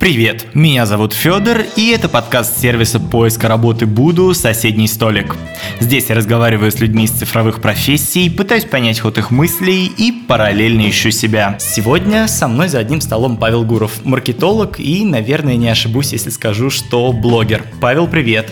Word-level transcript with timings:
Привет, 0.00 0.46
меня 0.54 0.86
зовут 0.86 1.12
Федор, 1.12 1.58
и 1.76 1.90
это 1.90 2.08
подкаст 2.08 2.58
сервиса 2.58 2.98
поиска 2.98 3.48
работы 3.48 3.84
Буду 3.84 4.32
«Соседний 4.32 4.88
столик». 4.88 5.36
Здесь 5.78 6.08
я 6.08 6.14
разговариваю 6.14 6.72
с 6.72 6.80
людьми 6.80 7.04
из 7.04 7.10
цифровых 7.10 7.60
профессий, 7.60 8.30
пытаюсь 8.30 8.64
понять 8.64 8.98
ход 8.98 9.18
их 9.18 9.30
мыслей 9.30 9.92
и 9.94 10.10
параллельно 10.26 10.88
ищу 10.88 11.10
себя. 11.10 11.56
Сегодня 11.60 12.28
со 12.28 12.48
мной 12.48 12.68
за 12.68 12.78
одним 12.78 13.02
столом 13.02 13.36
Павел 13.36 13.62
Гуров, 13.62 14.02
маркетолог 14.02 14.80
и, 14.80 15.04
наверное, 15.04 15.56
не 15.56 15.68
ошибусь, 15.68 16.12
если 16.12 16.30
скажу, 16.30 16.70
что 16.70 17.12
блогер. 17.12 17.62
Павел, 17.78 18.08
привет! 18.08 18.50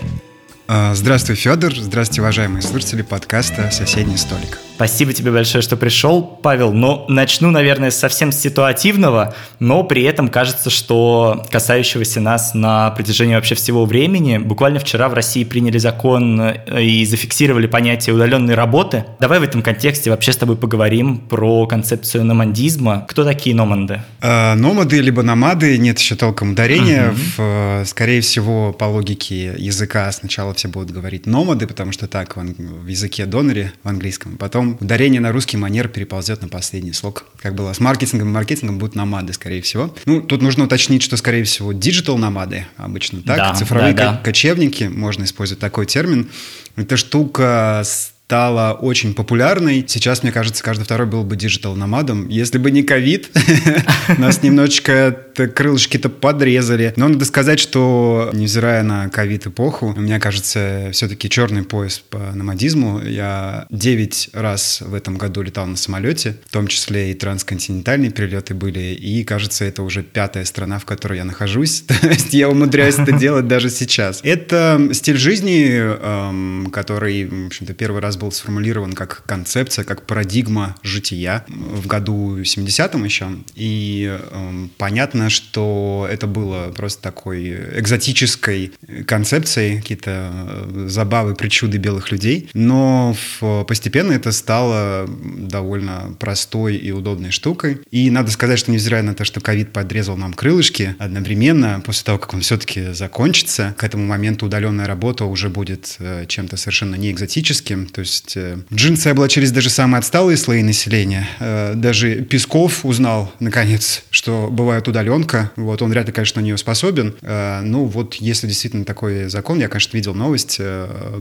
А, 0.70 0.94
здравствуй, 0.94 1.34
Федор. 1.34 1.74
Здравствуйте, 1.74 2.20
уважаемые 2.20 2.60
слушатели 2.60 3.00
подкаста 3.00 3.70
«Соседний 3.70 4.18
столик». 4.18 4.58
Спасибо 4.78 5.12
тебе 5.12 5.32
большое, 5.32 5.60
что 5.60 5.76
пришел, 5.76 6.22
Павел. 6.22 6.72
Но 6.72 7.04
начну, 7.08 7.50
наверное, 7.50 7.90
совсем 7.90 8.30
с 8.30 8.38
ситуативного, 8.38 9.34
но 9.58 9.82
при 9.82 10.04
этом 10.04 10.28
кажется, 10.28 10.70
что 10.70 11.44
касающегося 11.50 12.20
нас 12.20 12.54
на 12.54 12.90
протяжении 12.90 13.34
вообще 13.34 13.56
всего 13.56 13.86
времени. 13.86 14.38
Буквально 14.38 14.78
вчера 14.78 15.08
в 15.08 15.14
России 15.14 15.42
приняли 15.42 15.78
закон 15.78 16.40
э, 16.40 16.80
и 16.80 17.04
зафиксировали 17.06 17.66
понятие 17.66 18.14
удаленной 18.14 18.54
работы. 18.54 19.04
Давай 19.18 19.40
в 19.40 19.42
этом 19.42 19.62
контексте 19.62 20.10
вообще 20.10 20.32
с 20.32 20.36
тобой 20.36 20.56
поговорим 20.56 21.18
про 21.18 21.66
концепцию 21.66 22.24
номадизма. 22.24 23.04
Кто 23.08 23.24
такие 23.24 23.56
номады? 23.56 24.02
Э, 24.20 24.54
номады 24.54 25.00
либо 25.00 25.24
номады, 25.24 25.76
нет 25.78 25.98
еще 25.98 26.14
толком 26.14 26.52
ударения. 26.52 27.08
Угу. 27.08 27.16
В, 27.16 27.40
э, 27.40 27.84
скорее 27.84 28.20
всего, 28.20 28.72
по 28.72 28.84
логике 28.84 29.56
языка 29.58 30.12
сначала 30.12 30.54
все 30.58 30.68
будут 30.68 30.90
говорить 30.90 31.26
номады, 31.26 31.66
потому 31.66 31.92
что 31.92 32.06
так 32.06 32.36
в, 32.36 32.40
в 32.40 32.86
языке 32.86 33.26
доноре 33.26 33.72
в 33.82 33.88
английском. 33.88 34.36
Потом 34.36 34.76
ударение 34.80 35.20
на 35.20 35.32
русский 35.32 35.56
манер 35.56 35.88
переползет 35.88 36.42
на 36.42 36.48
последний 36.48 36.92
слог. 36.92 37.24
Как 37.40 37.54
было 37.54 37.72
с 37.72 37.80
маркетингом, 37.80 38.32
маркетингом 38.32 38.78
будут 38.78 38.94
номады, 38.94 39.32
скорее 39.32 39.62
всего. 39.62 39.94
Ну, 40.04 40.20
тут 40.20 40.42
нужно 40.42 40.64
уточнить, 40.64 41.02
что, 41.02 41.16
скорее 41.16 41.44
всего, 41.44 41.72
digital 41.72 42.18
номады 42.18 42.66
обычно 42.76 43.22
так. 43.22 43.36
Да, 43.36 43.54
Цифровые 43.54 43.94
да, 43.94 44.12
да. 44.12 44.16
кочевники, 44.18 44.84
можно 44.84 45.24
использовать 45.24 45.60
такой 45.60 45.86
термин. 45.86 46.28
Это 46.76 46.96
штука 46.96 47.82
с 47.84 48.12
стала 48.28 48.74
очень 48.74 49.14
популярной. 49.14 49.86
Сейчас, 49.88 50.22
мне 50.22 50.32
кажется, 50.32 50.62
каждый 50.62 50.82
второй 50.82 51.06
был 51.06 51.24
бы 51.24 51.34
digital 51.34 51.75
-номадом. 51.75 52.28
Если 52.28 52.58
бы 52.58 52.70
не 52.70 52.82
ковид, 52.82 53.30
нам 54.18 54.42
немножечко 54.42 55.16
крылышки-то 55.34 56.10
подрезали. 56.10 56.92
Но 56.96 57.08
надо 57.08 57.24
сказать, 57.24 57.58
что, 57.58 58.28
невзирая 58.34 58.82
на 58.82 59.08
ковид-эпоху, 59.08 59.94
у 59.96 60.00
меня, 60.00 60.20
кажется, 60.20 60.90
все-таки 60.92 61.30
черный 61.30 61.62
пояс 61.62 62.00
по 62.00 62.18
номадизму. 62.34 63.00
Я 63.00 63.66
9 63.70 64.30
раз 64.34 64.82
в 64.82 64.92
этом 64.92 65.16
году 65.16 65.40
летал 65.40 65.66
на 65.66 65.76
самолете, 65.76 66.36
в 66.48 66.52
том 66.52 66.66
числе 66.66 67.12
и 67.12 67.14
трансконтинентальные 67.14 68.10
перелеты 68.10 68.52
были. 68.52 68.94
И, 68.94 69.24
кажется, 69.24 69.64
это 69.64 69.82
уже 69.82 70.02
пятая 70.02 70.44
страна, 70.44 70.78
в 70.78 70.84
которой 70.84 71.16
я 71.16 71.24
нахожусь. 71.24 71.80
То 71.86 72.08
есть 72.08 72.34
я 72.34 72.50
умудряюсь 72.50 72.98
это 72.98 73.12
делать 73.12 73.48
даже 73.48 73.70
сейчас. 73.70 74.20
Это 74.22 74.90
стиль 74.92 75.16
жизни, 75.16 75.78
эм, 75.78 76.68
который, 76.70 77.24
в 77.24 77.46
общем-то, 77.46 77.72
первый 77.72 78.02
раз 78.02 78.17
был 78.18 78.32
сформулирован 78.32 78.92
как 78.92 79.22
концепция, 79.26 79.84
как 79.84 80.06
парадигма 80.06 80.76
жития 80.82 81.44
в 81.48 81.86
году 81.86 82.38
70-м 82.38 83.04
еще. 83.04 83.28
И 83.54 84.08
э, 84.10 84.66
понятно, 84.76 85.30
что 85.30 86.06
это 86.10 86.26
было 86.26 86.72
просто 86.76 87.02
такой 87.02 87.78
экзотической 87.78 88.72
концепцией, 89.06 89.80
какие-то 89.80 90.30
э, 90.32 90.86
забавы, 90.88 91.34
причуды 91.34 91.78
белых 91.78 92.10
людей. 92.10 92.50
Но 92.54 93.16
в, 93.40 93.64
постепенно 93.64 94.12
это 94.12 94.32
стало 94.32 95.08
довольно 95.08 96.14
простой 96.18 96.76
и 96.76 96.90
удобной 96.90 97.30
штукой. 97.30 97.80
И 97.90 98.10
надо 98.10 98.30
сказать, 98.30 98.58
что 98.58 98.70
невзирая 98.72 99.02
на 99.02 99.14
то, 99.14 99.24
что 99.24 99.40
ковид 99.40 99.72
подрезал 99.72 100.16
нам 100.16 100.32
крылышки, 100.32 100.96
одновременно, 100.98 101.82
после 101.84 102.04
того, 102.04 102.18
как 102.18 102.34
он 102.34 102.40
все-таки 102.40 102.92
закончится, 102.92 103.74
к 103.78 103.84
этому 103.84 104.04
моменту 104.06 104.46
удаленная 104.46 104.86
работа 104.86 105.24
уже 105.24 105.48
будет 105.48 105.96
э, 105.98 106.26
чем-то 106.26 106.56
совершенно 106.56 106.96
не 106.96 107.10
экзотическим. 107.10 107.86
То 107.86 108.00
есть 108.00 108.07
есть 108.08 108.36
э, 108.36 108.58
джинсы 108.72 109.08
облачились 109.08 109.52
даже 109.52 109.70
самые 109.70 109.98
отсталые 109.98 110.36
слои 110.36 110.62
населения. 110.62 111.28
Э, 111.38 111.74
даже 111.74 112.16
Песков 112.22 112.84
узнал, 112.84 113.32
наконец, 113.40 114.02
что 114.10 114.48
бывает 114.50 114.88
удаленка. 114.88 115.50
Вот 115.56 115.82
он 115.82 115.90
вряд 115.90 116.06
ли, 116.06 116.12
конечно, 116.12 116.40
на 116.40 116.44
нее 116.44 116.56
способен. 116.56 117.14
Э, 117.22 117.60
ну 117.60 117.84
вот 117.84 118.14
если 118.14 118.46
действительно 118.46 118.84
такой 118.84 119.28
закон, 119.28 119.60
я, 119.60 119.68
конечно, 119.68 119.96
видел 119.96 120.14
новость, 120.14 120.60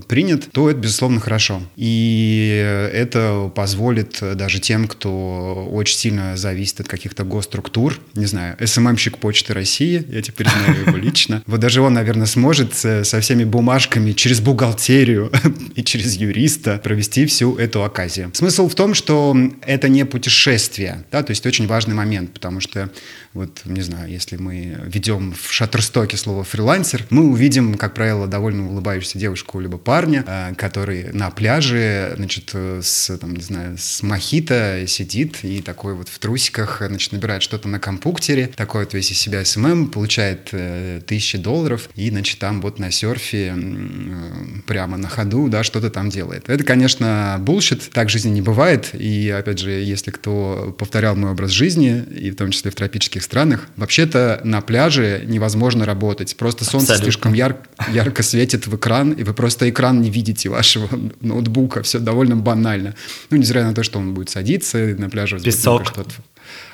принят, 0.07 0.51
то 0.51 0.69
это, 0.69 0.79
безусловно, 0.79 1.19
хорошо. 1.19 1.61
И 1.75 2.89
это 2.93 3.51
позволит 3.53 4.19
даже 4.21 4.59
тем, 4.59 4.87
кто 4.87 5.67
очень 5.71 5.97
сильно 5.97 6.37
зависит 6.37 6.81
от 6.81 6.87
каких-то 6.87 7.23
госструктур, 7.23 7.99
не 8.15 8.25
знаю, 8.25 8.55
СММщик 8.63 9.17
Почты 9.17 9.53
России, 9.53 10.03
я 10.09 10.21
теперь 10.21 10.47
знаю 10.49 10.81
его 10.87 10.97
лично, 11.05 11.43
вот 11.45 11.59
даже 11.59 11.81
он, 11.81 11.93
наверное, 11.93 12.27
сможет 12.27 12.73
со 12.73 13.19
всеми 13.19 13.43
бумажками 13.43 14.13
через 14.13 14.39
бухгалтерию 14.39 15.31
и 15.75 15.83
через 15.83 16.15
юриста 16.15 16.76
провести 16.81 17.25
всю 17.25 17.55
эту 17.57 17.83
оказию. 17.83 18.31
Смысл 18.33 18.67
в 18.67 18.75
том, 18.75 18.93
что 18.93 19.35
это 19.61 19.89
не 19.89 20.05
путешествие, 20.05 21.03
да, 21.11 21.23
то 21.23 21.31
есть 21.31 21.45
очень 21.45 21.67
важный 21.67 21.95
момент, 21.95 22.33
потому 22.33 22.59
что 22.59 22.89
вот, 23.37 23.61
не 23.65 23.81
знаю, 23.81 24.09
если 24.09 24.35
мы 24.35 24.79
введем 24.85 25.33
в 25.33 25.51
Шаттерстоке 25.51 26.17
слово 26.17 26.43
«фрилансер», 26.43 27.05
мы 27.09 27.29
увидим, 27.29 27.75
как 27.75 27.93
правило, 27.93 28.27
довольно 28.27 28.67
улыбающуюся 28.69 29.19
девушку 29.19 29.59
либо 29.59 29.77
парня, 29.77 30.23
э, 30.27 30.53
который 30.55 31.13
на 31.13 31.29
пляже, 31.29 32.13
значит, 32.17 32.53
с, 32.53 33.17
там, 33.17 33.35
не 33.35 33.43
знаю, 33.43 33.77
с 33.77 34.01
мохито 34.03 34.83
сидит 34.87 35.43
и 35.43 35.61
такой 35.61 35.93
вот 35.93 36.09
в 36.09 36.19
трусиках, 36.19 36.81
значит, 36.85 37.11
набирает 37.11 37.43
что-то 37.43 37.67
на 37.67 37.79
компуктере, 37.79 38.47
такой 38.47 38.85
вот 38.85 38.93
весь 38.93 39.11
из 39.11 39.19
себя 39.19 39.45
SMM, 39.45 39.89
получает 39.89 40.49
э, 40.51 41.01
тысячи 41.05 41.37
долларов 41.37 41.89
и, 41.95 42.09
значит, 42.09 42.39
там 42.39 42.61
вот 42.61 42.79
на 42.79 42.91
серфе 42.91 43.53
э, 43.55 44.61
прямо 44.65 44.97
на 44.97 45.09
ходу, 45.09 45.47
да, 45.47 45.63
что-то 45.63 45.89
там 45.89 46.09
делает. 46.09 46.49
Это, 46.49 46.63
конечно, 46.63 47.37
bullshit, 47.39 47.89
так 47.93 48.09
жизни 48.09 48.31
не 48.31 48.41
бывает, 48.41 48.89
и, 48.93 49.29
опять 49.29 49.59
же, 49.59 49.71
если 49.71 50.11
кто 50.11 50.75
повторял 50.77 51.15
мой 51.15 51.31
образ 51.31 51.51
жизни, 51.51 52.03
и 52.17 52.31
в 52.31 52.35
том 52.35 52.51
числе 52.51 52.71
в 52.71 52.75
тропических 52.75 53.23
странах, 53.27 53.67
вообще-то 53.75 54.41
на 54.43 54.61
пляже 54.61 55.23
невозможно 55.25 55.85
работать. 55.85 56.35
Просто 56.37 56.65
солнце 56.65 56.93
Абсолютно. 56.93 57.03
слишком 57.03 57.33
яр 57.33 57.57
ярко 57.91 58.23
светит 58.23 58.67
в 58.67 58.75
экран, 58.75 59.11
и 59.11 59.23
вы 59.23 59.33
просто 59.33 59.69
экран 59.69 60.01
не 60.01 60.09
видите 60.09 60.49
вашего 60.49 60.89
ноутбука. 61.21 61.83
Все 61.83 61.99
довольно 61.99 62.35
банально. 62.35 62.95
Ну, 63.29 63.37
несмотря 63.37 63.65
на 63.65 63.73
то, 63.73 63.83
что 63.83 63.99
он 63.99 64.13
будет 64.13 64.29
садиться 64.29 64.77
на 64.97 65.09
пляже, 65.09 65.39
Песок. 65.39 65.85
что-то 65.85 66.11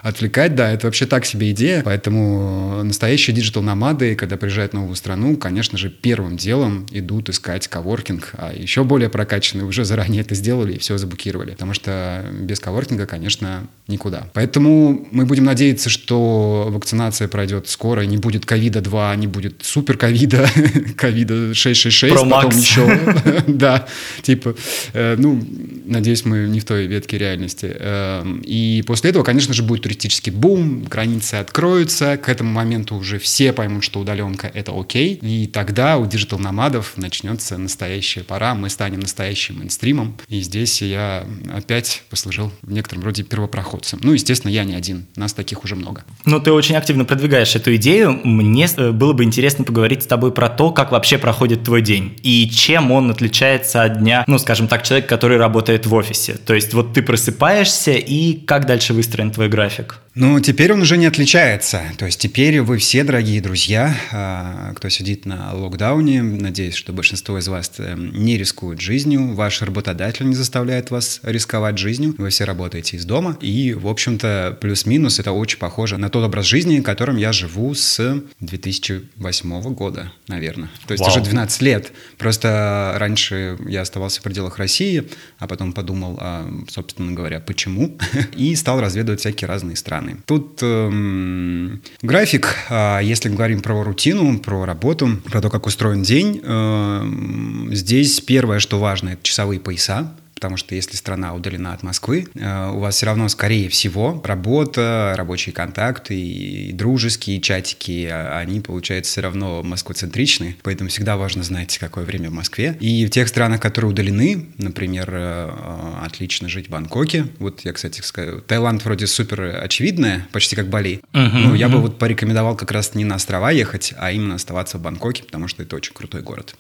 отвлекать, 0.04 0.54
да, 0.54 0.70
это 0.70 0.88
вообще 0.88 1.06
так 1.06 1.26
себе 1.26 1.52
идея. 1.52 1.82
Поэтому 1.82 2.84
настоящие 2.84 3.34
диджитал-номады, 3.34 4.16
когда 4.16 4.36
приезжают 4.36 4.74
в 4.74 4.76
новую 4.76 4.96
страну, 4.96 5.38
конечно 5.38 5.78
же, 5.78 5.90
первым 5.90 6.36
делом 6.36 6.86
идут 6.92 7.30
искать 7.30 7.70
коворкинг, 7.70 8.32
а 8.34 8.54
еще 8.54 8.84
более 8.84 9.10
прокачанные 9.10 9.66
уже 9.66 9.86
заранее 9.86 10.22
это 10.22 10.36
сделали 10.36 10.74
и 10.74 10.78
все 10.78 10.98
заблокировали. 10.98 11.52
Потому 11.52 11.74
что 11.74 12.26
без 12.42 12.60
коворкинга, 12.60 13.06
конечно, 13.06 13.68
никуда. 13.88 14.28
Поэтому 14.34 15.08
мы 15.12 15.26
будем 15.26 15.46
надеяться, 15.46 15.90
что 15.90 16.68
вакцинация 16.70 17.30
пройдет 17.30 17.70
скоро, 17.70 18.02
не 18.02 18.18
будет 18.18 18.46
ковида 18.46 18.82
2, 18.82 19.16
не 19.16 19.28
будет 19.28 19.64
супер 19.64 19.98
ковида, 19.98 20.50
ковида 20.98 21.54
666, 21.54 22.14
Pro 22.14 22.30
потом 22.30 22.52
еще. 22.52 23.44
Да, 23.54 23.88
типа, 24.22 24.56
э, 24.94 25.16
ну, 25.18 25.42
надеюсь, 25.86 26.26
мы 26.26 26.48
не 26.48 26.60
в 26.60 26.66
той 26.66 26.88
ветке 26.88 27.18
реальности. 27.18 27.74
Эм, 27.80 28.42
и 28.46 28.84
после 28.86 29.12
этого, 29.12 29.24
конечно 29.24 29.54
же, 29.54 29.64
будет 29.64 29.86
туристический 29.94 30.32
бум, 30.32 30.84
границы 30.84 31.36
откроются, 31.36 32.18
к 32.18 32.28
этому 32.28 32.52
моменту 32.52 32.96
уже 32.96 33.20
все 33.20 33.54
поймут, 33.54 33.84
что 33.84 34.00
удаленка— 34.00 34.50
это 34.54 34.72
окей, 34.78 35.20
и 35.22 35.48
тогда 35.48 35.98
у 35.98 36.06
digital-номадов 36.06 36.94
начнется 36.98 37.58
настоящая 37.58 38.24
пора, 38.24 38.56
мы 38.56 38.70
станем 38.70 39.02
настоящим 39.02 39.60
мейнстримом, 39.60 40.18
и 40.28 40.42
здесь 40.42 40.82
я 40.82 41.26
опять 41.54 42.04
послужил 42.10 42.52
в 42.64 42.72
некотором 42.72 43.04
роде 43.04 43.24
первопроходцем. 43.24 44.00
Ну, 44.02 44.14
естественно, 44.14 44.52
я 44.52 44.64
не 44.64 44.74
один, 44.74 45.06
нас 45.16 45.34
таких 45.34 45.64
уже 45.64 45.76
много. 45.76 46.04
Ну, 46.26 46.40
ты 46.40 46.52
очень 46.52 46.76
активно 46.76 47.06
продвигаешь 47.06 47.56
эту 47.56 47.76
идею. 47.76 48.20
Мне 48.24 48.68
э, 48.76 48.92
было 48.92 49.14
бы 49.14 49.24
интересно 49.24 49.64
поговорить 49.64 50.04
с 50.04 50.08
тобой 50.08 50.32
про 50.32 50.50
то, 50.50 50.72
как 50.72 50.92
вообще 50.92 51.18
проходит 51.18 51.64
твой 51.64 51.82
день 51.82 52.18
и 52.24 52.50
чем 52.50 52.92
он 52.92 53.12
отличается 53.12 53.84
от 53.84 54.00
дня, 54.00 54.24
ну, 54.28 54.40
скажем 54.40 54.68
так, 54.68 54.84
человека, 54.84 55.08
который 55.10 55.38
работает 55.38 55.86
в 55.86 55.94
офисе. 55.94 56.34
То 56.34 56.54
есть 56.54 56.74
вот 56.74 56.94
ты 56.94 57.02
просыпаешься, 57.02 57.92
и 57.92 58.34
как 58.34 58.66
дальше 58.66 58.94
выстроен 58.94 59.32
твой 59.32 59.50
график? 59.50 59.83
Piotrek. 59.84 60.03
Ну, 60.16 60.40
теперь 60.40 60.72
он 60.72 60.82
уже 60.82 60.98
не 60.98 61.08
отличается. 61.08 61.82
То 61.98 62.06
есть 62.06 62.20
теперь 62.20 62.62
вы 62.62 62.78
все, 62.78 63.04
дорогие 63.04 63.42
друзья, 63.42 63.98
а, 64.12 64.74
кто 64.76 64.88
сидит 64.90 65.26
на 65.26 65.54
локдауне, 65.54 66.22
надеюсь, 66.22 66.76
что 66.76 66.94
большинство 66.94 67.40
из 67.40 67.48
вас 67.48 67.72
э, 67.80 67.96
не 67.98 68.38
рискуют 68.38 68.80
жизнью, 68.80 69.34
ваш 69.34 69.64
работодатель 69.64 70.28
не 70.28 70.36
заставляет 70.36 70.92
вас 70.92 71.20
рисковать 71.24 71.80
жизнью, 71.80 72.14
вы 72.20 72.30
все 72.30 72.44
работаете 72.44 72.98
из 72.98 73.06
дома, 73.06 73.40
и, 73.42 73.74
в 73.74 73.88
общем-то, 73.88 74.60
плюс-минус 74.62 75.20
это 75.20 75.32
очень 75.32 75.58
похоже 75.58 75.98
на 75.98 76.10
тот 76.10 76.24
образ 76.24 76.46
жизни, 76.46 76.82
которым 76.82 77.18
я 77.18 77.32
живу 77.32 77.74
с 77.74 78.22
2008 78.40 79.74
года, 79.74 80.12
наверное. 80.28 80.70
То 80.86 80.92
есть 80.92 81.02
Вау. 81.04 81.10
уже 81.10 81.22
12 81.22 81.62
лет. 81.64 81.92
Просто 82.20 82.94
раньше 82.98 83.58
я 83.68 83.82
оставался 83.82 84.20
в 84.20 84.24
пределах 84.24 84.60
России, 84.60 85.06
а 85.40 85.48
потом 85.48 85.74
подумал, 85.74 86.20
а, 86.22 86.48
собственно 86.70 87.14
говоря, 87.14 87.40
почему, 87.40 87.98
и 88.38 88.54
стал 88.56 88.80
разведывать 88.80 89.22
всякие 89.22 89.48
разные 89.48 89.76
страны. 89.76 90.03
Страны. 90.04 90.18
Тут 90.26 90.60
эм, 90.62 91.82
график, 92.02 92.56
э, 92.70 93.00
если 93.04 93.30
говорим 93.30 93.62
про 93.62 93.84
рутину, 93.84 94.40
про 94.40 94.66
работу, 94.66 95.10
про 95.26 95.42
то, 95.42 95.50
как 95.50 95.66
устроен 95.66 96.04
день, 96.04 96.42
э, 96.44 97.72
здесь 97.72 98.20
первое, 98.22 98.60
что 98.60 98.80
важно, 98.80 99.10
это 99.10 99.24
часовые 99.24 99.60
пояса 99.60 100.14
потому 100.44 100.58
что 100.58 100.76
если 100.76 100.98
страна 100.98 101.34
удалена 101.34 101.72
от 101.72 101.84
Москвы, 101.84 102.28
э, 102.36 102.70
у 102.72 102.80
вас 102.80 102.98
все 102.98 103.06
равно, 103.06 103.30
скорее 103.30 103.70
всего, 103.70 104.22
работа, 104.26 105.14
рабочие 105.16 105.54
контакты 105.54 106.20
и 106.20 106.74
дружеские 106.74 107.40
чатики, 107.40 108.10
а, 108.12 108.40
они, 108.40 108.60
получается, 108.60 109.10
все 109.10 109.22
равно 109.22 109.64
москвоцентричны, 109.64 110.58
поэтому 110.62 110.90
всегда 110.90 111.16
важно 111.16 111.44
знать, 111.44 111.78
какое 111.78 112.04
время 112.04 112.30
в 112.30 112.34
Москве. 112.34 112.76
И 112.82 113.06
в 113.06 113.10
тех 113.10 113.30
странах, 113.30 113.62
которые 113.62 113.92
удалены, 113.92 114.48
например, 114.58 115.10
э, 115.14 115.50
э, 115.50 116.06
отлично 116.06 116.50
жить 116.50 116.68
в 116.68 116.72
Бангкоке, 116.72 117.28
вот 117.40 117.62
я, 117.62 117.72
кстати, 117.72 118.02
скажу, 118.02 118.42
Таиланд 118.42 118.84
вроде 118.84 119.08
супер 119.08 119.62
очевидное, 119.64 120.28
почти 120.34 120.58
как 120.58 120.68
Бали, 120.68 121.00
uh-huh, 121.14 121.30
ну, 121.32 121.54
я 121.54 121.68
uh-huh. 121.68 121.72
бы 121.72 121.80
вот 121.80 121.98
порекомендовал 121.98 122.58
как 122.58 122.72
раз 122.72 122.96
не 122.96 123.06
на 123.06 123.16
острова 123.16 123.50
ехать, 123.50 123.94
а 123.98 124.12
именно 124.12 124.36
оставаться 124.36 124.78
в 124.78 124.82
Бангкоке, 124.82 125.24
потому 125.24 125.48
что 125.48 125.64
это 125.64 125.78
очень 125.78 125.94
крутой 125.94 126.22
город. 126.22 126.58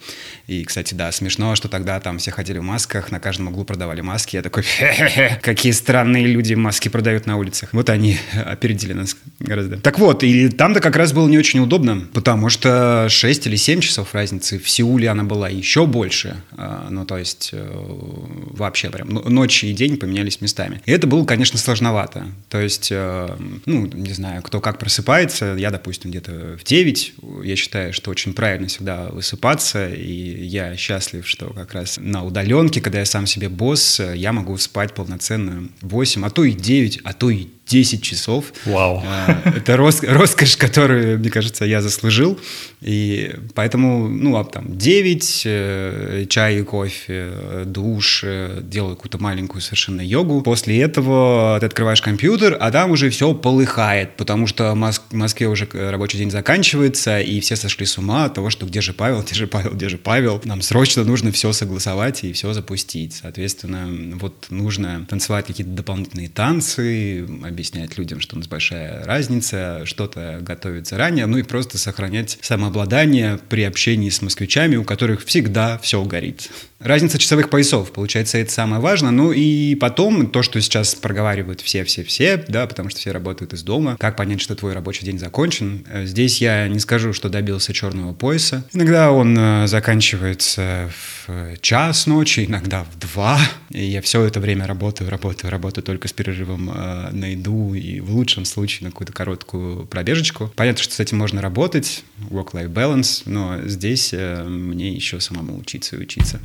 И, 0.47 0.63
кстати, 0.63 0.93
да, 0.93 1.11
смешно, 1.11 1.53
что 1.55 1.67
тогда 1.67 1.99
там 1.99 2.17
все 2.17 2.31
ходили 2.31 2.59
в 2.59 2.63
масках, 2.63 3.11
на 3.11 3.19
каждом 3.19 3.49
углу 3.49 3.65
продавали 3.73 4.01
маски. 4.01 4.35
Я 4.35 4.43
такой, 4.43 4.61
хе-хе-хе, 4.61 5.39
какие 5.41 5.71
странные 5.71 6.27
люди 6.27 6.53
маски 6.53 6.89
продают 6.89 7.25
на 7.25 7.37
улицах. 7.37 7.69
Вот 7.71 7.89
они 7.89 8.17
опередили 8.45 8.93
нас 8.93 9.17
гораздо. 9.39 9.77
Так 9.77 9.97
вот, 9.97 10.23
и 10.23 10.49
там-то 10.49 10.79
как 10.79 10.95
раз 10.95 11.11
было 11.11 11.27
не 11.27 11.39
очень 11.39 11.59
удобно, 11.59 12.03
потому 12.13 12.49
что 12.49 13.07
6 13.09 13.47
или 13.47 13.55
7 13.55 13.79
часов 13.79 14.13
разницы. 14.13 14.59
В 14.59 14.69
Сеуле 14.69 15.09
она 15.09 15.23
была 15.23 15.49
еще 15.49 15.87
больше. 15.87 16.35
А, 16.55 16.87
ну, 16.91 17.03
то 17.03 17.17
есть 17.17 17.49
э, 17.51 17.67
вообще 17.73 18.91
прям 18.91 19.09
ночь 19.09 19.63
и 19.63 19.73
день 19.73 19.97
поменялись 19.97 20.39
местами. 20.39 20.79
И 20.85 20.91
это 20.91 21.07
было, 21.07 21.25
конечно, 21.25 21.57
сложновато. 21.57 22.27
То 22.49 22.61
есть, 22.61 22.89
э, 22.91 23.35
ну, 23.65 23.87
не 23.87 24.13
знаю, 24.13 24.43
кто 24.43 24.61
как 24.61 24.77
просыпается. 24.77 25.55
Я, 25.57 25.71
допустим, 25.71 26.11
где-то 26.11 26.59
в 26.59 26.63
9. 26.63 27.13
Я 27.43 27.55
считаю, 27.55 27.91
что 27.91 28.11
очень 28.11 28.35
правильно 28.35 28.67
всегда 28.67 29.07
высыпаться. 29.07 29.89
И 29.89 30.45
я 30.45 30.77
счастлив, 30.77 31.27
что 31.27 31.47
как 31.47 31.73
раз 31.73 31.97
на 31.99 32.23
удаленке, 32.23 32.79
когда 32.79 32.99
я 32.99 33.05
сам 33.05 33.25
себе 33.25 33.49
босс, 33.63 34.01
я 34.01 34.33
могу 34.33 34.57
спать 34.57 34.93
полноценно 34.93 35.69
8, 35.81 36.25
а 36.25 36.29
то 36.29 36.43
и 36.43 36.51
9, 36.51 36.99
а 37.05 37.13
то 37.13 37.29
и 37.29 37.47
10 37.67 38.03
часов. 38.03 38.53
Вау. 38.65 39.01
А, 39.05 39.41
это 39.55 39.77
рос, 39.77 40.03
роскошь, 40.03 40.57
которую, 40.57 41.19
мне 41.19 41.29
кажется, 41.29 41.65
я 41.65 41.81
заслужил. 41.81 42.37
И 42.81 43.33
поэтому, 43.55 44.09
ну, 44.09 44.35
а 44.35 44.43
там 44.43 44.77
9, 44.77 45.43
э, 45.45 46.25
чай 46.29 46.59
и 46.59 46.63
кофе, 46.63 47.63
душ, 47.65 48.21
э, 48.25 48.59
делаю 48.61 48.95
какую-то 48.95 49.17
маленькую 49.17 49.61
совершенно 49.61 50.01
йогу. 50.01 50.41
После 50.41 50.81
этого 50.81 51.57
ты 51.61 51.65
открываешь 51.65 52.01
компьютер, 52.01 52.57
а 52.59 52.71
там 52.71 52.91
уже 52.91 53.09
все 53.09 53.33
полыхает, 53.33 54.17
потому 54.17 54.45
что 54.47 54.73
в 54.73 55.13
Москве 55.13 55.47
уже 55.47 55.67
рабочий 55.71 56.17
день 56.17 56.31
заканчивается, 56.31 57.21
и 57.21 57.39
все 57.39 57.55
сошли 57.55 57.85
с 57.85 57.97
ума 57.97 58.25
от 58.25 58.33
того, 58.33 58.49
что 58.49 58.65
где 58.65 58.81
же 58.81 58.93
Павел, 58.93 59.21
где 59.25 59.35
же 59.35 59.47
Павел, 59.47 59.71
где 59.71 59.87
же 59.87 59.97
Павел. 59.97 60.41
Нам 60.43 60.61
срочно 60.61 61.05
нужно 61.05 61.31
все 61.31 61.53
согласовать 61.53 62.25
и 62.25 62.33
все 62.33 62.51
запустить. 62.51 63.13
Соответственно, 63.13 64.17
вот 64.17 64.47
нужно 64.49 65.05
танцевать 65.09 65.47
какие-то 65.47 65.71
дополнительные 65.71 66.27
танцы, 66.27 67.25
объяснять 67.53 67.97
людям, 67.97 68.19
что 68.19 68.35
у 68.35 68.39
нас 68.39 68.47
большая 68.47 69.05
разница, 69.05 69.85
что-то 69.85 70.39
готовить 70.41 70.87
заранее, 70.87 71.25
ну 71.27 71.37
и 71.37 71.43
просто 71.43 71.77
сохранять 71.77 72.37
самообладание 72.41 73.39
при 73.49 73.63
общении 73.63 74.09
с 74.09 74.21
москвичами, 74.21 74.75
у 74.75 74.83
которых 74.83 75.23
всегда 75.23 75.77
все 75.77 76.03
горит. 76.03 76.49
Разница 76.83 77.17
часовых 77.17 77.49
поясов, 77.49 77.93
получается, 77.93 78.37
это 78.37 78.51
самое 78.51 78.81
важное. 78.81 79.11
Ну 79.11 79.31
и 79.31 79.73
потом 79.75 80.27
то, 80.27 80.43
что 80.43 80.59
сейчас 80.59 80.95
проговаривают 80.95 81.61
все-все-все, 81.61 82.43
да, 82.49 82.67
потому 82.67 82.89
что 82.89 82.99
все 82.99 83.11
работают 83.11 83.53
из 83.53 83.63
дома. 83.63 83.95
Как 83.97 84.17
понять, 84.17 84.41
что 84.41 84.53
твой 84.53 84.73
рабочий 84.73 85.05
день 85.05 85.17
закончен? 85.17 85.85
Э, 85.89 86.05
здесь 86.05 86.41
я 86.41 86.67
не 86.67 86.79
скажу, 86.79 87.13
что 87.13 87.29
добился 87.29 87.71
черного 87.71 88.13
пояса. 88.13 88.65
Иногда 88.73 89.13
он 89.13 89.33
э, 89.37 89.67
заканчивается 89.67 90.91
в 91.25 91.57
час 91.61 92.05
ночи, 92.05 92.43
иногда 92.45 92.83
в 92.83 92.99
два. 92.99 93.39
И 93.69 93.85
я 93.85 94.01
все 94.01 94.21
это 94.25 94.41
время 94.41 94.67
работаю, 94.67 95.09
работаю, 95.09 95.51
работаю 95.51 95.85
только 95.85 96.09
с 96.09 96.11
перерывом 96.11 96.69
э, 96.69 97.11
на 97.11 97.31
еду 97.31 97.73
и 97.73 98.01
в 98.01 98.11
лучшем 98.13 98.43
случае 98.43 98.87
на 98.87 98.91
какую-то 98.91 99.13
короткую 99.13 99.85
пробежечку. 99.85 100.51
Понятно, 100.57 100.83
что 100.83 100.93
с 100.93 100.99
этим 100.99 101.17
можно 101.17 101.41
работать, 101.41 102.03
work-life 102.29 102.67
balance, 102.73 103.21
но 103.25 103.61
здесь 103.63 104.13
мне 104.13 104.91
еще 104.91 105.21
самому 105.21 105.57
учиться 105.57 105.95
и 105.95 105.99
учиться. 105.99 106.41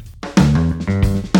Mm-hmm. 0.88 1.37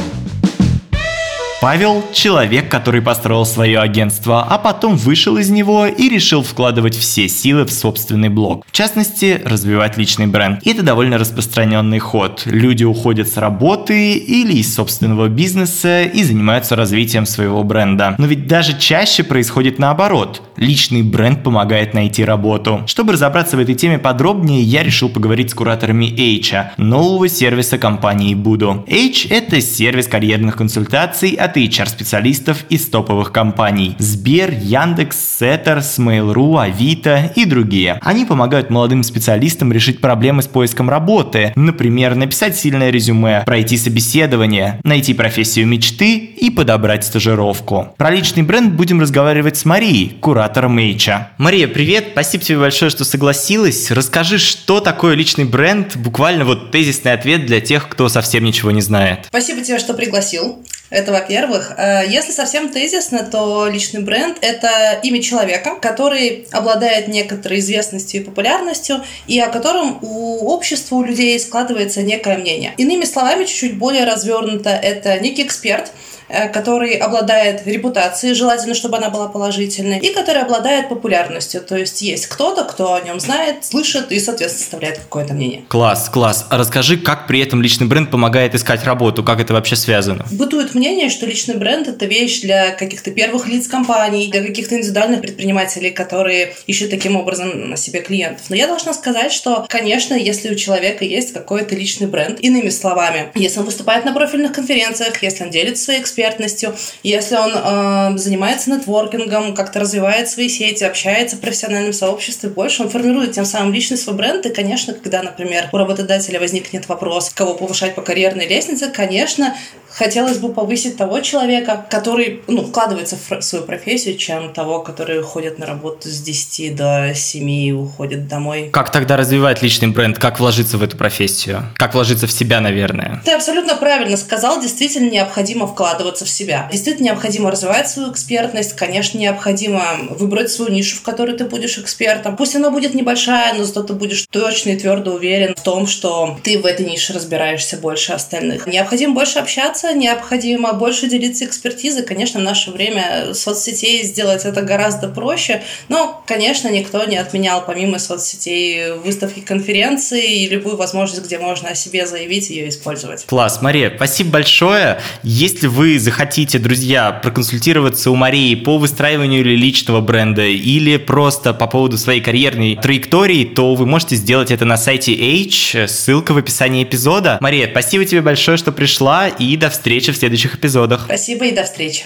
Павел– 1.61 2.05
человек, 2.13 2.71
который 2.71 3.03
построил 3.03 3.45
свое 3.45 3.81
агентство, 3.81 4.45
а 4.45 4.59
потом 4.59 4.95
вышел 4.95 5.37
из 5.39 5.51
него 5.51 5.87
и 5.87 6.09
решил 6.09 6.45
вкладывать 6.45 6.95
все 6.95 7.29
силы 7.29 7.65
в 7.65 7.73
собственный 7.73 8.29
блог. 8.29 8.65
В 8.65 8.71
частности, 8.71 9.43
развивать 9.45 9.97
личный 9.97 10.29
бренд. 10.29 10.61
И 10.63 10.71
это 10.71 10.85
довольно 10.85 11.19
распространенный 11.19 11.99
ход. 11.99 12.43
Люди 12.45 12.85
уходят 12.85 13.27
с 13.27 13.37
работы 13.37 14.13
или 14.13 14.53
из 14.53 14.73
собственного 14.73 15.27
бизнеса 15.27 16.05
и 16.05 16.23
занимаются 16.23 16.77
развитием 16.77 17.27
своего 17.27 17.65
бренда. 17.65 18.15
Но 18.19 18.27
ведь 18.27 18.47
даже 18.47 18.79
чаще 18.79 19.25
происходит 19.25 19.81
наоборот. 19.81 20.43
Личный 20.57 21.03
бренд 21.03 21.43
помогает 21.43 21.93
найти 21.93 22.25
работу. 22.25 22.85
Чтобы 22.87 23.15
разобраться 23.15 23.57
в 23.57 23.61
этой 23.61 23.75
теме 23.75 23.99
подробнее, 23.99 24.63
я 24.63 24.85
решил 24.85 25.09
поговорить 25.09 25.51
с 25.51 25.55
кураторами 25.55 26.07
H, 26.07 26.75
нового 26.77 27.29
сервиса 27.29 27.79
компании 27.79 28.37
Budo. 28.37 28.85
H– 28.89 29.27
это 29.31 29.61
сервис 29.61 30.07
карьерных 30.07 30.57
консультаций 30.57 31.31
от 31.49 31.57
HR-специалистов 31.57 32.65
из 32.69 32.87
топовых 32.89 33.33
компаний 33.33 33.97
Сбер, 33.99 34.53
Яндекс, 34.53 35.17
Сеттер, 35.39 35.79
Mail.ru, 35.79 36.61
Авито 36.61 37.33
и 37.35 37.45
другие. 37.45 37.99
Они 38.03 38.25
помогают 38.25 38.71
молодым 38.71 39.03
специалистам 39.03 39.73
решить 39.73 40.01
проблемы 40.01 40.43
с 40.43 40.47
поиском 40.47 40.91
работы, 40.91 41.53
например, 41.57 42.15
написать 42.15 42.57
сильное 42.57 42.91
резюме, 42.91 43.43
пройти 43.47 43.77
собеседование, 43.77 44.81
найти 44.85 45.15
профессию 45.15 45.67
мечты 45.67 46.17
и 46.17 46.51
подобрать 46.51 47.05
стажировку. 47.05 47.95
Про 47.97 48.11
личный 48.11 48.43
бренд 48.43 48.75
будем 48.75 49.01
разговаривать 49.01 49.57
с 49.57 49.65
Марией, 49.65 50.17
куратором 50.21 50.79
HR. 50.79 51.27
Мария, 51.39 51.69
привет, 51.69 52.09
спасибо 52.13 52.45
тебе 52.45 52.59
большое, 52.59 52.91
что 52.91 53.05
согласилась. 53.05 53.91
Расскажи, 53.91 54.39
что 54.39 54.81
такое 54.81 55.15
личный 55.15 55.45
бренд, 55.45 55.97
буквально 55.97 56.45
вот 56.45 56.71
тезисный 56.71 57.13
ответ 57.13 57.47
для 57.47 57.61
тех, 57.61 57.89
кто 57.89 58.09
совсем 58.09 58.45
ничего 58.45 58.71
не 58.71 58.81
знает. 58.81 59.27
Спасибо 59.29 59.63
тебе, 59.63 59.79
что 59.79 59.95
пригласил. 59.95 60.63
Это 60.91 61.13
во-первых. 61.13 61.73
Э, 61.77 62.03
если 62.09 62.33
совсем 62.33 62.71
тезисно, 62.71 63.25
то 63.25 63.69
личный 63.69 64.01
бренд– 64.01 64.39
это 64.41 64.99
имя 65.03 65.23
человека, 65.23 65.77
который 65.81 66.47
обладает 66.51 67.09
некоторой 67.09 67.59
известностью 67.59 68.21
и 68.21 68.25
популярностью, 68.25 69.05
и 69.27 69.39
о 69.39 69.49
котором 69.49 69.99
у 70.03 70.47
общества, 70.49 70.97
у 70.97 71.03
людей 71.03 71.39
складывается 71.39 72.03
некое 72.03 72.39
мнение. 72.39 72.73
Иными 72.79 73.05
словами, 73.05 73.45
чуть-чуть 73.45 73.77
более 73.77 74.05
развернуто, 74.05 74.71
это 74.71 75.19
некий 75.21 75.43
эксперт– 75.43 75.93
который 76.29 76.95
обладает 76.95 77.67
репутацией, 77.67 78.35
желательно, 78.35 78.75
чтобы 78.75 78.99
она 78.99 79.11
была 79.11 79.29
положительной, 79.29 79.99
и 79.99 80.13
который 80.13 80.43
обладает 80.43 80.89
популярностью. 80.89 81.61
То 81.61 81.77
есть 81.77 82.03
есть 82.03 82.27
кто-то, 82.27 82.65
кто 82.65 82.95
о 82.95 83.01
нем 83.01 83.21
знает, 83.21 83.65
слышит 83.65 84.13
и, 84.13 84.21
соответственно, 84.21 84.63
составляет 84.63 84.99
какое-то 84.99 85.35
мнение. 85.35 85.63
Класс, 85.69 86.09
класс. 86.09 86.47
А 86.51 86.59
расскажи, 86.59 86.99
как 86.99 87.27
при 87.27 87.41
этом 87.41 87.63
личный 87.63 87.87
бренд 87.87 88.11
помогает 88.11 88.55
искать 88.55 88.85
работу, 88.85 89.25
как 89.25 89.41
это 89.41 89.55
вообще 89.55 89.77
связано? 89.77 90.27
Бытует 90.31 90.75
мнение, 90.75 91.09
что 91.09 91.27
личный 91.27 91.57
бренд– 91.57 91.89
это 91.89 92.07
вещь 92.07 92.41
для 92.43 92.71
каких-то 92.71 93.11
первых 93.11 93.49
лиц 93.49 93.67
компаний, 93.67 94.29
для 94.29 94.43
каких-то 94.43 94.77
индивидуальных 94.77 95.21
предпринимателей, 95.21 95.91
которые 95.91 96.55
ищут 96.67 96.91
таким 96.91 97.17
образом 97.17 97.71
на 97.71 97.77
себе 97.77 98.01
клиентов. 98.01 98.47
Но 98.51 98.57
я 98.57 98.67
должна 98.67 98.93
сказать, 98.93 99.33
что, 99.33 99.67
конечно, 99.69 100.15
если 100.15 100.51
у 100.51 100.55
человека 100.55 101.05
есть 101.05 101.33
какой-то 101.33 101.75
личный 101.75 102.07
бренд, 102.07 102.41
иными 102.41 102.69
словами, 102.69 103.31
если 103.35 103.61
он 103.61 103.65
выступает 103.65 104.05
на 104.05 104.13
профильных 104.13 104.53
конференциях, 104.53 105.23
если 105.23 105.45
он 105.45 105.51
делится 105.51 105.85
своей 105.85 106.01
экспертизой, 106.01 106.18
экспертностью, 106.19 106.75
если 107.03 107.37
он 107.37 107.53
э, 107.55 108.19
занимается 108.19 108.71
нетворкингом, 108.71 109.55
как-то 109.55 109.81
развивает 109.81 110.29
свои 110.29 110.49
сети, 110.49 110.85
общается 110.85 111.37
в 111.37 111.41
профессиональном 111.41 111.93
сообществе 111.93 112.51
больше, 112.51 112.83
он 112.83 112.91
формирует 112.91 113.33
тем 113.33 113.45
самым 113.45 113.73
личный 113.73 113.97
свой 113.97 114.17
бренд. 114.17 114.45
И, 114.47 114.51
конечно, 114.51 114.95
когда, 114.95 115.23
например, 115.23 115.69
у 115.73 115.77
работодателя 115.77 116.41
возникнет 116.41 116.89
вопрос, 116.89 117.31
кого 117.31 117.55
повышать 117.55 117.95
по 117.95 118.03
карьерной 118.03 118.49
лестнице, 118.49 118.89
конечно, 118.89 119.55
хотелось 119.99 120.39
бы 120.39 120.53
повысить 120.53 120.97
того 120.97 121.21
человека, 121.21 121.85
который 121.91 122.43
ну, 122.47 122.65
вкладывается 122.65 123.17
в 123.17 123.43
свою 123.43 123.65
профессию, 123.65 124.17
чем 124.17 124.53
того, 124.53 124.81
который 124.81 125.21
ходит 125.23 125.59
на 125.59 125.67
работу 125.67 126.09
с 126.09 126.21
10 126.21 126.77
до 126.77 127.13
7 127.15 127.51
и 127.51 127.73
уходит 127.73 128.29
домой. 128.29 128.71
Как 128.73 128.93
тогда 128.93 129.17
развивать 129.17 129.61
личный 129.61 129.89
бренд? 129.89 130.19
Как 130.19 130.39
вложиться 130.39 130.79
в 130.79 130.83
эту 130.85 130.97
профессию? 130.97 131.65
Как 131.75 131.95
вложиться 131.95 132.29
в 132.29 132.33
себя, 132.33 132.61
наверное? 132.61 133.21
Ты 133.25 133.33
абсолютно 133.33 133.75
правильно 133.75 134.17
сказал. 134.17 134.61
Действительно 134.63 135.11
необходимо 135.11 135.67
вкладываться 135.67 136.25
в 136.25 136.31
себя. 136.31 136.69
Действительно 136.71 137.07
необходимо 137.07 137.51
развивать 137.51 137.89
свою 137.89 138.13
экспертность. 138.13 138.77
Конечно, 138.77 139.19
необходимо 139.19 139.83
выбрать 140.11 140.51
свою 140.51 140.71
нишу, 140.71 140.97
в 140.97 141.03
которой 141.03 141.37
ты 141.37 141.45
будешь 141.45 141.79
экспертом. 141.79 142.37
Пусть 142.37 142.55
она 142.55 142.71
будет 142.71 142.95
небольшая, 142.95 143.55
но 143.55 143.65
зато 143.65 143.83
ты 143.83 143.95
будешь 143.95 144.27
точно 144.31 144.71
и 144.71 144.77
твердо 144.77 145.15
уверен 145.15 145.55
в 145.57 145.63
том, 145.63 145.89
что 145.89 146.39
ты 146.45 146.59
в 146.59 146.67
этой 146.67 146.87
нише 146.87 147.13
разбираешься 147.13 147.77
больше 147.77 148.13
остальных. 148.13 148.69
Необходимо 148.69 149.15
больше 149.15 149.41
общаться 149.41 149.88
развиваться, 149.89 149.95
необходимо 149.95 150.73
больше 150.73 151.09
делиться 151.09 151.45
экспертизой. 151.45 152.05
Конечно, 152.05 152.41
в 152.41 152.43
наше 152.43 152.71
время 152.71 153.35
соцсетей 153.35 154.03
сделать 154.05 154.45
это 154.45 154.63
гораздо 154.63 155.09
проще, 155.09 155.63
но, 155.89 156.23
конечно, 156.27 156.69
никто 156.69 157.05
не 157.05 157.17
отменял 157.17 157.65
помимо 157.65 157.99
соцсетей 157.99 158.93
выставки, 158.93 159.41
конференции 159.41 160.43
и 160.43 160.49
любую 160.49 160.77
возможность, 160.77 161.25
где 161.25 161.39
можно 161.39 161.71
о 161.71 161.75
себе 161.75 162.07
заявить, 162.07 162.51
ее 162.51 162.69
использовать. 162.69 163.25
Класс, 163.27 163.61
Мария, 163.63 163.93
спасибо 163.95 164.31
большое. 164.31 165.01
Если 165.23 165.67
вы 165.67 165.99
захотите, 165.99 166.59
друзья, 166.59 167.13
проконсультироваться 167.13 168.11
у 168.11 168.15
Марии 168.15 168.55
по 168.55 168.79
выстраиванию 168.79 169.41
или 169.41 169.57
личного 169.57 170.01
бренда, 170.01 170.45
или 170.45 170.97
просто 170.97 171.55
по 171.55 171.67
поводу 171.67 171.99
своей 171.99 172.21
карьерной 172.21 172.77
траектории, 172.77 173.45
то 173.45 173.75
вы 173.75 173.87
можете 173.87 174.17
сделать 174.17 174.51
это 174.51 174.65
на 174.65 174.77
сайте 174.77 175.13
H, 175.13 175.89
ссылка 175.89 176.33
в 176.33 176.39
описании 176.39 176.85
эпизода. 176.85 177.39
Мария, 177.41 177.69
спасибо 177.71 178.05
тебе 178.05 178.23
большое, 178.23 178.57
что 178.57 178.73
пришла, 178.73 179.29
и 179.29 179.57
до 179.57 179.71
встречи 179.71 179.78
в 180.13 180.17
следующих 180.17 180.57
эпизодах. 180.57 181.05
Спасибо 181.07 181.47
и 181.47 181.53
до 181.53 181.65
встречи. 181.65 182.05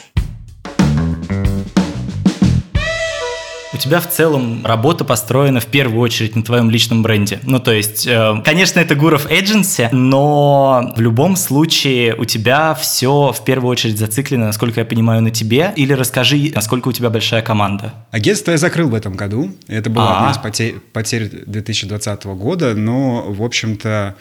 тебя 3.82 4.00
в 4.00 4.08
целом 4.08 4.64
работа 4.64 5.04
построена 5.04 5.58
в 5.60 5.66
первую 5.66 6.00
очередь 6.00 6.36
на 6.36 6.42
твоем 6.42 6.70
личном 6.70 7.02
бренде. 7.02 7.40
Ну, 7.42 7.58
то 7.58 7.72
есть, 7.72 8.06
э, 8.06 8.40
конечно, 8.44 8.78
это 8.78 8.94
Гуров 8.94 9.26
Agency, 9.26 9.88
но 9.90 10.92
в 10.96 11.00
любом 11.00 11.34
случае 11.34 12.14
у 12.14 12.24
тебя 12.24 12.74
все 12.74 13.32
в 13.32 13.44
первую 13.44 13.70
очередь 13.72 13.98
зациклено, 13.98 14.46
насколько 14.46 14.80
я 14.80 14.86
понимаю, 14.86 15.20
на 15.20 15.30
тебе. 15.32 15.72
Или 15.74 15.94
расскажи, 15.94 16.52
насколько 16.54 16.88
у 16.88 16.92
тебя 16.92 17.10
большая 17.10 17.42
команда. 17.42 17.92
Агентство 18.12 18.52
я 18.52 18.58
закрыл 18.58 18.88
в 18.88 18.94
этом 18.94 19.14
году. 19.14 19.50
Это 19.66 19.90
была 19.90 20.10
А-а-а. 20.10 20.18
одна 20.18 20.30
из 20.30 20.38
потерь, 20.38 20.74
потерь 20.92 21.28
2020 21.46 22.24
года, 22.24 22.74
но, 22.74 23.24
в 23.28 23.42
общем-то, 23.42 24.14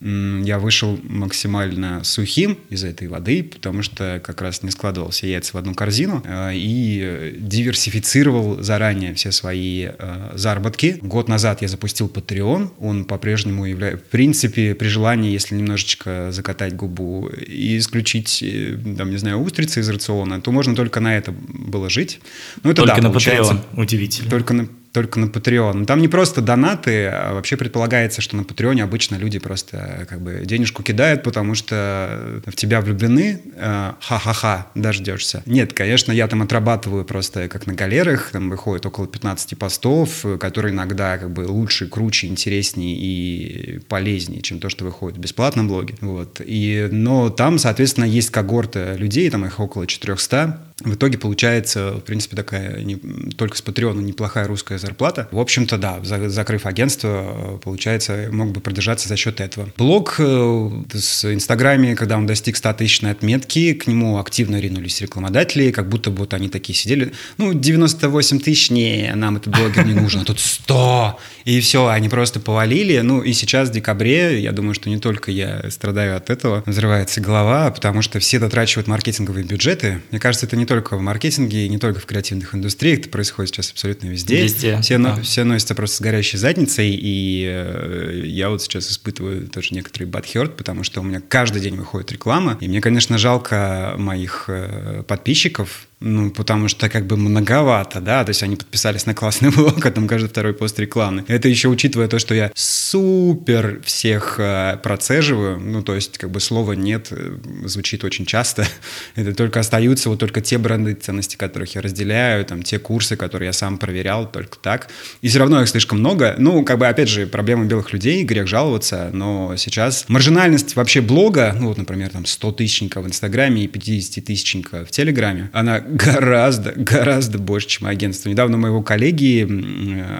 я 0.00 0.58
вышел 0.58 0.98
максимально 1.02 2.04
сухим 2.04 2.58
из 2.68 2.84
этой 2.84 3.08
воды, 3.08 3.42
потому 3.42 3.82
что 3.82 4.20
как 4.22 4.42
раз 4.42 4.62
не 4.62 4.70
складывал 4.70 5.10
все 5.10 5.30
яйца 5.30 5.52
в 5.52 5.56
одну 5.56 5.74
корзину 5.74 6.22
э, 6.24 6.50
и 6.54 7.36
диверсифицировал 7.38 8.62
заранее 8.62 9.14
все 9.14 9.32
свои 9.32 9.88
э, 9.88 10.32
заработки. 10.34 10.98
Год 11.00 11.28
назад 11.28 11.62
я 11.62 11.68
запустил 11.68 12.08
Patreon, 12.08 12.72
он 12.78 13.04
по-прежнему 13.06 13.64
является, 13.64 14.04
в 14.04 14.08
принципе, 14.08 14.74
при 14.74 14.88
желании, 14.88 15.32
если 15.32 15.54
немножечко 15.54 16.28
закатать 16.30 16.74
губу 16.74 17.28
и 17.28 17.78
исключить, 17.78 18.42
э, 18.42 18.78
там, 18.98 19.10
не 19.10 19.16
знаю, 19.16 19.38
устрицы 19.38 19.80
из 19.80 19.88
рациона, 19.88 20.40
то 20.40 20.52
можно 20.52 20.76
только 20.76 21.00
на 21.00 21.16
это 21.16 21.32
было 21.32 21.88
жить. 21.88 22.20
Ну, 22.62 22.70
это 22.70 22.82
только 22.82 23.00
да, 23.00 23.08
на 23.08 23.12
Patreon, 23.14 23.60
удивительно. 23.74 24.30
Только 24.30 24.52
на 24.52 24.68
только 24.96 25.20
на 25.20 25.26
Patreon. 25.26 25.84
Там 25.84 26.00
не 26.00 26.08
просто 26.08 26.40
донаты, 26.40 27.08
а 27.08 27.34
вообще 27.34 27.58
предполагается, 27.58 28.22
что 28.22 28.34
на 28.34 28.44
Патреоне 28.44 28.82
обычно 28.82 29.16
люди 29.16 29.38
просто 29.38 30.06
как 30.08 30.22
бы 30.22 30.40
денежку 30.46 30.82
кидают, 30.82 31.22
потому 31.22 31.54
что 31.54 32.40
в 32.46 32.56
тебя 32.56 32.80
влюблены, 32.80 33.42
э, 33.56 33.92
ха-ха-ха, 34.00 34.68
дождешься. 34.74 35.42
Нет, 35.44 35.74
конечно, 35.74 36.12
я 36.12 36.26
там 36.28 36.40
отрабатываю 36.40 37.04
просто 37.04 37.46
как 37.48 37.66
на 37.66 37.74
галерах, 37.74 38.30
там 38.32 38.48
выходит 38.48 38.86
около 38.86 39.06
15 39.06 39.58
постов, 39.58 40.24
которые 40.40 40.72
иногда 40.72 41.18
как 41.18 41.30
бы 41.30 41.42
лучше, 41.42 41.88
круче, 41.88 42.28
интереснее 42.28 42.96
и 42.96 43.80
полезнее, 43.90 44.40
чем 44.40 44.60
то, 44.60 44.70
что 44.70 44.86
выходит 44.86 45.18
в 45.18 45.20
бесплатном 45.20 45.68
блоге. 45.68 45.96
Вот. 46.00 46.40
И, 46.42 46.88
но 46.90 47.28
там, 47.28 47.58
соответственно, 47.58 48.06
есть 48.06 48.30
когорта 48.30 48.94
людей, 48.94 49.28
там 49.28 49.44
их 49.44 49.60
около 49.60 49.86
400, 49.86 50.58
в 50.84 50.94
итоге 50.94 51.16
получается, 51.16 51.92
в 51.92 52.00
принципе, 52.00 52.36
такая 52.36 52.82
не, 52.82 52.96
только 52.96 53.56
с 53.56 53.62
Патреона 53.62 54.00
неплохая 54.00 54.46
русская 54.46 54.78
зарплата. 54.78 55.26
В 55.30 55.38
общем-то, 55.38 55.78
да, 55.78 56.00
за, 56.04 56.28
закрыв 56.28 56.66
агентство, 56.66 57.58
получается, 57.64 58.28
мог 58.30 58.52
бы 58.52 58.60
продержаться 58.60 59.08
за 59.08 59.16
счет 59.16 59.40
этого. 59.40 59.70
Блог 59.78 60.16
э, 60.18 60.70
с 60.92 61.32
Инстаграме, 61.32 61.96
когда 61.96 62.18
он 62.18 62.26
достиг 62.26 62.58
100 62.58 62.74
тысячной 62.74 63.12
отметки, 63.12 63.72
к 63.72 63.86
нему 63.86 64.18
активно 64.18 64.60
ринулись 64.60 65.00
рекламодатели, 65.00 65.70
как 65.70 65.88
будто 65.88 66.10
вот 66.10 66.34
они 66.34 66.50
такие 66.50 66.76
сидели. 66.76 67.14
Ну, 67.38 67.54
98 67.54 68.40
тысяч, 68.40 68.70
не, 68.70 69.10
нам 69.14 69.38
этот 69.38 69.56
блогер 69.56 69.86
не 69.86 69.94
нужен, 69.94 70.20
а 70.20 70.24
тут 70.26 70.40
100! 70.40 71.18
И 71.46 71.60
все, 71.60 71.86
они 71.86 72.10
просто 72.10 72.38
повалили. 72.38 72.98
Ну, 72.98 73.22
и 73.22 73.32
сейчас 73.32 73.70
в 73.70 73.72
декабре, 73.72 74.42
я 74.42 74.52
думаю, 74.52 74.74
что 74.74 74.90
не 74.90 74.98
только 74.98 75.30
я 75.30 75.70
страдаю 75.70 76.18
от 76.18 76.28
этого, 76.28 76.62
взрывается 76.66 77.22
голова, 77.22 77.70
потому 77.70 78.02
что 78.02 78.18
все 78.18 78.38
дотрачивают 78.38 78.88
маркетинговые 78.88 79.46
бюджеты. 79.46 80.02
Мне 80.10 80.20
кажется, 80.20 80.44
это 80.44 80.56
не 80.56 80.65
не 80.66 80.68
только 80.68 80.96
в 80.96 81.00
маркетинге, 81.00 81.68
не 81.68 81.78
только 81.78 82.00
в 82.00 82.06
креативных 82.06 82.52
индустриях, 82.52 82.98
это 82.98 83.08
происходит 83.08 83.54
сейчас 83.54 83.70
абсолютно 83.70 84.08
везде. 84.08 84.42
Везде. 84.42 84.80
Все, 84.82 84.98
да. 84.98 85.20
все 85.22 85.44
носятся 85.44 85.76
просто 85.76 85.98
с 85.98 86.00
горящей 86.00 86.40
задницей, 86.40 86.90
и 86.90 87.46
э, 87.48 88.22
я 88.24 88.50
вот 88.50 88.62
сейчас 88.62 88.90
испытываю 88.90 89.46
тоже 89.46 89.68
некоторый 89.74 90.04
бадхерт, 90.04 90.56
потому 90.56 90.82
что 90.82 91.00
у 91.02 91.04
меня 91.04 91.22
каждый 91.26 91.62
день 91.62 91.76
выходит 91.76 92.10
реклама, 92.10 92.58
и 92.60 92.66
мне, 92.66 92.80
конечно, 92.80 93.16
жалко 93.16 93.94
моих 93.96 94.46
э, 94.48 95.04
подписчиков, 95.06 95.86
ну, 95.98 96.30
потому 96.30 96.68
что 96.68 96.90
как 96.90 97.06
бы 97.06 97.16
многовато, 97.16 98.00
да, 98.00 98.22
то 98.22 98.30
есть 98.30 98.42
они 98.42 98.56
подписались 98.56 99.06
на 99.06 99.14
классный 99.14 99.50
блог, 99.56 99.84
а 99.84 99.90
там 99.90 100.06
каждый 100.06 100.28
второй 100.28 100.52
пост 100.52 100.78
рекламы. 100.78 101.24
Это 101.26 101.48
еще 101.48 101.68
учитывая 101.68 102.06
то, 102.06 102.18
что 102.18 102.34
я 102.34 102.52
супер 102.54 103.80
всех 103.82 104.38
э, 104.38 104.78
процеживаю, 104.82 105.58
ну, 105.58 105.82
то 105.82 105.94
есть 105.94 106.18
как 106.18 106.30
бы 106.30 106.40
слова 106.40 106.72
«нет» 106.72 107.08
э, 107.10 107.38
звучит 107.64 108.04
очень 108.04 108.26
часто. 108.26 108.66
Это 109.14 109.34
только 109.34 109.60
остаются 109.60 110.10
вот 110.10 110.18
только 110.18 110.42
те 110.42 110.58
бренды 110.58 110.92
ценности, 110.92 111.36
которых 111.36 111.74
я 111.74 111.80
разделяю, 111.80 112.44
там, 112.44 112.62
те 112.62 112.78
курсы, 112.78 113.16
которые 113.16 113.46
я 113.46 113.52
сам 113.54 113.78
проверял, 113.78 114.30
только 114.30 114.58
так. 114.58 114.88
И 115.22 115.28
все 115.28 115.38
равно 115.38 115.62
их 115.62 115.68
слишком 115.68 116.00
много. 116.00 116.34
Ну, 116.38 116.62
как 116.64 116.78
бы, 116.78 116.86
опять 116.86 117.08
же, 117.08 117.26
проблема 117.26 117.64
белых 117.64 117.94
людей, 117.94 118.22
грех 118.22 118.46
жаловаться, 118.46 119.08
но 119.14 119.56
сейчас 119.56 120.04
маржинальность 120.08 120.76
вообще 120.76 121.00
блога, 121.00 121.56
ну, 121.58 121.68
вот, 121.68 121.78
например, 121.78 122.10
там 122.10 122.26
100 122.26 122.52
тысячника 122.52 123.00
в 123.00 123.06
Инстаграме 123.06 123.64
и 123.64 123.66
50 123.66 124.22
тысячника 124.22 124.84
в 124.84 124.90
Телеграме, 124.90 125.50
она 125.54 125.85
гораздо, 125.88 126.72
гораздо 126.76 127.38
больше, 127.38 127.68
чем 127.68 127.86
агентство. 127.86 128.28
Недавно 128.28 128.56
моего 128.56 128.82
коллеги 128.82 129.46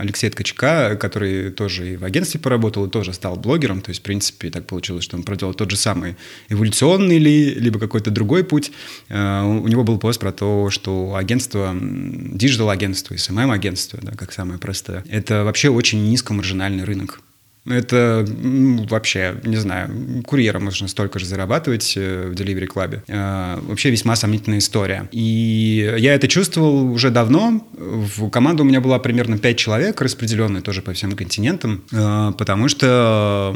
Алексея 0.00 0.30
Ткачка, 0.30 0.96
который 0.96 1.50
тоже 1.50 1.94
и 1.94 1.96
в 1.96 2.04
агентстве 2.04 2.40
поработал, 2.40 2.86
и 2.86 2.90
тоже 2.90 3.12
стал 3.12 3.36
блогером, 3.36 3.80
то 3.80 3.90
есть, 3.90 4.00
в 4.00 4.04
принципе, 4.04 4.50
так 4.50 4.66
получилось, 4.66 5.04
что 5.04 5.16
он 5.16 5.22
проделал 5.22 5.54
тот 5.54 5.70
же 5.70 5.76
самый 5.76 6.16
эволюционный 6.48 7.18
ли, 7.18 7.54
либо 7.54 7.78
какой-то 7.78 8.10
другой 8.10 8.44
путь. 8.44 8.72
Э, 9.08 9.42
у 9.42 9.66
него 9.68 9.84
был 9.84 9.98
пост 9.98 10.20
про 10.20 10.32
то, 10.32 10.70
что 10.70 11.14
агентство, 11.16 11.74
digital-агентство, 11.74 13.14
SMM-агентство, 13.14 13.98
да, 14.02 14.12
как 14.12 14.32
самое 14.32 14.58
простое, 14.58 15.04
это 15.08 15.44
вообще 15.44 15.68
очень 15.68 16.08
низкомаржинальный 16.08 16.84
рынок. 16.84 17.20
Это 17.66 18.24
ну, 18.26 18.86
вообще, 18.88 19.36
не 19.44 19.56
знаю, 19.56 20.22
курьером 20.24 20.64
можно 20.64 20.88
столько 20.88 21.18
же 21.18 21.26
зарабатывать 21.26 21.94
э, 21.96 22.28
в 22.28 22.32
Delivery 22.32 22.68
Club. 22.72 23.00
Э, 23.08 23.58
вообще 23.62 23.90
весьма 23.90 24.16
сомнительная 24.16 24.58
история. 24.58 25.08
И 25.12 25.94
я 25.98 26.14
это 26.14 26.28
чувствовал 26.28 26.90
уже 26.90 27.10
давно. 27.10 27.66
В 27.72 28.30
команду 28.30 28.62
у 28.62 28.66
меня 28.66 28.80
была 28.80 28.98
примерно 28.98 29.38
5 29.38 29.56
человек, 29.56 30.00
распределенные 30.00 30.62
тоже 30.62 30.82
по 30.82 30.92
всем 30.92 31.12
континентам, 31.12 31.84
э, 31.92 32.32
потому 32.38 32.68
что 32.68 33.54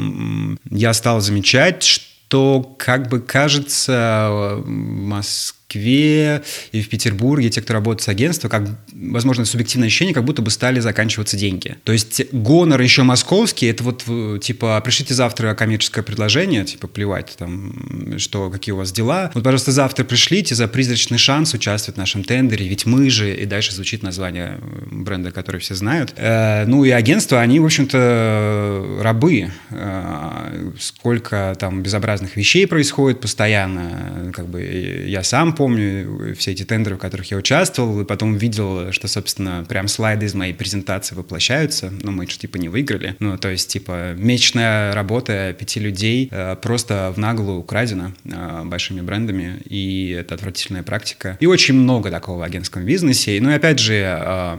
я 0.69 0.93
стал 0.93 1.21
замечать, 1.21 1.83
что 1.83 2.75
как 2.77 3.09
бы 3.09 3.19
кажется 3.19 4.61
в 4.65 5.43
Москве 5.71 6.41
и 6.71 6.81
в 6.81 6.89
Петербурге, 6.89 7.49
те, 7.49 7.61
кто 7.61 7.73
работает 7.73 8.03
с 8.03 8.07
агентством, 8.09 8.49
как, 8.49 8.63
возможно, 8.91 9.45
субъективное 9.45 9.87
ощущение, 9.87 10.13
как 10.13 10.25
будто 10.25 10.41
бы 10.41 10.49
стали 10.49 10.79
заканчиваться 10.79 11.37
деньги. 11.37 11.77
То 11.83 11.93
есть 11.93 12.21
гонор 12.31 12.81
еще 12.81 13.03
московский, 13.03 13.67
это 13.67 13.83
вот 13.83 14.03
типа 14.41 14.81
пришлите 14.83 15.13
завтра 15.13 15.53
коммерческое 15.53 16.03
предложение, 16.03 16.65
типа 16.65 16.87
плевать 16.87 17.35
там, 17.37 18.17
что, 18.17 18.49
какие 18.49 18.73
у 18.73 18.77
вас 18.77 18.91
дела. 18.91 19.31
Вот, 19.33 19.43
пожалуйста, 19.43 19.71
завтра 19.71 20.03
пришлите 20.03 20.55
за 20.55 20.67
призрачный 20.67 21.17
шанс 21.17 21.53
участвовать 21.53 21.95
в 21.95 21.99
нашем 21.99 22.23
тендере, 22.23 22.67
ведь 22.67 22.85
мы 22.85 23.09
же, 23.09 23.33
и 23.33 23.45
дальше 23.45 23.73
звучит 23.73 24.03
название 24.03 24.59
бренда, 24.91 25.31
который 25.31 25.61
все 25.61 25.75
знают. 25.75 26.13
Э, 26.17 26.65
ну 26.65 26.83
и 26.83 26.89
агентства, 26.89 27.39
они, 27.39 27.59
в 27.59 27.65
общем-то, 27.65 28.99
рабы. 29.01 29.51
Э, 29.69 30.71
сколько 30.79 31.55
там 31.59 31.81
безобразных 31.81 32.35
вещей 32.35 32.67
происходит 32.67 33.21
постоянно, 33.21 34.31
как 34.33 34.47
бы 34.47 34.61
я 35.07 35.23
сам 35.23 35.53
помню 35.61 36.33
все 36.35 36.53
эти 36.53 36.63
тендеры, 36.63 36.95
в 36.95 36.97
которых 36.97 37.29
я 37.29 37.37
участвовал, 37.37 38.01
и 38.01 38.03
потом 38.03 38.35
видел, 38.35 38.91
что, 38.91 39.07
собственно, 39.07 39.63
прям 39.69 39.87
слайды 39.87 40.25
из 40.25 40.33
моей 40.33 40.55
презентации 40.55 41.13
воплощаются, 41.13 41.93
но 42.01 42.11
мы 42.11 42.27
же, 42.27 42.39
типа, 42.39 42.57
не 42.57 42.67
выиграли. 42.67 43.15
Ну, 43.19 43.37
то 43.37 43.47
есть, 43.49 43.69
типа, 43.69 44.15
месячная 44.17 44.95
работа 44.95 45.55
пяти 45.59 45.79
людей 45.79 46.29
э, 46.31 46.55
просто 46.59 47.13
в 47.15 47.19
наглую 47.19 47.59
украдена 47.59 48.13
э, 48.25 48.63
большими 48.65 49.01
брендами, 49.01 49.61
и 49.65 50.17
это 50.19 50.33
отвратительная 50.33 50.81
практика. 50.81 51.37
И 51.39 51.45
очень 51.45 51.75
много 51.75 52.09
такого 52.09 52.39
в 52.39 52.41
агентском 52.41 52.83
бизнесе. 52.83 53.37
Ну, 53.39 53.51
и 53.51 53.53
опять 53.53 53.77
же, 53.77 53.93
э, 53.93 54.57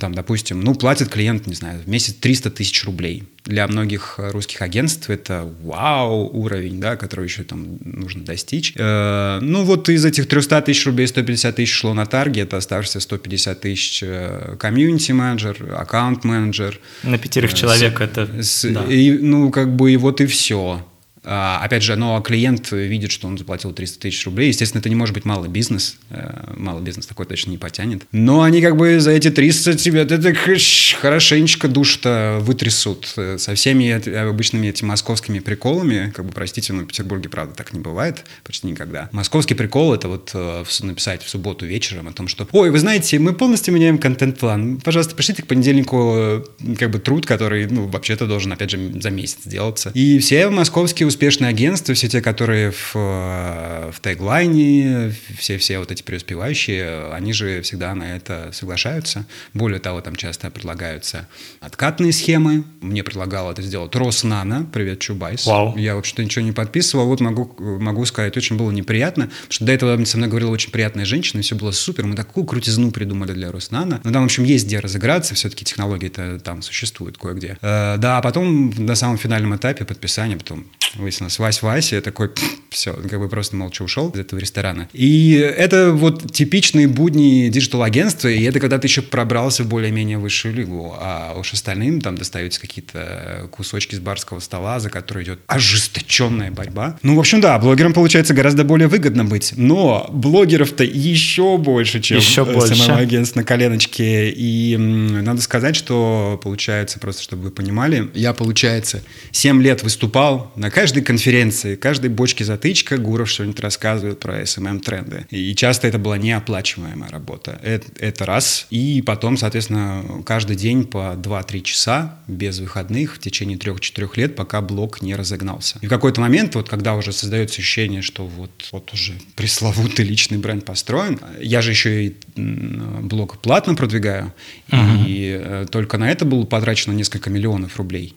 там, 0.00 0.14
допустим, 0.14 0.60
ну, 0.60 0.74
платит 0.74 1.08
клиент, 1.08 1.46
не 1.46 1.54
знаю, 1.54 1.80
в 1.80 1.88
месяц 1.88 2.14
300 2.14 2.50
тысяч 2.50 2.84
рублей. 2.84 3.24
Для 3.44 3.66
многих 3.66 4.14
русских 4.18 4.62
агентств 4.62 5.10
это 5.10 5.46
вау 5.62 6.26
уровень, 6.32 6.80
да, 6.80 6.96
который 6.96 7.26
еще 7.26 7.42
там 7.42 7.78
нужно 7.80 8.24
достичь. 8.24 8.72
Э, 8.76 9.38
ну, 9.42 9.64
вот 9.64 9.90
из 9.90 10.06
этих 10.06 10.26
300 10.26 10.62
тысяч 10.62 10.86
рублей 10.86 11.06
150 11.06 11.56
тысяч 11.56 11.72
шло 11.72 11.92
на 11.92 12.06
таргет, 12.06 12.54
оставшиеся 12.54 13.00
150 13.00 13.60
тысяч 13.60 14.02
э, 14.02 14.56
комьюнити-менеджер, 14.58 15.74
аккаунт-менеджер. 15.76 16.80
На 17.02 17.18
пятерых 17.18 17.52
э, 17.52 17.56
человек 17.56 17.98
с, 17.98 18.00
это... 18.00 18.42
С, 18.42 18.72
да. 18.72 18.84
и, 18.84 19.18
ну, 19.18 19.50
как 19.50 19.76
бы, 19.76 19.92
и 19.92 19.98
вот 19.98 20.22
и 20.22 20.26
все. 20.26 20.82
А, 21.30 21.60
опять 21.62 21.82
же, 21.82 21.94
но 21.94 22.18
клиент 22.22 22.72
видит, 22.72 23.12
что 23.12 23.28
он 23.28 23.36
заплатил 23.36 23.72
300 23.72 24.00
тысяч 24.00 24.24
рублей. 24.24 24.48
Естественно, 24.48 24.80
это 24.80 24.88
не 24.88 24.94
может 24.94 25.14
быть 25.14 25.26
малый 25.26 25.50
бизнес. 25.50 25.98
Э, 26.08 26.54
малый 26.56 26.82
бизнес 26.82 27.06
такой 27.06 27.26
точно 27.26 27.50
не 27.50 27.58
потянет. 27.58 28.04
Но 28.12 28.42
они 28.42 28.62
как 28.62 28.78
бы 28.78 28.98
за 28.98 29.10
эти 29.10 29.30
300 29.30 29.74
тебя 29.74 30.02
это 30.02 30.32
хорошенечко 30.34 31.68
душ-то 31.68 32.38
вытрясут. 32.40 33.12
Э, 33.18 33.36
со 33.36 33.54
всеми 33.54 33.90
обычными 34.28 34.68
этими 34.68 34.88
московскими 34.88 35.40
приколами, 35.40 36.12
как 36.14 36.24
бы, 36.24 36.32
простите, 36.32 36.72
но 36.72 36.84
в 36.84 36.86
Петербурге, 36.86 37.28
правда, 37.28 37.54
так 37.54 37.74
не 37.74 37.80
бывает 37.80 38.24
почти 38.42 38.66
никогда. 38.66 39.10
Московский 39.12 39.54
прикол— 39.54 39.92
это 39.94 40.08
вот 40.08 40.30
э, 40.32 40.64
написать 40.80 41.22
в 41.22 41.28
субботу 41.28 41.66
вечером 41.66 42.08
о 42.08 42.12
том, 42.12 42.28
что 42.28 42.48
«Ой, 42.52 42.70
вы 42.70 42.78
знаете, 42.78 43.18
мы 43.18 43.34
полностью 43.34 43.74
меняем 43.74 43.98
контент-план. 43.98 44.80
Пожалуйста, 44.82 45.14
пришлите 45.14 45.42
к 45.42 45.46
понедельнику 45.46 46.42
как 46.78 46.90
бы 46.90 46.98
труд, 46.98 47.26
который, 47.26 47.66
ну, 47.66 47.86
вообще-то 47.86 48.26
должен, 48.26 48.50
опять 48.50 48.70
же, 48.70 48.78
за 48.98 49.10
месяц 49.10 49.40
делаться». 49.44 49.90
И 49.92 50.18
все 50.20 50.48
московские 50.48 51.06
успешные 51.18 51.48
агентства, 51.48 51.94
все 51.94 52.08
те, 52.08 52.20
которые 52.20 52.70
в, 52.70 52.94
в 52.94 54.00
теглайне, 54.00 55.12
все-все 55.36 55.80
вот 55.80 55.90
эти 55.90 56.04
преуспевающие, 56.04 57.12
они 57.12 57.32
же 57.32 57.60
всегда 57.62 57.92
на 57.96 58.14
это 58.14 58.50
соглашаются. 58.52 59.26
Более 59.52 59.80
того, 59.80 60.00
там 60.00 60.14
часто 60.14 60.48
предлагаются 60.48 61.26
откатные 61.58 62.12
схемы. 62.12 62.62
Мне 62.80 63.02
предлагал 63.02 63.50
это 63.50 63.62
сделать 63.62 63.96
Роснано. 63.96 64.64
Привет, 64.72 65.00
Чубайс. 65.00 65.44
Вау. 65.44 65.76
Я 65.76 65.96
вообще-то 65.96 66.22
ничего 66.22 66.44
не 66.44 66.52
подписывал. 66.52 67.06
Вот 67.06 67.18
могу, 67.18 67.52
могу 67.58 68.04
сказать, 68.04 68.36
очень 68.36 68.56
было 68.56 68.70
неприятно, 68.70 69.24
потому 69.24 69.50
что 69.50 69.64
до 69.64 69.72
этого 69.72 70.04
со 70.04 70.18
мной 70.18 70.28
говорила 70.28 70.50
очень 70.50 70.70
приятная 70.70 71.04
женщина, 71.04 71.40
и 71.40 71.42
все 71.42 71.56
было 71.56 71.72
супер. 71.72 72.06
Мы 72.06 72.14
такую 72.14 72.46
крутизну 72.46 72.92
придумали 72.92 73.32
для 73.32 73.50
Роснано. 73.50 74.00
Но 74.04 74.12
там, 74.12 74.22
в 74.22 74.26
общем, 74.26 74.44
есть 74.44 74.66
где 74.66 74.78
разыграться. 74.78 75.34
Все-таки 75.34 75.64
технологии-то 75.64 76.38
там 76.38 76.62
существуют 76.62 77.18
кое-где. 77.18 77.58
Э, 77.60 77.96
да, 77.98 78.18
а 78.18 78.22
потом 78.22 78.70
на 78.70 78.94
самом 78.94 79.18
финальном 79.18 79.56
этапе 79.56 79.84
подписания, 79.84 80.36
потом 80.36 80.64
выяснилось, 80.98 81.38
Вась 81.38 81.62
Вася, 81.62 81.96
я 81.96 82.02
такой, 82.02 82.30
все, 82.70 82.92
как 82.92 83.18
бы 83.18 83.28
просто 83.28 83.56
молча 83.56 83.82
ушел 83.82 84.10
из 84.10 84.20
этого 84.20 84.38
ресторана. 84.38 84.88
И 84.92 85.32
это 85.34 85.92
вот 85.92 86.32
типичные 86.32 86.88
будни 86.88 87.48
digital-агентства, 87.48 88.28
и 88.28 88.42
это 88.42 88.60
когда 88.60 88.78
ты 88.78 88.86
еще 88.86 89.02
пробрался 89.02 89.64
в 89.64 89.68
более-менее 89.68 90.18
высшую 90.18 90.54
лигу, 90.54 90.96
а 90.98 91.34
уж 91.38 91.52
остальным 91.52 92.00
там 92.00 92.16
достаются 92.16 92.60
какие-то 92.60 93.48
кусочки 93.52 93.94
с 93.94 93.98
барского 93.98 94.40
стола, 94.40 94.80
за 94.80 94.90
которые 94.90 95.24
идет 95.24 95.40
ожесточенная 95.46 96.50
борьба. 96.50 96.98
Ну, 97.02 97.16
в 97.16 97.20
общем, 97.20 97.40
да, 97.40 97.58
блогерам 97.58 97.92
получается 97.92 98.34
гораздо 98.34 98.64
более 98.64 98.88
выгодно 98.88 99.24
быть, 99.24 99.54
но 99.56 100.08
блогеров-то 100.12 100.84
еще 100.84 101.58
больше, 101.58 102.00
чем 102.00 102.18
еще 102.18 102.44
больше. 102.44 102.74
самого 102.74 103.00
агентства 103.00 103.40
на 103.40 103.44
коленочке, 103.44 104.30
и 104.30 104.76
надо 104.76 105.40
сказать, 105.42 105.76
что 105.76 106.40
получается, 106.42 106.98
просто 106.98 107.22
чтобы 107.22 107.44
вы 107.44 107.50
понимали, 107.50 108.10
я, 108.14 108.32
получается, 108.32 109.02
7 109.32 109.62
лет 109.62 109.82
выступал 109.82 110.52
на 110.56 110.70
каждой 110.88 111.02
конференции, 111.02 111.76
каждой 111.76 112.08
бочке 112.08 112.44
затычка 112.44 112.96
Гуров 112.96 113.28
что-нибудь 113.28 113.60
рассказывает 113.60 114.20
про 114.20 114.40
SMM-тренды. 114.40 115.26
И 115.28 115.54
часто 115.54 115.86
это 115.86 115.98
была 115.98 116.16
неоплачиваемая 116.16 117.10
работа. 117.10 117.60
Это, 117.62 117.86
это 117.98 118.24
раз. 118.24 118.66
И 118.70 119.02
потом, 119.02 119.36
соответственно, 119.36 120.02
каждый 120.24 120.56
день 120.56 120.86
по 120.86 121.12
2-3 121.14 121.60
часа 121.60 122.18
без 122.26 122.58
выходных 122.58 123.16
в 123.16 123.18
течение 123.18 123.58
3-4 123.58 124.08
лет, 124.16 124.34
пока 124.34 124.62
блог 124.62 125.02
не 125.02 125.14
разогнался. 125.14 125.78
И 125.82 125.86
в 125.86 125.90
какой-то 125.90 126.22
момент, 126.22 126.54
вот 126.54 126.70
когда 126.70 126.94
уже 126.94 127.12
создается 127.12 127.60
ощущение, 127.60 128.00
что 128.00 128.26
вот, 128.26 128.50
вот 128.72 128.90
уже 128.94 129.12
пресловутый 129.36 130.06
личный 130.06 130.38
бренд 130.38 130.64
построен, 130.64 131.20
я 131.38 131.60
же 131.60 131.72
еще 131.72 132.06
и 132.06 132.16
блог 132.34 133.42
платно 133.42 133.74
продвигаю, 133.74 134.32
uh-huh. 134.70 135.04
и 135.06 135.38
э, 135.38 135.66
только 135.70 135.98
на 135.98 136.10
это 136.10 136.24
было 136.24 136.46
потрачено 136.46 136.94
несколько 136.94 137.28
миллионов 137.28 137.76
рублей. 137.76 138.14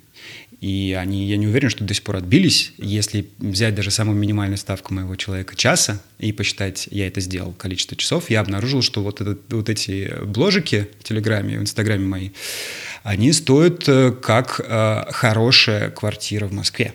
И 0.62 0.96
они, 0.98 1.25
я 1.25 1.38
не 1.38 1.48
уверен, 1.48 1.70
что 1.70 1.84
до 1.84 1.96
сих 1.96 2.03
пор 2.03 2.18
отбились. 2.18 2.72
Если 2.77 3.27
взять 3.39 3.74
даже 3.74 3.89
самую 3.89 4.15
минимальную 4.15 4.60
ставку 4.60 4.94
моего 4.94 5.15
человека 5.15 5.56
часа 5.56 6.00
и 6.20 6.32
посчитать, 6.32 6.88
я 6.91 7.08
это 7.08 7.20
сделал, 7.20 7.51
количество 7.53 7.98
часов, 7.98 8.30
я 8.30 8.41
обнаружил, 8.41 8.84
что 8.84 9.01
вот, 9.01 9.22
этот, 9.22 9.41
вот 9.51 9.70
эти 9.70 10.13
бложики 10.24 10.88
в 11.00 11.03
Телеграме, 11.03 11.58
в 11.58 11.62
Инстаграме 11.63 12.06
мои, 12.06 12.30
они 13.01 13.34
стоят 13.34 13.89
э, 13.89 14.12
как 14.12 14.62
э, 14.63 15.06
хорошая 15.12 15.89
квартира 15.89 16.46
в 16.46 16.53
Москве. 16.53 16.94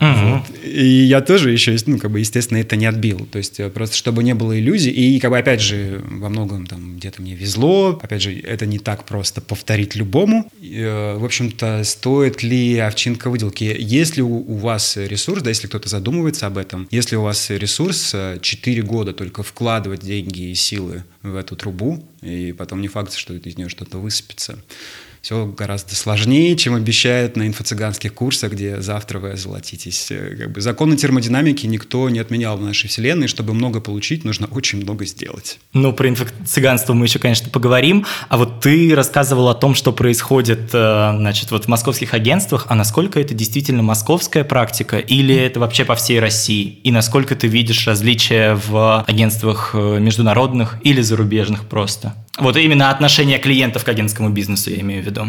Угу. 0.00 0.08
Вот. 0.08 0.42
И 0.62 1.04
я 1.04 1.20
тоже 1.20 1.50
еще, 1.50 1.76
ну, 1.86 1.98
как 1.98 2.10
бы, 2.10 2.20
естественно, 2.20 2.58
это 2.58 2.76
не 2.76 2.86
отбил. 2.86 3.26
То 3.30 3.38
есть, 3.38 3.60
э, 3.60 3.70
просто 3.70 3.96
чтобы 3.96 4.22
не 4.22 4.34
было 4.34 4.58
иллюзий. 4.58 4.90
И, 4.90 5.18
как 5.20 5.30
бы, 5.30 5.38
опять 5.38 5.60
же, 5.60 6.02
во 6.04 6.28
многом 6.28 6.66
там 6.66 6.96
где-то 6.96 7.22
мне 7.22 7.34
везло. 7.34 7.98
Опять 8.02 8.22
же, 8.22 8.38
это 8.38 8.66
не 8.66 8.78
так 8.78 9.04
просто 9.04 9.40
повторить 9.40 9.94
любому. 9.94 10.50
И, 10.60 10.78
э, 10.78 11.16
в 11.16 11.24
общем-то, 11.24 11.82
стоит 11.84 12.42
ли 12.42 12.78
овчинка 12.78 13.30
выделки? 13.30 13.74
Если 13.78 14.20
у, 14.20 14.36
у 14.36 14.56
вас 14.56 14.96
ресурс, 14.96 15.42
да, 15.42 15.50
если 15.50 15.66
кто-то 15.66 15.88
задумывается 15.88 16.46
об 16.46 16.58
этом, 16.58 16.88
если 16.90 17.16
у 17.16 17.22
вас 17.22 17.50
ресурс 17.50 18.14
4 18.40 18.80
э, 18.80 18.84
года 18.84 19.12
только 19.12 19.42
вкладывать 19.42 20.00
деньги 20.00 20.50
и 20.50 20.54
силы 20.54 21.04
в 21.22 21.36
эту 21.36 21.56
трубу, 21.56 22.04
и 22.22 22.52
потом 22.52 22.80
не 22.80 22.88
факт, 22.88 23.14
что 23.14 23.34
из 23.34 23.56
нее 23.56 23.68
что-то 23.68 23.98
высыпется, 23.98 24.58
все 25.24 25.46
гораздо 25.46 25.96
сложнее, 25.96 26.54
чем 26.54 26.74
обещают 26.74 27.34
на 27.34 27.48
инфо-цыганских 27.48 28.12
курсах, 28.12 28.52
где 28.52 28.82
завтра 28.82 29.18
вы 29.18 29.30
озолотитесь. 29.30 30.08
Э, 30.10 30.36
как 30.38 30.52
бы 30.52 30.60
законы 30.60 30.98
термодинамики 30.98 31.64
никто 31.64 32.10
не 32.10 32.18
отменял 32.18 32.58
в 32.58 32.60
нашей 32.60 32.88
вселенной. 32.88 33.26
Чтобы 33.26 33.54
много 33.54 33.80
получить, 33.80 34.24
нужно 34.24 34.48
очень 34.48 34.82
много 34.82 35.06
сделать. 35.06 35.60
Ну, 35.72 35.94
про 35.94 36.10
инфо-цыганство 36.10 36.92
мы 36.92 37.06
еще, 37.06 37.18
конечно, 37.18 37.48
поговорим. 37.48 38.04
А 38.28 38.36
вот 38.36 38.60
ты 38.60 38.94
рассказывал 38.94 39.48
о 39.48 39.54
том, 39.54 39.74
что 39.74 39.94
происходит, 39.94 40.68
э, 40.74 41.14
значит, 41.16 41.50
вот 41.52 41.64
в 41.64 41.68
московских 41.68 42.12
агентствах, 42.12 42.66
а 42.68 42.74
насколько 42.74 43.18
это 43.18 43.32
действительно 43.32 43.82
московская 43.82 44.44
практика 44.44 44.98
или 44.98 45.34
это 45.34 45.58
вообще 45.58 45.86
по 45.86 45.94
всей 45.94 46.20
России? 46.20 46.80
И 46.84 46.92
насколько 46.92 47.34
ты 47.34 47.46
видишь 47.46 47.86
различия 47.86 48.60
в 48.66 49.02
агентствах 49.06 49.70
э, 49.72 49.98
международных 50.00 50.76
или 50.84 51.00
зарубежных 51.00 51.66
просто? 51.66 52.14
Вот 52.38 52.56
именно 52.56 52.90
отношение 52.90 53.38
клиентов 53.38 53.84
к 53.84 53.88
агентскому 53.88 54.30
бизнесу 54.30 54.70
я 54.70 54.80
имею 54.80 55.02
в 55.02 55.06
виду. 55.06 55.26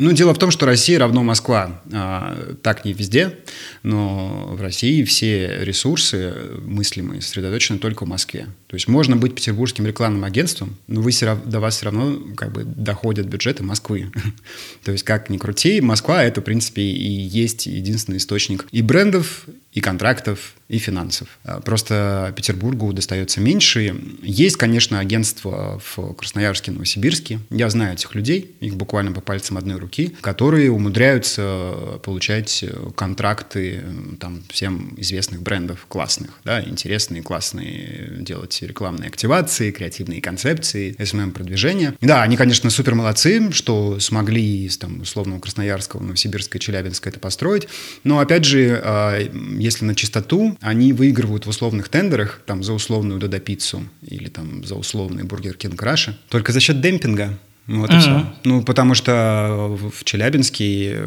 Ну, 0.00 0.12
дело 0.12 0.32
в 0.32 0.38
том, 0.38 0.52
что 0.52 0.64
Россия 0.64 0.98
равно 0.98 1.24
Москва. 1.24 1.82
А, 1.92 2.54
так 2.62 2.84
не 2.84 2.92
везде, 2.92 3.36
но 3.82 4.50
в 4.52 4.62
России 4.62 5.02
все 5.02 5.64
ресурсы 5.64 6.34
мыслимые 6.62 7.20
сосредоточены 7.20 7.80
только 7.80 8.04
в 8.04 8.08
Москве. 8.08 8.46
То 8.68 8.74
есть 8.74 8.86
можно 8.86 9.16
быть 9.16 9.34
петербургским 9.34 9.86
рекламным 9.86 10.24
агентством, 10.24 10.76
но 10.86 11.00
вы 11.00 11.10
все, 11.10 11.36
до 11.36 11.58
вас 11.58 11.76
все 11.76 11.86
равно 11.86 12.18
как 12.36 12.52
бы 12.52 12.64
доходят 12.64 13.26
бюджеты 13.26 13.62
Москвы. 13.62 14.12
То 14.84 14.92
есть 14.92 15.04
как 15.04 15.30
ни 15.30 15.38
крути, 15.38 15.80
Москва 15.80 16.22
это, 16.22 16.42
в 16.42 16.44
принципе, 16.44 16.82
и 16.82 17.10
есть 17.10 17.66
единственный 17.66 18.18
источник 18.18 18.66
и 18.70 18.82
брендов, 18.82 19.46
и 19.72 19.80
контрактов, 19.80 20.54
и 20.68 20.78
финансов. 20.78 21.38
А, 21.44 21.60
просто 21.60 22.32
Петербургу 22.36 22.92
достается 22.92 23.40
меньше. 23.40 23.94
Есть, 24.22 24.56
конечно, 24.56 24.98
агентства 24.98 25.80
в 25.84 26.14
Красноярске, 26.14 26.72
Новосибирске. 26.72 27.40
Я 27.50 27.70
знаю 27.70 27.94
этих 27.94 28.14
людей, 28.14 28.54
их 28.60 28.74
буквально 28.74 29.12
по 29.12 29.20
пальцам 29.20 29.56
одной 29.56 29.78
руки, 29.78 30.16
которые 30.20 30.70
умудряются 30.70 32.00
получать 32.02 32.64
контракты 32.96 33.82
там, 34.20 34.42
всем 34.50 34.94
известных 34.96 35.42
брендов 35.42 35.86
классных, 35.86 36.30
да, 36.44 36.62
интересные, 36.62 37.22
классные, 37.22 38.16
делать 38.20 38.57
рекламные 38.66 39.08
активации, 39.08 39.70
креативные 39.70 40.20
концепции, 40.20 40.94
SMM-продвижения. 40.98 41.94
Да, 42.00 42.22
они, 42.22 42.36
конечно, 42.36 42.70
супер 42.70 42.94
молодцы, 42.94 43.52
что 43.52 44.00
смогли 44.00 44.66
из 44.66 44.78
там, 44.78 45.00
условного 45.00 45.40
Красноярского, 45.40 46.02
Новосибирска, 46.02 46.58
Челябинска 46.58 47.08
это 47.10 47.20
построить. 47.20 47.68
Но, 48.04 48.18
опять 48.18 48.44
же, 48.44 48.80
а, 48.84 49.18
если 49.58 49.84
на 49.84 49.94
чистоту, 49.94 50.56
они 50.60 50.92
выигрывают 50.92 51.46
в 51.46 51.48
условных 51.48 51.88
тендерах, 51.88 52.40
там, 52.46 52.62
за 52.62 52.72
условную 52.72 53.18
Додо 53.18 53.38
Пиццу 53.38 53.82
или 54.02 54.28
там 54.28 54.64
за 54.64 54.74
условный 54.74 55.24
Burger 55.24 55.54
King 55.54 55.80
Russia, 55.82 56.18
только 56.28 56.52
за 56.52 56.60
счет 56.60 56.80
демпинга. 56.80 57.38
Вот 57.68 57.92
и 57.92 57.98
все. 57.98 58.26
Ну, 58.44 58.62
потому 58.62 58.94
что 58.94 59.78
в 59.92 60.04
Челябинске 60.04 60.98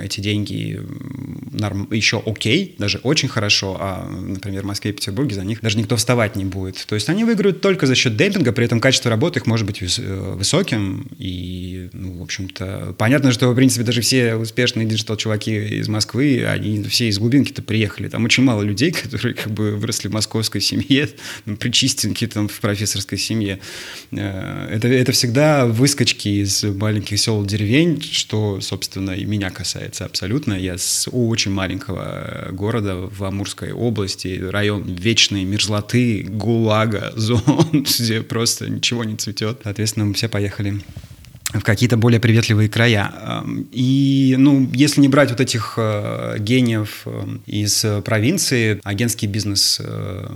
эти 0.00 0.20
деньги 0.20 0.80
норм... 1.52 1.86
еще 1.90 2.22
окей, 2.24 2.74
даже 2.78 2.98
очень 3.02 3.28
хорошо, 3.28 3.76
а, 3.78 4.08
например, 4.08 4.62
в 4.62 4.66
Москве 4.66 4.92
и 4.92 4.94
Петербурге 4.94 5.34
за 5.34 5.44
них 5.44 5.60
даже 5.60 5.78
никто 5.78 5.96
вставать 5.96 6.34
не 6.34 6.46
будет. 6.46 6.84
То 6.88 6.94
есть 6.94 7.10
они 7.10 7.24
выиграют 7.24 7.60
только 7.60 7.86
за 7.86 7.94
счет 7.94 8.16
демпинга, 8.16 8.52
при 8.52 8.64
этом 8.64 8.80
качество 8.80 9.10
работы 9.10 9.40
их 9.40 9.46
может 9.46 9.66
быть 9.66 9.82
э, 9.82 10.34
высоким. 10.34 11.06
И, 11.18 11.90
ну, 11.92 12.18
в 12.20 12.22
общем-то, 12.22 12.94
понятно, 12.96 13.30
что, 13.30 13.50
в 13.50 13.54
принципе, 13.54 13.84
даже 13.84 14.00
все 14.00 14.36
успешные 14.36 14.86
digital-чуваки 14.86 15.78
из 15.78 15.88
Москвы, 15.88 16.46
они 16.46 16.82
все 16.84 17.08
из 17.08 17.18
глубинки-то 17.18 17.62
приехали. 17.62 18.08
Там 18.08 18.24
очень 18.24 18.44
мало 18.44 18.62
людей, 18.62 18.92
которые 19.02 19.34
как 19.34 19.52
бы 19.52 19.76
выросли 19.76 20.08
в 20.08 20.12
московской 20.12 20.62
семье, 20.62 21.10
при 21.58 21.70
чистеньке 21.70 22.26
там 22.26 22.48
в 22.48 22.60
профессорской 22.60 23.18
семье. 23.18 23.58
Э, 24.10 24.68
это, 24.70 24.88
это 24.88 25.12
всегда 25.12 25.66
выскочки 25.82 26.28
из 26.28 26.62
маленьких 26.62 27.18
сел 27.18 27.44
деревень, 27.44 28.00
что, 28.00 28.60
собственно, 28.60 29.10
и 29.10 29.24
меня 29.24 29.50
касается 29.50 30.04
абсолютно. 30.04 30.54
Я 30.54 30.78
с 30.78 31.08
очень 31.10 31.50
маленького 31.50 32.50
города 32.52 32.94
в 32.94 33.24
Амурской 33.24 33.72
области, 33.72 34.40
район 34.40 34.84
вечной 34.84 35.42
мерзлоты, 35.42 36.22
гулага, 36.22 37.12
зон, 37.16 37.82
где 37.82 38.22
просто 38.22 38.70
ничего 38.70 39.02
не 39.02 39.16
цветет. 39.16 39.62
Соответственно, 39.64 40.06
мы 40.06 40.14
все 40.14 40.28
поехали 40.28 40.80
в 41.52 41.62
какие-то 41.62 41.96
более 41.96 42.20
приветливые 42.20 42.68
края. 42.68 43.12
И, 43.72 44.36
ну, 44.38 44.70
если 44.72 45.00
не 45.00 45.08
брать 45.08 45.30
вот 45.30 45.40
этих 45.40 45.74
э, 45.76 46.36
гениев 46.38 47.02
э, 47.04 47.38
из 47.46 47.84
провинции, 48.04 48.80
агентский 48.84 49.28
бизнес 49.28 49.78
э, 49.82 50.28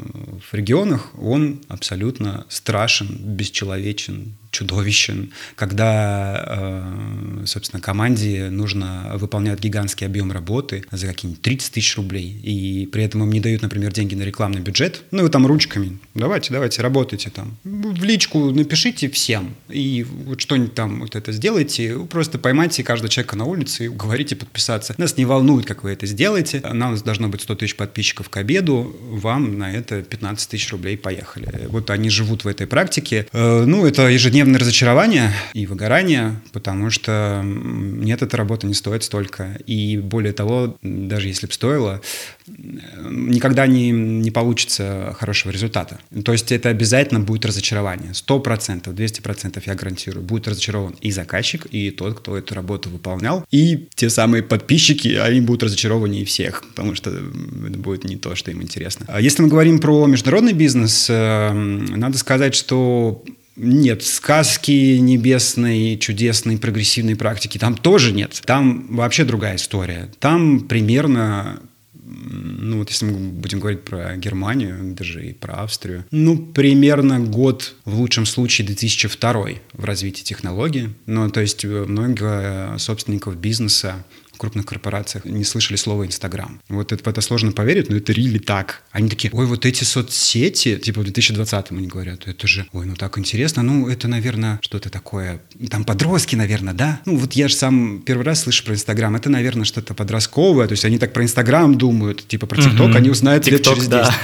в 0.51 0.53
регионах, 0.53 1.13
он 1.19 1.61
абсолютно 1.69 2.45
страшен, 2.49 3.17
бесчеловечен, 3.19 4.35
чудовищен, 4.57 5.33
когда, 5.55 6.45
э, 6.47 7.45
собственно, 7.47 7.81
команде 7.81 8.49
нужно 8.51 9.13
выполнять 9.17 9.61
гигантский 9.61 10.07
объем 10.07 10.33
работы 10.33 10.85
за 10.91 11.07
какие-нибудь 11.07 11.43
30 11.43 11.73
тысяч 11.73 11.97
рублей, 11.97 12.41
и 12.43 12.89
при 12.91 13.05
этом 13.05 13.23
им 13.23 13.31
не 13.31 13.41
дают, 13.41 13.63
например, 13.63 13.93
деньги 13.93 14.15
на 14.15 14.23
рекламный 14.23 14.63
бюджет, 14.63 15.03
ну, 15.11 15.27
и 15.27 15.31
там 15.31 15.47
ручками, 15.47 15.99
давайте, 16.15 16.53
давайте, 16.53 16.81
работайте 16.81 17.31
там, 17.31 17.57
в 17.65 18.03
личку 18.03 18.51
напишите 18.51 19.11
всем, 19.11 19.55
и 19.69 20.07
вот 20.25 20.41
что-нибудь 20.41 20.75
там 20.75 21.01
вот 21.01 21.17
это 21.17 21.33
сделайте, 21.33 21.99
просто 22.11 22.39
поймайте 22.39 22.83
каждого 22.83 23.11
человека 23.11 23.37
на 23.37 23.45
улице 23.45 23.85
и 23.85 23.89
уговорите 23.89 24.37
подписаться. 24.37 24.95
Нас 24.97 25.17
не 25.19 25.27
волнует, 25.27 25.67
как 25.67 25.85
вы 25.85 25.91
это 25.91 26.07
сделаете, 26.07 26.63
нам 26.73 26.97
должно 26.97 27.29
быть 27.29 27.43
100 27.43 27.57
тысяч 27.57 27.77
подписчиков 27.77 28.31
к 28.31 28.37
обеду, 28.39 28.97
вам 29.11 29.59
на 29.59 29.71
это 29.71 30.03
15 30.03 30.49
тысяч 30.49 30.71
рублей, 30.73 30.97
поехали. 30.97 31.67
Вот 31.69 31.91
они 31.91 32.09
живут 32.09 32.45
в 32.45 32.49
этой 32.49 32.67
практике, 32.67 33.27
э, 33.33 33.65
ну, 33.67 33.85
это 33.85 34.09
ежедневно 34.09 34.46
ежедневное 34.47 34.61
разочарование 34.61 35.33
и 35.55 35.67
выгорание, 35.67 36.41
потому 36.53 36.91
что 36.91 37.43
нет, 37.45 38.23
эта 38.23 38.37
работа 38.37 38.67
не 38.67 38.75
стоит 38.75 39.03
столько. 39.03 39.59
И 39.67 39.99
более 39.99 40.33
того, 40.33 40.77
даже 40.83 41.27
если 41.27 41.47
бы 41.47 41.53
стоило, 41.53 42.01
никогда 42.47 43.67
не, 43.67 43.91
не 43.91 44.31
получится 44.31 45.17
хорошего 45.19 45.51
результата. 45.51 45.99
То 46.25 46.33
есть 46.33 46.53
это 46.53 46.69
обязательно 46.69 47.21
будет 47.21 47.45
разочарование. 47.45 48.15
Сто 48.15 48.39
процентов, 48.39 48.95
двести 48.95 49.21
процентов 49.21 49.67
я 49.67 49.75
гарантирую. 49.75 50.25
Будет 50.25 50.47
разочарован 50.47 50.95
и 51.01 51.11
заказчик, 51.11 51.67
и 51.67 51.91
тот, 51.91 52.21
кто 52.21 52.37
эту 52.37 52.55
работу 52.55 52.89
выполнял, 52.89 53.45
и 53.51 53.89
те 53.95 54.11
самые 54.11 54.45
подписчики, 54.45 55.09
они 55.17 55.41
будут 55.41 55.65
разочарованы 55.65 56.21
и 56.21 56.25
всех, 56.25 56.63
потому 56.69 56.95
что 56.95 57.11
это 57.11 57.79
будет 57.79 58.05
не 58.05 58.17
то, 58.17 58.37
что 58.37 58.53
им 58.53 58.63
интересно. 58.63 59.07
А 59.09 59.21
если 59.21 59.43
мы 59.43 59.49
говорим 59.49 59.81
про 59.81 60.07
международный 60.07 60.53
бизнес, 60.53 61.09
э, 61.11 61.53
надо 61.53 62.19
сказать, 62.19 62.55
что 62.55 63.25
нет, 63.57 64.03
сказки 64.03 64.99
небесной, 64.99 65.97
чудесной, 65.99 66.59
прогрессивной 66.59 67.17
практики 67.17 67.59
там 67.59 67.77
тоже 67.77 68.13
нет. 68.13 68.43
Там 68.45 68.87
вообще 68.95 69.25
другая 69.25 69.57
история. 69.57 70.11
Там 70.19 70.61
примерно 70.61 71.61
ну 72.07 72.79
вот 72.79 72.91
если 72.91 73.07
мы 73.07 73.31
будем 73.31 73.61
говорить 73.61 73.83
про 73.83 74.17
Германию, 74.17 74.95
даже 74.95 75.27
и 75.27 75.33
про 75.33 75.63
Австрию, 75.63 76.05
ну, 76.11 76.37
примерно 76.39 77.21
год, 77.21 77.75
в 77.85 77.99
лучшем 77.99 78.27
случае 78.27 78.67
2002 78.67 79.45
в 79.73 79.85
развитии 79.85 80.23
технологий. 80.23 80.91
Ну, 81.07 81.29
то 81.31 81.41
есть 81.41 81.65
э, 81.65 81.69
много 81.69 82.77
собственников 82.79 83.37
бизнеса 83.37 84.05
крупных 84.37 84.67
корпорациях 84.67 85.25
не 85.25 85.45
слышали 85.45 85.77
слова 85.77 86.07
Инстаграм. 86.07 86.61
Вот 86.69 86.93
это, 86.93 87.09
это 87.09 87.21
сложно 87.21 87.53
поверить, 87.53 87.89
но 87.89 87.97
это 87.97 88.13
рили 88.13 88.39
так. 88.39 88.83
Они 88.91 89.09
такие, 89.09 89.33
ой, 89.33 89.47
вот 89.47 89.67
эти 89.67 89.85
соцсети, 89.85 90.77
типа 90.77 91.01
в 91.01 91.05
2020-м 91.05 91.79
они 91.79 91.87
говорят, 91.87 92.27
это 92.27 92.47
же, 92.47 92.67
ой, 92.73 92.87
ну 92.87 92.95
так 92.95 93.19
интересно, 93.19 93.63
ну 93.63 93.89
это, 93.89 94.09
наверное, 94.09 94.59
что-то 94.63 94.91
такое, 94.91 95.41
там 95.71 95.85
подростки, 95.85 96.37
наверное, 96.37 96.75
да? 96.75 97.01
Ну 97.07 97.17
вот 97.17 97.33
я 97.33 97.49
же 97.49 97.55
сам 97.55 98.03
первый 98.03 98.25
раз 98.25 98.43
слышу 98.43 98.65
про 98.65 98.75
Инстаграм, 98.75 99.15
это, 99.17 99.31
наверное, 99.31 99.65
что-то 99.65 99.95
подростковое, 99.95 100.67
то 100.67 100.73
есть 100.73 100.85
они 100.85 100.99
так 100.99 101.13
про 101.13 101.23
Инстаграм 101.23 101.75
думают, 101.77 102.27
типа 102.29 102.47
про 102.47 102.61
ТикТок, 102.61 102.91
угу. 102.91 102.97
они 102.97 103.11
узнают 103.11 103.47
лет 103.47 103.63
через 103.63 103.87
10. 103.87 103.91
Да. 103.91 104.15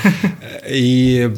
И 0.68 1.31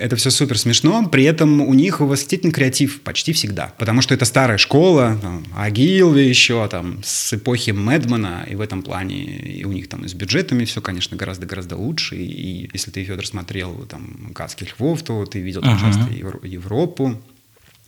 это 0.00 0.16
все 0.16 0.30
супер 0.30 0.58
смешно, 0.58 1.06
при 1.08 1.24
этом 1.24 1.60
у 1.60 1.74
них 1.74 2.00
восхитительный 2.00 2.52
креатив 2.52 3.00
почти 3.02 3.32
всегда, 3.32 3.72
потому 3.78 4.00
что 4.02 4.14
это 4.14 4.24
старая 4.24 4.58
школа, 4.58 5.18
там, 5.20 5.44
Агилви 5.56 6.22
еще, 6.22 6.66
там, 6.68 7.00
с 7.04 7.32
эпохи 7.34 7.70
Мэ 7.70 7.95
Мэдмана, 7.96 8.44
и 8.48 8.54
в 8.54 8.60
этом 8.60 8.82
плане 8.82 9.24
и 9.24 9.64
у 9.64 9.72
них 9.72 9.88
там 9.88 10.04
и 10.04 10.08
с 10.08 10.14
бюджетами 10.14 10.64
все, 10.64 10.80
конечно, 10.80 11.16
гораздо-гораздо 11.16 11.76
лучше. 11.76 12.16
И 12.16 12.68
если 12.72 12.90
ты, 12.90 13.04
Федор, 13.04 13.26
смотрел 13.26 13.86
там 13.88 14.32
«Кадских 14.34 14.78
львов», 14.78 15.02
то 15.02 15.24
ты 15.24 15.40
видел 15.40 15.62
uh-huh. 15.62 15.80
часто 15.80 16.46
Европу, 16.46 17.20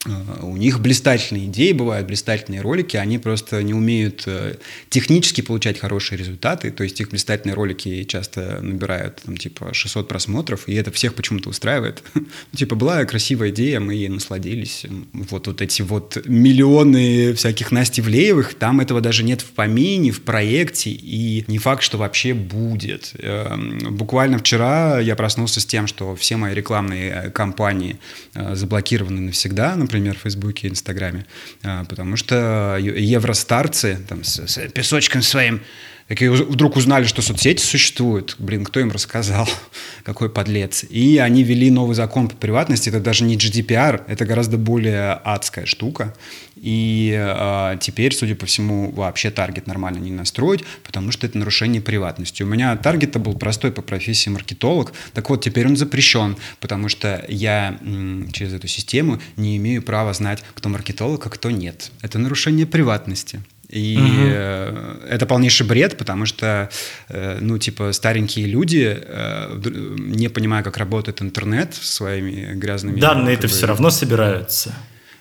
у 0.07 0.57
них 0.57 0.79
блистательные 0.81 1.47
идеи 1.47 1.73
бывают, 1.73 2.07
блистательные 2.07 2.61
ролики, 2.61 2.97
они 2.97 3.19
просто 3.19 3.63
не 3.65 3.75
умеют 3.75 4.23
э, 4.27 4.55
технически 4.91 5.41
получать 5.41 5.79
хорошие 5.81 6.17
результаты, 6.17 6.71
то 6.71 6.85
есть 6.85 7.01
их 7.01 7.11
блистательные 7.11 7.55
ролики 7.55 8.05
часто 8.05 8.61
набирают 8.63 9.23
там 9.25 9.37
типа 9.37 9.75
600 9.75 10.07
просмотров, 10.07 10.69
и 10.69 10.75
это 10.75 10.93
всех 10.93 11.15
почему-то 11.15 11.51
устраивает. 11.51 12.05
типа 12.55 12.77
была 12.77 13.05
красивая 13.07 13.51
идея, 13.51 13.81
мы 13.81 13.95
ей 13.95 14.09
насладились. 14.09 14.87
Вот, 15.13 15.49
вот 15.49 15.61
эти 15.63 15.83
вот 15.83 16.17
миллионы 16.27 17.35
всяких 17.35 17.73
Насти 17.73 18.01
Влеевых, 18.01 18.55
там 18.55 18.81
этого 18.81 19.01
даже 19.01 19.25
нет 19.25 19.41
в 19.41 19.51
помине, 19.51 20.13
в 20.13 20.23
проекте, 20.23 20.91
и 20.91 21.45
не 21.49 21.59
факт, 21.59 21.83
что 21.83 21.99
вообще 21.99 22.35
будет. 22.35 23.15
Эм, 23.19 23.97
буквально 23.97 24.39
вчера 24.39 25.01
я 25.01 25.17
проснулся 25.17 25.61
с 25.61 25.67
тем, 25.67 25.89
что 25.89 26.15
все 26.15 26.37
мои 26.37 26.55
рекламные 26.55 27.11
э, 27.11 27.31
кампании 27.31 27.99
заблокированы 28.35 29.21
навсегда, 29.21 29.75
например, 29.89 30.17
в 30.17 30.23
Фейсбуке 30.23 30.69
и 30.69 30.71
Инстаграме, 30.71 31.25
а, 31.63 31.85
потому 31.85 32.17
что 32.17 32.77
евростарцы 32.79 33.99
там, 34.07 34.23
с, 34.23 34.47
с 34.47 34.69
песочком 34.69 35.23
своим 35.23 35.63
такие 36.09 36.31
вдруг 36.31 36.77
узнали, 36.77 37.05
что 37.05 37.23
соцсети 37.23 37.63
существуют. 37.63 38.37
Блин, 38.39 38.65
кто 38.65 38.81
им 38.81 38.91
рассказал? 38.91 39.49
Какой 40.05 40.31
подлец. 40.31 40.85
И 40.85 41.19
они 41.19 41.45
ввели 41.45 41.71
новый 41.71 41.95
закон 41.95 42.29
по 42.29 42.37
приватности. 42.37 42.89
Это 42.89 43.01
даже 43.01 43.25
не 43.25 43.37
GDPR, 43.37 44.03
это 44.09 44.25
гораздо 44.25 44.59
более 44.59 45.13
адская 45.13 45.67
штука. 45.67 46.15
И 46.57 47.15
э, 47.17 47.77
теперь, 47.81 48.15
судя 48.15 48.35
по 48.35 48.47
всему, 48.47 48.91
вообще 48.91 49.31
таргет 49.31 49.67
нормально 49.67 49.99
не 49.99 50.11
настроить, 50.11 50.65
потому 50.83 51.13
что 51.13 51.27
это 51.27 51.39
нарушение 51.39 51.81
приватности. 51.81 52.43
У 52.43 52.47
меня 52.47 52.77
таргет 52.77 53.17
был 53.19 53.35
простой 53.35 53.71
по 53.71 53.83
профессии 53.83 54.31
маркетолог. 54.31 54.93
Так 55.15 55.31
вот, 55.31 55.45
теперь 55.45 55.67
он 55.67 55.77
запрещен, 55.77 56.37
потому 56.61 56.89
что 56.89 57.25
я 57.29 57.79
м, 57.81 58.31
через 58.33 58.55
эту 58.55 58.67
систему 58.67 59.21
не 59.37 59.57
имею 59.57 59.83
права 59.83 60.13
знать, 60.15 60.43
кто 60.55 60.69
маркетолог, 60.69 61.27
а 61.27 61.31
кто 61.31 61.51
нет. 61.51 61.93
Это 62.03 62.19
нарушение 62.19 62.67
приватности. 62.67 63.41
И 63.69 63.99
угу. 63.99 65.07
это 65.09 65.27
полнейший 65.27 65.67
бред, 65.67 65.99
потому 65.99 66.25
что, 66.25 66.71
э, 67.09 67.39
ну, 67.41 67.59
типа, 67.59 67.93
старенькие 67.93 68.47
люди, 68.47 68.99
э, 68.99 69.61
не 69.99 70.29
понимая, 70.29 70.63
как 70.63 70.79
работает 70.79 71.21
интернет 71.21 71.75
своими 71.75 72.55
грязными... 72.55 72.99
Данные-то 72.99 73.47
все 73.49 73.67
равно 73.67 73.91
собираются 73.91 74.75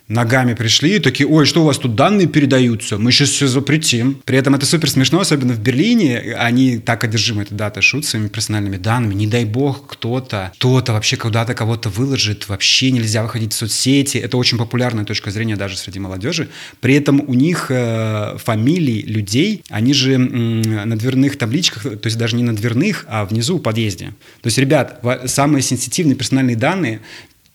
ногами 0.08 0.54
пришли 0.54 0.96
и 0.96 1.00
такие, 1.00 1.28
ой, 1.28 1.46
что 1.46 1.64
у 1.64 1.66
вас 1.66 1.78
тут 1.78 1.96
данные 1.96 2.28
передаются, 2.28 2.98
мы 2.98 3.12
сейчас 3.12 3.30
все 3.30 3.48
запретим. 3.48 4.22
При 4.26 4.38
этом 4.38 4.56
это 4.56 4.66
супер 4.66 4.90
смешно, 4.90 5.20
особенно 5.20 5.54
в 5.54 5.60
Берлине, 5.60 6.36
они 6.38 6.80
так 6.80 7.04
одержимы 7.04 7.44
этой 7.44 7.56
дата 7.56 7.82
шут 7.82 8.06
своими 8.06 8.28
персональными 8.28 8.78
данными, 8.78 9.14
не 9.14 9.28
дай 9.28 9.46
бог 9.46 9.88
кто-то, 9.88 10.52
кто-то 10.56 10.94
вообще 10.94 11.18
куда-то 11.18 11.54
кого-то 11.54 11.90
выложит, 11.90 12.48
вообще 12.48 12.92
нельзя 12.92 13.24
выходить 13.24 13.54
в 13.54 13.56
соцсети, 13.56 14.18
это 14.18 14.38
очень 14.38 14.58
популярная 14.58 15.06
точка 15.06 15.32
зрения 15.32 15.56
даже 15.56 15.78
среди 15.78 16.00
молодежи. 16.00 16.50
При 16.80 16.96
этом 16.96 17.24
у 17.28 17.34
них 17.34 17.68
э, 17.70 18.38
фамилии 18.38 19.02
людей, 19.02 19.64
они 19.70 19.94
же 19.94 20.14
э, 20.14 20.18
на 20.18 20.98
дверных 20.98 21.38
табличках, 21.38 21.84
то 21.84 22.06
есть 22.06 22.18
даже 22.18 22.36
не 22.36 22.44
на 22.44 22.56
дверных, 22.56 23.06
а 23.10 23.26
внизу 23.26 23.58
в 23.58 23.62
подъезде. 23.62 24.14
То 24.42 24.48
есть, 24.48 24.58
ребят, 24.58 25.02
самые 25.26 25.62
сенситивные 25.62 26.16
персональные 26.16 26.56
данные, 26.56 27.02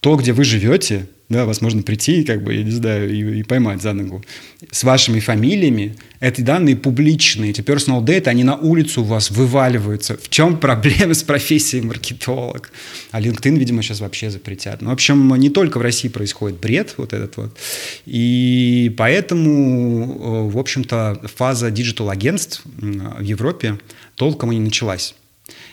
то, 0.03 0.17
где 0.17 0.33
вы 0.33 0.43
живете, 0.43 1.07
да, 1.29 1.45
вас 1.45 1.61
можно 1.61 1.81
прийти, 1.83 2.25
как 2.25 2.43
бы, 2.43 2.53
я 2.55 2.65
не 2.65 2.73
знаю, 2.73 3.09
и, 3.09 3.39
и 3.39 3.43
поймать 3.45 3.81
за 3.81 3.93
ногу. 3.93 4.25
С 4.73 4.83
вашими 4.83 5.21
фамилиями 5.21 5.95
эти 6.19 6.41
данные 6.41 6.75
публичные, 6.75 7.53
эти 7.53 7.61
personal 7.61 8.05
data, 8.05 8.27
они 8.27 8.43
на 8.43 8.57
улицу 8.57 9.03
у 9.03 9.05
вас 9.05 9.31
вываливаются. 9.31 10.17
В 10.17 10.29
чем 10.29 10.59
проблема 10.59 11.15
с 11.15 11.23
профессией 11.23 11.85
маркетолог? 11.85 12.73
А 13.13 13.21
LinkedIn, 13.21 13.57
видимо, 13.57 13.81
сейчас 13.83 14.01
вообще 14.01 14.29
запретят. 14.29 14.83
Ну, 14.83 14.91
в 14.91 14.93
общем, 14.93 15.33
не 15.37 15.51
только 15.51 15.79
в 15.79 15.83
России 15.83 16.09
происходит 16.09 16.59
бред 16.59 16.95
вот 16.97 17.13
этот 17.13 17.37
вот. 17.37 17.57
И 18.05 18.93
поэтому, 18.99 20.49
э, 20.49 20.51
в 20.51 20.59
общем-то, 20.59 21.23
фаза 21.37 21.71
digital-агентств 21.71 22.63
в 22.65 23.23
Европе 23.23 23.79
толком 24.17 24.51
и 24.51 24.57
не 24.57 24.63
началась. 24.63 25.15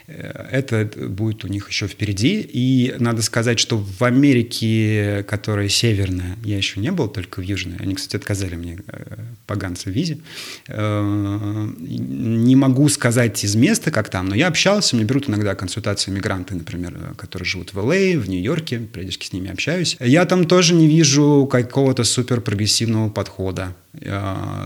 Э, 0.09 0.47
это 0.51 0.89
будет 1.07 1.45
у 1.45 1.47
них 1.47 1.69
еще 1.69 1.87
впереди. 1.87 2.41
И 2.41 2.95
надо 2.99 3.21
сказать, 3.21 3.59
что 3.59 3.77
в 3.77 4.03
Америке, 4.03 5.23
которая 5.27 5.69
северная, 5.69 6.37
я 6.43 6.57
еще 6.57 6.79
не 6.79 6.91
был, 6.91 7.07
только 7.07 7.39
в 7.39 7.43
южной. 7.43 7.77
Они, 7.79 7.95
кстати, 7.95 8.15
отказали 8.15 8.55
мне 8.55 8.79
э, 8.87 9.17
поганцы 9.45 9.89
в 9.89 9.93
визе. 9.93 10.19
Э, 10.67 11.69
не 11.79 12.55
могу 12.55 12.89
сказать 12.89 13.43
из 13.43 13.55
места, 13.55 13.91
как 13.91 14.09
там, 14.09 14.27
но 14.27 14.35
я 14.35 14.47
общался, 14.47 14.95
мне 14.95 15.05
берут 15.05 15.29
иногда 15.29 15.55
консультации 15.55 16.11
мигранты, 16.11 16.55
например, 16.55 17.13
которые 17.15 17.45
живут 17.45 17.73
в 17.73 17.77
ЛА, 17.77 18.19
в 18.19 18.27
Нью-Йорке, 18.27 18.79
периодически 18.79 19.27
с 19.27 19.33
ними 19.33 19.51
общаюсь. 19.51 19.97
Я 19.99 20.25
там 20.25 20.45
тоже 20.45 20.73
не 20.73 20.87
вижу 20.87 21.47
какого-то 21.51 22.03
супер 22.03 22.41
прогрессивного 22.41 23.09
подхода. 23.09 23.75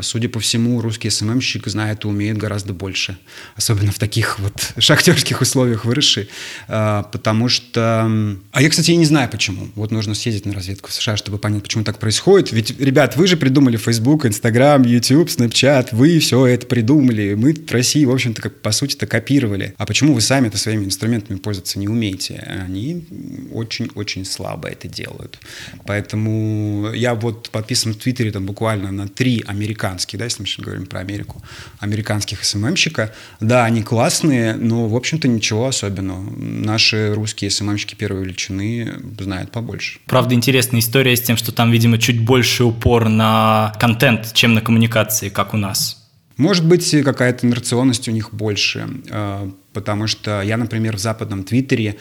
Судя 0.01 0.27
по 0.27 0.41
всему, 0.41 0.81
русский 0.81 1.09
СММщик 1.09 1.67
знает 1.67 2.03
и 2.03 2.07
умеет 2.07 2.37
гораздо 2.37 2.73
больше. 2.73 3.17
Особенно 3.55 3.91
в 3.91 3.97
таких 3.97 4.37
вот 4.39 4.73
шахтерских 4.77 5.39
условиях 5.39 5.85
выросший, 5.85 6.29
а, 6.67 7.03
потому 7.03 7.47
что... 7.47 8.37
А 8.51 8.61
я, 8.61 8.69
кстати, 8.69 8.91
и 8.91 8.97
не 8.97 9.05
знаю, 9.05 9.29
почему. 9.29 9.69
Вот 9.75 9.91
нужно 9.91 10.13
съездить 10.13 10.45
на 10.45 10.53
разведку 10.53 10.89
в 10.89 10.93
США, 10.93 11.15
чтобы 11.15 11.37
понять, 11.37 11.63
почему 11.63 11.85
так 11.85 11.99
происходит. 11.99 12.51
Ведь, 12.51 12.77
ребят, 12.79 13.15
вы 13.15 13.27
же 13.27 13.37
придумали 13.37 13.77
Facebook, 13.77 14.25
Instagram, 14.25 14.83
YouTube, 14.83 15.29
Snapchat, 15.29 15.89
вы 15.93 16.19
все 16.19 16.45
это 16.45 16.67
придумали. 16.67 17.33
Мы 17.35 17.53
в 17.53 17.71
России, 17.71 18.03
в 18.03 18.11
общем-то, 18.11 18.41
как, 18.41 18.61
по 18.61 18.71
сути-то 18.71 19.07
копировали. 19.07 19.73
А 19.77 19.85
почему 19.85 20.13
вы 20.13 20.19
сами-то 20.21 20.57
своими 20.57 20.83
инструментами 20.83 21.37
пользоваться 21.37 21.79
не 21.79 21.87
умеете? 21.87 22.45
Они 22.65 23.05
очень-очень 23.53 24.25
слабо 24.25 24.67
это 24.67 24.89
делают. 24.89 25.39
Поэтому 25.85 26.91
я 26.93 27.15
вот 27.15 27.49
подписан 27.51 27.93
в 27.93 27.97
Твиттере 27.97 28.31
там 28.31 28.45
буквально 28.45 28.91
на 28.91 29.07
три 29.15 29.43
американских, 29.45 30.19
да, 30.19 30.25
если 30.25 30.43
мы 30.43 30.63
говорим 30.63 30.85
про 30.85 30.99
Америку, 30.99 31.41
американских 31.79 32.43
СММщика. 32.43 33.13
Да, 33.39 33.65
они 33.65 33.83
классные, 33.83 34.55
но, 34.55 34.87
в 34.87 34.95
общем-то, 34.95 35.27
ничего 35.27 35.67
особенного. 35.67 36.21
Наши 36.35 37.13
русские 37.13 37.49
СММщики 37.49 37.95
первой 37.95 38.23
величины 38.23 38.93
знают 39.19 39.51
побольше. 39.51 39.99
Правда, 40.05 40.35
интересная 40.35 40.79
история 40.79 41.15
с 41.15 41.21
тем, 41.21 41.37
что 41.37 41.51
там, 41.51 41.71
видимо, 41.71 41.97
чуть 41.97 42.19
больше 42.19 42.63
упор 42.63 43.09
на 43.09 43.73
контент, 43.79 44.33
чем 44.33 44.53
на 44.53 44.61
коммуникации, 44.61 45.29
как 45.29 45.53
у 45.53 45.57
нас. 45.57 45.99
Может 46.37 46.65
быть, 46.65 46.89
какая-то 47.03 47.45
инерционность 47.45 48.07
у 48.07 48.11
них 48.11 48.33
больше, 48.33 48.87
а, 49.09 49.51
потому 49.71 50.07
что 50.07 50.41
я, 50.41 50.57
например, 50.57 50.97
в 50.97 50.99
западном 50.99 51.43
Твиттере 51.43 51.97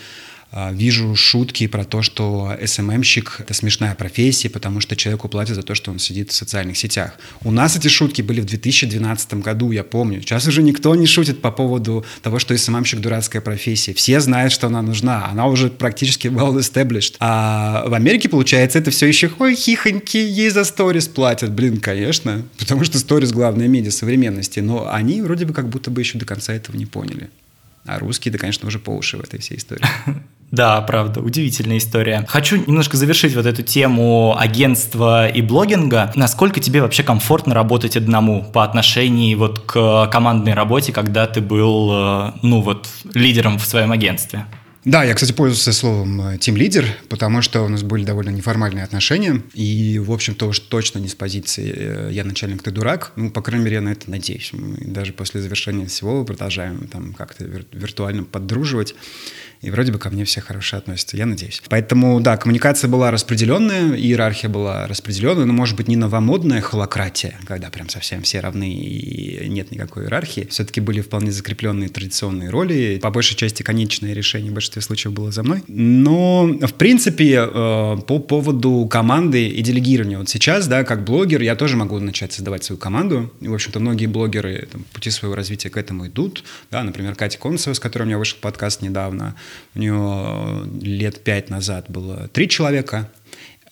вижу 0.73 1.17
шутки 1.17 1.67
про 1.67 1.85
то, 1.85 2.03
что 2.03 2.57
СММщик— 2.65 3.37
это 3.39 3.55
смешная 3.55 3.95
профессия, 3.95 4.51
потому 4.51 4.81
что 4.81 4.97
человеку 4.97 5.29
платят 5.29 5.57
за 5.57 5.63
то, 5.63 5.75
что 5.75 5.91
он 5.91 5.99
сидит 5.99 6.31
в 6.31 6.35
социальных 6.35 6.77
сетях. 6.77 7.15
У 7.43 7.51
нас 7.51 7.77
эти 7.77 7.89
шутки 7.89 8.21
были 8.23 8.41
в 8.41 8.45
2012 8.45 9.35
году, 9.35 9.71
я 9.71 9.83
помню. 9.83 10.21
Сейчас 10.21 10.47
уже 10.47 10.63
никто 10.63 10.95
не 10.95 11.07
шутит 11.07 11.41
по 11.41 11.51
поводу 11.51 12.05
того, 12.23 12.39
что 12.39 12.57
СММщик— 12.57 13.01
дурацкая 13.03 13.41
профессия. 13.41 13.95
Все 13.95 14.21
знают, 14.21 14.53
что 14.53 14.67
она 14.67 14.83
нужна. 14.83 15.27
Она 15.27 15.47
уже 15.47 15.71
практически 15.71 16.29
well 16.29 16.59
established. 16.59 17.15
А 17.21 17.85
в 17.89 17.95
Америке, 17.95 18.29
получается, 18.29 18.79
это 18.79 18.91
все 18.91 19.07
еще 19.07 19.31
ой, 19.39 19.55
хихоньки, 19.55 20.19
ей 20.19 20.51
за 20.51 20.65
сторис 20.65 21.09
платят. 21.09 21.53
Блин, 21.53 21.79
конечно. 21.79 22.43
Потому 22.59 22.85
что 22.85 22.99
сторис— 22.99 23.33
главное 23.33 23.69
медиа 23.69 23.91
современности. 23.91 24.61
Но 24.61 24.93
они 24.93 25.23
вроде 25.23 25.47
бы 25.47 25.55
как 25.55 25.69
будто 25.69 25.91
бы 25.91 26.03
еще 26.03 26.19
до 26.19 26.27
конца 26.27 26.53
этого 26.53 26.77
не 26.77 26.87
поняли. 26.87 27.31
А 27.85 27.99
русские, 27.99 28.33
да, 28.33 28.39
конечно, 28.39 28.69
уже 28.69 28.79
по 28.79 28.91
уши 28.91 29.17
в 29.17 29.21
этой 29.23 29.41
всей 29.41 29.57
истории. 29.57 29.85
Да, 30.53 30.83
правда, 30.83 31.21
удивительная 31.21 31.79
история. 31.79 32.27
Хочу 32.29 32.57
немножко 32.57 32.99
завершить 32.99 33.35
вот 33.35 33.47
эту 33.47 33.63
тему 33.63 34.37
агентства 34.39 35.27
и 35.27 35.41
блогинга. 35.41 36.13
Насколько 36.15 36.61
тебе 36.61 36.83
вообще 36.83 37.03
комфортно 37.03 37.55
работать 37.55 37.97
одному 37.97 38.45
по 38.45 38.63
отношению 38.63 39.39
вот 39.39 39.61
к 39.61 40.09
командной 40.13 40.53
работе, 40.53 40.93
когда 40.93 41.27
ты 41.27 41.41
был, 41.41 41.91
э, 41.91 42.33
ну 42.43 42.61
вот, 42.61 42.87
лидером 43.15 43.59
в 43.59 43.65
своем 43.65 43.93
агентстве? 43.93 44.45
Да, 44.85 45.05
я, 45.05 45.15
кстати, 45.15 45.31
пользовался 45.31 45.73
словом 45.73 46.39
«тим-лидер», 46.39 46.85
потому 47.09 47.41
что 47.41 47.63
у 47.63 47.69
нас 47.69 47.85
были 47.85 48.05
довольно 48.05 48.31
неформальные 48.31 48.83
отношения, 48.83 49.41
и, 49.55 50.01
в 50.01 50.11
общем-то, 50.11 50.49
уж 50.49 50.59
точно 50.59 50.99
не 50.99 51.07
с 51.07 51.15
позиции 51.15 51.73
э, 51.73 52.09
«я 52.11 52.25
начальник, 52.25 52.63
ты 52.63 52.73
дурак», 52.73 53.13
ну, 53.15 53.31
по 53.31 53.43
крайней 53.43 53.65
мере, 53.65 53.77
я 53.77 53.81
на 53.81 53.91
это 53.91 54.11
надеюсь. 54.11 54.51
Мы 54.53 54.77
даже 54.79 55.13
после 55.13 55.41
завершения 55.41 55.87
всего 55.87 56.25
продолжаем 56.25 56.89
там 56.89 57.15
как-то 57.15 57.45
виртуально 57.45 58.25
поддруживать 58.25 58.97
и 59.63 59.71
вроде 59.71 59.93
бы 59.93 59.99
ко 59.99 60.11
мне 60.11 60.25
все 60.25 60.41
хорошо 60.41 60.77
относятся, 60.77 61.17
я 61.17 61.25
надеюсь. 61.25 61.63
Поэтому, 61.69 62.21
да, 62.21 62.37
коммуникация 62.37 62.89
была 62.89 63.13
распределенная, 63.13 63.95
иерархия 63.95 64.51
была 64.51 64.89
распределенная, 64.89 65.45
но, 65.45 65.53
может 65.53 65.77
быть, 65.77 65.87
не 65.87 65.95
новомодная 65.95 66.61
холократия, 66.61 67.39
когда 67.47 67.71
прям 67.71 67.89
совсем 67.89 68.23
все 68.23 68.41
равны 68.41 68.73
и 68.75 69.49
нет 69.49 69.71
никакой 69.71 70.05
иерархии. 70.05 70.49
Все-таки 70.51 70.81
были 70.81 71.01
вполне 71.01 71.31
закрепленные 71.31 71.89
традиционные 71.89 72.51
роли. 72.51 72.99
По 73.01 73.11
большей 73.11 73.37
части 73.37 73.63
конечное 73.63 74.13
решение 74.15 74.51
в 74.51 74.55
большинстве 74.55 74.83
случаев 74.83 75.15
было 75.15 75.31
за 75.31 75.45
мной. 75.45 75.63
Но, 75.69 76.47
в 76.47 76.75
принципе, 76.75 77.49
э, 77.49 77.97
по 78.07 78.19
поводу 78.19 78.89
команды 78.91 79.47
и 79.47 79.63
делегирования. 79.63 80.19
Вот 80.19 80.29
сейчас, 80.29 80.67
да, 80.67 80.83
как 80.83 81.05
блогер, 81.05 81.41
я 81.41 81.55
тоже 81.55 81.77
могу 81.77 82.01
начать 82.01 82.33
создавать 82.33 82.65
свою 82.65 82.81
команду. 82.81 83.33
И, 83.41 83.47
в 83.47 83.55
общем-то, 83.55 83.79
многие 83.79 84.07
блогеры 84.07 84.69
там, 84.73 84.85
пути 84.93 85.11
своего 85.11 85.37
развития 85.37 85.71
к 85.71 85.77
этому 85.77 86.09
идут. 86.09 86.43
Да, 86.73 86.83
например, 86.83 87.15
Катя 87.15 87.39
Концева, 87.39 87.75
с 87.75 87.79
которой 87.79 88.03
у 88.03 88.07
меня 88.07 88.19
вышел 88.19 88.39
подкаст 88.41 88.83
недавно, 88.83 89.37
у 89.75 89.79
нее 89.79 90.69
лет 90.81 91.23
пять 91.25 91.51
назад 91.51 91.87
было 91.89 92.29
три 92.29 92.49
человека, 92.49 93.11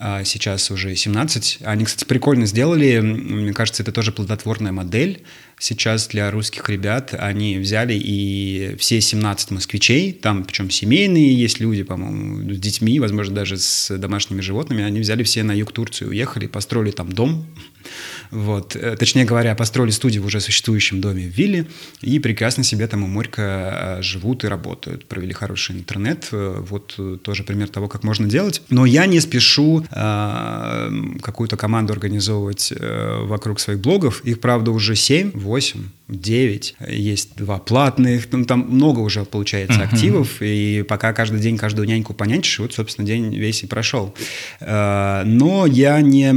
а 0.02 0.24
сейчас 0.24 0.70
уже 0.70 0.96
17. 0.96 1.58
Они, 1.62 1.84
кстати, 1.84 2.06
прикольно 2.06 2.46
сделали. 2.46 3.00
Мне 3.00 3.52
кажется, 3.52 3.82
это 3.82 3.92
тоже 3.92 4.12
плодотворная 4.12 4.72
модель 4.72 5.22
сейчас 5.58 6.08
для 6.08 6.30
русских 6.30 6.70
ребят. 6.70 7.14
Они 7.18 7.58
взяли 7.58 7.92
и 7.92 8.76
все 8.78 9.02
17 9.02 9.50
москвичей, 9.50 10.12
там 10.12 10.44
причем 10.44 10.70
семейные 10.70 11.38
есть 11.38 11.60
люди, 11.60 11.82
по-моему, 11.82 12.50
с 12.50 12.58
детьми, 12.58 12.98
возможно, 12.98 13.34
даже 13.34 13.58
с 13.58 13.94
домашними 13.98 14.40
животными, 14.40 14.82
они 14.82 15.00
взяли 15.00 15.22
все 15.22 15.42
на 15.42 15.52
юг 15.52 15.72
Турции, 15.72 16.06
уехали, 16.06 16.46
построили 16.46 16.92
там 16.92 17.12
дом, 17.12 17.46
вот. 18.30 18.76
Э, 18.76 18.96
точнее 18.96 19.24
говоря, 19.24 19.54
построили 19.54 19.90
студию 19.90 20.22
в 20.22 20.26
уже 20.26 20.40
существующем 20.40 21.00
доме 21.00 21.28
в 21.28 21.30
Вилле 21.30 21.66
и 22.00 22.18
прекрасно 22.18 22.64
себе 22.64 22.86
там 22.86 23.02
у 23.02 23.06
морька 23.06 23.98
э, 23.98 24.02
живут 24.02 24.44
и 24.44 24.48
работают. 24.48 25.06
Провели 25.06 25.32
хороший 25.32 25.76
интернет. 25.76 26.28
Э, 26.32 26.56
вот 26.60 26.98
тоже 27.22 27.44
пример 27.44 27.68
того, 27.68 27.88
как 27.88 28.04
можно 28.04 28.28
делать. 28.28 28.62
Но 28.70 28.86
я 28.86 29.06
не 29.06 29.20
спешу 29.20 29.84
какую-то 29.90 31.56
команду 31.56 31.92
организовывать 31.92 32.72
вокруг 32.80 33.60
своих 33.60 33.80
блогов. 33.80 34.24
Их, 34.24 34.40
правда, 34.40 34.70
уже 34.70 34.94
7, 34.94 35.32
8, 35.34 35.80
9. 36.10 36.76
Есть 36.88 37.36
два 37.36 37.58
платных. 37.58 38.28
Ну, 38.32 38.44
там 38.44 38.66
много 38.68 39.00
уже 39.00 39.24
получается 39.24 39.80
uh-huh. 39.80 39.92
активов. 39.92 40.36
И 40.40 40.84
пока 40.88 41.12
каждый 41.12 41.40
день 41.40 41.56
каждую 41.56 41.86
няньку 41.86 42.14
понянчишь, 42.14 42.58
вот, 42.58 42.72
собственно, 42.74 43.06
день 43.06 43.34
весь 43.34 43.62
и 43.62 43.66
прошел. 43.66 44.14
Э, 44.60 45.22
но 45.24 45.66
я 45.66 46.00
не 46.00 46.32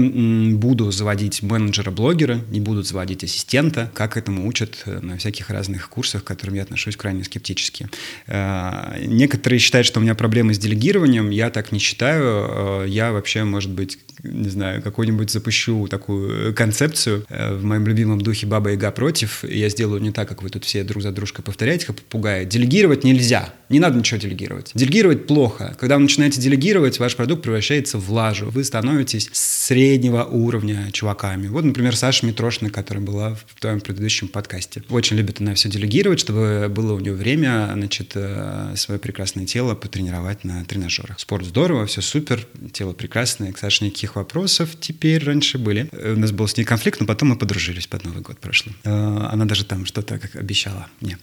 буду 0.56 0.92
заводить 0.92 1.42
менеджера-блогера, 1.42 2.40
не 2.50 2.60
будут 2.60 2.88
заводить 2.88 3.24
ассистента, 3.24 3.92
как 3.94 4.18
этому 4.18 4.48
учат 4.48 4.84
э, 4.86 5.00
на 5.02 5.18
всяких 5.18 5.50
разных 5.50 5.90
курсах, 5.90 6.24
к 6.24 6.28
которым 6.28 6.56
я 6.56 6.64
отношусь 6.64 6.96
крайне 6.96 7.24
скептически. 7.24 7.90
Э, 8.28 8.98
некоторые 9.06 9.60
считают, 9.60 9.88
что 9.88 10.00
у 10.00 10.04
меня 10.04 10.16
проблемы 10.16 10.54
с 10.54 10.58
делегированием, 10.58 11.30
я 11.30 11.50
так 11.50 11.72
не 11.72 11.80
считаю. 11.80 12.88
Я 12.88 13.12
вообще, 13.12 13.44
может 13.44 13.72
быть, 13.72 13.98
не 14.24 14.50
знаю, 14.50 14.82
какую-нибудь 14.82 15.30
запущу 15.30 15.88
такую 15.88 16.54
концепцию 16.56 17.26
в 17.30 17.64
моем 17.64 17.86
любимом 17.86 18.22
духе 18.22 18.48
«Баба 18.48 18.72
Яга 18.72 18.92
против», 18.92 19.44
и 19.44 19.58
я 19.60 19.70
сделаю 19.70 20.02
не 20.02 20.12
так, 20.12 20.28
как 20.28 20.42
вы 20.42 20.50
тут 20.50 20.64
все 20.66 20.84
друг 20.84 21.04
за 21.04 21.12
дружкой 21.12 21.44
повторяете, 21.44 21.86
как 21.86 21.98
попугаи. 21.98 22.46
Делегировать 22.46 23.04
нельзя, 23.04 23.54
не 23.70 23.80
надо 23.80 23.98
ничего 23.98 24.20
делегировать. 24.20 24.72
Делегировать 24.74 25.28
плохо. 25.28 25.76
Когда 25.80 25.96
вы 25.96 26.04
начинаете 26.04 26.40
делегировать, 26.40 27.00
ваш 27.00 27.16
продукт 27.16 27.44
превращается 27.44 27.98
в 27.98 28.12
лажу. 28.12 28.50
Вы 28.50 28.64
становитесь 28.64 29.30
среднего 29.34 30.24
уровня 30.24 30.90
чуваками. 30.92 31.48
Вот, 31.48 31.66
например, 31.66 31.96
Саша 31.96 32.26
Митрошина, 32.26 32.70
которая 32.70 33.04
была 33.04 33.36
в 33.36 33.60
твоем 33.60 33.82
предыдущем 33.82 34.28
подкасте. 34.28 34.84
Очень 34.90 35.18
любит 35.18 35.42
она 35.42 35.54
все 35.56 35.70
делегировать, 35.70 36.20
чтобы 36.20 36.68
было 36.70 36.94
у 36.94 37.00
нее 37.00 37.14
время, 37.14 37.72
значит, 37.74 38.12
э, 38.16 38.74
свое 38.76 39.00
прекрасное 39.00 39.46
тело 39.46 39.76
потренировать 39.76 40.44
на 40.44 40.64
тренажерах. 40.66 41.20
Спорт 41.20 41.46
здорово, 41.46 41.86
все 41.86 42.02
супер, 42.02 42.46
тело 42.72 42.94
прекрасное, 42.94 43.52
к 43.52 43.58
Саше 43.58 43.86
никаких 43.86 44.13
вопросов 44.16 44.70
теперь 44.80 45.24
раньше 45.24 45.58
были. 45.58 45.90
Э, 45.92 46.14
у 46.14 46.20
нас 46.20 46.32
был 46.32 46.48
с 46.48 46.58
ней 46.58 46.64
конфликт, 46.64 47.00
но 47.00 47.06
потом 47.06 47.30
мы 47.30 47.36
подружились 47.36 47.88
под 47.88 48.04
Новый 48.04 48.22
год 48.22 48.38
прошлый. 48.40 48.76
Э, 48.84 49.30
она 49.32 49.46
даже 49.46 49.66
там 49.66 49.86
что-то 49.86 50.20
как 50.20 50.36
обещала 50.36 50.88
мне 51.02 51.18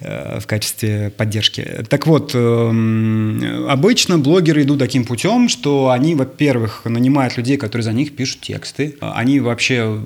в 0.00 0.46
качестве 0.46 1.10
поддержки. 1.10 1.84
Так 1.88 2.06
вот, 2.06 2.32
эм, 2.34 3.68
обычно 3.68 4.18
блогеры 4.18 4.62
идут 4.62 4.78
таким 4.78 5.04
путем, 5.04 5.48
что 5.48 5.90
они, 5.90 6.14
во-первых, 6.14 6.82
нанимают 6.84 7.36
людей, 7.36 7.56
которые 7.56 7.84
за 7.84 7.92
них 7.92 8.14
пишут 8.14 8.42
тексты. 8.42 8.96
Они 9.00 9.40
вообще 9.40 10.00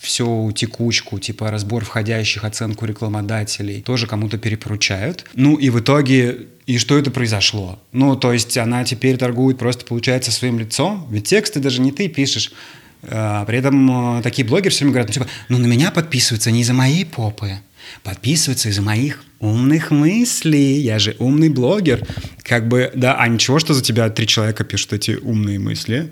всю 0.00 0.52
текучку, 0.52 1.18
типа 1.18 1.50
разбор 1.50 1.84
входящих, 1.84 2.44
оценку 2.44 2.86
рекламодателей, 2.86 3.82
тоже 3.82 4.06
кому-то 4.06 4.38
перепоручают. 4.38 5.24
Ну 5.34 5.56
и 5.56 5.70
в 5.70 5.80
итоге 5.80 6.46
и 6.66 6.78
что 6.78 6.96
это 6.98 7.10
произошло? 7.10 7.78
Ну, 7.92 8.16
то 8.16 8.32
есть 8.32 8.56
она 8.56 8.84
теперь 8.84 9.16
торгует 9.18 9.58
просто, 9.58 9.84
получается, 9.84 10.32
своим 10.32 10.58
лицом? 10.58 11.06
Ведь 11.10 11.28
тексты 11.28 11.60
даже 11.60 11.80
не 11.80 11.92
ты 11.92 12.08
пишешь. 12.08 12.52
А, 13.02 13.44
при 13.44 13.58
этом 13.58 14.18
э, 14.18 14.22
такие 14.22 14.46
блогеры 14.46 14.70
все 14.70 14.84
время 14.84 14.92
говорят, 14.92 15.08
ну, 15.08 15.12
типа, 15.12 15.26
ну 15.50 15.58
на 15.58 15.66
меня 15.66 15.90
подписываются 15.90 16.50
не 16.50 16.62
из-за 16.62 16.72
моей 16.72 17.04
попы, 17.04 17.58
подписываются 18.02 18.70
из-за 18.70 18.80
моих 18.80 19.22
умных 19.40 19.90
мыслей. 19.90 20.80
Я 20.80 20.98
же 20.98 21.16
умный 21.18 21.50
блогер. 21.50 22.06
Как 22.42 22.66
бы, 22.66 22.90
да, 22.94 23.16
а 23.16 23.28
ничего, 23.28 23.58
что 23.58 23.74
за 23.74 23.82
тебя 23.82 24.08
три 24.08 24.26
человека 24.26 24.64
пишут 24.64 24.94
эти 24.94 25.12
умные 25.12 25.58
мысли. 25.58 26.10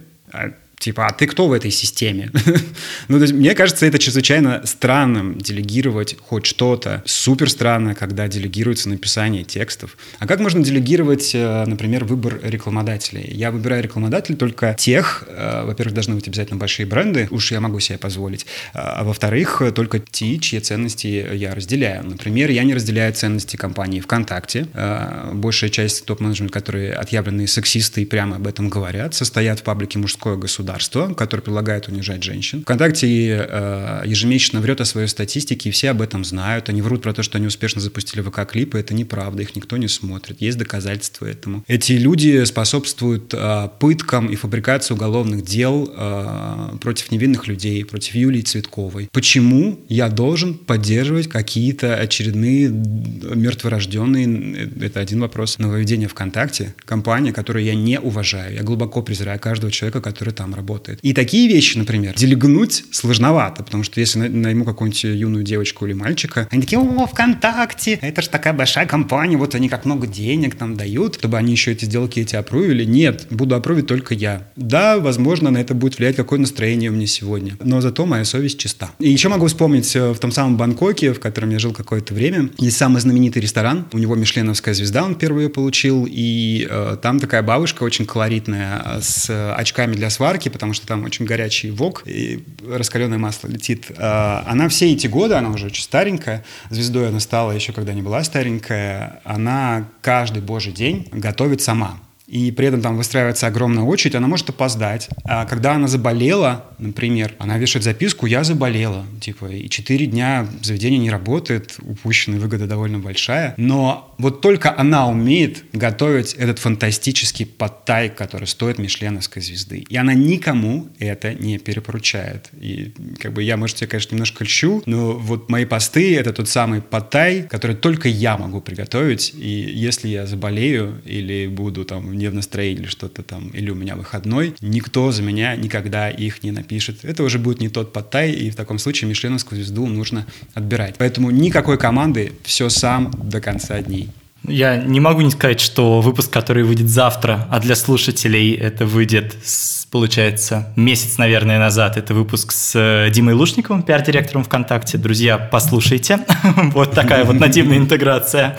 Типа, 0.83 1.07
а 1.07 1.13
ты 1.13 1.29
кто 1.29 1.47
в 1.47 1.53
этой 1.53 1.71
системе? 1.71 2.33
ну, 3.09 3.19
то 3.19 3.23
есть, 3.23 3.33
мне 3.33 3.55
кажется, 3.55 3.87
это 3.87 4.01
чрезвычайно 4.01 4.63
странным 4.65 5.39
делегировать 5.39 6.17
хоть 6.21 6.45
что-то. 6.45 7.05
Супер 7.07 7.49
странно, 7.49 7.95
когда 7.95 8.27
делегируется 8.27 8.89
написание 8.89 9.45
текстов. 9.45 9.97
А 10.19 10.27
как 10.27 10.41
можно 10.41 10.61
делегировать, 10.65 11.37
э, 11.37 11.65
например, 11.67 12.05
выбор 12.05 12.41
рекламодателей? 12.43 13.31
Я 13.33 13.53
выбираю 13.53 13.81
рекламодателей 13.81 14.37
только 14.37 14.75
тех, 14.77 15.23
э, 15.29 15.65
во-первых, 15.67 15.95
должны 15.95 16.17
быть 16.17 16.27
обязательно 16.27 16.59
большие 16.59 16.85
бренды, 16.85 17.29
уж 17.31 17.53
я 17.53 17.61
могу 17.61 17.79
себе 17.79 17.99
позволить, 17.99 18.47
а 18.75 19.05
во-вторых, 19.05 19.63
только 19.77 20.01
те, 20.01 20.37
чьи 20.41 20.59
ценности 20.59 21.07
я 21.33 21.55
разделяю. 21.55 22.05
Например, 22.05 22.51
я 22.51 22.65
не 22.65 22.75
разделяю 22.75 23.13
ценности 23.15 23.55
компании 23.55 24.01
ВКонтакте. 24.01 24.67
Э, 24.75 25.31
большая 25.33 25.71
часть 25.71 26.07
топ-менеджмента, 26.07 26.53
которые 26.53 26.95
отъявленные 26.95 27.47
сексисты 27.47 28.03
и 28.03 28.05
прямо 28.05 28.35
об 28.35 28.49
этом 28.49 28.69
говорят, 28.69 29.15
состоят 29.15 29.61
в 29.61 29.63
паблике 29.63 30.01
«Мужское 30.01 30.35
государство», 30.35 30.72
государство, 30.73 31.15
которое 31.15 31.43
предлагает 31.43 31.89
унижать 31.89 32.23
женщин. 32.23 32.63
ВКонтакте 32.63 33.47
э, 33.49 34.03
ежемесячно 34.07 34.61
врет 34.61 34.81
о 34.81 34.85
своей 34.85 35.09
статистике, 35.09 35.69
и 35.69 35.73
все 35.73 35.91
об 35.91 36.01
этом 36.01 36.25
знают. 36.25 36.69
Они 36.69 36.83
врут 36.83 37.03
про 37.03 37.13
то, 37.13 37.23
что 37.23 37.39
они 37.39 37.47
успешно 37.47 37.81
запустили 37.81 38.23
ВК-клипы. 38.23 38.79
Это 38.79 38.95
неправда, 38.95 39.43
их 39.43 39.55
никто 39.57 39.77
не 39.77 39.89
смотрит. 39.89 40.41
Есть 40.41 40.59
доказательства 40.59 41.27
этому. 41.27 41.65
Эти 41.69 41.93
люди 41.93 42.45
способствуют 42.45 43.35
э, 43.35 43.69
пыткам 43.79 44.27
и 44.27 44.37
фабрикации 44.37 44.95
уголовных 44.95 45.45
дел 45.45 45.93
э, 45.95 46.77
против 46.81 47.11
невинных 47.11 47.47
людей, 47.47 47.85
против 47.85 48.15
Юлии 48.15 48.43
Цветковой. 48.43 49.09
Почему 49.13 49.81
я 49.89 50.09
должен 50.09 50.55
поддерживать 50.55 51.29
какие-то 51.29 51.97
очередные 51.97 52.69
мертворожденные, 52.69 54.71
это 54.81 55.01
один 55.01 55.21
вопрос, 55.21 55.59
нововведения 55.59 56.09
ВКонтакте, 56.09 56.75
компания, 56.85 57.33
которую 57.33 57.65
я 57.65 57.75
не 57.75 58.01
уважаю. 58.01 58.55
Я 58.55 58.63
глубоко 58.63 59.03
презираю 59.03 59.39
каждого 59.39 59.71
человека, 59.71 60.01
который 60.01 60.33
там 60.33 60.55
работает 60.55 60.62
работает. 60.63 60.99
И 61.03 61.13
такие 61.13 61.49
вещи, 61.49 61.77
например, 61.77 62.15
делегнуть 62.15 62.85
сложновато, 62.93 63.65
потому 63.65 63.83
что 63.83 64.01
если 64.01 64.29
найму 64.29 64.65
какую-нибудь 64.65 65.05
юную 65.05 65.45
девочку 65.45 65.87
или 65.87 65.93
мальчика, 65.93 66.49
они 66.51 66.63
такие, 66.63 66.79
о, 66.79 67.07
ВКонтакте, 67.07 67.99
это 68.01 68.23
же 68.23 68.29
такая 68.29 68.53
большая 68.53 68.87
компания, 68.87 69.37
вот 69.37 69.55
они 69.55 69.69
как 69.69 69.85
много 69.85 70.07
денег 70.07 70.59
нам 70.61 70.77
дают, 70.77 71.17
чтобы 71.17 71.37
они 71.39 71.53
еще 71.53 71.73
эти 71.73 71.85
сделки 71.85 72.21
эти 72.21 72.37
опровили. 72.37 72.85
Нет, 72.85 73.27
буду 73.31 73.55
опровить 73.55 73.87
только 73.87 74.15
я. 74.15 74.49
Да, 74.57 74.99
возможно, 74.99 75.51
на 75.51 75.59
это 75.59 75.75
будет 75.75 75.99
влиять 75.99 76.17
какое 76.17 76.39
настроение 76.39 76.91
у 76.91 76.95
меня 76.95 77.07
сегодня, 77.07 77.57
но 77.63 77.81
зато 77.81 78.07
моя 78.07 78.25
совесть 78.25 78.59
чиста. 78.59 78.91
И 78.99 79.11
еще 79.11 79.29
могу 79.29 79.47
вспомнить 79.47 79.95
э, 79.97 80.13
в 80.13 80.19
том 80.19 80.31
самом 80.31 80.57
Бангкоке, 80.57 81.13
в 81.13 81.21
котором 81.21 81.51
я 81.51 81.59
жил 81.59 81.73
какое-то 81.73 82.15
время, 82.15 82.51
есть 82.59 82.77
самый 82.77 83.01
знаменитый 83.01 83.43
ресторан, 83.43 83.87
у 83.93 83.99
него 83.99 84.15
Мишленовская 84.15 84.75
звезда, 84.75 85.05
он 85.05 85.15
первый 85.17 85.45
ее 85.45 85.51
получил, 85.51 86.07
и 86.09 86.67
э, 86.71 86.97
там 87.03 87.19
такая 87.19 87.43
бабушка 87.43 87.83
очень 87.83 88.07
колоритная, 88.07 88.83
э, 88.85 89.01
с 89.01 89.55
очками 89.57 89.95
для 89.95 90.11
сварки, 90.11 90.49
потому 90.53 90.73
что 90.73 90.87
там 90.87 91.05
очень 91.05 91.25
горячий 91.25 91.71
вок, 91.71 92.03
и 92.07 92.45
раскаленное 92.69 93.19
масло 93.19 93.49
летит. 93.49 93.91
А, 93.97 94.45
она 94.47 94.69
все 94.69 94.93
эти 94.93 95.07
годы, 95.07 95.35
она 95.35 95.51
уже 95.51 95.67
очень 95.67 95.83
старенькая, 95.83 96.45
звездой 96.71 97.09
она 97.09 97.21
стала 97.21 97.53
еще 97.53 97.73
когда 97.73 97.95
не 97.95 98.03
была 98.03 98.23
старенькая, 98.23 99.21
она 99.25 99.89
каждый 100.01 100.43
божий 100.43 100.73
день 100.73 101.09
готовит 101.13 101.61
сама 101.61 101.99
и 102.33 102.51
при 102.51 102.69
этом 102.69 102.81
там 102.81 102.97
выстраивается 102.97 103.47
огромная 103.47 103.83
очередь, 103.85 104.15
она 104.15 104.27
может 104.27 104.49
опоздать. 104.49 105.11
А 105.25 105.45
когда 105.45 105.75
она 105.75 105.87
заболела, 105.87 106.65
например, 106.79 107.35
она 107.39 107.59
вешает 107.59 107.85
записку 107.85 108.25
«я 108.25 108.43
заболела», 108.43 109.05
типа, 109.21 109.53
и 109.53 109.69
четыре 109.69 110.07
дня 110.07 110.49
заведение 110.63 110.99
не 110.99 111.11
работает, 111.11 111.77
упущенная 111.83 112.41
выгода 112.41 112.67
довольно 112.67 112.99
большая, 112.99 113.53
но 113.59 114.15
вот 114.17 114.41
только 114.41 114.75
она 114.75 115.09
умеет 115.09 115.65
готовить 115.75 116.33
этот 116.33 116.59
фантастический 116.59 117.45
подтай, 117.45 118.09
который 118.09 118.47
стоит 118.47 118.79
мишленовской 118.79 119.43
звезды. 119.43 119.85
И 119.87 119.97
она 119.99 120.15
никому 120.15 120.89
это 120.99 121.35
не 121.35 121.59
перепоручает. 121.59 122.49
И 122.59 122.95
как 123.19 123.35
бы 123.35 123.43
я, 123.43 123.59
может, 123.59 123.77
тебе, 123.77 123.89
конечно, 123.89 124.15
немножко 124.15 124.45
льщу, 124.45 124.83
но 124.87 125.13
вот 125.13 125.51
мои 125.51 125.67
посты— 125.67 126.17
это 126.19 126.33
тот 126.33 126.49
самый 126.49 126.81
подтай, 126.81 127.43
который 127.43 127.77
только 127.77 128.09
я 128.09 128.39
могу 128.39 128.63
приготовить, 128.63 129.35
и 129.37 129.49
если 129.75 130.09
я 130.09 130.25
заболею 130.25 131.03
или 131.05 131.47
буду 131.47 131.85
там 131.85 132.22
не 132.23 132.29
в 132.29 132.35
настроении 132.35 132.83
или 132.83 132.89
что-то 132.89 133.23
там, 133.23 133.49
или 133.49 133.71
у 133.71 133.75
меня 133.75 133.97
выходной, 133.97 134.55
никто 134.61 135.13
за 135.13 135.23
меня 135.23 135.57
никогда 135.57 136.09
их 136.09 136.43
не 136.43 136.53
напишет. 136.53 137.05
Это 137.05 137.23
уже 137.23 137.39
будет 137.39 137.61
не 137.61 137.69
тот 137.69 137.93
подтай, 137.93 138.31
и 138.31 138.51
в 138.51 138.57
таком 138.57 138.79
случае 138.79 139.09
Мишленовскую 139.11 139.61
звезду 139.61 139.87
нужно 139.87 140.27
отбирать. 140.55 140.95
Поэтому 140.99 141.31
никакой 141.31 141.79
команды, 141.79 142.33
все 142.45 142.69
сам 142.69 143.11
до 143.23 143.41
конца 143.41 143.81
дней. 143.83 144.09
Я 144.47 144.77
не 144.77 144.99
могу 144.99 145.21
не 145.21 145.31
сказать, 145.31 145.61
что 145.61 146.01
выпуск, 146.01 146.31
который 146.31 146.65
выйдет 146.65 146.89
завтра, 146.89 147.47
а 147.51 147.61
для 147.61 147.77
слушателей 147.77 148.55
это 148.55 148.87
выйдет, 148.87 149.37
с, 149.45 149.82
получается, 149.93 150.73
месяц, 150.75 151.19
наверное, 151.19 151.59
назад. 151.59 151.99
Это 151.99 152.15
выпуск 152.15 152.51
с 152.51 152.73
э, 152.75 153.11
Димой 153.11 153.35
Лушниковым, 153.35 153.83
пиар-директором 153.83 154.43
ВКонтакте. 154.43 154.99
Друзья, 154.99 155.39
послушайте. 155.39 156.21
Вот 156.73 156.93
такая 156.93 157.25
вот 157.25 157.39
нативная 157.39 157.77
интеграция. 157.77 158.57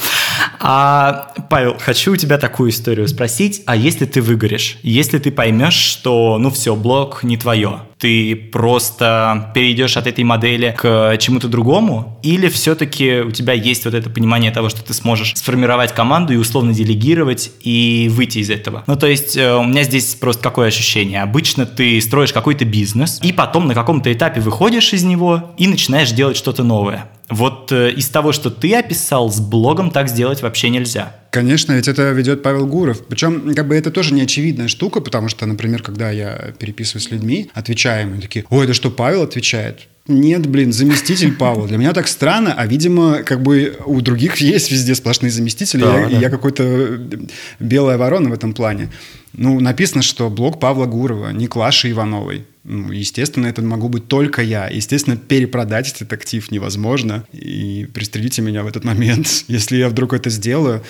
А, 0.59 1.33
Павел, 1.49 1.75
хочу 1.79 2.13
у 2.13 2.15
тебя 2.15 2.37
такую 2.37 2.69
историю 2.69 3.07
спросить. 3.07 3.63
А 3.65 3.75
если 3.75 4.05
ты 4.05 4.21
выгоришь? 4.21 4.77
Если 4.83 5.17
ты 5.17 5.31
поймешь, 5.31 5.73
что, 5.73 6.37
ну 6.37 6.51
все, 6.51 6.75
блог 6.75 7.23
не 7.23 7.37
твое, 7.37 7.81
ты 8.03 8.35
просто 8.35 9.49
перейдешь 9.55 9.95
от 9.95 10.07
этой 10.07 10.25
модели 10.25 10.75
к 10.77 11.15
чему-то 11.19 11.47
другому? 11.47 12.19
Или 12.21 12.49
все-таки 12.49 13.21
у 13.21 13.31
тебя 13.31 13.53
есть 13.53 13.85
вот 13.85 13.93
это 13.93 14.09
понимание 14.09 14.51
того, 14.51 14.67
что 14.67 14.83
ты 14.83 14.93
сможешь 14.93 15.35
сформировать 15.35 15.93
команду 15.93 16.33
и 16.33 16.35
условно 16.35 16.73
делегировать 16.73 17.51
и 17.61 18.09
выйти 18.11 18.39
из 18.39 18.49
этого? 18.49 18.83
Ну, 18.87 18.97
то 18.97 19.07
есть 19.07 19.37
э, 19.37 19.55
у 19.55 19.63
меня 19.63 19.83
здесь 19.83 20.15
просто 20.15 20.43
какое 20.43 20.67
ощущение? 20.67 21.21
Обычно 21.21 21.65
ты 21.65 22.01
строишь 22.01 22.33
какой-то 22.33 22.65
бизнес, 22.65 23.21
и 23.23 23.31
потом 23.31 23.67
на 23.67 23.73
каком-то 23.73 24.11
этапе 24.11 24.41
выходишь 24.41 24.91
из 24.91 25.03
него 25.03 25.53
и 25.57 25.67
начинаешь 25.67 26.11
делать 26.11 26.35
что-то 26.35 26.63
новое. 26.63 27.09
Вот 27.33 27.71
э, 27.71 27.91
из 27.91 28.07
того, 28.09 28.31
что 28.31 28.49
ты 28.49 28.75
описал, 28.75 29.31
с 29.31 29.39
блогом 29.39 29.89
так 29.89 30.07
сделать 30.07 30.41
вообще 30.41 30.69
нельзя. 30.69 31.15
Конечно, 31.31 31.73
ведь 31.73 31.87
это 31.87 32.11
ведет 32.11 32.43
Павел 32.43 32.67
Гуров. 32.67 33.05
Причем, 33.07 33.55
как 33.55 33.67
бы 33.67 33.75
это 33.75 33.89
тоже 33.89 34.13
не 34.13 34.21
очевидная 34.21 34.67
штука, 34.67 35.01
потому 35.01 35.29
что, 35.29 35.47
например, 35.47 35.81
когда 35.81 36.11
я 36.11 36.53
переписываюсь 36.59 37.07
с 37.07 37.11
людьми, 37.11 37.49
отвечаем, 37.55 38.13
они 38.13 38.21
такие, 38.21 38.45
ой, 38.49 38.65
это 38.65 38.75
что, 38.75 38.91
Павел 38.91 39.23
отвечает? 39.23 39.87
Нет, 40.07 40.45
блин, 40.45 40.71
заместитель 40.71 41.33
Павла. 41.39 41.67
Для 41.67 41.77
меня 41.77 41.93
так 41.93 42.07
странно, 42.07 42.53
а, 42.55 42.67
видимо, 42.67 43.23
как 43.23 43.41
бы 43.41 43.77
у 43.85 44.01
других 44.01 44.37
есть 44.41 44.71
везде 44.71 44.93
сплошные 44.93 45.31
заместители, 45.31 45.81
да, 45.81 46.01
я, 46.01 46.09
да. 46.09 46.17
я 46.17 46.29
какой-то 46.29 46.99
белая 47.59 47.97
ворона 47.97 48.29
в 48.29 48.33
этом 48.33 48.53
плане. 48.53 48.91
Ну, 49.33 49.59
написано, 49.59 50.03
что 50.03 50.29
блог 50.29 50.59
Павла 50.59 50.85
Гурова, 50.85 51.29
не 51.29 51.47
Клаши 51.47 51.89
Ивановой. 51.89 52.45
Ну, 52.65 52.93
естественно, 52.93 53.47
это 53.47 53.61
могу 53.61 53.89
быть 53.89 54.07
только 54.07 54.41
я. 54.41 54.69
Естественно, 54.69 55.17
перепродать 55.17 55.91
этот 55.91 56.13
актив 56.13 56.49
невозможно. 56.49 57.25
И 57.33 57.89
пристрелите 57.93 58.41
меня 58.41 58.63
в 58.63 58.67
этот 58.67 58.85
момент, 58.85 59.27
если 59.49 59.75
я 59.75 59.89
вдруг 59.89 60.13
это 60.13 60.29
сделаю. 60.29 60.81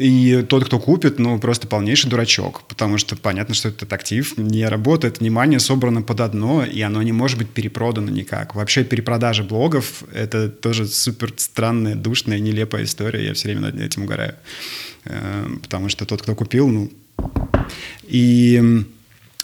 И 0.00 0.44
тот, 0.48 0.64
кто 0.64 0.80
купит, 0.80 1.20
ну, 1.20 1.38
просто 1.38 1.68
полнейший 1.68 2.10
дурачок. 2.10 2.64
Потому 2.66 2.98
что 2.98 3.14
понятно, 3.14 3.54
что 3.54 3.68
этот 3.68 3.92
актив 3.92 4.36
не 4.36 4.66
работает. 4.66 5.20
Внимание 5.20 5.60
собрано 5.60 6.02
под 6.02 6.20
одно, 6.20 6.64
и 6.64 6.80
оно 6.80 7.00
не 7.02 7.12
может 7.12 7.38
быть 7.38 7.50
перепродано 7.50 8.10
никак. 8.10 8.56
Вообще 8.56 8.82
перепродажа 8.82 9.44
блогов— 9.44 10.02
это 10.12 10.48
тоже 10.48 10.88
супер 10.88 11.32
странная, 11.36 11.94
душная, 11.94 12.40
нелепая 12.40 12.82
история. 12.82 13.24
Я 13.24 13.34
все 13.34 13.48
время 13.48 13.60
над 13.60 13.80
этим 13.80 14.02
угораю. 14.02 14.34
Э, 15.04 15.46
потому 15.62 15.88
что 15.88 16.04
тот, 16.04 16.22
кто 16.22 16.34
купил, 16.34 16.66
ну... 16.66 16.90
И 18.02 18.84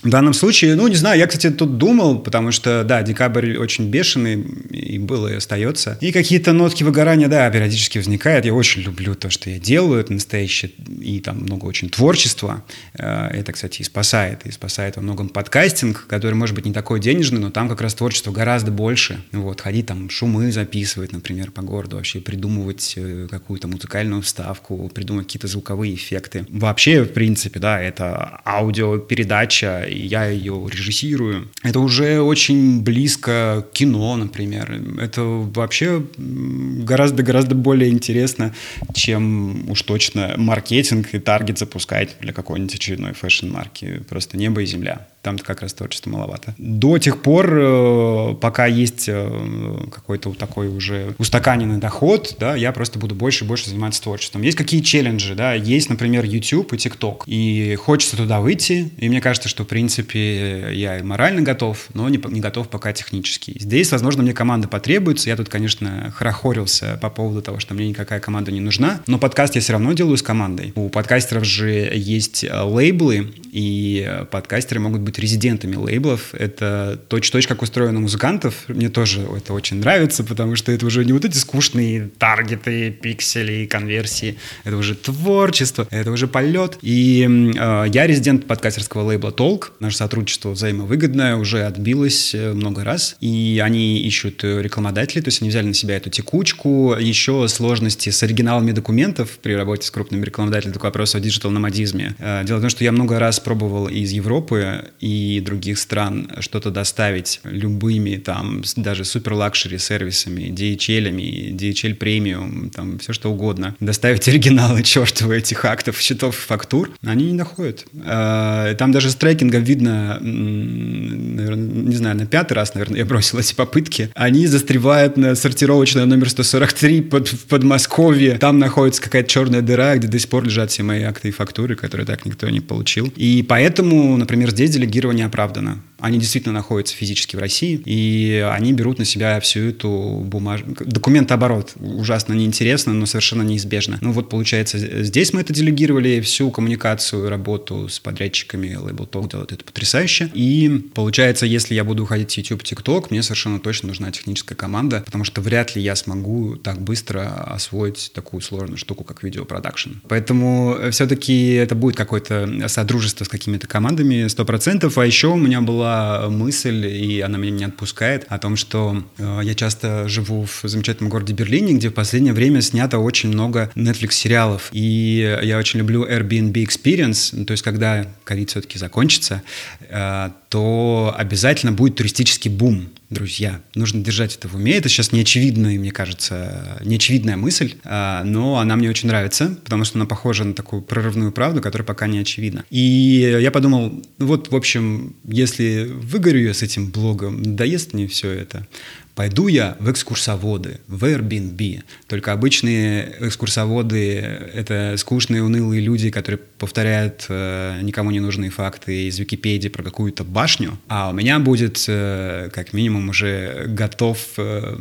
в 0.03 0.09
данном 0.09 0.35
случае, 0.35 0.75
ну, 0.75 0.88
не 0.88 0.97
знаю, 0.97 1.19
я, 1.19 1.27
кстати, 1.27 1.51
тут 1.51 1.79
думал, 1.79 2.19
потому 2.19 2.51
что, 2.51 2.83
да, 2.83 3.03
декабрь 3.03 3.57
очень 3.57 3.88
бешеный, 3.88 4.43
и 4.71 4.99
был, 4.99 5.29
и 5.29 5.35
остается. 5.35 5.97
И 6.01 6.11
какие-то 6.11 6.53
нотки 6.53 6.83
выгорания, 6.83 7.29
да, 7.29 7.49
периодически 7.51 7.99
возникают. 7.99 8.45
Я 8.45 8.53
очень 8.53 8.83
люблю 8.83 9.15
то, 9.15 9.31
что 9.31 9.49
я 9.49 9.61
делаю, 9.61 10.01
это 10.01 10.12
настоящее, 10.12 10.73
и 11.01 11.21
там 11.21 11.38
много 11.38 11.67
очень 11.67 11.88
творчества. 11.88 12.65
Э, 12.95 13.29
это, 13.29 13.53
кстати, 13.53 13.83
и 13.83 13.85
спасает, 13.85 14.45
и 14.45 14.51
спасает 14.51 14.97
во 14.97 15.03
многом 15.03 15.29
подкастинг, 15.29 16.07
который, 16.09 16.35
может 16.35 16.57
быть, 16.57 16.65
не 16.65 16.73
такой 16.73 16.99
денежный, 16.99 17.41
но 17.41 17.51
там 17.51 17.69
как 17.69 17.81
раз 17.81 17.95
творчество 17.95 18.33
гораздо 18.33 18.73
больше. 18.73 19.23
Вот, 19.31 19.61
ходить 19.61 19.87
там, 19.87 20.11
шумы 20.11 20.51
записывать, 20.51 21.12
например, 21.12 21.53
по 21.53 21.62
городу, 21.62 21.97
вообще 21.97 22.21
придумывать 22.21 22.95
э, 22.97 23.29
какую-то 23.31 23.69
музыкальную 23.69 24.23
вставку, 24.23 24.91
придумать 24.93 25.27
какие-то 25.27 25.47
звуковые 25.47 25.95
эффекты. 25.95 26.45
Вообще, 26.49 27.05
в 27.05 27.12
принципе, 27.12 27.61
да, 27.61 27.81
это 27.81 28.41
аудиопередача 28.45 29.91
и 29.92 30.07
я 30.07 30.26
ее 30.26 30.68
режиссирую. 30.70 31.48
Это 31.62 31.81
уже 31.81 32.20
очень 32.20 32.83
близко 32.83 33.66
к 33.70 33.72
кино, 33.72 34.16
например. 34.16 34.81
Это 35.00 35.22
вообще 35.22 36.05
гораздо-гораздо 36.16 37.55
более 37.55 37.90
интересно, 37.90 38.55
чем 38.94 39.70
уж 39.70 39.83
точно 39.83 40.35
маркетинг 40.37 41.14
и 41.14 41.18
таргет 41.18 41.59
запускать 41.59 42.16
для 42.20 42.33
какой-нибудь 42.33 42.74
очередной 42.74 43.12
fashion-марки. 43.12 44.03
Просто 44.09 44.37
небо 44.37 44.62
и 44.62 44.66
земля. 44.66 45.07
Там 45.23 45.39
как 45.39 45.63
раз 45.63 45.73
творчества 45.73 46.11
маловато. 46.11 46.55
До 46.59 46.99
тех 46.99 47.23
пор, 47.23 47.49
э, 47.53 48.35
пока 48.41 48.67
есть 48.67 49.09
э, 49.09 49.79
какой-то 49.93 50.33
такой 50.35 50.69
уже 50.69 51.15
устаканенный 51.19 51.79
доход, 51.79 52.37
да, 52.39 52.55
я 52.57 52.73
просто 52.73 52.99
буду 52.99 53.15
больше 53.15 53.45
и 53.45 53.49
больше 53.49 53.71
заниматься 53.71 54.03
творчеством. 54.03 54.43
Есть 54.43 54.59
какие 54.59 54.81
челленджи, 54.81 55.35
да, 55.35 55.55
есть, 55.55 55.89
например, 55.89 56.25
YouTube 56.25 56.73
и 56.73 56.77
TikTok. 56.77 57.23
И 57.27 57.77
хочется 57.77 58.16
туда 58.16 58.41
выйти, 58.41 58.91
и 58.99 59.09
мне 59.09 59.20
кажется, 59.20 59.49
что, 59.49 59.64
в 59.64 59.68
принципе, 59.68 60.03
принципе, 60.03 60.68
я 60.73 60.99
и 60.99 61.03
морально 61.03 61.43
готов, 61.43 61.89
но 61.95 62.09
не, 62.09 62.20
не 62.29 62.41
готов 62.41 62.68
пока 62.68 62.93
технически. 62.93 63.57
Здесь, 63.59 63.91
возможно, 63.93 64.23
мне 64.23 64.33
команда 64.33 64.68
потребуется. 64.68 65.29
Я 65.29 65.37
тут, 65.37 65.49
конечно, 65.49 66.12
хорохорился 66.14 66.99
по 67.01 67.11
поводу 67.11 67.43
того, 67.43 67.61
что 67.61 67.75
мне 67.75 67.89
никакая 67.89 68.20
команда 68.20 68.53
не 68.53 68.61
нужна, 68.61 69.01
но 69.07 69.18
подкаст 69.18 69.55
я 69.55 69.61
все 69.61 69.73
равно 69.73 69.93
делаю 69.93 70.16
с 70.16 70.23
командой. 70.23 70.73
У 70.75 70.89
подкастеров 70.89 71.45
же 71.45 71.68
есть 71.70 72.45
э, 72.45 72.61
лейблы, 72.61 73.33
и 73.53 74.25
подкастеры 74.31 74.81
могут 74.81 75.03
быть 75.03 75.12
резидентами 75.19 75.77
лейблов. 75.77 76.35
Это 76.35 77.01
точь-точь, 77.09 77.47
как 77.47 77.63
устроено 77.63 78.01
музыкантов. 78.01 78.65
Мне 78.69 78.89
тоже 78.89 79.27
это 79.37 79.53
очень 79.53 79.79
нравится, 79.79 80.25
потому 80.25 80.57
что 80.57 80.73
это 80.73 80.87
уже 80.87 81.05
не 81.05 81.13
вот 81.13 81.25
эти 81.25 81.37
скучные 81.37 82.11
таргеты, 82.19 82.91
пиксели, 82.91 83.67
конверсии. 83.67 84.39
Это 84.65 84.77
уже 84.77 84.95
творчество, 84.95 85.87
это 85.91 86.11
уже 86.11 86.27
полет. 86.27 86.79
И 86.83 87.53
э, 87.57 87.87
я 87.93 88.07
резидент 88.07 88.47
подкастерского 88.47 89.03
лейбла 89.03 89.33
Толк. 89.33 89.73
Наше 89.81 89.97
сотрудничество 89.97 90.51
взаимовыгодное 90.51 91.37
уже 91.37 91.65
отбилось 91.65 92.35
э, 92.35 92.53
много 92.53 92.85
раз. 92.85 93.17
И 93.21 93.61
они 93.65 94.01
ищут 94.03 94.45
рекламодателей, 94.45 95.23
то 95.23 95.29
есть 95.29 95.43
они 95.43 95.51
взяли 95.51 95.67
на 95.67 95.75
себя 95.75 95.97
эту 95.97 96.11
текучку. 96.11 96.95
Еще 96.99 97.47
сложности 97.49 98.11
с 98.11 98.23
оригиналами 98.23 98.73
документов 98.73 99.39
при 99.43 99.55
работе 99.55 99.87
с 99.87 99.91
крупными 99.91 100.25
рекламодателями. 100.25 100.75
Такой 100.75 100.89
вопрос 100.89 101.15
о 101.15 101.21
digital-номадизме. 101.20 102.16
Э, 102.19 102.43
дело 102.45 102.59
в 102.59 102.61
том, 102.61 102.71
что 102.71 102.85
я 102.85 102.93
много 102.93 103.19
раз 103.19 103.41
пробовал 103.41 103.89
из 103.89 104.13
Европы 104.13 104.91
и 105.03 105.40
других 105.40 105.80
стран 105.80 106.30
что-то 106.38 106.70
доставить 106.70 107.40
любыми 107.42 108.16
там 108.16 108.62
даже 108.76 109.05
супер 109.05 109.32
luxury 109.33 109.76
сервисами, 109.78 110.42
DHL, 110.42 111.57
DHL 111.57 111.94
премиум, 111.94 112.70
там 112.70 113.00
все 113.00 113.12
что 113.12 113.32
угодно. 113.32 113.74
Доставить 113.80 114.28
оригиналы 114.28 114.82
чертовы 114.84 115.38
этих 115.38 115.64
актов, 115.64 116.00
счетов, 116.00 116.36
фактур, 116.36 116.90
они 117.05 117.26
не 117.26 117.32
находят. 117.32 117.84
Э, 118.05 118.76
там 118.78 118.92
даже 118.92 119.11
с 119.11 119.16
трекингом 119.16 119.64
видно, 119.64 120.20
наверное, 120.20 121.57
не 121.57 121.96
знаю, 121.96 122.16
на 122.16 122.26
пятый 122.26 122.53
раз, 122.53 122.74
наверное, 122.74 122.98
я 122.98 123.05
бросил 123.05 123.40
эти 123.40 123.55
попытки. 123.55 124.11
Они 124.14 124.46
застревают 124.46 125.16
на 125.16 125.34
сортировочной 125.34 126.07
номер 126.07 126.30
143 126.30 127.00
под, 127.03 127.26
в 127.26 127.46
Подмосковье. 127.46 128.38
Там 128.38 128.61
находится 128.61 129.03
какая-то 129.03 129.28
черная 129.28 129.62
дыра, 129.62 129.96
где 129.96 130.07
до 130.07 130.20
сих 130.20 130.28
пор 130.28 130.44
лежат 130.44 130.70
все 130.70 130.84
мои 130.84 131.03
акты 131.03 131.28
и 131.28 131.32
фактуры, 131.32 131.74
которые 131.74 132.07
так 132.07 132.24
никто 132.24 132.48
не 132.48 132.61
получил. 132.61 133.12
И 133.16 133.44
поэтому, 133.48 134.16
например, 134.16 134.53
здесь 134.53 134.70
делегирование 134.93 135.24
оправдано. 135.24 135.78
Они 136.03 136.18
действительно 136.18 136.55
находятся 136.55 136.96
физически 136.96 137.36
в 137.36 137.38
России, 137.38 137.80
и 137.84 138.44
они 138.53 138.72
берут 138.72 138.98
на 138.98 139.05
себя 139.05 139.38
всю 139.40 139.61
эту 139.61 140.22
бумажную... 140.24 140.76
Документооборот 140.80 141.74
ужасно 141.80 142.32
неинтересно, 142.32 142.92
но 142.92 143.07
совершенно 143.07 143.42
неизбежно. 143.42 143.98
Ну 144.00 144.11
вот, 144.11 144.28
получается, 144.28 144.78
здесь 145.05 145.32
мы 145.32 145.42
это 145.42 145.53
делегировали, 145.53 146.20
всю 146.20 146.50
коммуникацию, 146.50 147.28
работу 147.28 147.88
с 147.88 148.00
подрядчиками 148.00 148.76
Label 148.76 149.09
Talk 149.09 149.30
делает 149.30 149.53
это 149.53 149.64
потрясающе. 149.64 150.30
И 150.34 150.90
получается, 150.92 151.46
если 151.46 151.74
я 151.74 151.84
буду 151.84 152.03
уходить 152.03 152.32
в 152.32 152.36
YouTube, 152.36 152.62
TikTok, 152.62 153.07
мне 153.11 153.22
совершенно 153.22 153.61
точно 153.61 153.88
нужна 153.88 154.11
техническая 154.11 154.57
команда, 154.57 155.03
потому 155.05 155.22
что 155.22 155.40
вряд 155.40 155.76
ли 155.76 155.82
я 155.82 155.94
смогу 155.94 156.57
так 156.57 156.80
быстро 156.80 157.28
освоить 157.44 158.11
такую 158.12 158.40
сложную 158.40 158.76
штуку, 158.76 159.05
как 159.05 159.22
видеопродакшн. 159.22 159.90
Поэтому 160.09 160.76
все-таки 160.90 161.53
это 161.53 161.76
будет 161.76 161.94
какое-то 161.94 162.68
содружество 162.68 163.24
с 163.24 163.28
какими-то 163.28 163.68
командами 163.68 164.26
100%. 164.26 164.92
А 164.94 165.07
еще 165.07 165.28
у 165.28 165.36
меня 165.36 165.61
была 165.61 165.91
мысль, 166.28 166.86
и 166.86 167.20
она 167.20 167.38
меня 167.38 167.53
не 167.53 167.64
отпускает, 167.64 168.26
о 168.28 168.38
том, 168.38 168.57
что 168.57 169.03
э, 169.18 169.40
я 169.43 169.55
часто 169.55 170.09
живу 170.09 170.45
в 170.45 170.68
замечательном 170.68 171.11
городе 171.11 171.32
Берлине, 171.32 171.74
где 171.74 171.88
в 171.88 171.95
последнее 171.95 172.32
время 172.32 172.61
снято 172.62 172.99
очень 172.99 173.28
много 173.28 173.70
Netflix-сериалов. 173.74 174.70
И 174.72 175.38
я 175.43 175.59
очень 175.59 175.80
люблю 175.80 176.05
Airbnb 176.05 176.53
Experience, 176.53 177.30
ну, 177.32 177.45
то 177.45 177.53
есть 177.53 177.62
когда 177.62 178.07
ковид 178.24 178.51
все-таки 178.51 178.78
закончится, 178.78 179.43
э, 179.88 180.30
то 180.49 181.14
обязательно 181.16 181.72
будет 181.72 181.97
туристический 181.97 182.51
бум 182.51 182.88
друзья. 183.13 183.61
Нужно 183.75 184.03
держать 184.03 184.37
это 184.37 184.49
в 184.49 184.55
уме. 184.55 184.73
Это 184.73 184.89
сейчас 184.89 185.13
неочевидная, 185.13 185.79
мне 185.79 185.93
кажется, 185.93 186.81
неочевидная 186.85 187.37
мысль, 187.37 187.75
а, 187.85 188.25
но 188.25 188.59
она 188.59 188.77
мне 188.77 188.91
очень 188.91 189.09
нравится, 189.09 189.57
потому 189.65 189.85
что 189.85 189.99
она 189.99 190.07
похожа 190.07 190.45
на 190.45 190.55
такую 190.55 190.83
прорывную 190.83 191.33
правду, 191.33 191.61
которая 191.61 191.87
пока 191.87 192.07
не 192.07 192.19
очевидна. 192.19 192.65
И 192.71 193.39
я 193.41 193.51
подумал, 193.51 194.03
ну 194.19 194.27
вот, 194.27 194.51
в 194.51 194.57
общем, 194.57 195.17
если 195.25 195.89
выгорю 195.93 196.43
я 196.43 196.55
с 196.55 196.63
этим 196.63 196.91
блогом, 196.91 197.57
доест 197.57 197.93
мне 197.93 198.07
все 198.07 198.31
это, 198.31 198.67
Пойду 199.15 199.49
я 199.49 199.77
в 199.79 199.91
экскурсоводы, 199.91 200.81
в 200.89 201.05
Airbnb. 201.05 201.83
Только 202.07 202.33
обычные 202.33 203.15
экскурсоводы— 203.21 204.15
это 204.55 204.95
скучные, 204.97 205.43
унылые 205.43 205.83
люди, 205.83 206.11
которые 206.11 206.39
повторяют 206.39 207.27
э, 207.29 207.81
никому 207.83 208.11
не 208.11 208.21
нужные 208.21 208.51
факты 208.51 209.09
из 209.09 209.19
Википедии 209.19 209.69
про 209.69 209.83
какую-то 209.83 210.25
башню. 210.25 210.79
А 210.89 211.11
у 211.11 211.13
меня 211.13 211.39
будет, 211.41 211.85
э, 211.89 212.49
как 212.55 212.73
минимум, 212.73 213.11
уже 213.11 213.67
готов 213.69 214.19
э, 214.39 214.77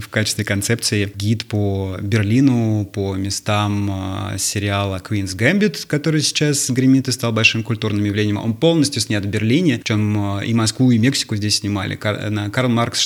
в 0.00 0.08
качестве 0.08 0.44
концепции 0.44 1.12
гид 1.14 1.46
по 1.46 1.98
Берлину, 2.00 2.84
по 2.92 3.14
местам 3.14 4.32
э, 4.32 4.38
сериала 4.38 5.00
Queen's 5.04 5.36
Gambit, 5.36 5.86
который 5.86 6.20
сейчас 6.20 6.68
гремит 6.68 7.06
и 7.06 7.12
стал 7.12 7.32
большим 7.32 7.62
культурным 7.62 8.04
явлением. 8.04 8.38
Он 8.38 8.54
полностью 8.54 9.00
снят 9.00 9.24
в 9.24 9.28
Берлине, 9.28 9.78
причем 9.78 10.38
э, 10.38 10.46
и 10.46 10.54
Москву, 10.54 10.90
и 10.90 10.98
Мексику 10.98 11.36
здесь 11.36 11.58
снимали. 11.58 11.94
Кар 11.94 12.28
на 12.28 12.50
Карл 12.50 12.68
Маркс 12.68 13.00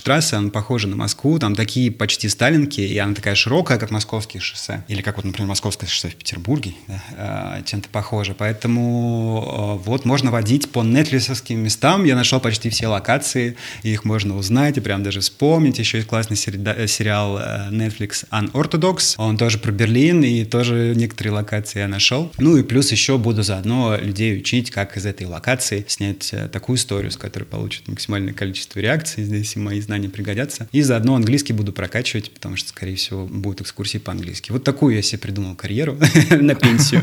Штрассе 0.46 0.46
он 0.46 0.50
похожа 0.50 0.88
на 0.88 0.96
Москву, 0.96 1.38
там 1.38 1.54
такие 1.54 1.90
почти 1.90 2.28
сталинки, 2.28 2.80
и 2.80 2.96
она 2.98 3.14
такая 3.14 3.34
широкая, 3.34 3.78
как 3.78 3.90
московские 3.90 4.40
шоссе. 4.40 4.84
Или 4.88 5.02
как 5.02 5.16
вот, 5.16 5.24
например, 5.24 5.48
московское 5.48 5.88
шоссе 5.88 6.08
в 6.08 6.14
Петербурге, 6.16 6.72
да, 6.88 7.02
а, 7.16 7.62
чем-то 7.62 7.88
похоже. 7.88 8.34
Поэтому 8.38 9.80
вот 9.84 10.04
можно 10.04 10.30
водить 10.30 10.70
по 10.70 10.82
нетлисовским 10.82 11.58
местам. 11.58 12.04
Я 12.04 12.14
нашел 12.14 12.40
почти 12.40 12.70
все 12.70 12.86
локации, 12.86 13.56
их 13.82 14.04
можно 14.04 14.36
узнать 14.36 14.76
и 14.76 14.80
прям 14.80 15.02
даже 15.02 15.20
вспомнить. 15.20 15.78
Еще 15.78 15.98
есть 15.98 16.08
классный 16.08 16.36
сериал 16.36 17.38
э, 17.38 17.70
Netflix 17.70 18.24
Unorthodox. 18.30 19.14
Он 19.18 19.36
тоже 19.36 19.58
про 19.58 19.72
Берлин, 19.72 20.22
и 20.22 20.44
тоже 20.44 20.92
некоторые 20.96 21.32
локации 21.32 21.80
я 21.80 21.88
нашел. 21.88 22.32
Ну 22.38 22.56
и 22.56 22.62
плюс 22.62 22.92
еще 22.92 23.18
буду 23.18 23.42
заодно 23.42 23.96
людей 23.96 24.38
учить, 24.38 24.70
как 24.70 24.96
из 24.96 25.06
этой 25.06 25.26
локации 25.26 25.84
снять 25.88 26.32
э, 26.32 26.48
такую 26.48 26.76
историю, 26.76 27.10
с 27.10 27.16
которой 27.16 27.44
получат 27.44 27.88
максимальное 27.88 28.32
количество 28.32 28.80
реакций. 28.80 29.24
Здесь 29.24 29.56
и 29.56 29.58
мои 29.58 29.80
знания 29.80 30.08
пригодятся 30.08 30.35
пригодятся. 30.36 30.68
И 30.72 30.82
заодно 30.82 31.14
английский 31.14 31.52
буду 31.52 31.72
прокачивать, 31.72 32.30
потому 32.30 32.56
что, 32.56 32.68
скорее 32.68 32.96
всего, 32.96 33.26
будут 33.26 33.62
экскурсии 33.62 33.98
по-английски. 33.98 34.52
Вот 34.52 34.64
такую 34.64 34.94
я 34.94 35.02
себе 35.02 35.18
придумал 35.18 35.54
карьеру 35.54 35.96
на 36.30 36.54
пенсию. 36.54 37.02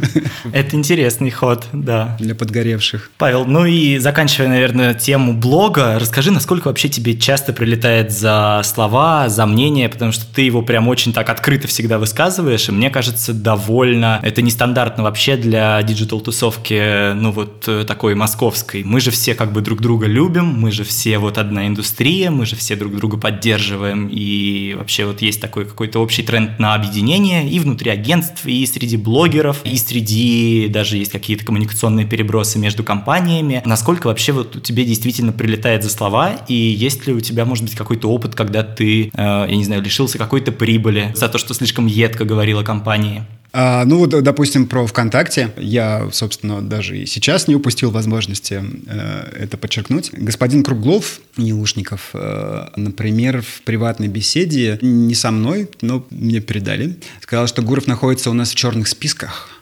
Это 0.51 0.75
интересный 0.75 1.31
ход, 1.31 1.65
да. 1.73 2.15
Для 2.19 2.35
подгоревших. 2.35 3.11
Павел, 3.17 3.45
ну 3.45 3.65
и 3.65 3.97
заканчивая, 3.97 4.49
наверное, 4.49 4.93
тему 4.93 5.33
блога, 5.33 5.97
расскажи, 5.99 6.31
насколько 6.31 6.67
вообще 6.67 6.89
тебе 6.89 7.17
часто 7.17 7.53
прилетает 7.53 8.11
за 8.11 8.61
слова, 8.63 9.29
за 9.29 9.45
мнение, 9.45 9.89
потому 9.89 10.11
что 10.11 10.25
ты 10.33 10.43
его 10.43 10.61
прям 10.61 10.87
очень 10.87 11.13
так 11.13 11.29
открыто 11.29 11.67
всегда 11.67 11.97
высказываешь, 11.97 12.69
и 12.69 12.71
мне 12.71 12.89
кажется, 12.89 13.33
довольно... 13.33 14.19
Это 14.23 14.41
нестандартно 14.41 15.03
вообще 15.03 15.37
для 15.37 15.81
digital-тусовки, 15.81 17.13
ну 17.13 17.31
вот 17.31 17.67
э, 17.67 17.83
такой 17.85 18.15
московской. 18.15 18.83
Мы 18.83 18.99
же 18.99 19.11
все 19.11 19.33
как 19.33 19.51
бы 19.51 19.61
друг 19.61 19.81
друга 19.81 20.05
любим, 20.05 20.45
мы 20.45 20.71
же 20.71 20.83
все 20.83 21.17
вот 21.17 21.37
одна 21.37 21.67
индустрия, 21.67 22.29
мы 22.29 22.45
же 22.45 22.55
все 22.55 22.75
друг 22.75 22.95
друга 22.95 23.17
поддерживаем, 23.23 24.09
и 24.11 24.75
вообще 24.77 25.05
вот 25.05 25.21
есть 25.21 25.39
такой 25.39 25.63
какой-то 25.63 25.99
общий 25.99 26.23
тренд 26.23 26.59
на 26.59 26.75
объединение 26.75 27.49
и 27.49 27.57
внутри 27.57 27.89
агентств, 27.89 28.45
и 28.45 28.65
среди 28.65 28.97
блогеров, 28.97 29.61
и 29.63 29.77
среди 29.77 30.67
даже 30.67 30.97
есть 30.97 31.13
какие-то 31.13 31.45
коммуникационные 31.45 32.05
перебросы 32.05 32.59
между 32.59 32.83
компаниями. 32.83 33.61
Насколько 33.63 34.07
вообще 34.07 34.33
вот 34.33 34.57
у 34.57 34.59
тебя 34.59 34.83
действительно 34.83 35.31
прилетает 35.31 35.83
за 35.83 35.89
слова, 35.89 36.33
и 36.49 36.53
есть 36.53 37.07
ли 37.07 37.13
у 37.13 37.21
тебя, 37.21 37.45
может 37.45 37.63
быть, 37.63 37.75
какой-то 37.75 38.09
опыт, 38.09 38.35
когда 38.35 38.61
ты, 38.61 39.05
э, 39.05 39.09
я 39.15 39.55
не 39.55 39.63
знаю, 39.63 39.81
лишился 39.81 40.17
какой-то 40.17 40.51
прибыли 40.51 41.13
за 41.15 41.29
то, 41.29 41.37
что 41.37 41.53
слишком 41.53 41.85
едко 41.85 42.25
говорил 42.25 42.57
о 42.57 42.61
компании? 42.61 43.23
А, 43.55 43.85
ну 43.85 43.99
вот, 43.99 44.09
допустим, 44.09 44.65
про 44.65 44.87
ВКонтакте. 44.87 45.51
Я, 45.57 46.09
собственно, 46.11 46.61
даже 46.61 46.97
и 46.97 47.05
сейчас 47.05 47.47
не 47.47 47.55
упустил 47.55 47.91
возможности 47.91 48.63
э, 48.87 49.43
это 49.43 49.57
подчеркнуть. 49.57 50.09
Господин 50.11 50.63
Круглов, 50.63 51.19
Нелушников, 51.37 52.09
э, 52.13 52.69
например, 52.75 53.43
в 53.43 53.61
приватной 53.61 54.07
беседе, 54.07 54.79
не 54.81 55.13
со 55.13 55.29
мной, 55.29 55.69
но 55.81 56.03
мне 56.09 56.39
передали, 56.39 56.97
сказал, 57.21 57.45
что 57.45 57.61
Гуров 57.61 57.85
находится 57.85 58.31
у 58.31 58.33
нас 58.33 58.51
в 58.51 58.55
черных 58.55 58.87
списках 58.87 59.52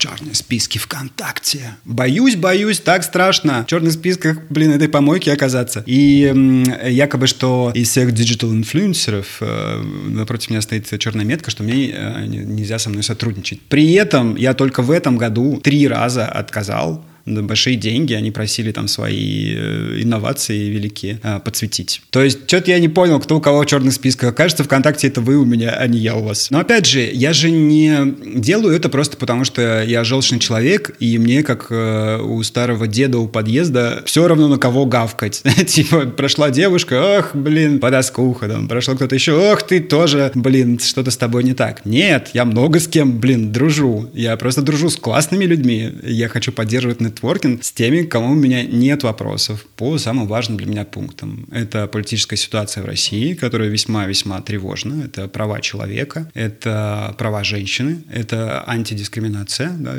черные 0.00 0.34
списки 0.34 0.78
ВКонтакте. 0.78 1.76
Боюсь, 1.84 2.34
боюсь, 2.34 2.80
так 2.80 3.04
страшно. 3.04 3.62
В 3.62 3.66
черных 3.66 3.92
списках, 3.92 4.38
блин, 4.48 4.72
этой 4.72 4.88
помойки 4.88 5.28
оказаться. 5.30 5.84
И 5.86 6.32
якобы, 6.88 7.26
что 7.26 7.70
из 7.74 7.90
всех 7.90 8.12
digital-инфлюенсеров 8.12 9.26
э, 9.40 9.82
напротив 10.08 10.50
меня 10.50 10.62
стоит 10.62 10.88
черная 10.98 11.24
метка, 11.24 11.50
что 11.50 11.62
мне 11.62 11.90
э, 11.90 12.24
нельзя 12.26 12.78
со 12.78 12.88
мной 12.88 13.02
сотрудничать. 13.02 13.60
При 13.68 13.92
этом 13.92 14.36
я 14.36 14.54
только 14.54 14.82
в 14.82 14.90
этом 14.90 15.18
году 15.18 15.60
три 15.62 15.86
раза 15.86 16.26
отказал 16.26 17.04
большие 17.26 17.76
деньги, 17.76 18.14
они 18.14 18.30
просили 18.30 18.72
там 18.72 18.88
свои 18.88 19.54
э, 19.54 20.00
инновации 20.02 20.68
великие 20.68 21.20
а, 21.22 21.38
подсветить. 21.38 22.02
То 22.10 22.22
есть, 22.22 22.46
что-то 22.46 22.70
я 22.70 22.78
не 22.78 22.88
понял, 22.88 23.20
кто 23.20 23.36
у 23.36 23.40
кого 23.40 23.62
в 23.62 23.66
черных 23.66 23.94
списках. 23.94 24.34
Кажется, 24.34 24.64
ВКонтакте 24.64 25.08
это 25.08 25.20
вы 25.20 25.36
у 25.36 25.44
меня, 25.44 25.70
а 25.70 25.86
не 25.86 25.98
я 25.98 26.16
у 26.16 26.22
вас. 26.22 26.50
Но 26.50 26.60
опять 26.60 26.86
же, 26.86 27.00
я 27.00 27.32
же 27.32 27.50
не 27.50 28.14
делаю 28.38 28.74
это 28.74 28.88
просто 28.88 29.16
потому, 29.16 29.44
что 29.44 29.82
я 29.82 30.04
желчный 30.04 30.38
человек, 30.38 30.94
и 31.00 31.18
мне, 31.18 31.42
как 31.42 31.66
э, 31.70 32.20
у 32.20 32.42
старого 32.42 32.86
деда 32.86 33.18
у 33.18 33.28
подъезда, 33.28 34.02
все 34.06 34.26
равно 34.26 34.48
на 34.48 34.58
кого 34.58 34.86
гавкать. 34.86 35.42
типа, 35.66 36.06
прошла 36.06 36.50
девушка, 36.50 37.18
ох, 37.18 37.34
блин, 37.34 37.80
подоскуха, 37.80 38.48
там, 38.48 38.68
прошел 38.68 38.96
кто-то 38.96 39.14
еще, 39.14 39.32
ох, 39.32 39.62
ты 39.62 39.80
тоже, 39.80 40.30
блин, 40.34 40.78
что-то 40.78 41.10
с 41.10 41.16
тобой 41.16 41.44
не 41.44 41.54
так. 41.54 41.84
Нет, 41.84 42.30
я 42.34 42.44
много 42.44 42.80
с 42.80 42.88
кем, 42.88 43.18
блин, 43.18 43.52
дружу. 43.52 44.08
Я 44.14 44.36
просто 44.36 44.62
дружу 44.62 44.90
с 44.90 44.96
классными 44.96 45.44
людьми. 45.44 45.92
Я 46.02 46.28
хочу 46.28 46.52
поддерживать 46.52 47.00
нетворкинг 47.10 47.64
с 47.64 47.72
теми, 47.72 48.02
кому 48.02 48.32
у 48.32 48.34
меня 48.34 48.62
нет 48.62 49.02
вопросов 49.02 49.66
по 49.76 49.98
самым 49.98 50.26
важным 50.26 50.58
для 50.58 50.66
меня 50.66 50.84
пунктам. 50.84 51.46
Это 51.50 51.86
политическая 51.86 52.36
ситуация 52.36 52.82
в 52.82 52.86
России, 52.86 53.34
которая 53.34 53.68
весьма-весьма 53.68 54.40
тревожна. 54.40 55.04
Это 55.04 55.28
права 55.28 55.60
человека, 55.60 56.30
это 56.34 57.14
права 57.18 57.44
женщины, 57.44 58.02
это 58.12 58.64
антидискриминация, 58.66 59.70
да, 59.70 59.94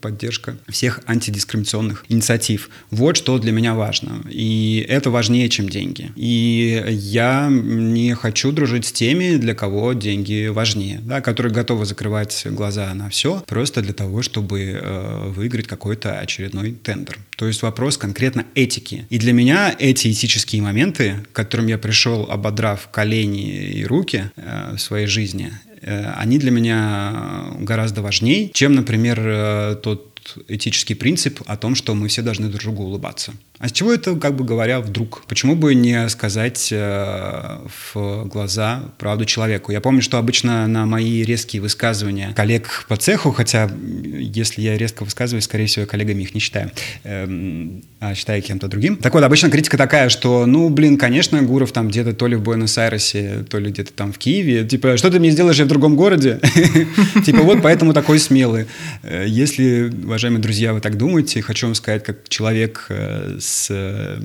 поддержка 0.00 0.56
всех 0.68 1.00
антидискриминационных 1.06 2.04
инициатив. 2.08 2.70
Вот 2.90 3.16
что 3.16 3.38
для 3.38 3.52
меня 3.52 3.74
важно. 3.74 4.22
И 4.28 4.84
это 4.88 5.10
важнее, 5.10 5.48
чем 5.48 5.68
деньги. 5.68 6.10
И 6.16 6.84
я 6.88 7.48
не 7.50 8.14
хочу 8.14 8.52
дружить 8.52 8.86
с 8.86 8.92
теми, 8.92 9.36
для 9.36 9.54
кого 9.54 9.92
деньги 9.92 10.48
важнее, 10.48 11.00
да, 11.02 11.20
которые 11.20 11.52
готовы 11.52 11.84
закрывать 11.84 12.46
глаза 12.50 12.92
на 12.94 13.08
все 13.10 13.42
просто 13.46 13.82
для 13.82 13.92
того, 13.92 14.22
чтобы 14.22 14.60
э, 14.60 15.28
выиграть 15.28 15.66
какой-то 15.66 16.18
очередной 16.30 16.72
тендер. 16.72 17.18
То 17.36 17.46
есть 17.46 17.62
вопрос 17.62 17.98
конкретно 17.98 18.46
этики. 18.54 19.06
И 19.10 19.18
для 19.18 19.32
меня 19.32 19.74
эти 19.78 20.10
этические 20.12 20.62
моменты, 20.62 21.16
к 21.32 21.34
которым 21.34 21.66
я 21.66 21.78
пришел, 21.78 22.30
ободрав 22.30 22.88
колени 22.90 23.70
и 23.70 23.84
руки 23.84 24.30
э, 24.36 24.74
в 24.76 24.78
своей 24.78 25.06
жизни, 25.06 25.52
э, 25.82 26.12
они 26.16 26.38
для 26.38 26.50
меня 26.50 27.54
гораздо 27.58 28.02
важнее, 28.02 28.50
чем, 28.52 28.74
например, 28.74 29.18
э, 29.20 29.76
тот 29.82 30.09
этический 30.48 30.94
принцип 30.94 31.40
о 31.46 31.56
том, 31.56 31.74
что 31.74 31.94
мы 31.94 32.08
все 32.08 32.22
должны 32.22 32.48
друг 32.48 32.62
другу 32.62 32.84
улыбаться. 32.84 33.32
А 33.60 33.68
с 33.68 33.72
чего 33.72 33.92
это, 33.92 34.16
как 34.16 34.36
бы 34.36 34.44
говоря, 34.44 34.80
вдруг? 34.80 35.24
Почему 35.28 35.54
бы 35.54 35.74
не 35.74 36.08
сказать 36.08 36.70
э, 36.72 37.58
в 37.92 38.24
глаза 38.24 38.84
правду 38.96 39.26
человеку? 39.26 39.70
Я 39.70 39.82
помню, 39.82 40.00
что 40.00 40.16
обычно 40.16 40.66
на 40.66 40.86
мои 40.86 41.22
резкие 41.24 41.60
высказывания 41.60 42.32
коллег 42.34 42.86
по 42.88 42.96
цеху, 42.96 43.32
хотя 43.32 43.70
если 44.02 44.62
я 44.62 44.78
резко 44.78 45.04
высказываюсь, 45.04 45.44
скорее 45.44 45.66
всего, 45.66 45.84
коллегами 45.84 46.22
их 46.22 46.34
не 46.34 46.40
считаю, 46.40 46.70
э, 47.04 47.68
а 48.00 48.14
считаю 48.14 48.40
кем-то 48.40 48.66
другим. 48.66 48.96
Так 48.96 49.12
вот, 49.12 49.22
обычно 49.22 49.50
критика 49.50 49.76
такая, 49.76 50.08
что, 50.08 50.46
ну, 50.46 50.70
блин, 50.70 50.96
конечно, 50.96 51.42
Гуров 51.42 51.72
там 51.72 51.88
где-то 51.88 52.14
то 52.14 52.28
ли 52.28 52.36
в 52.36 52.42
Буэнос-Айресе, 52.42 53.44
то 53.44 53.58
ли 53.58 53.70
где-то 53.70 53.92
там 53.92 54.14
в 54.14 54.18
Киеве. 54.18 54.64
Типа, 54.64 54.96
что 54.96 55.10
ты 55.10 55.20
мне 55.20 55.30
сделаешь, 55.30 55.58
я 55.58 55.66
в 55.66 55.68
другом 55.68 55.96
городе? 55.96 56.40
Типа, 57.26 57.42
вот 57.42 57.60
поэтому 57.62 57.92
такой 57.92 58.18
смелый. 58.20 58.64
Э, 59.02 59.26
если, 59.28 59.92
уважаемые 60.10 60.42
друзья, 60.42 60.72
вы 60.72 60.80
так 60.80 60.96
думаете, 60.96 61.40
хочу 61.40 61.66
вам 61.66 61.74
сказать, 61.76 62.02
как 62.02 62.28
человек 62.28 62.86
э, 62.88 63.36
с 63.38 63.68
э, 63.70 64.20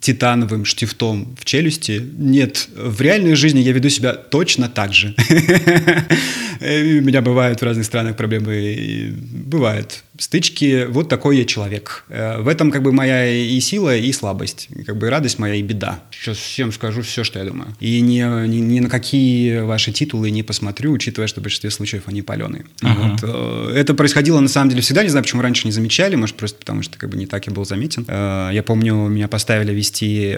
титановым 0.00 0.64
штифтом 0.64 1.36
в 1.38 1.44
челюсти. 1.44 2.04
Нет, 2.18 2.68
в 2.74 3.00
реальной 3.00 3.36
жизни 3.36 3.60
я 3.60 3.70
веду 3.72 3.88
себя 3.88 4.14
точно 4.14 4.68
так 4.68 4.92
же. 4.92 5.14
У 6.60 6.64
меня 7.04 7.22
бывают 7.22 7.60
в 7.60 7.64
разных 7.64 7.86
странах 7.86 8.16
проблемы, 8.16 9.14
бывает 9.30 10.02
стычки, 10.18 10.86
вот 10.88 11.08
такой 11.08 11.38
я 11.38 11.44
человек. 11.44 12.04
Э, 12.08 12.40
в 12.40 12.48
этом 12.48 12.70
как 12.70 12.82
бы 12.82 12.92
моя 12.92 13.26
и 13.26 13.58
сила, 13.60 13.96
и 13.96 14.12
слабость, 14.12 14.68
как 14.86 14.96
бы 14.96 15.08
радость 15.10 15.38
моя 15.38 15.54
и 15.54 15.62
беда. 15.62 16.00
Сейчас 16.10 16.36
всем 16.36 16.72
скажу 16.72 17.02
все, 17.02 17.24
что 17.24 17.38
я 17.38 17.44
думаю. 17.44 17.74
И 17.80 18.00
ни, 18.00 18.20
ни, 18.46 18.56
ни 18.56 18.80
на 18.80 18.88
какие 18.88 19.60
ваши 19.60 19.92
титулы 19.92 20.30
не 20.30 20.42
посмотрю, 20.42 20.92
учитывая, 20.92 21.28
что 21.28 21.40
в 21.40 21.42
большинстве 21.42 21.70
случаев 21.70 22.04
они 22.06 22.22
паленые. 22.22 22.64
Uh-huh. 22.82 23.10
Вот. 23.10 23.20
Э, 23.22 23.78
это 23.78 23.94
происходило 23.94 24.40
на 24.40 24.48
самом 24.48 24.70
деле 24.70 24.82
всегда, 24.82 25.02
не 25.02 25.08
знаю, 25.08 25.24
почему 25.24 25.42
раньше 25.42 25.66
не 25.66 25.72
замечали, 25.72 26.16
может 26.16 26.36
просто 26.36 26.58
потому, 26.58 26.82
что 26.82 26.98
как 26.98 27.10
бы 27.10 27.16
не 27.16 27.26
так 27.26 27.46
я 27.46 27.52
был 27.52 27.64
заметен. 27.64 28.04
Э, 28.08 28.50
я 28.52 28.62
помню, 28.62 28.94
меня 28.94 29.28
поставили 29.28 29.72
вести 29.72 30.36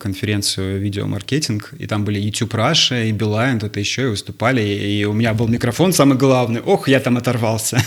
конференцию 0.00 0.80
видеомаркетинг, 0.80 1.74
и 1.78 1.86
там 1.86 2.04
были 2.04 2.20
YouTube 2.20 2.54
Russia 2.54 3.08
и 3.08 3.12
Билайн, 3.12 3.58
кто-то 3.58 3.80
еще, 3.80 4.02
и 4.02 4.06
выступали, 4.06 4.62
и 4.62 5.04
у 5.04 5.12
меня 5.12 5.34
был 5.34 5.48
микрофон 5.48 5.92
самый 5.92 6.18
главный. 6.18 6.60
Ох, 6.60 6.88
я 6.88 7.00
там 7.00 7.16
оторвался. 7.16 7.82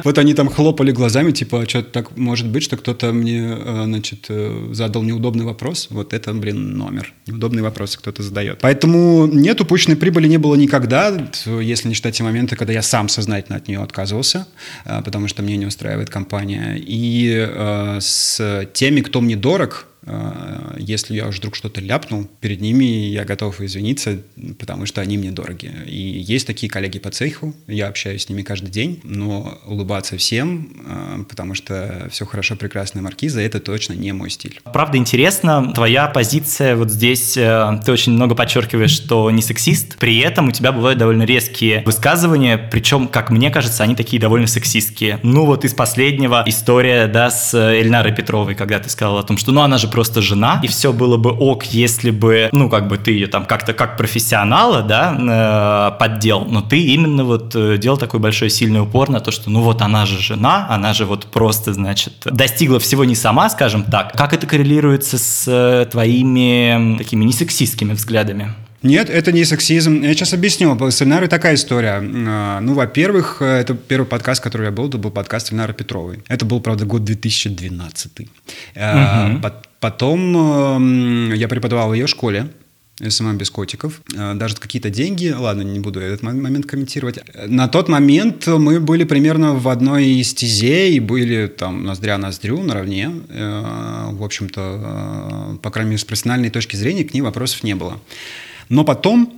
Вот 0.04 0.18
они 0.18 0.34
там 0.34 0.48
хлопали 0.48 0.85
хлопали 0.86 0.92
глазами, 0.92 1.32
типа, 1.32 1.62
а 1.62 1.68
что 1.68 1.82
так 1.82 2.16
может 2.16 2.46
быть, 2.46 2.62
что 2.62 2.76
кто-то 2.76 3.12
мне, 3.12 3.56
э, 3.58 3.82
значит, 3.84 4.26
э, 4.28 4.68
задал 4.72 5.02
неудобный 5.02 5.44
вопрос. 5.44 5.88
Вот 5.90 6.12
это, 6.12 6.32
блин, 6.34 6.76
номер. 6.76 7.12
Неудобный 7.26 7.62
вопрос 7.62 7.96
кто-то 7.96 8.22
задает. 8.22 8.58
Поэтому 8.60 9.26
нет, 9.26 9.60
упущенной 9.60 9.96
прибыли 9.96 10.28
не 10.28 10.38
было 10.38 10.56
никогда, 10.56 11.12
если 11.46 11.88
не 11.88 11.94
считать 11.94 12.16
те 12.16 12.24
моменты, 12.24 12.56
когда 12.56 12.72
я 12.72 12.82
сам 12.82 13.08
сознательно 13.08 13.56
от 13.56 13.68
нее 13.68 13.80
отказывался, 13.82 14.46
э, 14.84 15.02
потому 15.02 15.28
что 15.28 15.42
мне 15.42 15.56
не 15.56 15.66
устраивает 15.66 16.10
компания. 16.10 16.76
И 16.76 17.48
с 18.00 18.68
теми, 18.72 19.00
кто 19.00 19.20
мне 19.20 19.36
дорог, 19.36 19.86
если 20.78 21.14
я 21.14 21.26
вдруг 21.26 21.56
что-то 21.56 21.80
ляпнул, 21.80 22.28
перед 22.40 22.60
ними 22.60 22.84
я 22.84 23.24
готов 23.24 23.60
извиниться, 23.60 24.20
потому 24.58 24.86
что 24.86 25.00
они 25.00 25.18
мне 25.18 25.30
дороги. 25.30 25.70
И 25.86 25.96
есть 25.96 26.46
такие 26.46 26.70
коллеги 26.70 26.98
по 26.98 27.10
цеху, 27.10 27.54
я 27.66 27.88
общаюсь 27.88 28.24
с 28.24 28.28
ними 28.28 28.42
каждый 28.42 28.70
день, 28.70 29.00
но 29.02 29.58
улыбаться 29.66 30.16
всем, 30.16 30.70
а, 30.86 31.24
потому 31.28 31.54
что 31.54 32.08
все 32.10 32.24
хорошо, 32.24 32.56
прекрасная 32.56 33.02
маркиза, 33.02 33.40
это 33.40 33.60
точно 33.60 33.94
не 33.94 34.12
мой 34.12 34.30
стиль. 34.30 34.60
Правда 34.64 34.98
интересно, 34.98 35.72
твоя 35.74 36.06
позиция 36.06 36.76
вот 36.76 36.90
здесь, 36.90 37.36
э, 37.36 37.80
ты 37.84 37.92
очень 37.92 38.12
много 38.12 38.34
подчеркиваешь, 38.34 38.90
что 38.90 39.30
не 39.30 39.42
сексист, 39.42 39.96
при 39.98 40.18
этом 40.18 40.48
у 40.48 40.52
тебя 40.52 40.72
бывают 40.72 40.98
довольно 40.98 41.24
резкие 41.24 41.82
высказывания, 41.84 42.58
причем, 42.58 43.08
как 43.08 43.30
мне 43.30 43.50
кажется, 43.50 43.82
они 43.82 43.94
такие 43.94 44.20
довольно 44.20 44.46
сексистские. 44.46 45.18
Ну 45.22 45.46
вот 45.46 45.64
из 45.64 45.74
последнего 45.74 46.44
история, 46.46 47.06
да, 47.06 47.30
с 47.30 47.54
Эльнарой 47.54 48.14
Петровой, 48.14 48.54
когда 48.54 48.78
ты 48.78 48.88
сказал 48.88 49.18
о 49.18 49.22
том, 49.22 49.36
что 49.36 49.52
ну 49.52 49.62
она 49.62 49.78
же 49.78 49.88
просто 49.96 50.20
жена, 50.20 50.60
и 50.62 50.66
все 50.66 50.92
было 50.92 51.16
бы 51.16 51.30
ок, 51.30 51.64
если 51.64 52.10
бы, 52.10 52.50
ну, 52.52 52.68
как 52.68 52.86
бы 52.86 52.98
ты 52.98 53.12
ее 53.12 53.28
там 53.28 53.46
как-то 53.46 53.72
как 53.72 53.96
профессионала, 53.96 54.82
да, 54.82 55.16
э, 55.94 55.98
поддел, 55.98 56.44
но 56.44 56.60
ты 56.60 56.82
именно 56.82 57.24
вот 57.24 57.56
э, 57.56 57.78
делал 57.78 57.96
такой 57.96 58.20
большой 58.20 58.50
сильный 58.50 58.82
упор 58.82 59.08
на 59.08 59.20
то, 59.20 59.30
что, 59.30 59.48
ну, 59.48 59.62
вот 59.62 59.80
она 59.80 60.04
же 60.04 60.18
жена, 60.20 60.66
она 60.68 60.92
же 60.92 61.06
вот 61.06 61.24
просто, 61.24 61.72
значит, 61.72 62.12
достигла 62.26 62.78
всего 62.78 63.06
не 63.06 63.14
сама, 63.14 63.48
скажем 63.48 63.84
так. 63.84 64.12
Как 64.12 64.34
это 64.34 64.46
коррелируется 64.46 65.16
с 65.16 65.44
э, 65.48 65.86
твоими 65.90 66.98
такими 66.98 67.24
несексистскими 67.24 67.94
взглядами? 67.94 68.52
Нет, 68.86 69.10
это 69.10 69.32
не 69.32 69.44
сексизм. 69.44 70.02
Я 70.02 70.14
сейчас 70.14 70.32
объясню. 70.32 70.78
С 70.90 71.02
Ильнарой 71.02 71.28
такая 71.28 71.56
история. 71.56 72.00
А, 72.00 72.60
ну, 72.60 72.74
во-первых, 72.74 73.42
это 73.42 73.74
первый 73.74 74.06
подкаст, 74.06 74.42
который 74.42 74.66
я 74.66 74.70
был, 74.70 74.88
это 74.88 74.98
был 74.98 75.10
подкаст 75.10 75.52
Ильнары 75.52 75.74
Петровой. 75.74 76.20
Это 76.28 76.44
был, 76.44 76.60
правда, 76.60 76.84
год 76.84 77.04
2012. 77.04 78.20
Угу. 78.20 79.52
Потом 79.80 80.36
эм, 80.36 81.34
я 81.34 81.48
преподавал 81.48 81.90
в 81.90 81.94
ее 81.94 82.06
школе. 82.06 82.48
SMM 83.06 83.36
без 83.36 83.50
котиков. 83.50 84.00
Даже 84.08 84.56
какие-то 84.56 84.88
деньги, 84.88 85.28
ладно, 85.28 85.60
не 85.60 85.80
буду 85.80 86.00
этот 86.00 86.22
момент 86.22 86.64
комментировать. 86.64 87.18
На 87.46 87.68
тот 87.68 87.88
момент 87.88 88.46
мы 88.46 88.80
были 88.80 89.04
примерно 89.04 89.54
в 89.54 89.68
одной 89.68 90.22
стезе 90.22 90.90
и 90.90 91.00
были 91.00 91.46
там 91.46 91.84
ноздря 91.84 92.12
в 92.12 92.16
ноздрю 92.16 92.62
наравне. 92.62 93.10
Э, 93.28 94.08
в 94.12 94.24
общем-то, 94.24 95.56
э, 95.56 95.58
по 95.58 95.70
крайней 95.70 95.90
мере, 95.90 95.98
с 95.98 96.04
профессиональной 96.04 96.48
точки 96.48 96.76
зрения 96.76 97.04
к 97.04 97.12
ней 97.12 97.20
вопросов 97.20 97.64
не 97.64 97.74
было. 97.74 98.00
Но 98.68 98.84
потом 98.84 99.32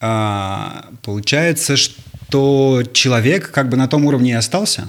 а, 0.00 0.86
получается, 1.02 1.76
что 1.76 2.82
человек 2.92 3.50
как 3.50 3.68
бы 3.68 3.76
на 3.76 3.88
том 3.88 4.04
уровне 4.04 4.32
и 4.32 4.34
остался, 4.34 4.88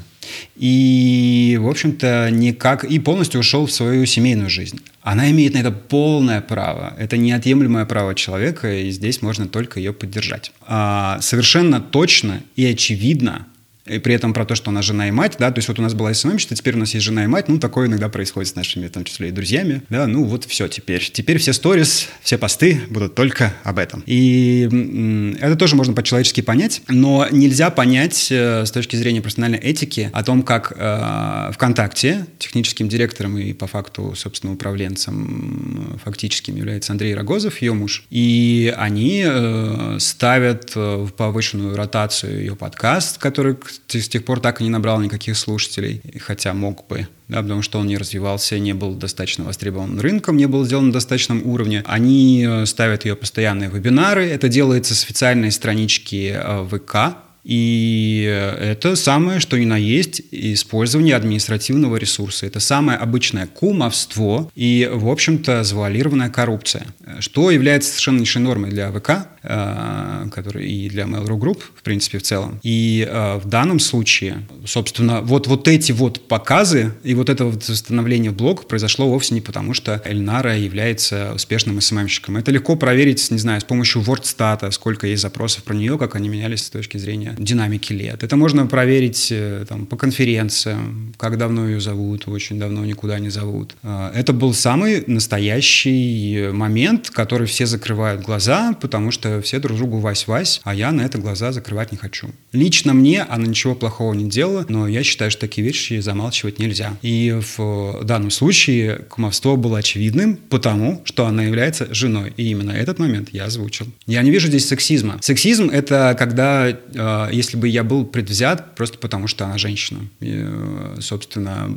и, 0.55 1.59
в 1.61 1.67
общем-то, 1.67 2.30
никак 2.32 2.84
и 2.84 2.97
полностью 2.99 3.39
ушел 3.41 3.65
в 3.65 3.71
свою 3.71 4.05
семейную 4.05 4.49
жизнь. 4.49 4.80
Она 5.01 5.30
имеет 5.32 5.53
на 5.53 5.59
это 5.59 5.71
полное 5.71 6.41
право. 6.41 6.95
Это 6.97 7.17
неотъемлемое 7.17 7.86
право 7.86 8.15
человека, 8.15 8.74
и 8.74 8.89
здесь 8.89 9.21
можно 9.21 9.47
только 9.47 9.80
ее 9.80 9.93
поддержать. 9.93 10.51
А, 10.61 11.19
совершенно 11.21 11.80
точно 11.80 12.41
и 12.55 12.65
очевидно 12.65 13.47
и 13.86 13.99
при 13.99 14.13
этом 14.13 14.34
про 14.34 14.45
то, 14.45 14.55
что 14.55 14.71
она 14.71 14.81
жена 14.81 15.09
и 15.09 15.11
мать, 15.11 15.36
да, 15.39 15.51
то 15.51 15.59
есть 15.59 15.67
вот 15.67 15.77
у 15.77 15.81
нас 15.81 15.93
была 15.93 16.13
СММщица, 16.13 16.55
теперь 16.55 16.75
у 16.75 16.79
нас 16.79 16.93
есть 16.93 17.05
жена 17.05 17.25
и 17.25 17.27
мать, 17.27 17.49
ну, 17.49 17.59
такое 17.59 17.88
иногда 17.88 18.07
происходит 18.07 18.49
с 18.49 18.55
нашими, 18.55 18.88
в 18.88 18.91
том 18.91 19.03
числе 19.03 19.29
и 19.29 19.31
друзьями, 19.31 19.81
да, 19.89 20.07
ну, 20.07 20.23
вот 20.23 20.45
все 20.45 20.67
теперь. 20.67 21.09
Теперь 21.11 21.38
все 21.38 21.51
сторис, 21.51 22.07
все 22.21 22.38
посты 22.38 22.81
будут 22.89 23.15
только 23.15 23.53
об 23.63 23.79
этом. 23.79 24.03
И 24.05 25.38
это 25.41 25.55
тоже 25.57 25.75
можно 25.75 25.93
по-человечески 25.93 26.41
понять, 26.41 26.81
но 26.88 27.27
нельзя 27.29 27.69
понять 27.69 28.29
э, 28.31 28.65
с 28.65 28.71
точки 28.71 28.95
зрения 28.95 29.21
профессиональной 29.21 29.59
этики 29.59 30.09
о 30.13 30.23
том, 30.23 30.43
как 30.43 30.73
э, 30.75 31.51
ВКонтакте 31.53 32.25
техническим 32.39 32.88
директором 32.88 33.38
и 33.38 33.51
по 33.53 33.67
факту, 33.67 34.13
собственно, 34.15 34.53
управленцем 34.53 35.99
фактическим 36.03 36.55
является 36.55 36.93
Андрей 36.93 37.15
Рогозов, 37.15 37.61
ее 37.61 37.73
муж, 37.73 38.05
и 38.09 38.73
они 38.77 39.23
э, 39.25 39.97
ставят 39.99 40.73
в 40.75 41.09
повышенную 41.17 41.75
ротацию 41.75 42.39
ее 42.39 42.55
подкаст, 42.55 43.17
который, 43.17 43.57
с 43.88 44.07
тех 44.09 44.26
пор 44.26 44.39
так 44.39 44.61
и 44.61 44.63
не 44.63 44.69
набрал 44.69 44.99
никаких 45.01 45.38
слушателей, 45.38 46.01
хотя 46.19 46.53
мог 46.53 46.88
бы 46.88 47.07
да, 47.28 47.41
потому 47.41 47.61
что 47.61 47.80
он 47.80 47.88
не 47.88 47.97
развивался, 47.97 48.59
не 48.59 48.74
был 48.74 48.93
достаточно 48.93 49.43
востребован 49.43 49.99
рынком, 49.99 50.38
не 50.38 50.45
был 50.45 50.65
сделан 50.65 50.88
на 50.88 50.93
достаточном 50.93 51.41
уровне. 51.45 51.84
Они 51.88 52.45
э, 52.47 52.65
ставят 52.65 53.05
ее 53.05 53.15
постоянные 53.15 53.69
вебинары, 53.69 54.28
это 54.28 54.49
делается 54.49 54.93
с 54.93 55.03
официальной 55.03 55.51
странички 55.51 56.34
э, 56.36 56.67
ВК, 56.69 57.17
и 57.44 58.24
это 58.60 58.96
самое, 58.96 59.39
что 59.39 59.58
ни 59.58 59.66
на 59.66 59.78
есть, 59.78 60.22
использование 60.32 61.16
административного 61.16 61.98
ресурса. 61.98 62.46
Это 62.46 62.60
самое 62.60 62.98
обычное 62.98 63.48
кумовство 63.48 64.50
и, 64.56 64.89
в 64.91 65.10
общем-то, 65.10 65.64
завуалированная 65.64 66.30
коррупция, 66.30 66.86
что 67.20 67.52
является 67.52 67.89
совершеннейшей 67.89 68.41
нормой 68.41 68.70
для 68.70 68.91
ВК, 68.91 69.28
э, 69.44 70.28
который 70.32 70.70
и 70.70 70.89
для 70.89 71.04
Mail.ru 71.04 71.38
Group, 71.38 71.62
в 71.76 71.84
принципе, 71.84 72.18
в 72.18 72.24
целом. 72.24 72.60
И 72.64 73.08
э, 73.10 73.38
в 73.38 73.48
данном 73.48 73.80
случае, 73.80 74.48
собственно, 74.66 75.22
вот, 75.22 75.48
вот 75.48 75.68
эти 75.68 75.91
вот 75.91 76.28
показы 76.28 76.94
и 77.04 77.14
вот 77.14 77.30
это 77.30 77.46
вот 77.46 77.68
восстановление 77.68 78.32
блога 78.32 78.64
произошло 78.64 79.10
вовсе 79.10 79.34
не 79.34 79.41
потому, 79.41 79.74
что 79.74 80.02
Эльнара 80.06 80.58
является 80.58 81.34
успешным 81.36 81.80
СММщиком. 81.82 82.38
Это 82.38 82.52
легко 82.52 82.76
проверить, 82.76 83.30
не 83.32 83.38
знаю, 83.38 83.60
с 83.60 83.66
помощью 83.66 84.02
WordStat, 84.02 84.72
сколько 84.72 85.08
есть 85.08 85.22
запросов 85.22 85.64
про 85.64 85.74
нее, 85.74 85.98
как 85.98 86.16
они 86.16 86.30
менялись 86.30 86.66
с 86.66 86.70
точки 86.70 86.98
зрения 86.98 87.32
динамики 87.38 87.93
лет. 87.93 88.23
Это 88.23 88.36
можно 88.36 88.65
проверить 88.65 89.29
э, 89.31 89.65
там, 89.67 89.86
по 89.86 89.95
конференциям, 89.95 91.13
как 91.17 91.38
давно 91.38 91.67
ее 91.67 91.79
зовут, 91.79 92.27
очень 92.27 92.59
давно 92.59 92.86
никуда 92.86 93.19
не 93.19 93.29
зовут. 93.29 93.75
А, 93.84 94.11
это 94.13 94.34
был 94.34 94.53
самый 94.53 95.03
настоящий 95.07 96.49
момент, 96.51 97.09
который 97.09 97.47
все 97.47 97.65
закрывают 97.65 98.21
глаза, 98.21 98.73
потому 98.81 99.11
что 99.11 99.41
все 99.41 99.59
друг 99.59 99.77
другу 99.77 99.99
вась-вась, 99.99 100.61
а 100.63 100.73
я 100.73 100.91
на 100.91 101.01
это 101.01 101.17
глаза 101.17 101.51
закрывать 101.51 101.91
не 101.91 101.97
хочу. 101.97 102.29
Лично 102.51 102.93
мне 102.93 103.23
она 103.23 103.47
ничего 103.47 103.75
плохого 103.75 104.13
не 104.13 104.29
делала, 104.29 104.65
но 104.69 104.88
я 104.88 105.03
считаю, 105.03 105.31
что 105.31 105.41
такие 105.41 105.65
вещи 105.65 105.99
замалчивать 105.99 106.59
нельзя. 106.59 106.97
И 107.01 107.39
в 107.57 108.03
данном 108.03 108.31
случае 108.31 109.05
кумовство 109.09 109.55
было 109.55 109.79
очевидным, 109.79 110.38
потому 110.49 111.01
что 111.05 111.25
она 111.25 111.43
является 111.43 111.93
женой. 111.93 112.34
И 112.38 112.49
именно 112.49 112.71
этот 112.71 112.99
момент 112.99 113.29
я 113.31 113.45
озвучил. 113.45 113.88
Я 114.05 114.21
не 114.21 114.31
вижу 114.31 114.47
здесь 114.47 114.67
сексизма. 114.67 115.17
Сексизм— 115.21 115.69
это 115.73 116.15
когда 116.17 116.69
э, 116.69 117.22
если 117.32 117.57
бы 117.57 117.67
я 117.67 117.84
был 117.84 118.05
предвзят 118.05 118.76
просто 118.76 118.97
потому, 118.97 119.28
что 119.28 119.45
она 119.45 119.57
женщина. 119.57 120.01
И, 120.19 120.34
э, 120.43 120.97
собственно, 121.01 121.69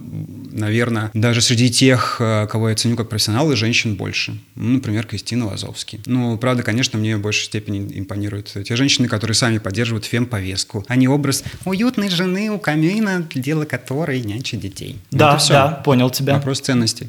наверное, 0.51 1.11
даже 1.14 1.40
среди 1.40 1.70
тех, 1.70 2.16
э, 2.20 2.47
кого 2.51 2.70
я 2.70 2.74
ценю 2.74 2.97
как 2.97 3.09
профессионалы, 3.09 3.57
женщин 3.57 3.97
больше. 3.97 4.38
Ну, 4.55 4.74
например, 4.74 5.07
Кристина 5.07 5.47
Лазовский. 5.47 6.01
Ну, 6.07 6.36
правда, 6.38 6.62
конечно, 6.62 6.99
мне 6.99 7.16
в 7.16 7.20
большей 7.20 7.44
степени 7.44 7.99
импонируют 7.99 8.57
те 8.64 8.76
женщины, 8.76 9.09
которые 9.09 9.34
сами 9.34 9.59
поддерживают 9.59 10.05
фем-повестку, 10.05 10.84
а 10.88 10.97
не 10.97 11.09
образ 11.09 11.44
уютной 11.64 12.09
жены 12.09 12.51
у 12.51 12.59
камина, 12.59 13.26
дело 13.34 13.64
которой 13.64 14.20
нянчит 14.20 14.61
детей. 14.61 14.99
Да, 15.11 15.38
да, 15.49 15.70
понял 15.84 16.11
тебя. 16.11 16.34
Вопрос 16.34 16.61
ценностей. 16.61 17.09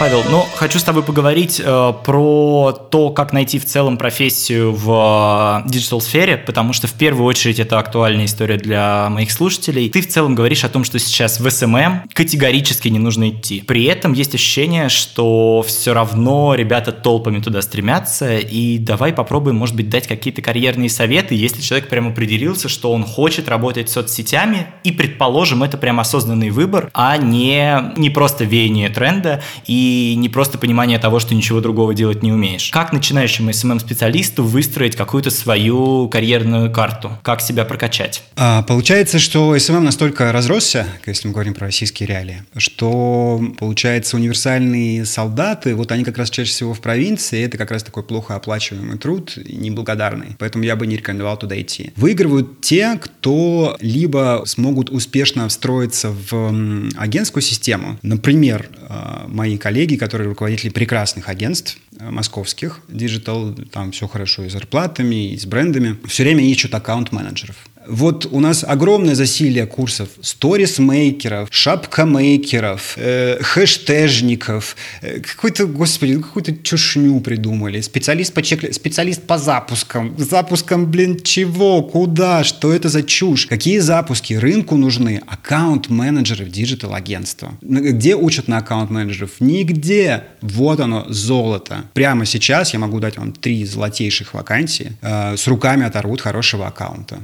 Павел, 0.00 0.22
ну, 0.30 0.46
хочу 0.60 0.78
с 0.78 0.82
тобой 0.82 1.02
поговорить 1.02 1.58
э, 1.58 1.92
про 2.04 2.72
то, 2.72 3.08
как 3.08 3.32
найти 3.32 3.58
в 3.58 3.64
целом 3.64 3.96
профессию 3.96 4.74
в 4.74 5.62
э, 5.64 5.70
digital-сфере, 5.70 6.36
потому 6.36 6.74
что 6.74 6.86
в 6.86 6.92
первую 6.92 7.24
очередь 7.24 7.58
это 7.58 7.78
актуальная 7.78 8.26
история 8.26 8.58
для 8.58 9.08
моих 9.08 9.32
слушателей. 9.32 9.88
Ты 9.88 10.02
в 10.02 10.08
целом 10.08 10.34
говоришь 10.34 10.62
о 10.64 10.68
том, 10.68 10.84
что 10.84 10.98
сейчас 10.98 11.40
в 11.40 11.50
SMM 11.50 12.02
категорически 12.12 12.88
не 12.88 12.98
нужно 12.98 13.30
идти. 13.30 13.62
При 13.66 13.84
этом 13.84 14.12
есть 14.12 14.34
ощущение, 14.34 14.90
что 14.90 15.64
все 15.66 15.94
равно 15.94 16.54
ребята 16.54 16.92
толпами 16.92 17.40
туда 17.40 17.62
стремятся, 17.62 18.36
и 18.36 18.76
давай 18.76 19.14
попробуем, 19.14 19.56
может 19.56 19.74
быть, 19.74 19.88
дать 19.88 20.06
какие-то 20.06 20.42
карьерные 20.42 20.90
советы, 20.90 21.34
если 21.34 21.62
человек 21.62 21.88
прям 21.88 22.08
определился, 22.08 22.68
что 22.68 22.92
он 22.92 23.04
хочет 23.04 23.48
работать 23.48 23.88
соцсетями, 23.88 24.66
и, 24.84 24.92
предположим, 24.92 25.62
это 25.62 25.78
прям 25.78 26.00
осознанный 26.00 26.50
выбор, 26.50 26.90
а 26.92 27.16
не, 27.16 27.94
не 27.96 28.10
просто 28.10 28.44
веяние 28.44 28.90
тренда, 28.90 29.42
и 29.66 30.12
не 30.18 30.28
просто 30.28 30.49
понимание 30.58 30.98
того, 30.98 31.20
что 31.20 31.34
ничего 31.34 31.60
другого 31.60 31.94
делать 31.94 32.22
не 32.22 32.32
умеешь. 32.32 32.70
Как 32.70 32.92
начинающему 32.92 33.50
SMM-специалисту 33.50 34.44
выстроить 34.44 34.96
какую-то 34.96 35.30
свою 35.30 36.08
карьерную 36.08 36.70
карту? 36.70 37.18
Как 37.22 37.40
себя 37.40 37.64
прокачать? 37.64 38.22
А, 38.36 38.62
получается, 38.62 39.18
что 39.18 39.54
SMM 39.56 39.80
настолько 39.80 40.32
разросся, 40.32 40.86
если 41.06 41.28
мы 41.28 41.34
говорим 41.34 41.54
про 41.54 41.66
российские 41.66 42.06
реалии, 42.08 42.42
что, 42.56 43.40
получается, 43.58 44.16
универсальные 44.16 45.04
солдаты, 45.04 45.74
вот 45.74 45.92
они 45.92 46.04
как 46.04 46.18
раз 46.18 46.30
чаще 46.30 46.50
всего 46.50 46.74
в 46.74 46.80
провинции, 46.80 47.42
это 47.42 47.58
как 47.58 47.70
раз 47.70 47.82
такой 47.82 48.02
плохо 48.02 48.34
оплачиваемый 48.34 48.98
труд, 48.98 49.36
неблагодарный. 49.36 50.36
Поэтому 50.38 50.64
я 50.64 50.76
бы 50.76 50.86
не 50.86 50.96
рекомендовал 50.96 51.36
туда 51.36 51.60
идти. 51.60 51.92
Выигрывают 51.96 52.60
те, 52.60 52.98
кто 53.00 53.76
либо 53.80 54.42
смогут 54.46 54.90
успешно 54.90 55.48
встроиться 55.48 56.10
в 56.10 56.52
агентскую 56.96 57.42
систему. 57.42 57.98
Например, 58.02 58.68
а, 58.88 59.26
мои 59.28 59.56
коллеги, 59.56 59.96
которые 59.96 60.28
руководители 60.40 60.70
прекрасных 60.70 61.28
агентств 61.28 61.76
э, 61.98 62.10
московских, 62.10 62.80
digital, 62.88 63.52
там 63.72 63.92
все 63.92 64.08
хорошо 64.08 64.44
и 64.44 64.48
с 64.48 64.52
зарплатами, 64.52 65.32
и 65.32 65.38
с 65.38 65.44
брендами, 65.44 65.98
все 66.06 66.22
время 66.22 66.42
ищут 66.44 66.74
аккаунт-менеджеров. 66.74 67.56
Вот 67.90 68.28
у 68.30 68.40
нас 68.40 68.64
огромное 68.66 69.14
засилие 69.14 69.66
курсов 69.66 70.08
сторис-мейкеров, 70.22 71.48
шапка-мейкеров, 71.50 72.94
э, 72.96 73.38
хэштежников, 73.42 74.76
э, 75.02 75.18
какой-то, 75.20 75.66
господи, 75.66 76.16
какую-то 76.18 76.56
чушню 76.62 77.20
придумали. 77.20 77.80
Специалист 77.80 78.32
по 78.32 78.42
чек... 78.42 78.72
специалист 78.72 79.22
по 79.22 79.38
запускам. 79.38 80.14
Запускам, 80.18 80.86
блин, 80.86 81.20
чего? 81.20 81.82
Куда? 81.82 82.44
Что 82.44 82.72
это 82.72 82.88
за 82.88 83.02
чушь? 83.02 83.46
Какие 83.46 83.80
запуски 83.80 84.34
рынку 84.34 84.76
нужны? 84.76 85.20
Аккаунт-менеджеры 85.26 86.44
в 86.44 86.50
digital-агентство. 86.50 87.54
Где 87.60 88.14
учат 88.14 88.46
на 88.46 88.58
аккаунт-менеджеров? 88.58 89.32
Нигде. 89.40 90.24
Вот 90.42 90.78
оно, 90.78 91.06
золото. 91.08 91.84
Прямо 91.94 92.24
сейчас 92.24 92.72
я 92.72 92.78
могу 92.78 93.00
дать 93.00 93.18
вам 93.18 93.32
три 93.32 93.64
золотейших 93.64 94.34
вакансии. 94.34 94.92
Э, 95.02 95.36
с 95.36 95.48
руками 95.48 95.84
оторвут 95.84 96.20
хорошего 96.20 96.68
аккаунта 96.68 97.18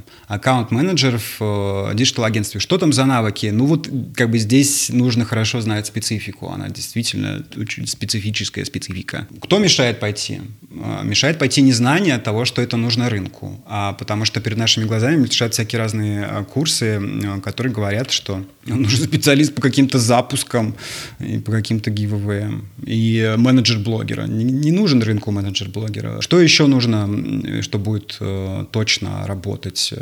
аккаунт-менеджеров 0.57 1.39
в 1.39 1.91
digital-агентстве. 1.93 2.59
Что 2.59 2.77
там 2.77 2.93
за 2.93 3.05
навыки? 3.05 3.47
Ну 3.47 3.65
вот 3.65 3.89
как 4.15 4.29
бы 4.29 4.37
здесь 4.39 4.89
нужно 4.89 5.25
хорошо 5.25 5.61
знать 5.61 5.87
специфику. 5.87 6.49
Она 6.49 6.69
действительно 6.69 7.45
очень 7.55 7.87
специфическая 7.87 8.65
специфика. 8.65 9.27
Кто 9.41 9.59
мешает 9.59 9.99
пойти? 9.99 10.41
А, 10.81 11.03
мешает 11.03 11.39
пойти 11.39 11.61
незнание 11.61 12.17
того, 12.17 12.45
что 12.45 12.61
это 12.61 12.77
нужно 12.77 13.09
рынку. 13.09 13.61
А 13.65 13.93
потому 13.93 14.25
что 14.25 14.41
перед 14.41 14.57
нашими 14.57 14.85
глазами 14.85 15.15
мешают 15.15 15.53
всякие 15.53 15.79
разные 15.79 16.25
а, 16.25 16.43
курсы, 16.43 17.01
которые 17.43 17.73
говорят, 17.73 18.11
что 18.11 18.45
нужен 18.65 19.05
специалист 19.05 19.53
по 19.53 19.61
каким-то 19.61 19.99
запускам 19.99 20.75
и 21.19 21.39
по 21.39 21.51
каким-то 21.51 21.89
гивэвэям. 21.91 22.67
И 22.85 23.35
менеджер 23.37 23.79
блогера. 23.79 24.23
Не, 24.23 24.71
нужен 24.71 25.01
рынку 25.01 25.31
менеджер 25.31 25.69
блогера. 25.69 26.21
Что 26.21 26.39
еще 26.39 26.67
нужно, 26.67 27.61
что 27.61 27.79
будет 27.79 28.17
э, 28.19 28.65
точно 28.71 29.25
работать? 29.25 29.93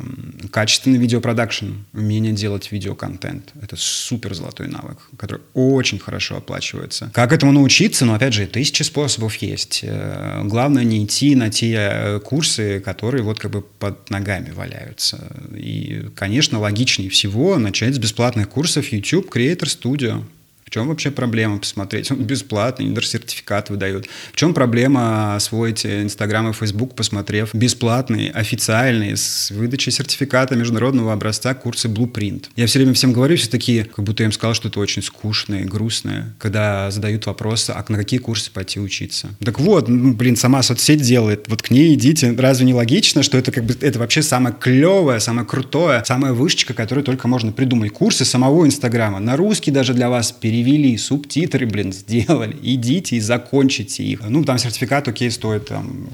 Э, 0.00 0.48
качественный 0.48 0.98
видеопродакшн, 0.98 1.66
умение 1.92 2.32
делать 2.32 2.70
видеоконтент. 2.72 3.52
Это 3.60 3.76
супер 3.76 4.34
золотой 4.34 4.68
навык, 4.68 4.98
который 5.16 5.42
очень 5.54 5.98
хорошо 5.98 6.36
оплачивается. 6.36 7.10
Как 7.14 7.32
этому 7.32 7.52
научиться? 7.52 8.04
Ну, 8.04 8.14
опять 8.14 8.34
же, 8.34 8.46
тысячи 8.46 8.82
способов 8.82 9.36
есть. 9.36 9.80
Э, 9.82 10.42
главное 10.44 10.84
не 10.84 11.04
идти 11.04 11.34
на 11.34 11.50
те 11.50 11.74
э, 11.74 12.20
курсы, 12.20 12.80
которые 12.80 13.22
вот 13.22 13.38
как 13.38 13.50
бы 13.50 13.62
под 13.62 14.10
ногами 14.10 14.50
валяются. 14.50 15.26
И, 15.54 16.08
конечно, 16.14 16.58
логичнее 16.58 17.10
всего 17.10 17.58
начать 17.58 17.94
с 17.94 17.98
бесплатных 17.98 18.48
курсов 18.48 18.88
YouTube 18.88 19.34
Creator 19.34 19.64
Studio 19.64 20.24
чем 20.72 20.88
вообще 20.88 21.10
проблема 21.10 21.58
посмотреть? 21.58 22.10
Он 22.10 22.18
бесплатный, 22.18 23.02
сертификат 23.02 23.68
выдает. 23.68 24.06
В 24.32 24.36
чем 24.36 24.54
проблема 24.54 25.36
освоить 25.36 25.84
Инстаграм 25.84 26.48
и 26.48 26.52
Фейсбук, 26.54 26.94
посмотрев 26.94 27.50
бесплатный, 27.52 28.30
официальный, 28.30 29.16
с 29.16 29.50
выдачей 29.50 29.92
сертификата 29.92 30.56
международного 30.56 31.12
образца 31.12 31.52
курсы 31.52 31.88
Blueprint? 31.88 32.46
Я 32.56 32.66
все 32.66 32.78
время 32.78 32.94
всем 32.94 33.12
говорю, 33.12 33.36
все 33.36 33.50
такие, 33.50 33.84
как 33.84 34.02
будто 34.04 34.22
я 34.22 34.28
им 34.28 34.32
сказал, 34.32 34.54
что 34.54 34.68
это 34.68 34.80
очень 34.80 35.02
скучно 35.02 35.56
и 35.56 35.64
грустно, 35.64 36.34
когда 36.38 36.90
задают 36.90 37.26
вопрос, 37.26 37.68
а 37.68 37.84
на 37.88 37.98
какие 37.98 38.18
курсы 38.18 38.50
пойти 38.50 38.80
учиться? 38.80 39.28
Так 39.44 39.60
вот, 39.60 39.88
ну, 39.88 40.14
блин, 40.14 40.36
сама 40.36 40.62
соцсеть 40.62 41.02
делает, 41.02 41.48
вот 41.48 41.60
к 41.60 41.70
ней 41.70 41.94
идите. 41.94 42.34
Разве 42.38 42.64
не 42.64 42.72
логично, 42.72 43.22
что 43.22 43.36
это 43.36 43.52
как 43.52 43.64
бы 43.64 43.76
это 43.78 43.98
вообще 43.98 44.22
самое 44.22 44.56
клевое, 44.58 45.20
самое 45.20 45.46
крутое, 45.46 46.02
самая 46.06 46.32
вышечка, 46.32 46.72
которую 46.72 47.04
только 47.04 47.28
можно 47.28 47.52
придумать. 47.52 47.92
Курсы 47.92 48.24
самого 48.24 48.64
Инстаграма. 48.64 49.20
На 49.20 49.36
русский 49.36 49.70
даже 49.70 49.92
для 49.92 50.08
вас 50.08 50.32
перевели 50.32 50.61
перевели, 50.62 50.96
субтитры, 50.96 51.66
блин, 51.66 51.92
сделали. 51.92 52.56
Идите 52.62 53.16
и 53.16 53.20
закончите 53.20 54.04
их. 54.04 54.20
Ну, 54.28 54.44
там 54.44 54.58
сертификат, 54.58 55.08
окей, 55.08 55.30
стоит 55.30 55.68
там 55.68 56.08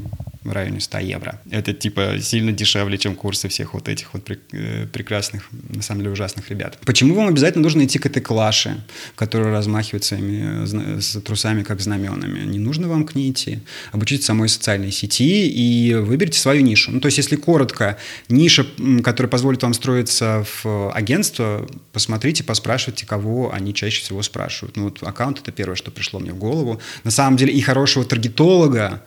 в 0.49 0.53
районе 0.53 0.81
100 0.81 0.99
евро. 0.99 1.41
Это 1.51 1.73
типа 1.73 2.17
сильно 2.21 2.53
дешевле, 2.53 2.99
чем 2.99 3.15
курсы 3.15 3.49
всех 3.49 3.75
вот 3.75 3.89
этих 3.89 4.15
вот 4.15 4.31
э, 4.31 4.87
прекрасных, 4.93 5.49
на 5.53 5.83
самом 5.83 6.01
деле 6.01 6.13
ужасных 6.13 6.51
ребят. 6.51 6.79
Почему 6.85 7.15
вам 7.15 7.29
обязательно 7.29 7.63
нужно 7.63 7.85
идти 7.85 7.99
к 7.99 8.07
этой 8.07 8.21
клаше, 8.21 8.83
которая 9.15 9.53
размахивает 9.53 10.05
своими 10.05 10.65
э, 10.65 11.01
с 11.01 11.21
трусами 11.21 11.63
как 11.63 11.81
знаменами? 11.81 12.45
Не 12.47 12.59
нужно 12.59 12.89
вам 12.89 13.05
к 13.05 13.15
ней 13.15 13.31
идти. 13.31 13.61
Обучитесь 13.93 14.27
самой 14.27 14.49
социальной 14.49 14.91
сети 14.91 15.49
и 15.49 15.95
выберите 15.95 16.39
свою 16.39 16.63
нишу. 16.63 16.91
Ну, 16.93 17.01
то 17.01 17.07
есть, 17.07 17.19
если 17.19 17.37
коротко, 17.37 17.99
ниша, 18.29 18.67
которая 19.03 19.31
позволит 19.31 19.63
вам 19.63 19.75
строиться 19.75 20.45
в 20.63 20.93
агентство, 20.93 21.69
посмотрите, 21.93 22.45
поспрашивайте, 22.45 23.07
кого 23.07 23.53
они 23.53 23.75
чаще 23.75 24.03
всего 24.03 24.23
спрашивают. 24.23 24.77
Ну, 24.77 24.85
вот 24.85 25.03
аккаунт— 25.03 25.41
это 25.43 25.53
первое, 25.53 25.77
что 25.77 25.91
пришло 25.91 26.21
мне 26.21 26.33
в 26.33 26.39
голову. 26.39 26.81
На 27.05 27.11
самом 27.11 27.37
деле 27.37 27.53
и 27.53 27.61
хорошего 27.61 28.05
таргетолога, 28.05 29.03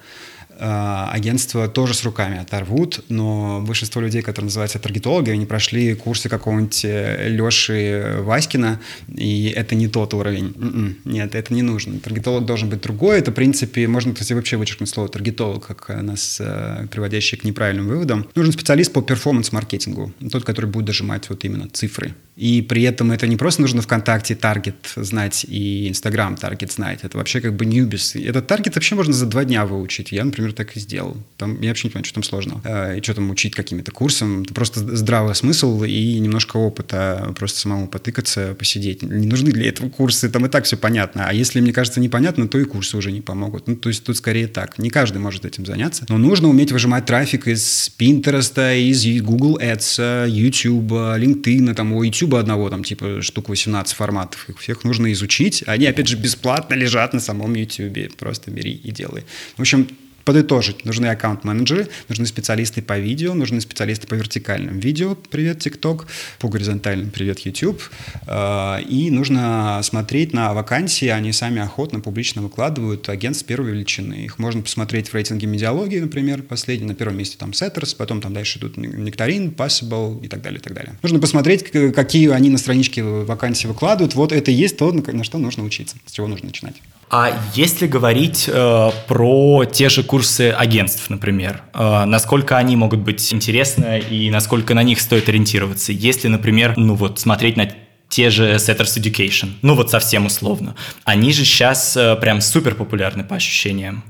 агентства 0.62 1.68
тоже 1.68 1.93
с 1.93 2.03
руками 2.03 2.39
оторвут, 2.39 3.03
но 3.09 3.64
большинство 3.66 4.01
людей, 4.01 4.22
которые 4.22 4.47
называются 4.47 4.80
таргетологи, 4.80 5.32
они 5.32 5.45
прошли 5.45 5.95
курсы 5.95 6.30
какого-нибудь 6.30 6.86
э, 6.86 7.30
Леши 7.30 8.18
Васькина, 8.20 8.80
и 9.07 9.53
это 9.55 9.76
не 9.76 9.88
тот 9.88 10.14
уровень. 10.14 10.53
М-м, 10.55 10.97
нет, 11.05 11.36
это 11.36 11.53
не 11.53 11.62
нужно. 11.62 11.99
Таргетолог 11.99 12.45
должен 12.45 12.70
быть 12.70 12.82
другой. 12.82 13.20
Это, 13.20 13.32
в 13.32 13.34
принципе, 13.34 13.88
можно, 13.88 14.14
кстати, 14.14 14.34
вообще 14.34 14.57
вычеркнуть 14.57 14.89
слово 14.89 15.09
таргетолог, 15.09 15.66
как 15.66 15.89
нас 16.01 16.38
э, 16.39 16.88
приводящий 16.91 17.38
к 17.38 17.43
неправильным 17.43 17.88
выводам. 17.88 18.28
Нужен 18.36 18.53
специалист 18.53 18.93
по 18.93 19.01
performance-маркетингу, 19.01 20.13
тот, 20.32 20.43
который 20.43 20.70
будет 20.70 20.86
дожимать 20.86 21.30
вот 21.30 21.43
именно 21.43 21.70
цифры. 21.70 22.14
И 22.36 22.62
при 22.62 22.84
этом 22.84 23.12
это 23.12 23.28
не 23.28 23.36
просто 23.36 23.62
нужно 23.62 23.82
ВКонтакте 23.82 24.36
таргет 24.36 24.93
знать 24.95 25.45
и 25.47 25.89
Инстаграм 25.89 26.36
таргет 26.36 26.72
знать. 26.72 26.99
Это 27.03 27.18
вообще 27.18 27.41
как 27.41 27.55
бы 27.55 27.66
newbies. 27.65 28.15
Этот 28.16 28.47
таргет 28.47 28.76
вообще 28.76 28.95
можно 28.95 29.14
за 29.14 29.26
два 29.26 29.43
дня 29.43 29.66
выучить. 29.66 30.12
Я, 30.12 30.24
например, 30.24 30.50
так 30.51 30.75
и 30.75 30.79
сделал. 30.79 31.17
Там, 31.37 31.59
я 31.61 31.69
вообще 31.69 31.87
не 31.87 31.91
понимаю, 31.91 32.05
что 32.05 32.15
там 32.15 32.23
сложного. 32.23 32.61
Э, 32.63 32.97
и 32.97 33.03
что 33.03 33.13
там 33.15 33.29
учить 33.29 33.55
какими-то 33.55 33.91
курсами. 33.91 34.43
Это 34.43 34.53
просто 34.53 34.95
здравый 34.95 35.35
смысл 35.35 35.83
и 35.83 36.19
немножко 36.19 36.57
опыта. 36.57 37.33
Просто 37.37 37.59
самому 37.59 37.87
потыкаться, 37.87 38.55
посидеть. 38.57 39.01
Не 39.01 39.27
нужны 39.27 39.51
для 39.51 39.69
этого 39.69 39.89
курсы. 39.89 40.29
Там 40.29 40.45
и 40.45 40.49
так 40.49 40.65
все 40.65 40.77
понятно. 40.77 41.25
А 41.27 41.33
если, 41.33 41.61
мне 41.61 41.73
кажется, 41.73 41.99
непонятно, 41.99 42.47
то 42.47 42.59
и 42.59 42.63
курсы 42.63 42.97
уже 42.97 43.11
не 43.11 43.21
помогут. 43.21 43.67
Ну, 43.67 43.75
то 43.75 43.89
есть 43.89 44.03
тут 44.03 44.17
скорее 44.17 44.47
так. 44.47 44.77
Не 44.77 44.89
каждый 44.89 45.17
может 45.17 45.45
этим 45.45 45.65
заняться. 45.65 46.05
Но 46.09 46.17
нужно 46.17 46.49
уметь 46.49 46.71
выжимать 46.71 47.05
трафик 47.05 47.47
из 47.47 47.91
Pinterest, 47.97 48.77
из 48.77 49.21
Google 49.21 49.57
Ads, 49.59 50.29
YouTube, 50.29 50.91
LinkedIn, 50.91 51.73
там, 51.73 51.93
у 51.93 52.03
YouTube 52.03 52.35
одного, 52.35 52.69
там, 52.69 52.83
типа, 52.83 53.21
штук 53.21 53.49
18 53.49 53.95
форматов. 53.95 54.49
Их 54.49 54.59
всех 54.59 54.83
нужно 54.83 55.11
изучить. 55.13 55.63
Они, 55.67 55.85
опять 55.85 56.07
же, 56.07 56.17
бесплатно 56.17 56.75
лежат 56.75 57.13
на 57.13 57.19
самом 57.19 57.53
YouTube. 57.53 58.15
Просто 58.17 58.51
бери 58.51 58.71
и 58.71 58.91
делай. 58.91 59.23
В 59.57 59.61
общем, 59.61 59.87
подытожить, 60.26 60.86
нужны 60.86 61.07
аккаунт-менеджеры, 61.07 61.88
нужны 62.09 62.26
специалисты 62.26 62.82
по 62.82 62.97
видео, 62.97 63.34
нужны 63.34 63.61
специалисты 63.61 64.07
по 64.07 64.15
вертикальным 64.15 64.80
видео, 64.80 65.15
привет, 65.15 65.65
TikTok, 65.65 66.05
по 66.39 66.47
горизонтальным, 66.47 67.09
привет, 67.11 67.39
YouTube. 67.39 67.82
А, 68.28 68.80
и 68.80 69.09
нужно 69.09 69.80
смотреть 69.84 70.34
на 70.34 70.53
вакансии, 70.53 71.07
они 71.07 71.32
сами 71.32 71.61
охотно, 71.61 71.99
публично 71.99 72.41
выкладывают 72.41 73.09
агентств 73.09 73.45
первой 73.45 73.72
величины. 73.72 74.26
Их 74.26 74.39
можно 74.39 74.61
посмотреть 74.61 75.09
в 75.09 75.13
рейтинге 75.13 75.47
медиалогии, 75.47 75.99
например, 75.99 76.43
последний, 76.43 76.88
на 76.88 76.95
первом 76.95 77.17
месте 77.17 77.38
там 77.38 77.51
Setters, 77.51 77.95
потом 77.95 78.22
там 78.22 78.34
дальше 78.34 78.59
идут 78.59 78.78
Nectarine, 78.78 79.53
Possible 79.53 80.24
и 80.24 80.28
так 80.28 80.41
далее, 80.41 80.59
и 80.59 80.63
так 80.63 80.74
далее. 80.74 80.95
Нужно 81.01 81.19
посмотреть, 81.19 81.72
какие 81.72 82.30
они 82.30 82.49
на 82.49 82.57
страничке 82.57 83.03
вакансии 83.03 83.67
выкладывают. 83.67 84.15
Вот 84.15 84.32
это 84.32 84.51
и 84.51 84.53
есть 84.53 84.78
то, 84.78 84.91
на 84.91 85.24
что 85.24 85.38
нужно 85.38 85.63
учиться, 85.63 85.97
с 86.05 86.11
чего 86.11 86.28
нужно 86.28 86.47
начинать. 86.47 86.76
А 87.14 87.38
если 87.53 87.88
говорить 87.88 88.45
э, 88.47 88.91
про 89.05 89.66
те 89.66 89.89
же 89.89 90.01
курсы 90.01 90.51
агентств, 90.51 91.09
например, 91.09 91.62
э, 91.74 92.05
насколько 92.05 92.57
они 92.57 92.78
могут 92.78 93.01
быть 93.01 93.34
интересны 93.34 93.99
и 93.99 94.32
насколько 94.32 94.74
на 94.74 94.82
них 94.82 95.01
стоит 95.01 95.28
ориентироваться? 95.28 95.91
Если, 95.91 96.30
например, 96.30 96.76
ну 96.78 96.95
вот 96.95 97.20
смотреть 97.20 97.57
на 97.57 97.70
те 98.07 98.30
же 98.30 98.53
Setters 98.55 98.97
Education, 98.97 99.49
ну 99.62 99.76
вот 99.76 99.91
совсем 99.91 100.26
условно, 100.26 100.76
они 101.03 101.34
же 101.34 101.43
сейчас 101.43 101.97
э, 101.97 102.16
прям 102.16 102.39
супер 102.39 102.76
популярны 102.76 103.26
по 103.26 103.36
ощущениям. 103.36 104.05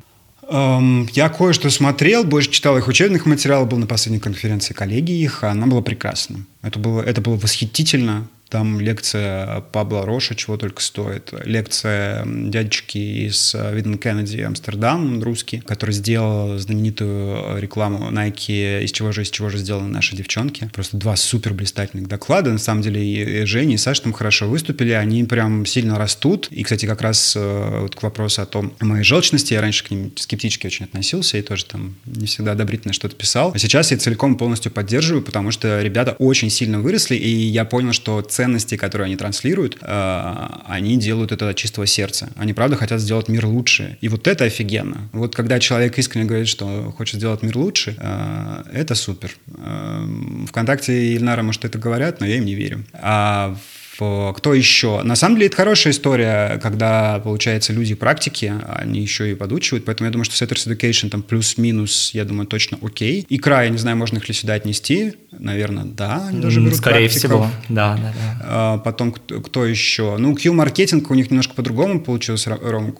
Эм, 0.48 1.10
я 1.14 1.30
кое-что 1.30 1.72
смотрел, 1.72 2.24
больше 2.24 2.52
читал 2.52 2.78
их 2.78 2.88
учебных 2.88 3.26
материалов, 3.26 3.68
был 3.68 3.80
на 3.80 3.88
последней 3.88 4.20
конференции 4.20 4.76
коллеги 4.76 5.14
их, 5.14 5.44
она 5.44 5.66
была 5.66 5.82
прекрасна. 5.82 6.46
Это 6.62 6.78
было, 6.78 7.02
это 7.02 7.20
было 7.20 7.36
восхитительно. 7.36 8.28
Там 8.52 8.82
лекция 8.82 9.62
Пабла 9.72 10.06
Роша, 10.06 10.36
чего 10.36 10.58
только 10.58 10.82
стоит. 10.82 11.34
Лекция 11.46 12.26
дядечки 12.26 12.98
из 12.98 13.56
э, 13.56 13.74
Виден 13.74 13.98
Кеннеди 13.98 14.42
Амстердам, 14.42 15.24
русский, 15.24 15.62
который 15.62 15.92
сделал 15.92 16.58
знаменитую 16.60 17.62
рекламу 17.62 18.12
Nike 18.12 18.84
«Из 18.84 18.92
чего 18.92 19.14
же, 19.14 19.22
из 19.22 19.30
чего 19.30 19.48
же 19.48 19.58
сделаны 19.58 19.88
наши 19.88 20.18
девчонки». 20.18 20.70
Просто 20.74 20.98
два 20.98 21.16
супер 21.16 21.54
блистательных 21.54 22.10
доклада. 22.10 22.52
На 22.52 22.58
самом 22.58 22.82
деле 22.82 23.02
и 23.02 23.46
Женя, 23.46 23.76
и 23.76 23.78
Саша 23.78 24.02
там 24.02 24.12
хорошо 24.12 24.50
выступили. 24.50 24.92
Они 24.92 25.24
прям 25.24 25.66
сильно 25.66 25.98
растут. 25.98 26.50
И, 26.52 26.64
кстати, 26.64 26.86
как 26.86 27.02
раз 27.02 27.36
э, 27.38 27.80
вот 27.80 27.96
к 27.96 28.04
вопросу 28.04 28.42
о 28.42 28.46
том, 28.46 28.74
о 28.80 28.84
моей 28.84 29.06
желчности, 29.06 29.54
я 29.54 29.62
раньше 29.62 29.86
к 29.86 29.92
ним 29.92 30.12
скептически 30.18 30.68
очень 30.68 30.84
относился 30.84 31.38
и 31.38 31.42
тоже 31.42 31.64
там 31.64 31.96
не 32.06 32.26
всегда 32.26 32.52
одобрительно 32.52 32.94
что-то 32.94 33.16
писал. 33.16 33.54
А 33.56 33.58
сейчас 33.58 33.92
я 33.92 33.98
целиком 33.98 34.36
полностью 34.36 34.74
поддерживаю, 34.74 35.24
потому 35.24 35.52
что 35.52 35.82
ребята 35.82 36.18
очень 36.20 36.50
сильно 36.50 36.82
выросли, 36.82 37.16
и 37.16 37.30
я 37.30 37.64
понял, 37.64 37.94
что 37.94 38.22
ценности, 38.42 38.76
которые 38.76 39.06
они 39.06 39.16
транслируют, 39.16 39.78
э, 39.82 40.48
они 40.66 40.98
делают 40.98 41.32
это 41.32 41.50
от 41.50 41.56
чистого 41.56 41.86
сердца. 41.86 42.30
Они, 42.36 42.54
правда, 42.54 42.76
хотят 42.76 43.00
сделать 43.00 43.28
мир 43.28 43.46
лучше. 43.46 43.98
И 44.02 44.10
вот 44.10 44.28
это 44.28 44.46
офигенно. 44.46 45.10
Вот 45.14 45.36
когда 45.36 45.60
человек 45.60 46.00
искренне 46.00 46.26
говорит, 46.26 46.48
что 46.48 46.92
хочет 46.98 47.18
сделать 47.18 47.44
мир 47.44 47.56
лучше, 47.56 47.96
э, 48.00 48.64
это 48.74 48.96
супер. 48.96 49.30
Э, 49.58 50.08
Вконтакте 50.48 50.92
и 50.92 51.16
Ильнара, 51.18 51.44
может, 51.44 51.66
это 51.66 51.78
говорят, 51.78 52.20
но 52.20 52.26
я 52.26 52.38
им 52.38 52.46
не 52.46 52.56
верю. 52.56 52.84
А 52.94 53.56
кто 54.36 54.54
еще? 54.54 55.02
На 55.04 55.16
самом 55.16 55.36
деле 55.36 55.48
это 55.48 55.58
хорошая 55.58 55.94
история, 55.94 56.60
когда, 56.62 57.20
получается, 57.20 57.74
люди 57.74 57.96
практики, 57.96 58.54
они 58.68 59.02
еще 59.02 59.32
и 59.32 59.36
подучивают, 59.36 59.86
поэтому 59.86 60.08
я 60.08 60.12
думаю, 60.12 60.26
что 60.26 60.44
Setters 60.44 60.68
Education 60.68 61.10
там 61.10 61.22
плюс-минус, 61.22 62.12
я 62.14 62.26
думаю, 62.26 62.48
точно 62.48 62.78
окей. 62.82 63.26
Икра, 63.30 63.64
я 63.64 63.70
не 63.70 63.78
знаю, 63.78 63.98
можно 63.98 64.18
их 64.18 64.28
ли 64.28 64.34
сюда 64.34 64.54
отнести, 64.54 65.14
наверное, 65.32 65.86
да, 65.86 66.28
они 66.28 66.42
даже 66.42 66.60
берут 66.62 66.76
Скорее 66.76 67.10
практиков. 67.10 67.20
всего, 67.20 67.48
да, 67.70 67.96
да, 67.96 68.14
да. 68.14 68.42
А, 68.44 68.78
потом 68.80 69.12
кто, 69.12 69.42
кто 69.42 69.66
еще? 69.66 70.18
Ну, 70.18 70.36
Q-маркетинг 70.36 71.10
у 71.12 71.14
них 71.14 71.30
немножко 71.30 71.54
по-другому 71.54 72.02
получилось, 72.02 72.48
Ром 72.48 72.92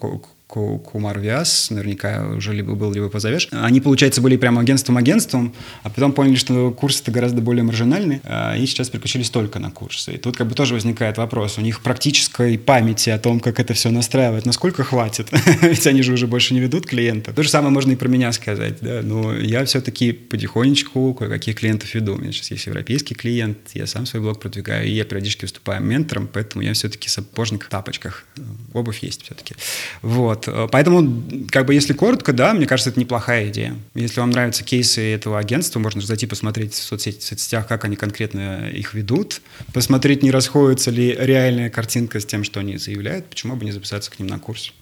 Кумар 0.52 1.20
Виас, 1.20 1.70
наверняка 1.70 2.28
уже 2.36 2.54
либо 2.54 2.76
был, 2.76 2.92
либо 2.92 3.10
позовешь. 3.10 3.48
Они, 3.52 3.80
получается, 3.80 4.22
были 4.22 4.36
прямо 4.36 4.62
агентством-агентством, 4.62 5.54
а 5.84 5.90
потом 5.90 6.12
поняли, 6.12 6.36
что 6.36 6.72
курсы-то 6.72 7.12
гораздо 7.12 7.42
более 7.42 7.64
маржинальны, 7.64 8.22
а, 8.24 8.56
и 8.58 8.66
сейчас 8.66 8.90
переключились 8.90 9.30
только 9.30 9.60
на 9.60 9.72
курсы. 9.72 10.14
И 10.14 10.18
тут 10.18 10.36
как 10.36 10.48
бы 10.48 10.56
тоже 10.56 10.74
возникает 10.74 11.18
вопрос. 11.18 11.58
У 11.58 11.62
них 11.62 11.82
практической 11.82 12.58
памяти 12.58 13.10
о 13.12 13.18
том, 13.18 13.40
как 13.40 13.60
это 13.60 13.74
все 13.74 13.90
настраивать, 13.90 14.46
насколько 14.46 14.84
хватит? 14.84 15.30
Ведь 15.62 15.88
они 15.88 16.02
же 16.02 16.14
уже 16.14 16.28
больше 16.28 16.54
не 16.54 16.60
ведут 16.60 16.86
клиента. 16.86 17.34
То 17.34 17.44
же 17.44 17.50
самое 17.50 17.72
можно 17.72 17.94
и 17.94 17.96
про 17.96 18.08
меня 18.08 18.32
сказать. 18.34 18.80
Да? 18.82 19.02
Но 19.04 19.34
я 19.34 19.64
все-таки 19.66 20.12
потихонечку 20.12 21.14
кое-каких 21.14 21.56
клиентов 21.56 21.94
веду. 21.96 22.16
У 22.16 22.18
меня 22.18 22.32
сейчас 22.32 22.52
есть 22.52 22.66
европейский 22.66 23.16
клиент, 23.16 23.58
я 23.74 23.88
сам 23.88 24.06
свой 24.06 24.22
блог 24.22 24.40
продвигаю, 24.40 24.88
и 24.88 24.92
я 24.92 25.06
периодически 25.06 25.46
выступаю 25.46 25.82
ментором, 25.82 26.28
поэтому 26.32 26.64
я 26.64 26.74
все-таки 26.74 27.10
сапожник 27.10 27.66
в 27.66 27.70
тапочках. 27.70 28.26
Обувь 28.74 29.00
есть 29.04 29.24
все-таки. 29.24 29.56
Вот. 30.02 30.41
Вот. 30.46 30.48
Э, 30.48 30.68
поэтому, 30.72 31.24
как 31.50 31.66
бы, 31.66 31.74
если 31.74 31.94
коротко, 31.94 32.34
да, 32.34 32.54
мне 32.54 32.66
кажется, 32.66 32.90
это 32.90 33.00
неплохая 33.00 33.50
идея. 33.50 33.76
Если 33.94 34.20
вам 34.20 34.32
нравятся 34.32 34.64
кейсы 34.64 35.14
этого 35.14 35.40
агентства, 35.40 35.80
можно 35.80 36.02
зайти 36.02 36.26
посмотреть 36.28 36.74
в 36.74 36.84
соцсети, 36.84 37.20
в 37.20 37.24
соцсетях, 37.24 37.68
как 37.68 37.86
они 37.86 37.96
конкретно 37.96 38.70
их 38.70 38.94
ведут, 38.94 39.42
посмотреть, 39.74 40.24
не 40.24 40.32
расходится 40.32 40.92
ли 40.92 41.16
реальная 41.18 41.70
картинка 41.70 42.20
с 42.20 42.26
тем, 42.26 42.44
что 42.44 42.60
они 42.60 42.78
заявляют, 42.78 43.30
почему 43.30 43.56
бы 43.56 43.66
не 43.66 43.72
записаться 43.72 44.12
к 44.12 44.20
ним 44.20 44.28
на 44.28 44.40
курс. 44.40 44.74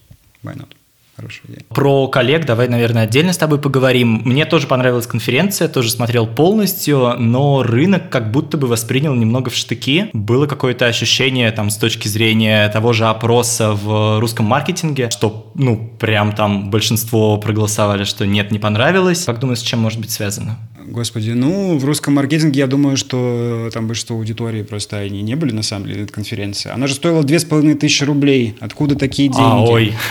Why 0.44 0.56
not? 0.56 0.79
Хорошая 1.20 1.42
идея. 1.48 1.66
Про 1.70 2.08
коллег 2.08 2.46
давай, 2.46 2.68
наверное, 2.68 3.04
отдельно 3.04 3.34
с 3.34 3.38
тобой 3.38 3.60
поговорим. 3.60 4.22
Мне 4.26 4.46
тоже 4.46 4.68
понравилась 4.68 5.08
конференция, 5.08 5.68
тоже 5.68 5.92
смотрел 5.92 6.28
полностью, 6.28 7.16
но 7.18 7.64
рынок 7.64 8.10
как 8.10 8.32
будто 8.32 8.58
бы 8.58 8.68
воспринял 8.68 9.14
немного 9.16 9.50
в 9.50 9.56
штыки. 9.56 10.10
Было 10.14 10.48
какое-то 10.48 10.86
ощущение 10.86 11.52
там 11.52 11.70
с 11.70 11.78
точки 11.78 12.08
зрения 12.08 12.70
того 12.70 12.94
же 12.94 13.06
опроса 13.06 13.74
в 13.74 14.20
русском 14.20 14.46
маркетинге, 14.46 15.10
что, 15.10 15.52
ну, 15.56 15.92
прям 16.00 16.34
там 16.34 16.70
большинство 16.70 17.38
проголосовали, 17.38 18.04
что 18.04 18.26
нет, 18.26 18.52
не 18.52 18.60
понравилось. 18.60 19.26
Как 19.26 19.40
думаешь, 19.40 19.60
с 19.60 19.64
чем 19.64 19.80
может 19.80 20.00
быть 20.00 20.12
связано? 20.12 20.58
Господи, 20.90 21.32
ну, 21.32 21.78
в 21.78 21.86
русском 21.86 22.16
маркетинге 22.16 22.62
я 22.62 22.68
думаю, 22.68 22.98
что 22.98 23.70
там 23.72 23.88
большинство 23.88 24.18
аудитории 24.18 24.64
просто 24.64 24.98
они 24.98 25.22
не 25.22 25.36
были 25.36 25.54
на 25.54 25.62
самом 25.62 25.88
деле 25.88 26.02
на 26.02 26.08
конференции. 26.08 26.72
Она 26.72 26.88
же 26.88 26.96
стоила 26.96 27.24
две 27.24 27.40
с 27.40 27.46
половиной 27.46 27.76
тысячи 27.76 28.04
рублей. 28.04 28.56
Откуда 28.60 28.96
такие 28.96 29.30
деньги? 29.30 29.42
А, 29.42 29.64
ой. 29.64 29.94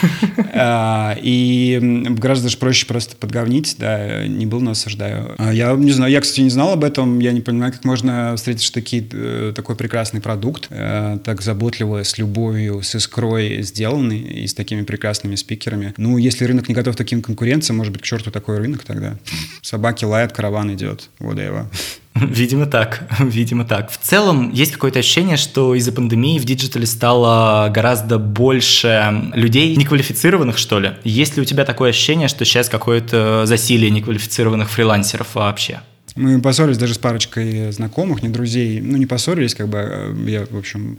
А, 0.61 1.17
и 1.21 1.79
гораздо 2.11 2.45
даже 2.45 2.59
проще 2.59 2.87
просто 2.87 3.17
подговнить, 3.17 3.77
да, 3.79 4.27
не 4.27 4.47
был, 4.47 4.61
но 4.61 4.73
осуждаю. 4.73 5.35
А, 5.39 5.53
я 5.53 5.73
не 5.75 5.93
знаю, 5.93 6.11
я, 6.11 6.21
кстати, 6.21 6.41
не 6.41 6.51
знал 6.51 6.73
об 6.73 6.85
этом, 6.85 7.19
я 7.21 7.33
не 7.33 7.41
понимаю, 7.41 7.73
как 7.73 7.85
можно 7.85 8.35
встретить 8.37 8.73
такие, 8.73 9.07
э, 9.13 9.53
такой 9.55 9.77
прекрасный 9.77 10.21
продукт, 10.21 10.67
э, 10.71 11.19
так 11.23 11.43
заботливо, 11.43 12.03
с 12.03 12.19
любовью, 12.19 12.83
с 12.83 12.95
искрой 12.95 13.63
сделанный 13.63 14.19
и 14.19 14.47
с 14.47 14.55
такими 14.55 14.83
прекрасными 14.83 15.37
спикерами. 15.37 15.95
Ну, 15.97 16.19
если 16.19 16.45
рынок 16.45 16.69
не 16.69 16.75
готов 16.75 16.95
к 16.95 16.99
таким 16.99 17.23
конкуренциям, 17.23 17.77
может 17.77 17.93
быть, 17.93 18.03
к 18.03 18.05
черту 18.05 18.31
такой 18.31 18.59
рынок 18.59 18.85
тогда. 18.85 19.17
Собаки 19.63 20.05
лают, 20.05 20.33
караван 20.33 20.68
идет. 20.75 21.11
Вот 21.19 21.39
его. 21.39 21.67
Видимо 22.15 22.67
так, 22.67 23.05
видимо 23.21 23.65
так. 23.65 23.91
В 23.91 23.99
целом 23.99 24.51
есть 24.53 24.73
какое-то 24.73 24.99
ощущение, 24.99 25.37
что 25.37 25.75
из-за 25.75 25.93
пандемии 25.93 26.39
в 26.39 26.45
диджитале 26.45 26.87
стало 26.87 27.69
гораздо 27.69 28.19
больше 28.19 29.31
людей 29.35 29.77
неквалифицированных, 29.77 30.59
что 30.59 30.81
ли. 30.81 30.93
Есть 31.05 31.37
ли 31.37 31.43
у 31.43 31.45
тебя 31.45 31.65
такое 31.65 31.91
ощущение, 31.91 32.29
что 32.29 32.45
сейчас 32.45 32.69
какое-то 32.69 33.47
засилие 33.47 33.91
неквалифицированных 33.91 34.69
фрилансеров 34.71 35.35
вообще? 35.35 35.81
Мы 36.19 36.41
поссорились 36.41 36.79
даже 36.79 36.95
с 36.95 36.99
парочкой 36.99 37.71
знакомых, 37.71 38.23
не 38.23 38.29
друзей. 38.29 38.81
Ну, 38.81 38.97
не 38.97 39.07
поссорились, 39.07 39.55
как 39.55 39.69
бы 39.69 39.79
а, 39.79 40.17
я, 40.27 40.45
в 40.51 40.57
общем, 40.57 40.99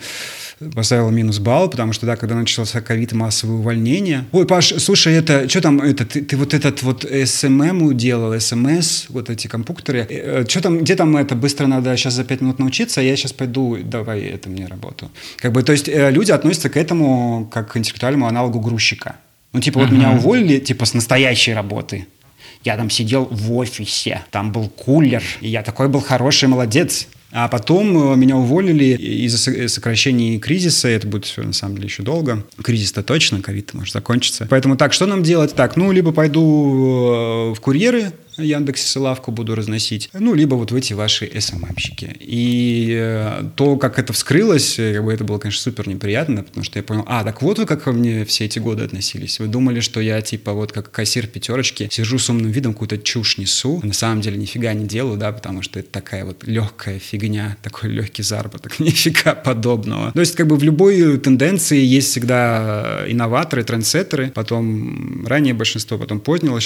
поставил 0.74 1.09
минус 1.09 1.39
балл, 1.39 1.70
потому 1.70 1.91
что, 1.91 2.05
да, 2.05 2.15
когда 2.15 2.36
начался 2.36 2.80
ковид, 2.82 3.11
массовое 3.11 3.57
увольнение. 3.57 4.26
Ой, 4.32 4.45
Паш, 4.45 4.74
слушай, 4.78 5.13
это, 5.13 5.49
что 5.49 5.61
там, 5.61 5.82
это, 5.82 6.05
ты, 6.05 6.22
ты 6.22 6.38
вот 6.38 6.53
этот 6.53 6.84
вот 6.84 7.03
SMM 7.03 7.93
делал, 7.93 8.39
СМС, 8.39 9.05
вот 9.09 9.30
эти 9.30 9.47
компьютеры. 9.47 10.07
Э, 10.09 10.45
что 10.47 10.61
там, 10.61 10.80
где 10.80 10.95
там 10.95 11.17
это, 11.17 11.36
быстро 11.36 11.67
надо 11.67 11.95
сейчас 11.97 12.13
за 12.13 12.24
пять 12.24 12.39
минут 12.39 12.59
научиться, 12.59 13.01
а 13.01 13.03
я 13.03 13.15
сейчас 13.17 13.34
пойду, 13.34 13.78
давай 13.84 14.22
это 14.22 14.49
мне 14.49 14.67
работу. 14.67 15.11
Как 15.38 15.51
бы, 15.51 15.63
то 15.63 15.74
есть 15.74 15.89
э, 15.89 16.11
люди 16.11 16.32
относятся 16.32 16.70
к 16.70 16.78
этому 16.78 17.49
как 17.51 17.74
к 17.74 17.78
интеллектуальному 17.78 18.28
аналогу 18.28 18.61
грузчика. 18.61 19.15
Ну, 19.51 19.61
типа, 19.61 19.80
вот 19.80 19.89
uh-huh. 19.89 19.93
меня 19.93 20.11
уволили, 20.11 20.59
типа, 20.59 20.86
с 20.86 20.93
настоящей 20.93 21.53
работы. 21.53 22.05
Я 22.64 22.76
там 22.76 22.89
сидел 22.89 23.28
в 23.32 23.53
офисе, 23.55 24.24
там 24.32 24.51
был 24.51 24.68
кулер, 24.68 25.24
и 25.41 25.47
я 25.47 25.64
такой 25.64 25.88
был 25.88 26.01
хороший 26.01 26.49
молодец. 26.49 27.07
А 27.32 27.47
потом 27.47 28.14
э, 28.14 28.16
меня 28.16 28.38
уволили 28.38 28.95
из-за 28.95 29.51
э, 29.51 29.68
сокращений 29.68 30.39
кризиса. 30.39 30.88
Это 30.88 31.07
будет 31.07 31.26
все, 31.26 31.43
на 31.43 31.53
самом 31.53 31.76
деле, 31.76 31.88
еще 31.88 32.01
долго. 32.01 32.43
Кризис-то 32.64 33.03
точно, 33.03 33.41
ковид 33.41 33.74
может 33.76 33.93
закончиться. 33.93 34.47
Поэтому 34.49 34.76
так, 34.76 34.93
что 34.93 35.05
нам 35.05 35.22
делать? 35.22 35.53
Так, 35.53 35.76
ну, 35.76 35.91
либо 35.91 36.12
пойду 36.12 37.51
э, 37.51 37.53
в 37.53 37.60
курьеры, 37.62 38.14
Яндексе 38.41 38.99
лавку 38.99 39.31
буду 39.31 39.55
разносить, 39.55 40.09
ну, 40.13 40.33
либо 40.33 40.55
вот 40.55 40.71
в 40.71 40.75
эти 40.75 40.93
ваши 40.93 41.29
СММщики. 41.39 42.15
И 42.19 42.95
э, 42.99 43.43
то, 43.55 43.77
как 43.77 43.99
это 43.99 44.13
вскрылось, 44.13 44.79
э, 44.79 44.93
как 44.95 45.05
бы 45.05 45.13
это 45.13 45.23
было, 45.23 45.37
конечно, 45.37 45.61
супер 45.61 45.87
неприятно, 45.87 46.43
потому 46.43 46.63
что 46.63 46.79
я 46.79 46.83
понял, 46.83 47.03
а, 47.07 47.23
так 47.23 47.41
вот 47.41 47.59
вы 47.59 47.65
как 47.65 47.83
ко 47.83 47.91
мне 47.91 48.25
все 48.25 48.45
эти 48.45 48.59
годы 48.59 48.83
относились. 48.83 49.39
Вы 49.39 49.47
думали, 49.47 49.79
что 49.79 49.99
я, 49.99 50.21
типа, 50.21 50.53
вот 50.53 50.71
как 50.71 50.91
кассир 50.91 51.27
пятерочки, 51.27 51.87
сижу 51.91 52.19
с 52.19 52.29
умным 52.29 52.51
видом, 52.51 52.73
какую-то 52.73 52.97
чушь 52.97 53.37
несу, 53.37 53.79
на 53.83 53.93
самом 53.93 54.21
деле 54.21 54.37
нифига 54.37 54.73
не 54.73 54.85
делаю, 54.85 55.17
да, 55.17 55.31
потому 55.31 55.61
что 55.61 55.79
это 55.79 55.89
такая 55.89 56.25
вот 56.25 56.43
легкая 56.45 56.99
фигня, 56.99 57.57
такой 57.61 57.89
легкий 57.89 58.23
заработок, 58.23 58.79
нифига 58.79 59.35
подобного. 59.35 60.11
То 60.11 60.19
есть, 60.19 60.35
как 60.35 60.47
бы 60.47 60.55
в 60.55 60.63
любой 60.63 61.17
тенденции 61.19 61.79
есть 61.79 62.09
всегда 62.09 63.03
инноваторы, 63.07 63.63
трендсеттеры, 63.63 64.31
потом 64.31 65.25
раннее 65.27 65.53
большинство, 65.53 65.97
потом 65.97 66.19
позднее 66.19 66.57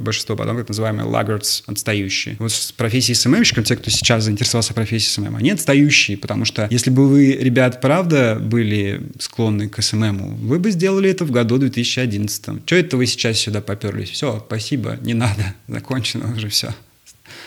большинство, 0.00 0.36
потом 0.36 0.58
так 0.58 0.68
называемые 0.68 1.04
laggards, 1.18 1.62
отстающие. 1.66 2.36
Вот 2.38 2.52
с 2.52 2.72
профессией 2.72 3.14
СММщиком, 3.14 3.64
те, 3.64 3.76
кто 3.76 3.90
сейчас 3.90 4.24
заинтересовался 4.24 4.74
профессией 4.74 5.10
SMM, 5.10 5.36
они 5.36 5.50
отстающие, 5.50 6.16
потому 6.16 6.44
что 6.44 6.66
если 6.70 6.90
бы 6.90 7.08
вы, 7.08 7.32
ребят, 7.32 7.80
правда 7.80 8.38
были 8.40 9.02
склонны 9.18 9.68
к 9.68 9.82
СММу, 9.82 10.36
вы 10.36 10.58
бы 10.58 10.70
сделали 10.70 11.10
это 11.10 11.24
в 11.24 11.30
году 11.30 11.58
2011. 11.58 12.66
Что 12.66 12.76
это 12.76 12.96
вы 12.96 13.06
сейчас 13.06 13.38
сюда 13.38 13.60
поперлись? 13.60 14.10
Все, 14.10 14.42
спасибо, 14.46 14.98
не 15.00 15.14
надо, 15.14 15.54
закончено 15.68 16.32
уже 16.34 16.48
все. 16.48 16.74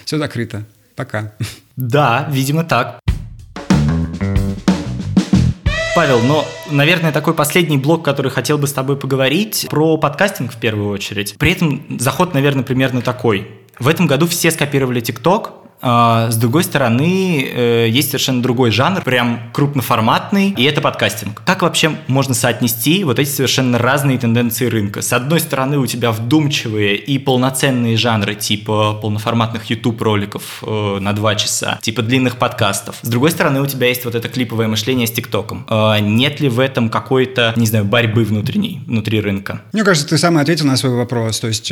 Все 0.06 0.18
закрыто. 0.18 0.66
Пока. 0.96 1.34
Да, 1.76 2.28
видимо 2.32 2.64
так. 2.64 3.00
Павел, 5.94 6.22
но, 6.22 6.46
наверное, 6.70 7.12
такой 7.12 7.34
последний 7.34 7.78
блок, 7.78 8.06
который 8.06 8.32
хотел 8.32 8.58
бы 8.58 8.66
с 8.66 8.72
тобой 8.72 8.96
поговорить, 8.96 9.68
про 9.70 9.98
подкастинг 9.98 10.54
в 10.54 10.58
первую 10.58 10.90
очередь. 10.90 11.36
При 11.38 11.52
этом 11.52 12.00
заход, 12.00 12.34
наверное, 12.34 12.64
примерно 12.64 13.02
такой. 13.02 13.48
В 13.82 13.88
этом 13.88 14.06
году 14.06 14.28
все 14.28 14.52
скопировали 14.52 15.00
а, 15.00 15.61
с 15.82 16.36
другой 16.36 16.64
стороны, 16.64 17.44
э, 17.44 17.88
есть 17.90 18.10
совершенно 18.10 18.42
другой 18.42 18.72
жанр, 18.72 19.02
прям 19.02 19.52
крупноформатный, 19.52 20.54
и 20.58 20.64
это 20.64 20.82
подкастинг. 20.82 21.42
Как 21.46 21.64
вообще 21.64 21.96
можно 22.08 22.34
соотнести 22.34 23.04
вот 23.04 23.20
эти 23.20 23.30
совершенно 23.30 23.78
разные 23.78 24.18
тенденции 24.20 24.68
рынка? 24.68 25.02
С 25.02 25.12
одной 25.14 25.40
стороны, 25.40 25.80
у 25.80 25.88
тебя 25.88 26.12
вдумчивые 26.12 26.96
и 26.96 27.18
полноценные 27.18 27.98
жанры, 27.98 28.36
типа 28.36 28.94
полноформатных 29.02 29.70
YouTube-роликов 29.70 30.64
э, 30.66 30.98
на 31.00 31.14
два 31.14 31.36
часа, 31.36 31.80
типа 31.82 32.04
длинных 32.04 32.38
подкастов. 32.38 32.98
С 33.02 33.08
другой 33.08 33.32
стороны, 33.32 33.62
у 33.62 33.66
тебя 33.66 33.88
есть 33.88 34.06
вот 34.06 34.14
это 34.14 34.30
клиповое 34.30 34.68
мышление 34.68 35.08
с 35.08 35.12
ТикТоком. 35.12 35.66
Э, 35.70 36.00
нет 36.00 36.40
ли 36.40 36.50
в 36.50 36.60
этом 36.60 36.90
какой-то, 36.90 37.54
не 37.56 37.66
знаю, 37.66 37.86
борьбы 37.86 38.24
внутренней, 38.24 38.82
внутри 38.86 39.20
рынка? 39.20 39.62
Мне 39.74 39.84
кажется, 39.84 40.08
ты 40.08 40.18
сам 40.18 40.38
ответил 40.38 40.68
на 40.68 40.78
свой 40.78 40.94
вопрос. 40.94 41.40
То 41.40 41.48
есть, 41.48 41.72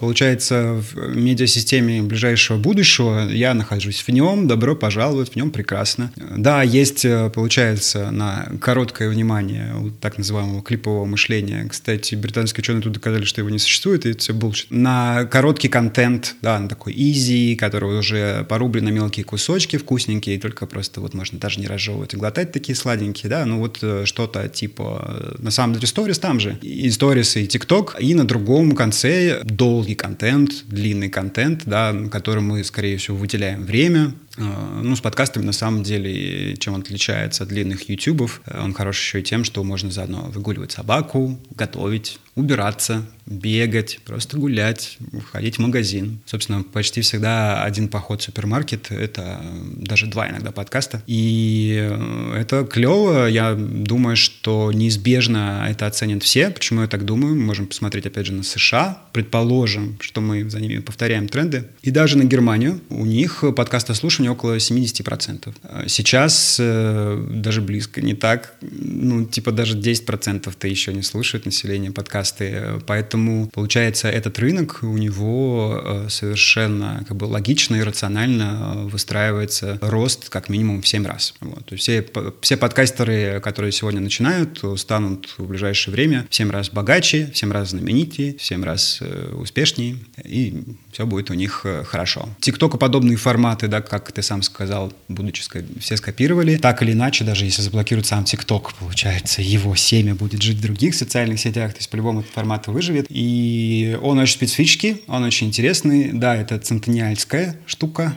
получается, 0.00 0.82
в 0.92 1.16
медиасистеме 1.16 2.02
ближайшего 2.02 2.58
будущего 2.58 3.26
я 3.38 3.54
нахожусь 3.54 4.00
в 4.00 4.08
нем, 4.10 4.46
добро 4.46 4.76
пожаловать, 4.76 5.32
в 5.32 5.36
нем 5.36 5.50
прекрасно. 5.50 6.12
Да, 6.16 6.62
есть, 6.62 7.04
э, 7.04 7.30
получается, 7.30 8.10
на 8.10 8.50
короткое 8.60 9.08
внимание 9.08 9.92
так 10.00 10.18
называемого 10.18 10.62
клипового 10.62 11.04
мышления. 11.04 11.66
Кстати, 11.68 12.14
британские 12.14 12.62
ученые 12.62 12.82
тут 12.82 12.92
доказали, 12.92 13.24
что 13.24 13.40
его 13.40 13.50
не 13.50 13.58
существует, 13.58 14.06
и 14.06 14.10
это 14.10 14.18
все 14.20 14.32
bullshit. 14.32 14.66
На 14.70 15.24
короткий 15.24 15.68
контент, 15.68 16.36
да, 16.42 16.58
на 16.58 16.68
такой 16.68 16.92
easy, 16.94 17.56
который 17.56 17.98
уже 17.98 18.44
порублен 18.48 18.84
на 18.84 18.90
мелкие 18.90 19.24
кусочки, 19.24 19.76
вкусненькие, 19.76 20.36
и 20.36 20.38
только 20.38 20.66
просто 20.66 21.00
вот 21.00 21.14
можно 21.14 21.38
даже 21.38 21.60
не 21.60 21.66
разжевывать 21.66 22.14
и 22.14 22.16
глотать 22.16 22.52
такие 22.52 22.74
сладенькие, 22.76 23.30
да, 23.30 23.46
ну 23.46 23.58
вот 23.58 23.78
э, 23.82 24.04
что-то 24.04 24.48
типа, 24.48 25.34
э, 25.38 25.42
на 25.42 25.50
самом 25.50 25.74
деле, 25.74 25.86
сторис 25.86 26.18
там 26.18 26.40
же, 26.40 26.58
и 26.62 26.90
сторис, 26.90 27.36
и 27.36 27.46
тикток, 27.46 27.96
и 28.00 28.14
на 28.14 28.26
другом 28.26 28.72
конце 28.72 29.42
долгий 29.44 29.94
контент, 29.94 30.64
длинный 30.66 31.08
контент, 31.08 31.62
да, 31.66 31.94
который 32.10 32.42
мы, 32.42 32.64
скорее 32.64 32.96
всего, 32.96 33.16
выделяем 33.28 33.66
время, 33.66 34.12
ну, 34.38 34.96
с 34.96 35.00
подкастами, 35.00 35.44
на 35.44 35.52
самом 35.52 35.82
деле, 35.82 36.56
чем 36.56 36.74
он 36.74 36.80
отличается 36.80 37.44
от 37.44 37.48
длинных 37.48 37.88
ютубов, 37.88 38.40
э, 38.46 38.60
он 38.62 38.74
хорош 38.74 38.98
еще 38.98 39.20
и 39.20 39.22
тем, 39.22 39.44
что 39.44 39.62
можно 39.64 39.90
заодно 39.90 40.30
выгуливать 40.32 40.72
собаку, 40.72 41.38
готовить, 41.54 42.18
убираться, 42.38 43.04
бегать, 43.26 43.98
просто 44.04 44.38
гулять, 44.38 44.96
ходить 45.32 45.56
в 45.56 45.58
магазин. 45.58 46.20
Собственно, 46.24 46.62
почти 46.62 47.00
всегда 47.00 47.64
один 47.64 47.88
поход 47.88 48.20
в 48.20 48.24
супермаркет— 48.24 48.86
это 48.90 49.42
даже 49.76 50.06
два 50.06 50.30
иногда 50.30 50.52
подкаста. 50.52 51.02
И 51.06 51.76
э, 51.78 52.34
это 52.40 52.64
клево. 52.64 53.26
Я 53.26 53.54
думаю, 53.54 54.16
что 54.16 54.72
неизбежно 54.72 55.66
это 55.68 55.86
оценят 55.86 56.22
все. 56.22 56.50
Почему 56.50 56.82
я 56.82 56.86
так 56.86 57.04
думаю? 57.04 57.34
Мы 57.34 57.44
можем 57.44 57.66
посмотреть, 57.66 58.06
опять 58.06 58.26
же, 58.26 58.32
на 58.32 58.44
США. 58.44 59.02
Предположим, 59.12 59.98
что 60.00 60.20
мы 60.20 60.48
за 60.48 60.60
ними 60.60 60.78
повторяем 60.78 61.28
тренды. 61.28 61.64
И 61.82 61.90
даже 61.90 62.16
на 62.16 62.24
Германию. 62.24 62.80
У 62.88 63.04
них 63.04 63.44
подкастослушивание 63.56 64.27
уровне 64.28 64.30
около 64.30 64.56
70%. 64.56 65.88
Сейчас 65.88 66.58
э, 66.60 67.26
даже 67.30 67.60
близко 67.60 68.00
не 68.00 68.14
так. 68.14 68.54
Ну, 68.60 69.24
типа 69.24 69.52
даже 69.52 69.78
10%-то 69.78 70.68
еще 70.68 70.92
не 70.92 71.02
слушают 71.02 71.46
население 71.46 71.90
подкасты. 71.90 72.80
Поэтому, 72.86 73.48
получается, 73.48 74.08
этот 74.08 74.38
рынок 74.38 74.80
у 74.82 74.96
него 74.96 75.80
э, 75.84 76.06
совершенно 76.08 77.04
как 77.08 77.16
бы 77.16 77.24
логично 77.24 77.76
и 77.76 77.82
рационально 77.82 78.88
выстраивается 78.90 79.78
рост 79.80 80.28
как 80.28 80.48
минимум 80.48 80.80
в 80.82 80.88
7 80.88 81.06
раз. 81.06 81.34
Вот. 81.40 81.72
Все, 81.76 82.04
все 82.40 82.56
подкастеры, 82.56 83.40
которые 83.42 83.72
сегодня 83.72 84.00
начинают, 84.00 84.62
станут 84.76 85.34
в 85.38 85.46
ближайшее 85.46 85.92
время 85.92 86.26
в 86.30 86.34
7 86.34 86.50
раз 86.50 86.70
богаче, 86.70 87.30
в 87.32 87.36
7 87.36 87.52
раз 87.52 87.70
знаменитее, 87.70 88.34
в 88.36 88.42
7 88.42 88.64
раз 88.64 88.98
э, 89.00 89.34
успешнее, 89.34 89.96
и 90.24 90.64
все 90.98 91.06
будет 91.06 91.30
у 91.30 91.34
них 91.34 91.64
хорошо. 91.84 92.28
Тиктока 92.40 92.76
подобные 92.76 93.16
форматы, 93.16 93.68
да, 93.68 93.80
как 93.80 94.10
ты 94.10 94.20
сам 94.20 94.42
сказал, 94.42 94.92
будучи 95.06 95.44
все 95.78 95.96
скопировали. 95.96 96.56
Так 96.56 96.82
или 96.82 96.90
иначе, 96.90 97.22
даже 97.22 97.44
если 97.44 97.62
заблокируют 97.62 98.06
сам 98.06 98.24
ТикТок, 98.24 98.74
получается, 98.74 99.40
его 99.40 99.76
семя 99.76 100.16
будет 100.16 100.42
жить 100.42 100.56
в 100.56 100.60
других 100.60 100.96
социальных 100.96 101.38
сетях, 101.38 101.70
то 101.70 101.78
есть 101.78 101.88
по-любому 101.88 102.22
этот 102.22 102.32
формат 102.32 102.66
выживет. 102.66 103.06
И 103.10 103.96
он 104.02 104.18
очень 104.18 104.34
специфический, 104.34 105.02
он 105.06 105.22
очень 105.22 105.46
интересный. 105.46 106.10
Да, 106.12 106.34
это 106.34 106.58
центениальская 106.58 107.54
штука, 107.64 108.16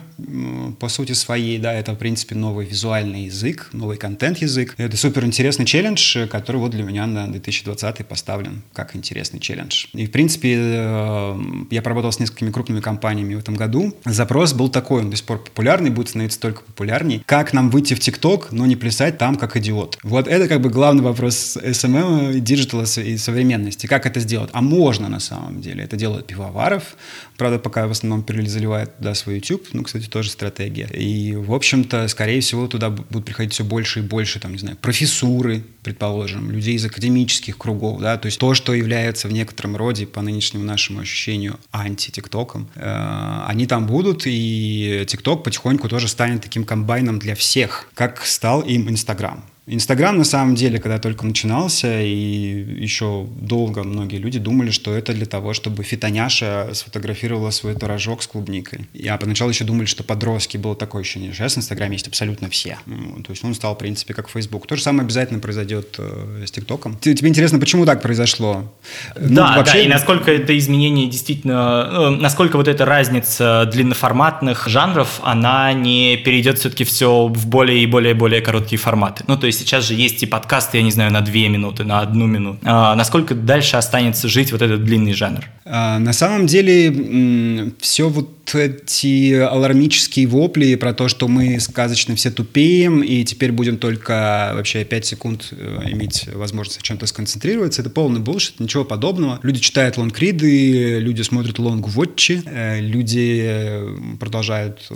по 0.80 0.88
сути 0.88 1.12
своей, 1.12 1.58
да, 1.58 1.72
это, 1.72 1.92
в 1.92 1.96
принципе, 1.96 2.34
новый 2.34 2.66
визуальный 2.66 3.24
язык, 3.26 3.68
новый 3.72 3.96
content-язык. 3.96 4.74
Это 4.76 4.96
супер 4.96 5.24
интересный 5.24 5.66
челлендж, 5.66 6.26
который 6.26 6.56
вот 6.56 6.72
для 6.72 6.82
меня 6.82 7.06
на 7.06 7.30
2020 7.30 8.06
поставлен 8.06 8.62
как 8.72 8.96
интересный 8.96 9.40
челлендж. 9.40 9.86
И, 9.92 10.06
в 10.06 10.10
принципе, 10.10 10.56
э, 10.58 11.40
я 11.70 11.82
поработал 11.82 12.12
с 12.12 12.18
несколькими 12.18 12.50
крупными 12.50 12.71
компаниями 12.80 13.34
в 13.34 13.38
этом 13.38 13.54
году. 13.54 13.94
Запрос 14.04 14.52
был 14.52 14.68
такой, 14.68 15.02
он 15.02 15.10
до 15.10 15.16
сих 15.16 15.26
пор 15.26 15.42
популярный, 15.42 15.90
будет 15.90 16.08
становиться 16.08 16.40
только 16.40 16.62
популярней. 16.62 17.22
Как 17.26 17.52
нам 17.52 17.70
выйти 17.70 17.94
в 17.94 18.00
ТикТок, 18.00 18.52
но 18.52 18.66
не 18.66 18.76
плясать 18.76 19.18
там, 19.18 19.36
как 19.36 19.56
идиот? 19.56 19.98
Вот 20.02 20.28
это 20.28 20.48
как 20.48 20.60
бы 20.60 20.70
главный 20.70 21.02
вопрос 21.02 21.56
SMM, 21.62 22.40
digital 22.40 22.78
а 22.78 22.84
и 22.84 23.16
современности. 23.16 23.86
Как 23.86 24.06
это 24.06 24.20
сделать? 24.20 24.50
А 24.52 24.62
можно 24.62 25.08
на 25.08 25.20
самом 25.20 25.60
деле. 25.60 25.84
Это 25.84 25.96
делает 25.96 26.26
Пивоваров. 26.26 26.96
Правда, 27.36 27.58
пока 27.58 27.86
в 27.86 27.90
основном 27.90 28.22
перелизаливает 28.22 28.96
туда 28.96 29.14
свой 29.14 29.36
YouTube. 29.36 29.66
Ну, 29.72 29.82
кстати, 29.82 30.06
тоже 30.06 30.30
стратегия. 30.30 30.86
И, 30.86 31.34
в 31.34 31.52
общем-то, 31.52 32.08
скорее 32.08 32.40
всего, 32.40 32.66
туда 32.66 32.90
будут 32.90 33.24
приходить 33.24 33.52
все 33.52 33.64
больше 33.64 34.00
и 34.00 34.02
больше, 34.02 34.38
там, 34.40 34.52
не 34.52 34.58
знаю, 34.58 34.76
профессуры, 34.76 35.64
предположим, 35.82 36.50
людей 36.50 36.74
из 36.76 36.84
академических 36.84 37.56
кругов, 37.58 38.00
да, 38.00 38.16
то 38.16 38.26
есть 38.26 38.38
то, 38.38 38.54
что 38.54 38.74
является 38.74 39.28
в 39.28 39.32
некотором 39.32 39.76
роде, 39.76 40.06
по 40.06 40.22
нынешнему 40.22 40.64
нашему 40.64 41.00
ощущению, 41.00 41.58
анти-тиктоком, 41.72 42.51
э, 42.74 43.44
они 43.46 43.66
там 43.66 43.86
будут, 43.86 44.22
и 44.26 45.04
тикток 45.06 45.44
потихоньку 45.44 45.88
тоже 45.88 46.08
станет 46.08 46.42
таким 46.42 46.64
комбайном 46.64 47.18
для 47.18 47.34
всех, 47.34 47.88
как 47.94 48.24
стал 48.24 48.62
им 48.62 48.88
Инстаграм. 48.88 49.44
Инстаграм, 49.66 50.18
на 50.18 50.24
самом 50.24 50.56
деле, 50.56 50.80
когда 50.80 50.98
только 50.98 51.24
начинался, 51.24 52.02
и 52.02 52.82
еще 52.82 53.26
долго 53.40 53.84
многие 53.84 54.16
люди 54.16 54.40
думали, 54.40 54.70
что 54.70 54.92
это 54.92 55.12
для 55.12 55.26
того, 55.26 55.54
чтобы 55.54 55.84
фитоняша 55.84 56.70
сфотографировала 56.72 57.50
свой 57.50 57.74
творожок 57.74 58.24
с 58.24 58.26
клубникой. 58.26 58.88
Я 58.92 59.16
поначалу 59.18 59.50
еще 59.50 59.62
думали, 59.62 59.86
что 59.86 60.02
подростки, 60.02 60.56
было 60.56 60.74
такое 60.74 61.02
ощущение. 61.02 61.32
Сейчас 61.32 61.54
в 61.54 61.58
Инстаграме 61.58 61.94
есть 61.94 62.08
абсолютно 62.08 62.48
все. 62.50 62.78
То 63.24 63.30
есть 63.30 63.44
он 63.44 63.54
стал, 63.54 63.76
в 63.76 63.78
принципе, 63.78 64.14
как 64.14 64.28
Facebook. 64.28 64.66
То 64.66 64.74
же 64.74 64.82
самое 64.82 65.04
обязательно 65.04 65.38
произойдет 65.38 65.94
э, 65.98 66.44
с 66.44 66.50
ТикТоком. 66.50 66.98
Тебе 66.98 67.28
интересно, 67.28 67.60
почему 67.60 67.86
так 67.86 68.02
произошло? 68.02 68.72
Ну, 69.14 69.36
да, 69.36 69.56
вообще... 69.58 69.74
да, 69.74 69.80
и 69.80 69.88
насколько 69.88 70.32
это 70.32 70.58
изменение 70.58 71.08
действительно, 71.08 71.88
э, 71.92 72.10
насколько 72.10 72.56
вот 72.56 72.66
эта 72.66 72.84
разница 72.84 73.68
длинноформатных 73.70 74.66
жанров, 74.66 75.20
она 75.22 75.72
не 75.72 76.16
перейдет 76.16 76.58
все-таки 76.58 76.82
все 76.82 77.28
в 77.28 77.46
более 77.46 77.80
и 77.80 77.86
более 77.86 78.10
и 78.10 78.14
более 78.14 78.40
короткие 78.40 78.78
форматы. 78.78 79.24
Ну, 79.28 79.36
то 79.36 79.46
есть 79.46 79.51
сейчас 79.52 79.84
же 79.84 79.94
есть 79.94 80.22
и 80.22 80.26
подкасты, 80.26 80.78
я 80.78 80.82
не 80.82 80.90
знаю, 80.90 81.12
на 81.12 81.20
две 81.20 81.48
минуты, 81.48 81.84
на 81.84 82.00
одну 82.00 82.26
минуту. 82.26 82.58
А 82.64 82.94
насколько 82.94 83.34
дальше 83.34 83.76
останется 83.76 84.28
жить 84.28 84.52
вот 84.52 84.62
этот 84.62 84.84
длинный 84.84 85.12
жанр? 85.12 85.44
А, 85.64 85.98
на 85.98 86.12
самом 86.12 86.46
деле, 86.46 87.72
все 87.80 88.08
вот 88.08 88.42
эти 88.54 89.34
алармические 89.34 90.26
вопли 90.26 90.74
про 90.74 90.92
то, 90.92 91.08
что 91.08 91.28
мы 91.28 91.60
сказочно 91.60 92.16
все 92.16 92.30
тупеем, 92.30 93.02
и 93.02 93.24
теперь 93.24 93.52
будем 93.52 93.78
только 93.78 94.52
вообще 94.54 94.84
5 94.84 95.06
секунд 95.06 95.48
э, 95.52 95.90
иметь 95.90 96.28
возможность 96.34 96.80
о 96.80 96.82
чем-то 96.82 97.06
сконцентрироваться, 97.06 97.82
это 97.82 97.90
полный 97.90 98.20
булшит, 98.20 98.60
ничего 98.60 98.84
подобного. 98.84 99.38
Люди 99.42 99.60
читают 99.60 99.96
лонгриды, 99.96 100.98
люди 100.98 101.22
смотрят 101.22 101.58
лонгвотчи, 101.58 102.42
э, 102.44 102.80
люди 102.80 103.42
э, 103.44 103.96
продолжают 104.18 104.90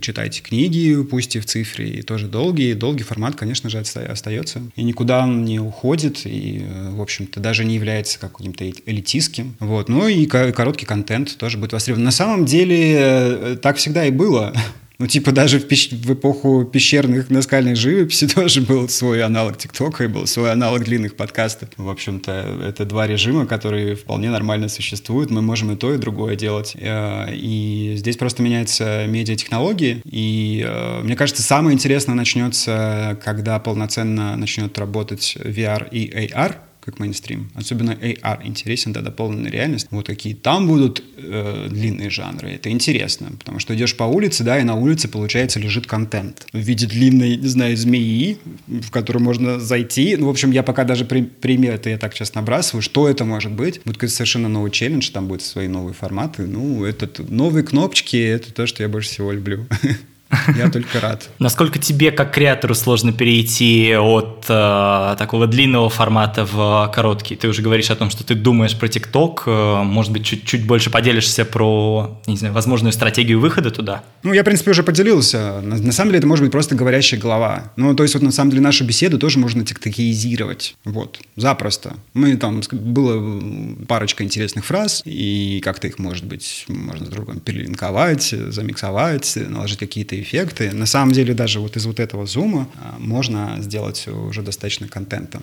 читать 0.00 0.42
книги, 0.42 1.02
пусть 1.02 1.36
и 1.36 1.40
в 1.40 1.46
цифре, 1.46 1.88
и 1.88 2.02
тоже 2.02 2.28
долгие. 2.28 2.74
Долгий 2.74 3.02
формат, 3.02 3.34
конечно 3.34 3.68
же, 3.70 3.78
остается. 3.78 4.62
И 4.76 4.82
никуда 4.82 5.24
он 5.24 5.44
не 5.44 5.58
уходит, 5.60 6.22
и, 6.24 6.64
в 6.90 7.02
общем-то, 7.02 7.40
даже 7.40 7.64
не 7.64 7.74
является 7.74 8.18
каким-то 8.18 8.68
элитистским. 8.86 9.56
Вот. 9.60 9.88
Ну 10.04 10.08
и 10.08 10.26
короткий 10.26 10.84
контент 10.84 11.38
тоже 11.38 11.56
будет 11.56 11.72
востребован. 11.72 12.04
На 12.04 12.10
самом 12.10 12.44
деле 12.44 12.74
Э, 12.94 13.56
так 13.60 13.76
всегда 13.76 14.04
и 14.04 14.10
было. 14.10 14.52
Ну, 14.96 15.08
типа, 15.08 15.32
даже 15.32 15.58
в, 15.58 15.66
пещ... 15.66 15.90
в 15.90 16.12
эпоху 16.12 16.64
пещерных 16.64 17.28
наскальной 17.28 17.74
живописи 17.74 18.28
тоже 18.34 18.60
был 18.60 18.88
свой 18.88 19.24
аналог 19.24 19.58
ТикТока 19.58 20.04
и 20.04 20.06
был 20.06 20.28
свой 20.28 20.52
аналог 20.52 20.84
длинных 20.84 21.16
подкастов. 21.16 21.68
В 21.76 21.88
общем-то, 21.88 22.60
это 22.64 22.84
два 22.84 23.08
режима, 23.08 23.44
которые 23.44 23.96
вполне 23.96 24.30
нормально 24.30 24.68
существуют. 24.68 25.32
Мы 25.32 25.42
можем 25.42 25.72
и 25.72 25.76
то, 25.76 25.92
и 25.92 25.98
другое 25.98 26.36
делать. 26.36 26.76
Э, 26.76 27.26
и 27.34 27.94
здесь 27.96 28.16
просто 28.16 28.44
меняются 28.44 29.06
медиатехнологии. 29.08 30.00
И 30.04 30.64
э, 30.64 31.00
мне 31.02 31.16
кажется, 31.16 31.42
самое 31.42 31.74
интересное 31.74 32.14
начнется, 32.14 33.18
когда 33.24 33.58
полноценно 33.58 34.36
начнет 34.36 34.78
работать 34.78 35.36
VR 35.44 35.88
и 35.90 36.08
AR 36.08 36.54
как 36.84 36.98
мейнстрим. 36.98 37.50
Особенно 37.54 37.92
AR 37.92 38.46
интересен, 38.46 38.92
да, 38.92 39.00
дополненная 39.00 39.50
реальность. 39.50 39.86
Вот 39.90 40.06
какие 40.06 40.34
там 40.34 40.66
будут 40.66 41.02
э, 41.16 41.68
длинные 41.70 42.10
жанры. 42.10 42.50
Это 42.50 42.70
интересно, 42.70 43.32
потому 43.38 43.58
что 43.58 43.74
идешь 43.74 43.96
по 43.96 44.04
улице, 44.04 44.44
да, 44.44 44.60
и 44.60 44.64
на 44.64 44.74
улице, 44.74 45.08
получается, 45.08 45.58
лежит 45.58 45.86
контент 45.86 46.46
в 46.52 46.58
виде 46.58 46.86
длинной, 46.86 47.36
не 47.36 47.48
знаю, 47.48 47.76
змеи, 47.76 48.38
в 48.66 48.90
которую 48.90 49.22
можно 49.22 49.58
зайти. 49.58 50.16
Ну, 50.16 50.26
в 50.26 50.30
общем, 50.30 50.50
я 50.50 50.62
пока 50.62 50.84
даже 50.84 51.04
при, 51.04 51.22
пример 51.22 51.74
это 51.74 51.90
я 51.90 51.98
так 51.98 52.14
сейчас 52.14 52.34
набрасываю. 52.34 52.82
Что 52.82 53.08
это 53.08 53.24
может 53.24 53.52
быть? 53.52 53.80
Будет 53.84 53.96
какой-то 53.96 54.14
совершенно 54.14 54.48
новый 54.48 54.70
челлендж, 54.70 55.10
там 55.10 55.26
будут 55.26 55.42
свои 55.42 55.68
новые 55.68 55.94
форматы. 55.94 56.42
Ну, 56.46 56.84
это 56.84 57.08
новые 57.28 57.64
кнопочки, 57.64 58.16
это 58.16 58.52
то, 58.52 58.66
что 58.66 58.82
я 58.82 58.88
больше 58.88 59.08
всего 59.08 59.32
люблю. 59.32 59.66
Я 60.56 60.70
только 60.70 61.00
рад. 61.00 61.28
Насколько 61.38 61.78
тебе, 61.78 62.10
как 62.10 62.32
креатору, 62.32 62.74
сложно 62.74 63.12
перейти 63.12 63.94
от 63.96 64.46
э, 64.48 65.16
такого 65.18 65.46
длинного 65.46 65.88
формата 65.88 66.44
в 66.44 66.90
короткий? 66.94 67.36
Ты 67.36 67.48
уже 67.48 67.62
говоришь 67.62 67.90
о 67.90 67.96
том, 67.96 68.10
что 68.10 68.24
ты 68.24 68.34
думаешь 68.34 68.76
про 68.76 68.88
ТикТок. 68.88 69.44
Э, 69.46 69.82
может 69.82 70.12
быть, 70.12 70.24
чуть-чуть 70.24 70.66
больше 70.66 70.90
поделишься 70.90 71.44
про, 71.44 72.20
не 72.26 72.36
знаю, 72.36 72.54
возможную 72.54 72.92
стратегию 72.92 73.40
выхода 73.40 73.70
туда? 73.70 74.02
Ну, 74.22 74.32
я, 74.32 74.42
в 74.42 74.44
принципе, 74.44 74.70
уже 74.70 74.82
поделился. 74.82 75.60
На, 75.60 75.76
на 75.76 75.92
самом 75.92 76.10
деле, 76.10 76.18
это 76.18 76.26
может 76.26 76.44
быть 76.44 76.52
просто 76.52 76.74
говорящая 76.74 77.20
голова. 77.20 77.72
Ну, 77.76 77.94
то 77.94 78.02
есть, 78.02 78.14
вот 78.14 78.22
на 78.22 78.32
самом 78.32 78.50
деле, 78.50 78.62
нашу 78.62 78.84
беседу 78.84 79.18
тоже 79.18 79.38
можно 79.38 79.64
тиктокизировать. 79.64 80.76
Вот, 80.84 81.18
запросто. 81.36 81.94
Мы 82.14 82.36
там, 82.36 82.62
было 82.72 83.42
парочка 83.86 84.24
интересных 84.24 84.64
фраз, 84.64 85.02
и 85.04 85.60
как-то 85.62 85.86
их, 85.86 85.98
может 85.98 86.24
быть, 86.24 86.64
можно 86.68 87.06
с 87.06 87.08
другом 87.08 87.40
перелинковать, 87.40 88.34
замиксовать, 88.48 89.36
наложить 89.36 89.78
какие-то 89.78 90.16
эффекты. 90.24 90.72
На 90.72 90.86
самом 90.86 91.12
деле 91.12 91.34
даже 91.34 91.60
вот 91.60 91.76
из 91.76 91.86
вот 91.86 92.00
этого 92.00 92.26
зума 92.26 92.68
а, 92.76 92.96
можно 92.98 93.56
сделать 93.60 94.08
уже 94.08 94.42
достаточно 94.42 94.88
контента. 94.88 95.40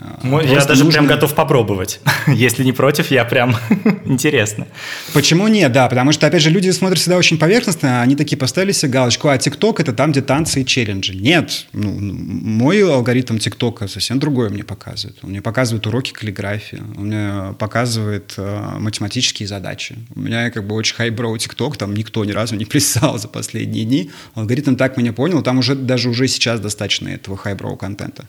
А, 0.00 0.42
я 0.42 0.64
даже 0.64 0.84
нужно... 0.84 0.92
прям 0.92 1.06
готов 1.06 1.34
попробовать. 1.34 2.00
Если 2.26 2.64
не 2.64 2.72
против, 2.72 3.10
я 3.10 3.24
прям 3.24 3.56
интересно. 4.04 4.66
Почему 5.12 5.48
нет? 5.48 5.72
Да, 5.72 5.88
потому 5.88 6.12
что, 6.12 6.26
опять 6.26 6.42
же, 6.42 6.50
люди 6.50 6.70
смотрят 6.70 6.98
всегда 6.98 7.18
очень 7.18 7.38
поверхностно, 7.38 8.00
они 8.00 8.16
такие 8.16 8.38
поставили 8.38 8.72
себе 8.72 8.92
галочку, 8.92 9.28
а 9.28 9.36
ТикТок 9.36 9.80
это 9.80 9.92
там, 9.92 10.12
где 10.12 10.22
танцы 10.22 10.62
и 10.62 10.66
челленджи. 10.66 11.14
Нет, 11.14 11.66
ну, 11.72 11.90
мой 11.92 12.82
алгоритм 12.82 13.38
ТикТока 13.38 13.88
совсем 13.88 14.18
другое 14.18 14.48
мне 14.48 14.64
показывает. 14.64 15.18
Он 15.22 15.30
мне 15.30 15.42
показывает 15.42 15.86
уроки 15.86 16.12
каллиграфии, 16.12 16.82
он 16.96 17.06
мне 17.06 17.54
показывает 17.54 18.34
э, 18.36 18.78
математические 18.78 19.48
задачи. 19.48 19.96
У 20.14 20.20
меня 20.20 20.50
как 20.50 20.66
бы 20.66 20.74
очень 20.74 20.94
хайброу 20.94 21.36
ТикТок, 21.36 21.76
там 21.76 21.94
никто 21.94 22.24
ни 22.24 22.32
разу 22.32 22.56
не 22.56 22.64
писал 22.64 23.18
за 23.18 23.28
последние 23.28 23.84
дни. 23.84 24.10
Алгоритм 24.34 24.76
так 24.76 24.96
меня 24.96 25.12
понял, 25.12 25.42
там 25.42 25.58
уже 25.58 25.74
даже 25.74 26.08
уже 26.08 26.26
сейчас 26.28 26.60
достаточно 26.60 27.08
этого 27.08 27.36
хайброу 27.36 27.76
контента. 27.76 28.24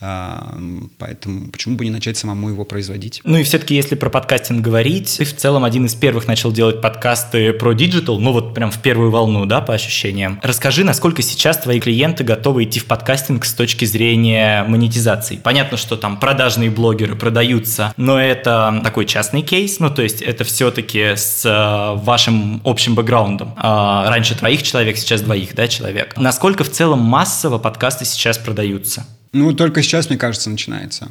А, 0.00 0.58
поэтому 1.06 1.52
почему 1.52 1.76
бы 1.76 1.84
не 1.84 1.90
начать 1.92 2.16
самому 2.16 2.48
его 2.48 2.64
производить? 2.64 3.20
Ну 3.22 3.38
и 3.38 3.44
все-таки, 3.44 3.76
если 3.76 3.94
про 3.94 4.10
подкастинг 4.10 4.60
говорить, 4.60 5.14
ты 5.18 5.24
в 5.24 5.36
целом 5.36 5.62
один 5.62 5.86
из 5.86 5.94
первых 5.94 6.26
начал 6.26 6.50
делать 6.50 6.80
подкасты 6.80 7.52
про 7.52 7.74
digital, 7.74 8.18
ну 8.18 8.32
вот 8.32 8.54
прям 8.54 8.72
в 8.72 8.82
первую 8.82 9.12
волну, 9.12 9.46
да, 9.46 9.60
по 9.60 9.72
ощущениям. 9.72 10.40
Расскажи, 10.42 10.82
насколько 10.82 11.22
сейчас 11.22 11.58
твои 11.58 11.78
клиенты 11.78 12.24
готовы 12.24 12.64
идти 12.64 12.80
в 12.80 12.86
подкастинг 12.86 13.44
с 13.44 13.54
точки 13.54 13.84
зрения 13.84 14.64
монетизации. 14.64 15.36
Понятно, 15.36 15.76
что 15.76 15.96
там 15.96 16.18
продажные 16.18 16.70
блогеры 16.70 17.14
продаются, 17.14 17.94
но 17.96 18.20
это 18.20 18.80
такой 18.82 19.06
частный 19.06 19.42
кейс, 19.42 19.78
ну 19.78 19.90
то 19.90 20.02
есть 20.02 20.22
это 20.22 20.42
все-таки 20.42 21.14
с 21.14 21.44
э, 21.44 22.04
вашим 22.04 22.60
общим 22.64 22.96
бэкграундом. 22.96 23.54
А, 23.56 24.10
раньше 24.10 24.36
твоих 24.36 24.64
человек, 24.64 24.96
сейчас 24.96 25.20
двоих, 25.20 25.54
да, 25.54 25.68
человек. 25.68 26.14
Насколько 26.16 26.64
в 26.64 26.70
целом 26.70 26.98
массово 26.98 27.58
подкасты 27.58 28.04
сейчас 28.04 28.38
продаются? 28.38 29.06
Ну, 29.32 29.52
только 29.52 29.82
сейчас, 29.82 30.08
мне 30.08 30.18
кажется, 30.18 30.50
начинается. 30.50 31.08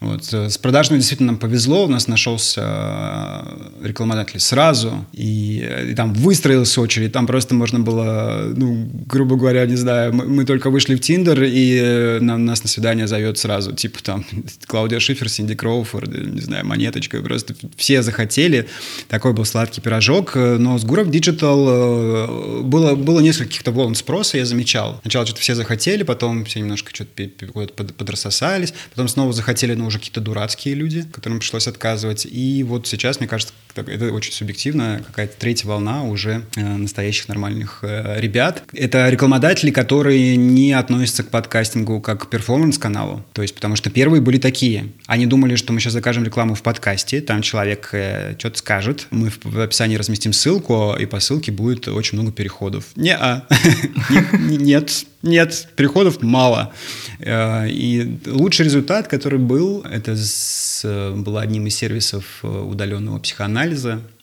Вот. 0.00 0.32
Э, 0.32 0.50
с 0.50 0.58
продажами 0.58 0.98
действительно 0.98 1.32
нам 1.32 1.38
повезло, 1.38 1.84
у 1.84 1.88
нас 1.88 2.08
нашелся 2.08 2.62
э, 2.62 3.86
рекламодатель 3.86 4.40
сразу, 4.40 5.06
и, 5.12 5.64
э, 5.66 5.90
и 5.90 5.94
там 5.94 6.12
выстроилась 6.12 6.76
очередь, 6.76 7.12
там 7.12 7.26
просто 7.26 7.54
можно 7.54 7.80
было, 7.80 8.52
ну, 8.54 8.88
грубо 9.06 9.36
говоря, 9.36 9.64
не 9.66 9.76
знаю, 9.76 10.12
мы, 10.12 10.26
мы 10.26 10.44
только 10.44 10.70
вышли 10.70 10.94
в 10.94 11.00
Тиндер, 11.00 11.42
и 11.44 12.18
нам, 12.20 12.44
нас 12.44 12.62
на 12.62 12.68
свидание 12.68 13.06
зовет 13.06 13.38
сразу, 13.38 13.72
типа 13.72 14.02
там 14.02 14.26
Клаудия 14.66 15.00
Шифер, 15.00 15.28
Синди 15.28 15.54
Кроуфорд, 15.54 16.08
не 16.08 16.40
знаю, 16.40 16.66
Монеточка, 16.66 17.20
просто 17.22 17.54
все 17.76 18.02
захотели, 18.02 18.68
такой 19.08 19.32
был 19.32 19.44
сладкий 19.44 19.80
пирожок, 19.80 20.34
но 20.34 20.78
с 20.78 20.84
Гуров 20.84 21.08
Digital 21.08 22.62
было, 22.62 22.94
было 22.94 23.20
несколько 23.20 23.46
каких-то 23.46 23.70
волн 23.70 23.94
спроса, 23.94 24.38
я 24.38 24.44
замечал. 24.44 24.98
Сначала 25.02 25.26
что-то 25.26 25.40
все 25.40 25.54
захотели, 25.54 26.02
потом 26.02 26.44
все 26.44 26.60
немножко 26.60 26.90
что-то 26.92 27.28
подрассосались, 27.96 28.74
потом 28.90 29.08
снова 29.08 29.32
захотели, 29.32 29.74
но 29.74 29.83
уже 29.86 29.98
какие-то 29.98 30.20
дурацкие 30.20 30.74
люди, 30.74 31.02
которым 31.12 31.38
пришлось 31.38 31.66
отказывать. 31.68 32.26
И 32.26 32.62
вот 32.62 32.86
сейчас, 32.86 33.20
мне 33.20 33.28
кажется, 33.28 33.52
это 33.74 34.12
очень 34.12 34.32
субъективно, 34.32 35.02
какая-то 35.06 35.34
третья 35.38 35.68
волна 35.68 36.04
уже 36.04 36.42
э, 36.56 36.76
настоящих 36.76 37.28
нормальных 37.28 37.80
э, 37.82 38.20
ребят. 38.20 38.62
Это 38.72 39.08
рекламодатели, 39.08 39.70
которые 39.70 40.36
не 40.36 40.72
относятся 40.72 41.22
к 41.22 41.30
подкастингу 41.30 42.00
как 42.00 42.24
к 42.24 42.30
перформанс-каналу. 42.30 43.24
То 43.32 43.42
есть, 43.42 43.54
потому 43.54 43.76
что 43.76 43.90
первые 43.90 44.20
были 44.20 44.38
такие. 44.38 44.92
Они 45.06 45.26
думали, 45.26 45.56
что 45.56 45.72
мы 45.72 45.80
сейчас 45.80 45.92
закажем 45.94 46.24
рекламу 46.24 46.54
в 46.54 46.62
подкасте, 46.62 47.20
там 47.20 47.42
человек 47.42 47.90
э, 47.92 48.34
что-то 48.38 48.58
скажет, 48.58 49.06
мы 49.10 49.30
в, 49.42 49.60
описании 49.60 49.96
разместим 49.96 50.32
ссылку, 50.32 50.94
и 50.98 51.06
по 51.06 51.20
ссылке 51.20 51.52
будет 51.52 51.88
очень 51.88 52.18
много 52.18 52.32
переходов. 52.32 52.86
Не-а. 52.96 53.46
Нет, 54.38 55.06
нет, 55.22 55.68
переходов 55.74 56.20
мало. 56.20 56.74
И 57.26 58.18
лучший 58.26 58.66
результат, 58.66 59.08
который 59.08 59.38
был, 59.38 59.80
это 59.80 60.14
с, 60.16 60.84
был 61.16 61.38
одним 61.38 61.66
из 61.66 61.76
сервисов 61.76 62.44
удаленного 62.44 63.18
психоанализа, 63.20 63.63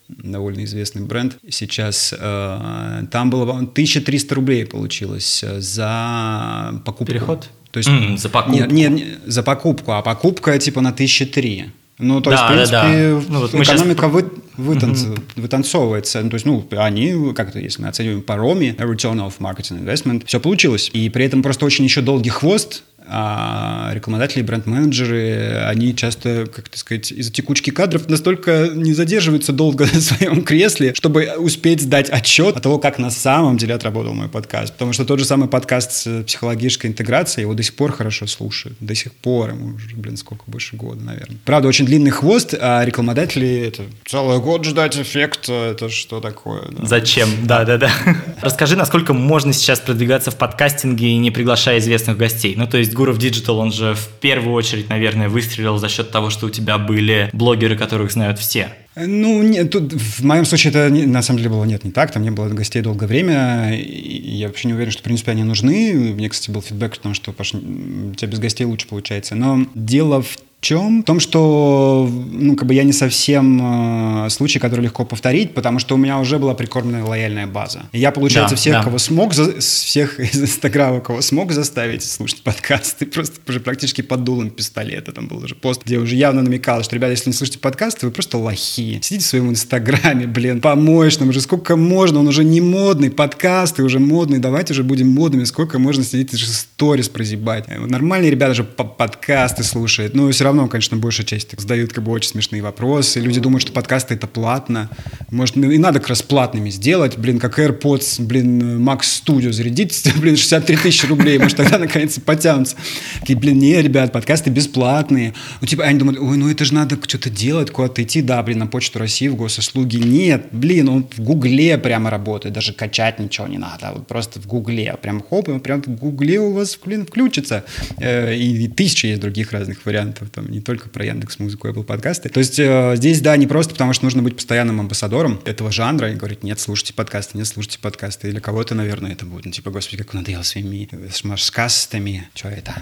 довольно 0.08 0.64
известный 0.64 1.02
бренд. 1.02 1.38
Сейчас 1.48 2.14
э, 2.18 3.02
там 3.10 3.30
было 3.30 3.52
1300 3.52 4.34
рублей 4.34 4.66
получилось 4.66 5.44
за 5.58 6.80
покупку. 6.84 7.06
Переход? 7.12 7.48
То 7.70 7.78
есть, 7.78 7.88
mm, 7.88 8.18
за 8.18 8.28
покупку? 8.28 8.58
Нет, 8.58 8.70
не, 8.70 9.06
за 9.26 9.42
покупку, 9.42 9.92
а 9.92 10.02
покупка 10.02 10.58
типа 10.58 10.80
на 10.82 10.90
1003. 10.90 11.70
Ну, 11.98 12.20
то 12.20 12.30
да, 12.30 12.36
есть, 12.36 12.44
в 12.44 12.48
принципе, 12.48 12.72
да, 12.72 12.82
да. 12.82 13.22
Ну, 13.28 13.40
вот 13.40 13.54
экономика 13.54 14.10
сейчас... 14.10 14.12
вы, 14.12 14.30
вытанц... 14.56 15.02
угу. 15.04 15.14
вытанцовывается. 15.36 16.20
Ну, 16.22 16.30
то 16.30 16.34
есть, 16.34 16.46
ну, 16.46 16.66
они, 16.76 17.32
как-то, 17.34 17.60
если 17.60 17.82
мы 17.82 17.88
оцениваем 17.88 18.22
по 18.22 18.36
Роме, 18.36 18.74
return 18.74 19.18
of 19.24 19.34
marketing 19.38 19.84
investment, 19.84 20.24
все 20.26 20.40
получилось. 20.40 20.90
И 20.92 21.08
при 21.10 21.24
этом 21.24 21.42
просто 21.42 21.64
очень 21.64 21.84
еще 21.84 22.00
долгий 22.00 22.30
хвост 22.30 22.82
а 23.06 23.90
рекламодатели, 23.92 24.42
бренд-менеджеры, 24.42 25.64
они 25.66 25.94
часто, 25.94 26.46
как 26.46 26.68
так 26.68 26.78
сказать, 26.78 27.12
из-за 27.12 27.32
текучки 27.32 27.70
кадров 27.70 28.08
настолько 28.08 28.70
не 28.74 28.92
задерживаются 28.92 29.52
долго 29.52 29.84
на 29.92 30.00
своем 30.00 30.42
кресле, 30.44 30.94
чтобы 30.94 31.32
успеть 31.38 31.82
сдать 31.82 32.10
отчет 32.10 32.56
о 32.56 32.60
того, 32.60 32.78
как 32.78 32.98
на 32.98 33.10
самом 33.10 33.56
деле 33.56 33.74
отработал 33.74 34.14
мой 34.14 34.28
подкаст. 34.28 34.72
Потому 34.72 34.92
что 34.92 35.04
тот 35.04 35.18
же 35.18 35.24
самый 35.24 35.48
подкаст 35.48 35.92
с 35.92 36.22
психологической 36.24 36.90
интеграцией, 36.90 37.42
его 37.42 37.54
до 37.54 37.62
сих 37.62 37.74
пор 37.74 37.92
хорошо 37.92 38.26
слушают. 38.26 38.76
До 38.80 38.94
сих 38.94 39.12
пор, 39.12 39.50
ему 39.50 39.74
уже, 39.74 39.96
блин, 39.96 40.16
сколько, 40.16 40.44
больше 40.46 40.76
года, 40.76 41.02
наверное. 41.02 41.38
Правда, 41.44 41.68
очень 41.68 41.86
длинный 41.86 42.10
хвост, 42.10 42.54
а 42.58 42.84
рекламодатели, 42.84 43.66
это 43.66 43.82
целый 44.06 44.38
год 44.40 44.64
ждать 44.64 44.96
эффект, 44.96 45.48
это 45.48 45.88
что 45.88 46.20
такое? 46.20 46.62
Да? 46.70 46.86
Зачем? 46.86 47.28
Да-да-да. 47.44 47.90
Расскажи, 48.42 48.76
насколько 48.76 49.12
можно 49.12 49.52
сейчас 49.52 49.80
продвигаться 49.80 50.30
в 50.30 50.36
подкастинге, 50.36 51.16
не 51.16 51.30
приглашая 51.30 51.78
известных 51.78 52.16
гостей? 52.16 52.54
Ну, 52.56 52.66
то 52.66 52.78
есть 52.78 52.91
Гуров 52.94 53.18
Digital, 53.18 53.56
он 53.56 53.72
же 53.72 53.94
в 53.94 54.08
первую 54.20 54.54
очередь, 54.54 54.88
наверное, 54.88 55.28
выстрелил 55.28 55.78
за 55.78 55.88
счет 55.88 56.10
того, 56.10 56.30
что 56.30 56.46
у 56.46 56.50
тебя 56.50 56.78
были 56.78 57.30
блогеры, 57.32 57.76
которых 57.76 58.12
знают 58.12 58.38
все. 58.38 58.72
Ну, 58.94 59.42
нет, 59.42 59.70
тут 59.70 59.92
в 59.92 60.24
моем 60.24 60.44
случае 60.44 60.70
это 60.70 60.90
на 60.90 61.22
самом 61.22 61.38
деле 61.38 61.50
было 61.50 61.64
нет, 61.64 61.84
не 61.84 61.90
так. 61.90 62.12
Там 62.12 62.22
не 62.22 62.30
было 62.30 62.48
гостей 62.48 62.82
долгое 62.82 63.06
время. 63.06 63.74
И 63.74 64.36
я 64.36 64.48
вообще 64.48 64.68
не 64.68 64.74
уверен, 64.74 64.92
что, 64.92 65.00
в 65.00 65.04
принципе, 65.04 65.30
они 65.30 65.44
нужны. 65.44 65.94
Мне, 66.14 66.28
кстати, 66.28 66.50
был 66.50 66.60
фидбэк, 66.60 66.96
потому 66.96 67.14
что 67.14 67.32
Паш, 67.32 67.54
у 67.54 68.14
тебя 68.14 68.28
без 68.28 68.38
гостей 68.38 68.64
лучше 68.64 68.86
получается. 68.86 69.34
Но 69.34 69.66
дело 69.74 70.22
в 70.22 70.36
чем? 70.62 71.02
В 71.02 71.04
том, 71.04 71.20
что 71.20 72.08
ну, 72.32 72.56
как 72.56 72.66
бы 72.68 72.74
я 72.74 72.84
не 72.84 72.92
совсем 72.92 74.26
э, 74.26 74.30
случай, 74.30 74.60
который 74.60 74.82
легко 74.82 75.04
повторить, 75.04 75.54
потому 75.54 75.80
что 75.80 75.96
у 75.96 75.98
меня 75.98 76.18
уже 76.18 76.38
была 76.38 76.54
прикормленная 76.54 77.04
лояльная 77.04 77.48
база. 77.48 77.82
И 77.90 77.98
я, 77.98 78.12
получается, 78.12 78.54
да, 78.54 78.60
всех, 78.60 78.72
да. 78.74 78.82
кого 78.84 78.98
смог, 78.98 79.34
за, 79.34 79.60
всех 79.60 80.20
из 80.34 80.40
Инстаграма, 80.40 81.00
кого 81.00 81.20
смог 81.20 81.52
заставить 81.52 82.04
слушать 82.04 82.42
подкасты, 82.42 83.06
просто 83.12 83.40
уже 83.48 83.60
практически 83.60 84.02
под 84.02 84.22
дулом 84.22 84.50
пистолета. 84.50 85.12
Там 85.12 85.26
был 85.26 85.38
уже 85.38 85.56
пост, 85.56 85.82
где 85.84 85.98
уже 85.98 86.14
явно 86.14 86.42
намекал, 86.42 86.82
что, 86.84 86.94
ребята, 86.94 87.10
если 87.10 87.30
не 87.30 87.34
слушаете 87.34 87.58
подкасты, 87.58 88.06
вы 88.06 88.12
просто 88.12 88.38
лохи. 88.38 89.00
Сидите 89.02 89.24
в 89.24 89.28
своем 89.28 89.50
Инстаграме, 89.50 90.28
блин, 90.28 90.60
помоешь 90.60 91.18
нам 91.18 91.30
уже 91.30 91.40
сколько 91.40 91.76
можно, 91.76 92.20
он 92.20 92.28
уже 92.28 92.44
не 92.44 92.60
модный, 92.60 93.10
подкасты 93.10 93.82
уже 93.82 93.98
модные, 93.98 94.38
давайте 94.38 94.74
уже 94.74 94.84
будем 94.84 95.08
модными, 95.08 95.42
сколько 95.42 95.80
можно 95.80 96.04
сидеть 96.04 96.32
же 96.32 96.46
сторис 96.46 97.08
прозябать. 97.08 97.66
Нормальные 97.68 98.30
ребята 98.30 98.54
же 98.54 98.62
подкасты 98.62 99.64
слушают, 99.64 100.14
но 100.14 100.30
все 100.30 100.44
равно 100.44 100.51
равно, 100.52 100.68
конечно, 100.68 100.96
большая 100.96 101.26
часть 101.26 101.58
задают 101.58 101.92
как 101.92 102.04
бы 102.04 102.12
очень 102.12 102.30
смешные 102.30 102.62
вопросы. 102.62 103.20
Люди 103.20 103.40
думают, 103.40 103.62
что 103.62 103.72
подкасты 103.72 104.14
это 104.14 104.26
платно. 104.26 104.90
Может, 105.30 105.56
и 105.56 105.78
надо 105.78 105.98
как 105.98 106.10
раз 106.10 106.22
платными 106.22 106.70
сделать. 106.70 107.16
Блин, 107.16 107.38
как 107.38 107.58
AirPods, 107.58 108.22
блин, 108.22 108.86
Max 108.86 109.02
Studio 109.24 109.52
зарядить, 109.52 110.02
блин, 110.20 110.36
63 110.36 110.76
тысячи 110.76 111.06
рублей. 111.06 111.38
Может, 111.38 111.56
тогда 111.56 111.78
наконец 111.78 112.18
потянутся. 112.18 112.76
Такие, 113.20 113.38
блин, 113.38 113.58
не, 113.58 113.80
ребят, 113.80 114.12
подкасты 114.12 114.50
бесплатные. 114.50 115.34
Ну, 115.60 115.66
типа, 115.66 115.84
они 115.84 115.98
думают, 115.98 116.20
ой, 116.20 116.36
ну 116.36 116.50
это 116.50 116.64
же 116.64 116.74
надо 116.74 116.98
что-то 117.06 117.30
делать, 117.30 117.70
куда-то 117.70 118.02
идти. 118.02 118.22
Да, 118.22 118.42
блин, 118.42 118.58
на 118.58 118.66
Почту 118.66 118.98
России, 118.98 119.28
в 119.28 119.36
госуслуги. 119.36 119.96
Нет, 119.96 120.46
блин, 120.52 120.88
он 120.88 121.06
в 121.16 121.20
Гугле 121.20 121.78
прямо 121.78 122.10
работает. 122.10 122.54
Даже 122.54 122.72
качать 122.72 123.18
ничего 123.18 123.46
не 123.46 123.58
надо. 123.58 123.88
А 123.88 123.92
вот 123.94 124.06
просто 124.06 124.40
в 124.40 124.46
Гугле. 124.46 124.96
Прям 125.00 125.22
хоп, 125.22 125.48
и 125.48 125.58
прям 125.58 125.82
в 125.82 125.88
Гугле 125.96 126.40
у 126.40 126.52
вас, 126.52 126.78
блин, 126.84 127.06
включится. 127.06 127.64
Э, 127.98 128.34
и, 128.34 128.64
и 128.64 128.68
тысячи 128.68 129.06
есть 129.06 129.20
других 129.20 129.52
разных 129.52 129.84
вариантов. 129.86 130.30
Там 130.30 130.41
не 130.48 130.60
только 130.60 130.88
про 130.88 131.04
Яндекс 131.04 131.38
Музыку, 131.38 131.68
Apple 131.68 131.84
подкасты. 131.84 132.28
То 132.28 132.38
есть 132.38 132.58
э, 132.58 132.94
здесь, 132.96 133.20
да, 133.20 133.36
не 133.36 133.46
просто 133.46 133.72
потому, 133.72 133.92
что 133.92 134.04
нужно 134.04 134.22
быть 134.22 134.36
постоянным 134.36 134.80
амбассадором 134.80 135.40
этого 135.44 135.70
жанра 135.70 136.10
и 136.12 136.14
говорить, 136.14 136.42
нет, 136.42 136.60
слушайте 136.60 136.94
подкасты, 136.94 137.38
нет, 137.38 137.46
слушайте 137.46 137.78
подкасты. 137.78 138.28
Или 138.28 138.40
кого-то, 138.40 138.74
наверное, 138.74 139.12
это 139.12 139.26
будет, 139.26 139.46
ну, 139.46 139.52
типа, 139.52 139.70
господи, 139.70 139.98
как 139.98 140.14
надоело 140.14 140.42
своими 140.42 140.88
шмашкастами. 141.12 142.28
Что 142.34 142.48
это? 142.48 142.74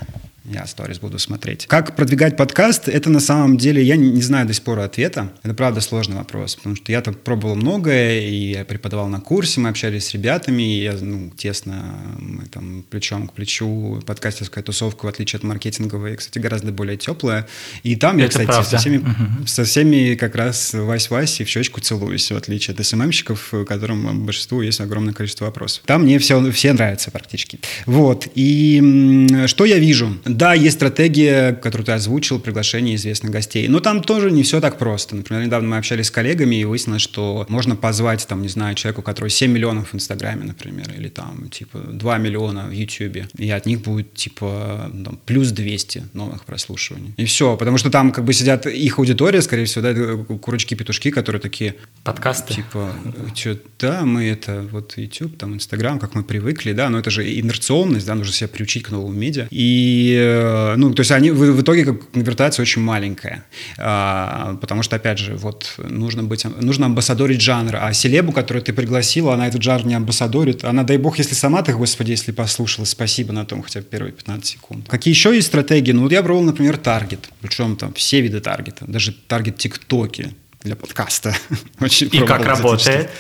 Я 0.45 0.67
сторис 0.67 0.99
буду 0.99 1.19
смотреть. 1.19 1.67
Как 1.67 1.95
продвигать 1.97 2.37
подкаст, 2.37 2.89
это 2.89 3.11
на 3.11 3.21
самом 3.21 3.59
деле, 3.59 3.83
я 3.83 3.97
не, 3.97 4.23
знаю 4.23 4.47
до 4.47 4.55
сих 4.55 4.63
пор 4.63 4.81
ответа. 4.81 5.33
Это 5.43 5.55
правда 5.55 5.81
сложный 5.81 6.17
вопрос, 6.17 6.57
потому 6.57 6.77
что 6.77 6.91
я 6.93 7.03
там 7.03 7.15
пробовал 7.15 7.57
многое, 7.57 8.21
и 8.21 8.53
я 8.53 8.65
преподавал 8.65 9.09
на 9.09 9.21
курсе, 9.21 9.61
мы 9.61 9.69
общались 9.69 10.07
с 10.07 10.15
ребятами, 10.15 10.63
и 10.63 10.83
я, 10.83 10.97
ну, 11.01 11.31
тесно, 11.37 11.95
мы 12.19 12.47
там 12.47 12.85
плечом 12.89 13.29
к 13.29 13.35
плечу, 13.35 14.03
подкастерская 14.07 14.65
тусовка, 14.65 15.05
в 15.05 15.09
отличие 15.09 15.39
от 15.39 15.43
маркетинговой, 15.43 16.17
кстати, 16.17 16.39
гораздо 16.39 16.73
более 16.73 16.97
теплая. 16.97 17.47
И 17.83 17.97
там 17.97 18.17
я, 18.17 18.27
это 18.27 18.41
кстати, 18.41 18.67
со 18.67 18.79
всеми, 18.79 18.99
угу. 18.99 19.47
со 19.47 19.65
всеми 19.65 20.15
как 20.15 20.35
раз 20.35 20.73
вась-вась 20.73 21.41
и 21.41 21.45
в 21.45 21.49
щечку 21.49 21.81
целуюсь, 21.81 22.31
в 22.31 22.37
отличие 22.37 22.75
от 22.75 22.85
СММщиков, 22.85 23.53
которым 23.67 24.25
большинству 24.25 24.63
есть 24.63 24.81
огромное 24.81 25.13
количество 25.13 25.45
вопросов. 25.45 25.83
Там 25.87 26.05
мне 26.05 26.19
все, 26.19 26.51
все 26.51 26.73
нравится 26.73 27.11
практически. 27.11 27.61
Вот, 27.85 28.27
и 28.35 29.27
что 29.47 29.65
я 29.67 29.79
вижу? 29.79 30.17
Да, 30.37 30.55
есть 30.55 30.77
стратегия, 30.77 31.53
которую 31.53 31.87
ты 31.87 31.93
озвучил, 31.93 32.41
приглашение 32.41 32.97
известных 32.97 33.33
гостей. 33.33 33.69
Но 33.69 33.81
там 33.81 34.03
тоже 34.03 34.31
не 34.31 34.43
все 34.43 34.61
так 34.61 34.79
просто. 34.79 35.17
Например, 35.17 35.45
недавно 35.45 35.69
мы 35.69 35.77
общались 35.77 36.07
с 36.07 36.11
коллегами 36.11 36.57
и 36.57 36.65
выяснилось, 36.65 37.03
что 37.03 37.47
можно 37.49 37.77
позвать, 37.77 38.27
там, 38.27 38.43
не 38.43 38.49
знаю, 38.49 38.75
человеку, 38.75 39.03
который 39.03 39.31
7 39.31 39.51
миллионов 39.51 39.93
в 39.93 39.95
Инстаграме, 39.95 40.45
например, 40.45 40.93
или 40.97 41.09
там, 41.09 41.49
типа, 41.51 41.79
2 41.79 42.19
миллиона 42.19 42.67
в 42.67 42.73
Ютьюбе. 42.73 43.29
И 43.37 43.51
от 43.51 43.67
них 43.67 43.83
будет, 43.83 44.15
типа, 44.15 44.91
там, 45.05 45.19
плюс 45.27 45.51
200 45.51 46.05
новых 46.13 46.45
прослушиваний. 46.45 47.15
И 47.17 47.25
все. 47.25 47.57
Потому 47.57 47.79
что 47.79 47.91
там, 47.91 48.13
как 48.13 48.25
бы, 48.25 48.33
сидят 48.33 48.67
их 48.67 48.99
аудитория, 48.99 49.43
скорее 49.43 49.65
всего, 49.65 49.83
да, 49.83 50.37
курочки-петушки, 50.37 51.11
которые 51.11 51.41
такие... 51.41 51.75
Подкасты. 52.05 52.55
Типа, 52.55 52.93
что, 53.35 53.59
да, 53.79 54.05
мы 54.05 54.27
это, 54.27 54.67
вот 54.71 54.97
YouTube, 54.97 55.37
там, 55.39 55.55
Инстаграм, 55.55 55.99
как 55.99 56.15
мы 56.15 56.23
привыкли, 56.23 56.73
да, 56.73 56.89
но 56.89 56.99
это 56.99 57.11
же 57.11 57.23
инерционность, 57.41 58.07
да, 58.07 58.15
нужно 58.15 58.33
себя 58.33 58.49
приучить 58.49 58.85
к 58.85 58.91
новому 58.91 59.13
медиа. 59.13 59.47
И 59.51 60.20
Э, 60.21 60.75
ну, 60.77 60.93
то 60.93 61.01
есть 61.01 61.11
они 61.11 61.31
в, 61.31 61.39
в 61.39 61.63
итоге 61.63 61.85
конвертация 62.13 62.63
очень 62.63 62.83
маленькая, 62.83 63.45
а, 63.79 64.57
потому 64.61 64.83
что, 64.83 64.97
опять 64.97 65.19
же, 65.19 65.37
вот 65.37 65.75
нужно 65.79 66.23
быть, 66.23 66.45
нужно 66.61 66.87
амбассадорить 66.87 67.41
жанр, 67.41 67.77
а 67.77 67.93
селебу, 67.93 68.33
которую 68.33 68.63
ты 68.63 68.73
пригласила, 68.73 69.35
она 69.35 69.49
этот 69.49 69.63
жанр 69.63 69.87
не 69.87 69.95
амбассадорит, 69.95 70.65
она, 70.65 70.83
дай 70.83 70.99
бог, 70.99 71.19
если 71.19 71.35
сама 71.35 71.63
ты, 71.63 71.73
господи, 71.73 72.11
если 72.11 72.33
послушала, 72.33 72.85
спасибо 72.85 73.33
на 73.33 73.45
том 73.45 73.63
хотя 73.63 73.81
бы 73.81 73.87
первые 73.87 74.13
15 74.13 74.47
секунд. 74.47 74.89
Какие 74.89 75.15
еще 75.15 75.35
есть 75.35 75.49
стратегии? 75.49 75.93
Ну, 75.93 76.03
вот 76.03 76.13
я 76.13 76.23
пробовал, 76.23 76.47
например, 76.47 76.77
таргет, 76.77 77.31
причем 77.41 77.77
там 77.77 77.93
все 77.95 78.21
виды 78.21 78.41
таргета, 78.41 78.85
даже 78.87 79.13
таргет 79.13 79.59
ТикТоки 79.59 80.35
для 80.63 80.77
подкаста. 80.77 81.35
Очень 81.81 82.09
И 82.13 82.21
как 82.21 82.45
работает? 82.45 83.11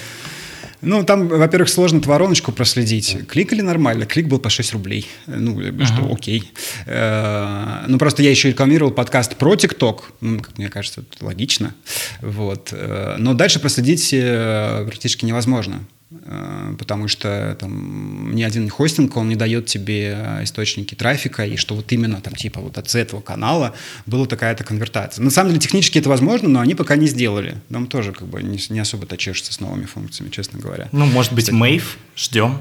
Ну, 0.83 1.05
там, 1.05 1.28
во-первых, 1.28 1.68
сложно 1.68 2.01
вороночку 2.01 2.53
проследить. 2.53 3.18
Кликали 3.28 3.61
нормально, 3.61 4.07
клик 4.07 4.28
был 4.28 4.39
по 4.39 4.49
6 4.49 4.72
рублей. 4.72 5.07
Ну, 5.26 5.61
uh-huh. 5.61 5.85
что 5.85 6.12
окей. 6.12 6.53
Э, 6.87 7.85
ну, 7.87 7.99
просто 7.99 8.22
я 8.22 8.31
еще 8.31 8.49
рекламировал 8.49 8.91
подкаст 8.91 9.37
про 9.37 9.57
ТикТок. 9.57 10.12
Ну, 10.20 10.41
как 10.41 10.57
мне 10.59 10.68
кажется, 10.68 11.03
это 11.03 11.24
логично. 11.24 11.74
Вот. 12.22 12.70
Э, 12.72 13.16
но 13.18 13.35
дальше 13.35 13.61
проследить 13.61 14.11
э, 14.12 14.85
практически 14.87 15.24
невозможно. 15.24 15.85
Э, 16.11 16.75
потому 16.79 17.09
что 17.09 17.57
там 17.59 18.35
ни 18.35 18.43
один 18.43 18.69
хостинг, 18.69 19.17
он 19.17 19.29
не 19.29 19.37
дает 19.37 19.67
тебе 19.67 20.41
источники 20.43 20.95
трафика, 20.95 21.45
и 21.45 21.57
что 21.57 21.75
вот 21.75 21.91
именно 21.93 22.21
там 22.21 22.35
типа 22.35 22.61
вот 22.61 22.79
от 22.79 22.95
этого 22.95 23.21
канала 23.21 23.75
была 24.07 24.27
такая-то 24.27 24.65
конвертация. 24.65 25.23
На 25.23 25.31
самом 25.31 25.51
деле 25.51 25.61
технически 25.61 25.99
это 25.99 26.09
возможно, 26.09 26.49
но 26.49 26.61
они 26.61 26.75
пока 26.75 26.97
не 26.97 27.07
сделали. 27.07 27.57
Там 27.71 27.87
тоже 27.87 28.13
как 28.13 28.27
бы 28.29 28.43
не, 28.43 28.59
не 28.71 28.81
особо-то 28.81 29.17
чешется 29.17 29.53
с 29.53 29.61
новыми 29.61 29.85
функциями, 29.85 30.31
честно 30.31 30.59
говоря. 30.59 30.89
Ну, 30.93 31.07
может 31.07 31.33
быть, 31.33 31.51
Мэйв, 31.51 31.99
ждем. 32.17 32.59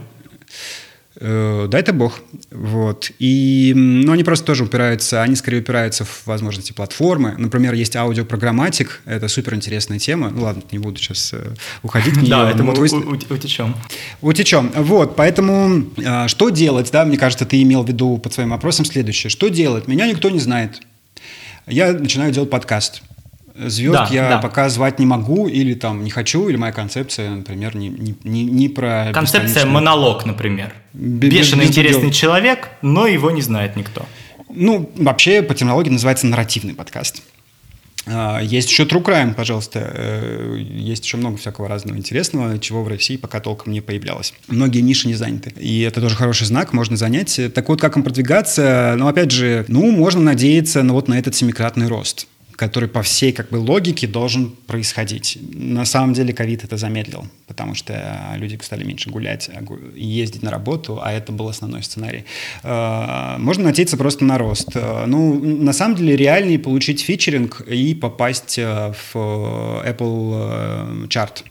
Э, 1.16 1.68
дай 1.70 1.82
это 1.82 1.91
бог. 1.91 2.20
Вот. 2.51 3.12
И, 3.20 3.74
ну, 3.76 4.12
они 4.12 4.24
просто 4.24 4.45
тоже 4.45 4.64
упираются, 4.64 5.22
они 5.22 5.36
скорее 5.36 5.60
упираются 5.60 6.05
в 6.05 6.28
возможности 6.28 6.72
платформы. 6.72 7.36
Например, 7.38 7.74
есть 7.74 7.95
аудиопрограмматик, 7.95 9.01
это 9.05 9.28
супер 9.28 9.55
интересная 9.55 9.99
тема. 9.99 10.30
Ну 10.30 10.43
ладно, 10.43 10.62
не 10.72 10.80
буду 10.80 10.97
сейчас 10.97 11.34
э, 11.34 11.55
уходить 11.84 12.16
в 12.16 12.22
нее. 12.22 12.30
Да, 12.39 12.51
это 12.51 12.64
мы 12.64 12.74
утечем. 12.74 13.76
Утечем. 14.22 14.72
Вот, 14.76 15.16
поэтому 15.16 15.84
э, 15.97 16.28
что 16.28 16.49
делать, 16.49 16.89
да, 16.91 17.05
мне 17.05 17.18
кажется, 17.18 17.45
ты 17.45 17.62
имел 17.64 17.84
в 17.84 17.88
виду 17.88 18.18
под 18.18 18.34
своим 18.34 18.51
вопросом 18.51 18.86
следующее. 18.86 19.30
Что 19.30 19.49
делать? 19.49 19.88
Меня 19.88 20.07
никто 20.07 20.30
не 20.30 20.39
знает. 20.39 20.82
Я 21.66 21.91
начинаю 21.93 22.32
делать 22.32 22.49
подкаст 22.49 23.01
звезд 23.68 23.93
да, 23.93 24.07
я 24.12 24.30
да. 24.30 24.38
пока 24.38 24.70
звать 24.70 24.99
не 24.99 25.05
могу, 25.05 25.47
или 25.47 25.74
там 25.74 26.03
не 26.03 26.10
хочу, 26.10 26.47
или 26.47 26.55
моя 26.55 26.72
концепция, 26.72 27.30
например, 27.32 27.76
не, 27.76 27.89
не, 27.89 28.16
не, 28.24 28.43
не 28.45 28.70
про... 28.70 29.12
Концепция 29.14 29.66
монолог, 29.66 30.26
например. 30.26 30.74
Бешеный 30.93 31.65
интересный 31.65 32.11
человек, 32.11 32.69
но 32.81 33.07
его 33.07 33.31
не 33.31 33.41
знает 33.41 33.75
никто. 33.75 34.05
Ну, 34.49 34.91
вообще 34.95 35.43
по 35.43 35.53
терминологии 35.53 35.89
называется 35.89 36.25
нарративный 36.25 36.73
подкаст. 36.73 37.21
А, 38.07 38.39
есть 38.39 38.69
еще 38.71 38.83
True 38.83 39.03
Crime, 39.03 39.33
пожалуйста. 39.35 39.91
Э, 39.93 40.57
есть 40.57 41.05
еще 41.05 41.17
много 41.17 41.37
всякого 41.37 41.67
разного 41.67 41.97
интересного, 41.97 42.57
чего 42.57 42.83
в 42.83 42.87
России 42.87 43.17
пока 43.17 43.39
толком 43.39 43.71
не 43.71 43.82
появлялось. 43.82 44.33
Многие 44.47 44.79
ниши 44.79 45.07
не 45.07 45.13
заняты. 45.13 45.53
И 45.59 45.82
это 45.82 46.01
тоже 46.01 46.16
хороший 46.16 46.47
знак, 46.47 46.74
можно 46.74 46.97
занять. 46.97 47.39
Так 47.53 47.70
вот, 47.70 47.79
как 47.79 47.97
им 47.97 48.03
продвигаться? 48.03 48.95
Ну, 48.97 49.07
опять 49.07 49.32
же, 49.32 49.66
ну, 49.67 49.91
можно 49.91 50.21
надеяться 50.21 50.82
на 50.82 50.93
вот 50.93 51.07
на 51.07 51.20
этот 51.20 51.36
семикратный 51.36 51.87
рост 51.87 52.28
который 52.59 52.89
по 52.89 53.01
всей 53.03 53.31
как 53.31 53.49
бы 53.51 53.55
логике 53.55 54.05
должен 54.05 54.51
происходить. 54.67 55.37
На 55.53 55.86
самом 55.86 56.13
деле 56.13 56.33
ковид 56.33 56.65
это 56.65 56.75
замедлил, 56.75 57.25
потому 57.47 57.73
что 57.73 58.36
люди 58.36 58.59
стали 58.61 58.83
меньше 58.83 59.09
гулять 59.09 59.49
и 59.95 60.05
ездить 60.05 60.43
на 60.43 60.51
работу, 60.51 60.99
а 61.01 61.13
это 61.13 61.31
был 61.31 61.47
основной 61.47 61.83
сценарий. 61.83 62.25
Э, 62.63 63.37
можно 63.37 63.63
надеяться 63.63 63.95
просто 63.95 64.25
на 64.25 64.37
рост. 64.37 64.71
Э, 64.75 65.05
ну, 65.05 65.39
на 65.39 65.71
самом 65.71 65.95
деле 65.95 66.17
реальнее 66.17 66.59
получить 66.59 66.99
фичеринг 67.01 67.61
и 67.61 67.95
попасть 67.95 68.59
э, 68.59 68.93
в 69.13 69.15
Apple 69.86 71.07
чарт. 71.07 71.45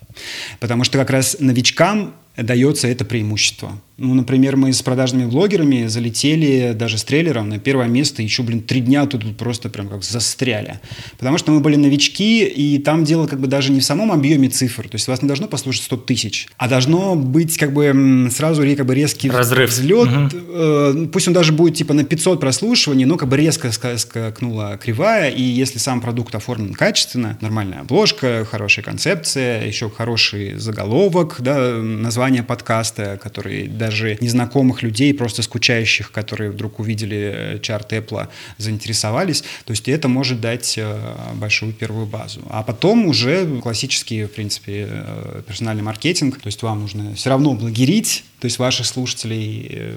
Потому 0.61 0.85
что 0.85 0.99
как 0.99 1.09
раз 1.09 1.39
новичкам 1.41 2.13
дается 2.37 2.87
это 2.87 3.07
преимущество. 3.07 3.81
Ну, 3.99 4.15
например, 4.15 4.57
мы 4.57 4.73
с 4.73 4.81
продажными 4.81 5.27
блогерами 5.27 5.89
залетели 5.89 6.73
даже 6.73 6.99
с 6.99 7.05
трейлером 7.05 7.49
на 7.49 7.59
первое 7.59 7.89
место, 7.89 8.23
еще, 8.23 8.45
блин, 8.45 8.63
три 8.63 8.81
дня 8.81 9.07
тут 9.07 9.37
просто 9.37 9.69
прям 9.71 9.89
как 9.89 10.05
застряли. 10.05 10.79
Потому 11.19 11.37
что 11.37 11.51
мы 11.51 11.59
были 11.59 11.75
новички, 11.75 12.45
и 12.45 12.79
там 12.79 13.03
дело 13.03 13.27
как 13.27 13.41
бы 13.41 13.49
даже 13.49 13.73
не 13.73 13.81
в 13.81 13.85
самом 13.85 14.13
объеме 14.13 14.49
цифр. 14.49 14.85
То 14.85 14.95
есть 14.95 15.09
вас 15.09 15.21
не 15.21 15.27
должно 15.27 15.49
послушать 15.49 15.83
100 15.83 15.97
тысяч, 15.97 16.47
а 16.59 16.69
должно 16.69 17.17
быть 17.17 17.59
как 17.59 17.73
бы 17.73 18.29
сразу 18.33 18.63
как 18.77 18.87
бы 18.87 18.95
резкий 18.95 19.31
Разрыв. 19.31 19.71
взлет. 19.71 20.09
Угу. 20.09 21.09
Пусть 21.09 21.27
он 21.27 21.35
даже 21.35 21.53
будет 21.53 21.75
типа 21.75 21.93
на 21.93 22.05
500 22.05 22.39
прослушиваний, 22.39 23.05
но 23.05 23.17
как 23.17 23.29
бы 23.29 23.37
резко 23.37 23.73
скакнула 23.73 24.79
кривая, 24.81 25.29
и 25.31 25.43
если 25.43 25.79
сам 25.79 26.01
продукт 26.01 26.37
оформлен 26.37 26.73
качественно, 26.73 27.37
нормальная 27.41 27.81
обложка, 27.81 28.47
хорошая 28.49 28.85
концепция, 28.85 29.67
еще 29.67 29.91
хороший 29.91 30.55
заголовок, 30.55 31.39
да, 31.41 31.79
название 31.79 32.45
подкаста, 32.45 33.19
который 33.21 33.67
даже 33.89 34.19
незнакомых 34.21 34.83
людей, 34.83 35.15
просто 35.15 35.43
скучающих, 35.43 36.13
которые 36.13 36.51
вдруг 36.51 36.79
увидели 36.79 37.33
э, 37.35 37.59
чарт 37.61 37.93
Apple, 37.93 38.29
заинтересовались. 38.59 39.43
То 39.65 39.73
есть 39.73 39.89
это 39.89 40.09
может 40.09 40.41
дать 40.41 40.75
э, 40.77 41.15
большую 41.35 41.73
первую 41.73 42.05
базу. 42.07 42.41
А 42.51 42.63
потом 42.63 43.07
уже 43.07 43.47
классический, 43.63 44.25
в 44.25 44.29
принципе, 44.29 44.87
э, 44.91 45.43
персональный 45.47 45.83
маркетинг. 45.83 46.39
То 46.39 46.49
есть 46.49 46.63
вам 46.63 46.81
нужно 46.81 47.15
все 47.15 47.31
равно 47.31 47.55
благерить, 47.55 48.25
то 48.41 48.47
есть 48.47 48.59
ваших 48.59 48.87
слушателей 48.87 49.95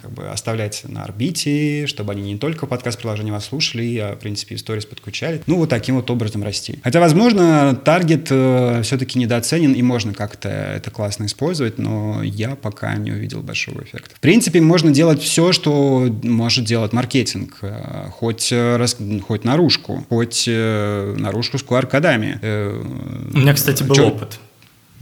как 0.00 0.10
бы 0.12 0.28
оставлять 0.28 0.82
на 0.86 1.04
орбите, 1.04 1.86
чтобы 1.86 2.12
они 2.12 2.32
не 2.32 2.38
только 2.38 2.66
подкаст-приложение 2.66 3.32
вас 3.32 3.46
слушали, 3.46 3.96
а, 3.98 4.14
в 4.14 4.18
принципе, 4.18 4.54
истории 4.54 4.80
подкучали. 4.80 5.42
Ну, 5.46 5.56
вот 5.56 5.68
таким 5.68 5.96
вот 5.96 6.10
образом 6.10 6.42
расти. 6.42 6.78
Хотя, 6.82 7.00
возможно, 7.00 7.74
таргет 7.74 8.26
все-таки 8.26 9.18
недооценен, 9.18 9.72
и 9.72 9.82
можно 9.82 10.14
как-то 10.14 10.48
это 10.48 10.90
классно 10.90 11.26
использовать, 11.26 11.78
но 11.78 12.22
я 12.22 12.56
пока 12.56 12.94
не 12.96 13.12
увидел 13.12 13.42
большого 13.42 13.82
эффекта. 13.82 14.14
В 14.14 14.20
принципе, 14.20 14.60
можно 14.60 14.90
делать 14.90 15.22
все, 15.22 15.52
что 15.52 16.08
может 16.22 16.64
делать 16.64 16.92
маркетинг. 16.92 17.58
Э, 17.62 18.08
хоть, 18.10 18.50
э, 18.52 18.86
хоть 19.26 19.44
наружку, 19.44 20.06
хоть 20.08 20.44
э, 20.46 21.14
наружку 21.18 21.58
с 21.58 21.64
QR-кодами. 21.64 22.38
У 23.32 23.38
меня, 23.38 23.54
кстати, 23.54 23.82
был 23.82 23.94
Чер... 23.94 24.04
опыт. 24.06 24.38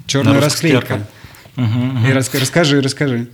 Черная 0.07 0.41
расклейка. 0.41 1.07
Угу. 1.59 2.07
И 2.09 2.13
расскажи, 2.13 2.81
расскажи. 2.81 3.27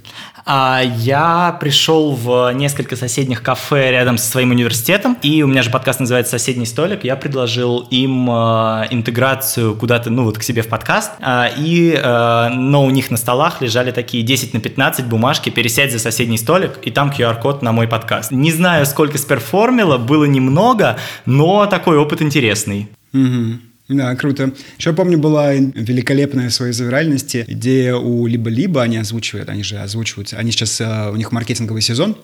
А 0.46 0.80
я 0.82 1.56
пришел 1.60 2.14
в 2.14 2.50
несколько 2.54 2.96
соседних 2.96 3.42
кафе 3.42 3.90
рядом 3.90 4.16
со 4.16 4.30
своим 4.30 4.50
университетом, 4.50 5.18
и 5.20 5.42
у 5.42 5.46
меня 5.46 5.62
же 5.62 5.68
подкаст 5.68 6.00
называется 6.00 6.32
«Соседний 6.38 6.64
столик». 6.64 7.04
Я 7.04 7.16
предложил 7.16 7.80
им 7.90 8.30
э, 8.30 8.86
интеграцию 8.90 9.74
куда-то, 9.74 10.08
ну 10.08 10.24
вот 10.24 10.38
к 10.38 10.42
себе 10.42 10.62
в 10.62 10.68
подкаст, 10.68 11.12
э, 11.20 11.48
и, 11.58 11.92
э, 12.02 12.48
но 12.48 12.86
у 12.86 12.90
них 12.90 13.10
на 13.10 13.18
столах 13.18 13.60
лежали 13.60 13.90
такие 13.90 14.22
10 14.22 14.54
на 14.54 14.60
15 14.60 15.04
бумажки 15.04 15.50
«Пересядь 15.50 15.92
за 15.92 15.98
соседний 15.98 16.38
столик», 16.38 16.78
и 16.82 16.90
там 16.90 17.10
QR-код 17.10 17.60
на 17.60 17.72
мой 17.72 17.86
подкаст. 17.86 18.30
Не 18.30 18.52
знаю, 18.52 18.86
сколько 18.86 19.18
сперформило, 19.18 19.98
было 19.98 20.24
немного, 20.24 20.96
но 21.26 21.66
такой 21.66 21.98
опыт 21.98 22.22
интересный. 22.22 22.88
Угу. 23.12 23.73
Да, 23.88 24.14
круто. 24.16 24.52
Еще 24.78 24.94
помню, 24.94 25.18
была 25.18 25.52
великолепная 25.52 26.48
в 26.48 26.54
своей 26.54 26.72
завиральности 26.72 27.44
идея 27.46 27.96
у 27.96 28.26
либо-либо, 28.26 28.80
они 28.82 28.96
озвучивают, 28.96 29.50
они 29.50 29.62
же 29.62 29.76
озвучивают, 29.78 30.32
они 30.32 30.52
сейчас, 30.52 30.80
э, 30.80 31.10
у 31.10 31.16
них 31.16 31.32
маркетинговый 31.32 31.82
сезон, 31.82 32.16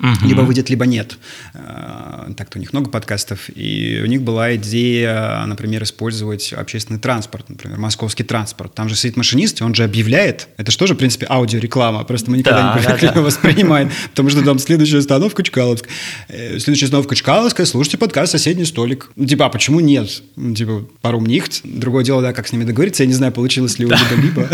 Угу. 0.00 0.26
Либо 0.26 0.40
выйдет, 0.40 0.70
либо 0.70 0.86
нет. 0.86 1.18
Э, 1.54 2.32
так-то 2.36 2.58
у 2.58 2.60
них 2.60 2.72
много 2.72 2.90
подкастов. 2.90 3.48
И 3.54 4.00
у 4.02 4.06
них 4.06 4.22
была 4.22 4.56
идея, 4.56 5.44
например, 5.46 5.82
использовать 5.84 6.52
общественный 6.52 6.98
транспорт, 6.98 7.48
например, 7.48 7.78
московский 7.78 8.24
транспорт. 8.24 8.74
Там 8.74 8.88
же 8.88 8.96
сидит 8.96 9.16
машинист, 9.16 9.60
и 9.60 9.64
он 9.64 9.74
же 9.74 9.84
объявляет. 9.84 10.48
Это 10.56 10.72
же 10.72 10.78
тоже, 10.78 10.94
в 10.94 10.96
принципе, 10.96 11.26
аудиореклама. 11.28 12.04
Просто 12.04 12.30
мы 12.30 12.38
никогда 12.38 12.62
да, 12.62 12.74
не 12.74 12.82
привыкли 12.82 13.06
да, 13.06 13.12
да. 13.14 13.20
воспринимать. 13.20 13.88
Потому 14.10 14.30
что 14.30 14.42
там 14.42 14.58
следующая 14.58 14.98
остановка 14.98 15.42
Чкаловск. 15.42 15.86
Э, 16.28 16.58
следующая 16.58 16.86
остановка 16.86 17.14
Чкаловская, 17.14 17.66
слушайте 17.66 17.98
подкаст 17.98 18.32
«Соседний 18.32 18.64
столик». 18.64 19.10
Ну, 19.16 19.26
типа, 19.26 19.46
а 19.46 19.48
почему 19.48 19.80
нет? 19.80 20.22
Ну, 20.36 20.54
типа, 20.54 20.86
пару 21.00 21.20
нихт. 21.20 21.60
Другое 21.64 22.04
дело, 22.04 22.20
да, 22.20 22.32
как 22.32 22.48
с 22.48 22.52
ними 22.52 22.64
договориться. 22.64 23.04
Я 23.04 23.06
не 23.06 23.14
знаю, 23.14 23.32
получилось 23.32 23.78
ли 23.78 23.86
у 23.86 23.90
либо-либо 23.90 24.48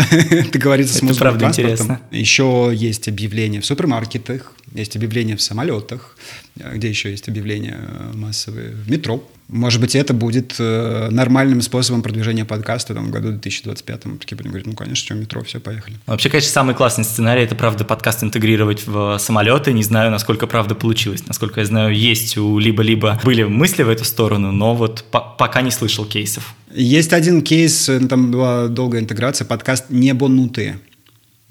договориться 0.53 0.97
с 0.97 1.01
московским 1.01 1.39
транспортом. 1.39 1.99
Еще 2.11 2.71
есть 2.73 3.07
объявления 3.07 3.61
в 3.61 3.65
супермаркетах, 3.65 4.53
есть 4.73 4.95
объявления 4.95 5.35
в 5.35 5.41
самолетах, 5.41 6.17
где 6.55 6.89
еще 6.89 7.11
есть 7.11 7.27
объявления 7.27 7.77
э, 7.77 8.11
массовые, 8.15 8.71
в 8.71 8.89
метро. 8.89 9.23
Может 9.47 9.81
быть, 9.81 9.95
это 9.95 10.13
будет 10.13 10.55
э, 10.59 11.09
нормальным 11.11 11.61
способом 11.61 12.01
продвижения 12.01 12.45
подкаста 12.45 12.93
там, 12.93 13.07
в 13.07 13.09
году 13.11 13.31
2025. 13.31 14.03
Такие 14.19 14.37
будем 14.37 14.51
говорить, 14.51 14.67
ну, 14.67 14.73
конечно, 14.73 15.05
что 15.05 15.13
метро, 15.13 15.43
все, 15.43 15.59
поехали. 15.59 15.97
Вообще, 16.05 16.29
конечно, 16.29 16.51
самый 16.51 16.73
классный 16.73 17.03
сценарий– 17.03 17.41
это, 17.43 17.55
правда, 17.55 17.83
подкаст 17.83 18.23
интегрировать 18.23 18.87
в 18.87 19.17
самолеты. 19.19 19.73
Не 19.73 19.83
знаю, 19.83 20.09
насколько, 20.09 20.47
правда, 20.47 20.73
получилось. 20.73 21.27
Насколько 21.27 21.59
я 21.59 21.65
знаю, 21.65 21.93
есть 21.93 22.37
у 22.37 22.59
либо-либо 22.59 23.19
были 23.25 23.43
мысли 23.43 23.83
в 23.83 23.89
эту 23.89 24.05
сторону, 24.05 24.53
но 24.53 24.73
вот 24.73 25.03
по 25.11 25.19
пока 25.19 25.61
не 25.61 25.71
слышал 25.71 26.05
кейсов. 26.05 26.55
Есть 26.73 27.11
один 27.11 27.41
кейс, 27.41 27.89
э, 27.89 27.99
там 28.07 28.31
была 28.31 28.69
долгая 28.69 29.01
интеграция, 29.01 29.45
подкаст 29.45 29.85
«Небонутые» 29.89 30.79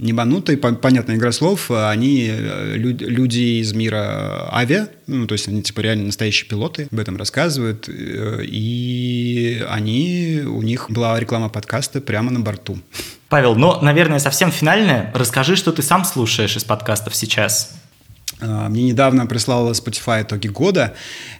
небанутые, 0.00 0.58
понятно, 0.58 1.14
игра 1.14 1.32
слов, 1.32 1.70
они 1.70 2.28
э, 2.30 2.76
люди 2.76 3.60
из 3.60 3.72
мира 3.72 4.48
авиа, 4.52 4.88
ну, 5.06 5.26
то 5.26 5.34
есть 5.34 5.48
они 5.48 5.62
типа 5.62 5.80
реально 5.80 6.06
настоящие 6.06 6.48
пилоты, 6.48 6.88
об 6.90 6.98
этом 6.98 7.16
рассказывают, 7.16 7.88
э, 7.88 8.42
и 8.44 9.64
они, 9.68 10.42
у 10.46 10.62
них 10.62 10.90
была 10.90 11.18
реклама 11.20 11.48
подкаста 11.48 12.00
прямо 12.00 12.30
на 12.30 12.40
борту. 12.40 12.78
Павел, 13.28 13.54
ну, 13.54 13.80
наверное, 13.80 14.18
совсем 14.18 14.50
финальное. 14.50 15.12
Расскажи, 15.14 15.54
что 15.54 15.70
ты 15.70 15.82
сам 15.82 16.04
слушаешь 16.04 16.56
из 16.56 16.64
подкастов 16.64 17.14
сейчас. 17.14 17.79
А, 18.40 18.68
мне 18.68 18.84
недавно 18.84 19.26
прислала 19.26 19.72
Spotify 19.72 20.22
итоги 20.22 20.48
года, 20.48 20.94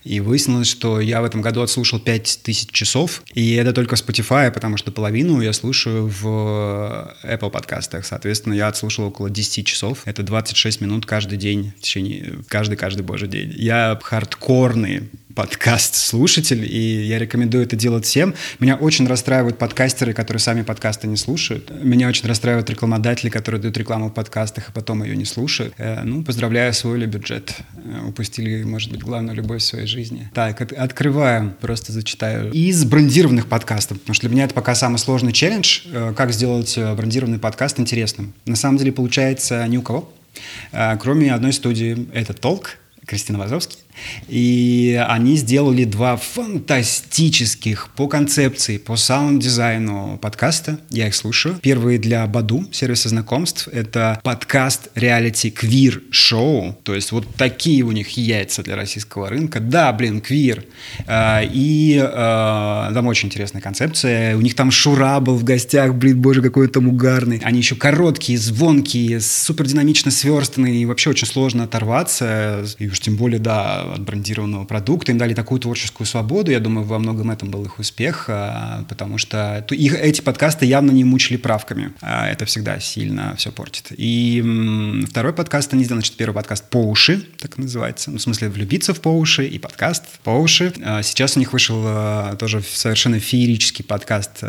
и 0.04 0.20
выяснилось, 0.20 0.68
что 0.68 1.00
я 1.00 1.20
в 1.20 1.24
этом 1.24 1.40
году 1.40 1.62
отслушал 1.62 1.98
5000 1.98 2.70
часов, 2.70 3.22
и 3.34 3.54
это 3.54 3.72
только 3.72 3.96
Spotify, 3.96 4.50
потому 4.50 4.76
что 4.76 4.92
половину 4.92 5.40
я 5.40 5.52
слушаю 5.52 6.08
в 6.08 7.14
Apple 7.24 7.50
подкастах. 7.50 8.04
Соответственно, 8.04 8.54
я 8.54 8.68
отслушал 8.68 9.06
около 9.06 9.30
10 9.30 9.66
часов. 9.66 10.02
Это 10.04 10.22
26 10.22 10.80
минут 10.80 11.06
каждый 11.06 11.38
день, 11.38 11.72
в 11.78 11.80
течение, 11.80 12.34
каждый-каждый 12.48 13.02
божий 13.02 13.28
день. 13.28 13.52
Я 13.56 13.98
хардкорный 14.02 15.08
подкаст-слушатель, 15.40 16.66
и 16.70 17.06
я 17.06 17.18
рекомендую 17.18 17.64
это 17.64 17.74
делать 17.74 18.04
всем. 18.04 18.34
Меня 18.58 18.76
очень 18.76 19.06
расстраивают 19.06 19.56
подкастеры, 19.56 20.12
которые 20.12 20.38
сами 20.38 20.60
подкасты 20.60 21.06
не 21.06 21.16
слушают. 21.16 21.70
Меня 21.82 22.08
очень 22.08 22.28
расстраивают 22.28 22.68
рекламодатели, 22.68 23.30
которые 23.30 23.58
дают 23.58 23.74
рекламу 23.78 24.08
в 24.08 24.12
подкастах, 24.12 24.68
а 24.68 24.72
потом 24.72 25.02
ее 25.02 25.16
не 25.16 25.24
слушают. 25.24 25.72
Э, 25.78 26.02
ну, 26.04 26.22
поздравляю, 26.22 26.68
освоили 26.68 27.06
бюджет. 27.06 27.54
Э, 27.82 28.08
упустили, 28.08 28.64
может 28.64 28.90
быть, 28.90 29.00
главную 29.00 29.34
любовь 29.34 29.62
в 29.62 29.64
своей 29.64 29.86
жизни. 29.86 30.30
Так, 30.34 30.60
от, 30.60 30.74
открываю, 30.74 31.56
просто 31.58 31.92
зачитаю. 31.92 32.52
Из 32.52 32.84
брендированных 32.84 33.46
подкастов, 33.46 33.98
потому 33.98 34.12
что 34.12 34.26
для 34.26 34.34
меня 34.34 34.44
это 34.44 34.52
пока 34.52 34.74
самый 34.74 34.98
сложный 34.98 35.32
челлендж, 35.32 35.86
э, 35.86 36.12
как 36.14 36.34
сделать 36.34 36.76
брендированный 36.76 37.38
подкаст 37.38 37.80
интересным. 37.80 38.34
На 38.44 38.56
самом 38.56 38.76
деле 38.76 38.92
получается 38.92 39.66
ни 39.68 39.78
у 39.78 39.82
кого. 39.82 40.12
Кроме 41.00 41.32
одной 41.32 41.54
студии, 41.54 42.08
это 42.12 42.34
Толк, 42.34 42.76
Кристина 43.06 43.38
Вазовский. 43.38 43.78
И 44.28 45.02
они 45.08 45.36
сделали 45.36 45.84
два 45.84 46.16
фантастических 46.16 47.88
по 47.96 48.08
концепции, 48.08 48.78
по 48.78 48.96
саунд-дизайну 48.96 50.18
подкаста. 50.20 50.78
Я 50.90 51.08
их 51.08 51.14
слушаю. 51.14 51.58
Первый 51.62 51.98
для 51.98 52.26
Баду, 52.26 52.66
сервиса 52.72 53.08
знакомств. 53.08 53.68
Это 53.72 54.20
подкаст 54.22 54.88
реалити 54.94 55.50
квир 55.50 56.02
шоу. 56.10 56.78
То 56.82 56.94
есть 56.94 57.12
вот 57.12 57.26
такие 57.36 57.82
у 57.82 57.92
них 57.92 58.10
яйца 58.10 58.62
для 58.62 58.76
российского 58.76 59.28
рынка. 59.28 59.60
Да, 59.60 59.92
блин, 59.92 60.20
квир. 60.20 60.64
А, 61.06 61.42
и 61.42 62.00
а, 62.02 62.92
там 62.92 63.06
очень 63.06 63.28
интересная 63.28 63.62
концепция. 63.62 64.36
У 64.36 64.40
них 64.40 64.54
там 64.54 64.70
Шура 64.70 65.20
был 65.20 65.36
в 65.36 65.44
гостях. 65.44 65.94
Блин, 65.94 66.20
боже, 66.20 66.42
какой 66.42 66.66
он 66.66 66.72
там 66.72 66.88
угарный. 66.88 67.40
Они 67.44 67.58
еще 67.58 67.74
короткие, 67.74 68.38
звонкие, 68.38 69.20
супер 69.20 69.66
динамично 69.66 70.10
сверстанные. 70.10 70.82
И 70.82 70.84
вообще 70.84 71.10
очень 71.10 71.26
сложно 71.26 71.64
оторваться. 71.64 72.64
И 72.78 72.88
уж 72.88 73.00
тем 73.00 73.16
более, 73.16 73.38
да, 73.40 73.89
от 73.92 74.00
брендированного 74.00 74.64
продукта, 74.64 75.12
им 75.12 75.18
дали 75.18 75.34
такую 75.34 75.60
творческую 75.60 76.06
свободу, 76.06 76.50
я 76.50 76.60
думаю, 76.60 76.86
во 76.86 76.98
многом 76.98 77.30
этом 77.30 77.50
был 77.50 77.64
их 77.64 77.78
успех, 77.78 78.26
а, 78.28 78.84
потому 78.88 79.18
что 79.18 79.64
их, 79.70 79.94
эти 79.94 80.20
подкасты 80.20 80.66
явно 80.66 80.90
не 80.90 81.04
мучили 81.04 81.36
правками, 81.36 81.92
а 82.00 82.28
это 82.28 82.44
всегда 82.44 82.80
сильно 82.80 83.34
все 83.36 83.50
портит. 83.50 83.88
И 83.96 85.04
второй 85.08 85.32
подкаст 85.32 85.72
они 85.72 85.84
сделали, 85.84 86.00
значит, 86.00 86.16
первый 86.16 86.34
подкаст 86.34 86.68
«По 86.70 86.78
уши», 86.78 87.22
так 87.38 87.58
называется, 87.58 88.10
ну, 88.10 88.18
в 88.18 88.22
смысле 88.22 88.48
«Влюбиться 88.48 88.94
в 88.94 89.00
по 89.00 89.08
уши» 89.08 89.46
и 89.46 89.58
подкаст 89.58 90.04
«По 90.22 90.30
уши». 90.30 90.72
А, 90.82 91.02
сейчас 91.02 91.36
у 91.36 91.40
них 91.40 91.52
вышел 91.52 91.80
тоже 92.38 92.62
совершенно 92.62 93.18
феерический 93.18 93.84
подкаст 93.84 94.42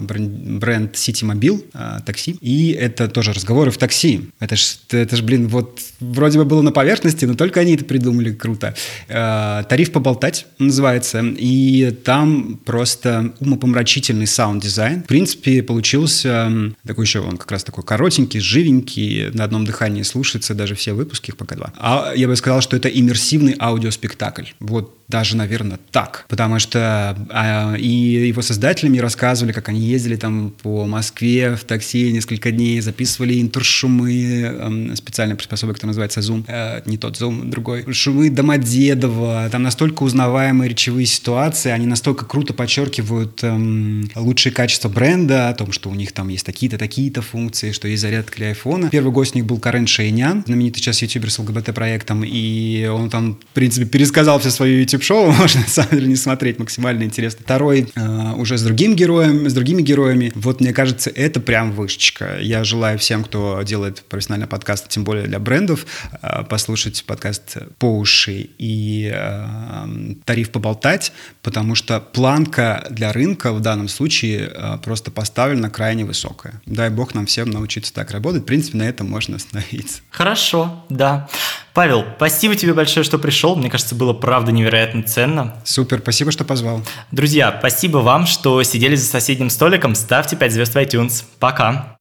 бренд 0.00 0.94
Ситимобил, 0.94 2.02
такси, 2.02 2.32
и 2.40 2.72
это 2.72 3.08
тоже 3.08 3.32
разговоры 3.32 3.70
в 3.70 3.78
такси. 3.78 4.30
Это 4.40 4.56
ж, 4.56 4.76
это 4.90 5.16
ж, 5.16 5.22
блин, 5.22 5.48
вот 5.48 5.80
вроде 6.00 6.38
бы 6.38 6.44
было 6.44 6.62
на 6.62 6.72
поверхности, 6.72 7.24
но 7.24 7.34
только 7.34 7.60
они 7.60 7.74
это 7.74 7.84
придумали 7.84 8.32
круто 8.32 8.65
круто. 8.66 8.74
Э, 9.08 9.64
«Тариф 9.68 9.92
поболтать» 9.92 10.46
называется, 10.58 11.22
и 11.22 11.90
там 12.04 12.58
просто 12.64 13.34
умопомрачительный 13.40 14.26
саунд-дизайн. 14.26 15.02
В 15.02 15.06
принципе, 15.06 15.62
получился 15.62 16.50
такой 16.86 17.04
еще, 17.04 17.20
он 17.20 17.36
как 17.36 17.50
раз 17.50 17.64
такой 17.64 17.84
коротенький, 17.84 18.40
живенький, 18.40 19.30
на 19.32 19.44
одном 19.44 19.64
дыхании 19.64 20.02
слушается, 20.02 20.54
даже 20.54 20.74
все 20.74 20.92
выпуски, 20.92 21.30
их 21.30 21.36
пока 21.36 21.56
два. 21.56 21.72
А 21.76 22.12
я 22.14 22.28
бы 22.28 22.36
сказал, 22.36 22.60
что 22.60 22.76
это 22.76 22.88
иммерсивный 22.88 23.56
аудиоспектакль. 23.58 24.44
Вот 24.60 24.94
даже, 25.08 25.36
наверное, 25.36 25.78
так. 25.92 26.24
Потому 26.28 26.58
что 26.58 27.16
а, 27.30 27.74
и 27.76 27.88
его 27.88 28.42
создателями 28.42 28.98
рассказывали, 28.98 29.52
как 29.52 29.68
они 29.68 29.80
ездили 29.80 30.16
там 30.16 30.52
по 30.62 30.84
Москве 30.86 31.54
в 31.54 31.64
такси 31.64 32.12
несколько 32.12 32.50
дней, 32.50 32.80
записывали 32.80 33.40
интершумы, 33.40 34.92
э, 34.92 34.96
специальной 34.96 35.36
приспособой, 35.36 35.74
которая 35.74 35.90
называется 35.90 36.20
Zoom, 36.20 36.44
э, 36.48 36.82
не 36.86 36.98
тот 36.98 37.20
Zoom, 37.20 37.48
другой, 37.48 37.84
шумы 37.92 38.30
Домодедово, 38.30 39.48
там 39.50 39.62
настолько 39.62 40.02
узнаваемые 40.02 40.70
речевые 40.70 41.06
ситуации, 41.06 41.70
они 41.70 41.86
настолько 41.86 42.24
круто 42.24 42.52
подчеркивают 42.52 43.40
э, 43.42 44.02
лучшие 44.16 44.52
качества 44.52 44.88
бренда, 44.88 45.50
о 45.50 45.54
том, 45.54 45.70
что 45.70 45.88
у 45.88 45.94
них 45.94 46.12
там 46.12 46.28
есть 46.28 46.44
такие-то, 46.44 46.78
такие-то 46.78 47.22
функции, 47.22 47.70
что 47.70 47.86
есть 47.86 48.02
зарядка 48.02 48.36
для 48.36 48.48
айфона. 48.48 48.90
Первый 48.90 49.12
гость 49.12 49.34
у 49.34 49.38
них 49.38 49.46
был 49.46 49.58
Карен 49.58 49.86
Шейнян, 49.86 50.42
знаменитый 50.46 50.82
сейчас 50.82 51.02
ютубер 51.02 51.30
с 51.30 51.38
ЛГБТ-проектом, 51.38 52.24
и 52.24 52.86
он 52.86 53.08
там, 53.08 53.34
в 53.34 53.54
принципе, 53.54 53.86
пересказал 53.86 54.40
все 54.40 54.50
свои 54.50 54.84
YouTube-шоу, 54.96 55.30
можно 55.38 55.60
на 55.60 55.68
самом 55.68 55.90
деле 55.90 56.06
не 56.08 56.16
смотреть, 56.16 56.58
максимально 56.58 57.04
интересно. 57.04 57.40
Второй 57.44 57.92
э, 57.94 58.32
уже 58.36 58.58
с 58.58 58.62
другим 58.62 58.96
героем, 58.96 59.48
с 59.48 59.52
другими 59.52 59.82
героями. 59.82 60.32
Вот 60.34 60.60
мне 60.60 60.72
кажется, 60.72 61.10
это 61.10 61.40
прям 61.40 61.72
вышечка. 61.72 62.38
Я 62.40 62.64
желаю 62.64 62.98
всем, 62.98 63.24
кто 63.24 63.60
делает 63.62 64.02
профессиональный 64.08 64.46
подкаст, 64.46 64.88
тем 64.88 65.04
более 65.04 65.26
для 65.26 65.38
брендов, 65.38 65.86
э, 66.22 66.44
послушать 66.44 67.04
подкаст 67.04 67.56
по 67.78 67.98
уши 67.98 68.48
и 68.58 69.10
э, 69.12 69.86
тариф 70.24 70.50
поболтать, 70.50 71.12
потому 71.42 71.74
что 71.74 72.00
планка 72.00 72.86
для 72.90 73.12
рынка 73.12 73.52
в 73.52 73.60
данном 73.60 73.88
случае 73.88 74.50
э, 74.52 74.78
просто 74.82 75.10
поставлена 75.10 75.70
крайне 75.70 76.04
высокая. 76.04 76.60
Дай 76.66 76.90
бог 76.90 77.14
нам 77.14 77.26
всем 77.26 77.50
научиться 77.50 77.92
так 77.92 78.10
работать. 78.10 78.42
В 78.42 78.46
принципе, 78.46 78.78
на 78.78 78.84
этом 78.84 79.08
можно 79.08 79.36
остановиться. 79.36 80.00
Хорошо, 80.10 80.84
да. 80.88 81.28
Павел, 81.76 82.06
спасибо 82.16 82.54
тебе 82.54 82.72
большое, 82.72 83.04
что 83.04 83.18
пришел. 83.18 83.54
Мне 83.54 83.68
кажется, 83.68 83.94
было 83.94 84.14
правда 84.14 84.50
невероятно 84.86 85.02
ценно. 85.02 85.54
Супер, 85.64 85.98
спасибо, 85.98 86.30
что 86.32 86.44
позвал. 86.44 86.82
Друзья, 87.10 87.54
спасибо 87.58 87.98
вам, 87.98 88.26
что 88.26 88.62
сидели 88.62 88.94
за 88.94 89.06
соседним 89.06 89.50
столиком. 89.50 89.94
Ставьте 89.94 90.36
5 90.36 90.52
звезд 90.52 90.74
в 90.74 90.76
iTunes. 90.78 91.24
Пока. 91.38 91.95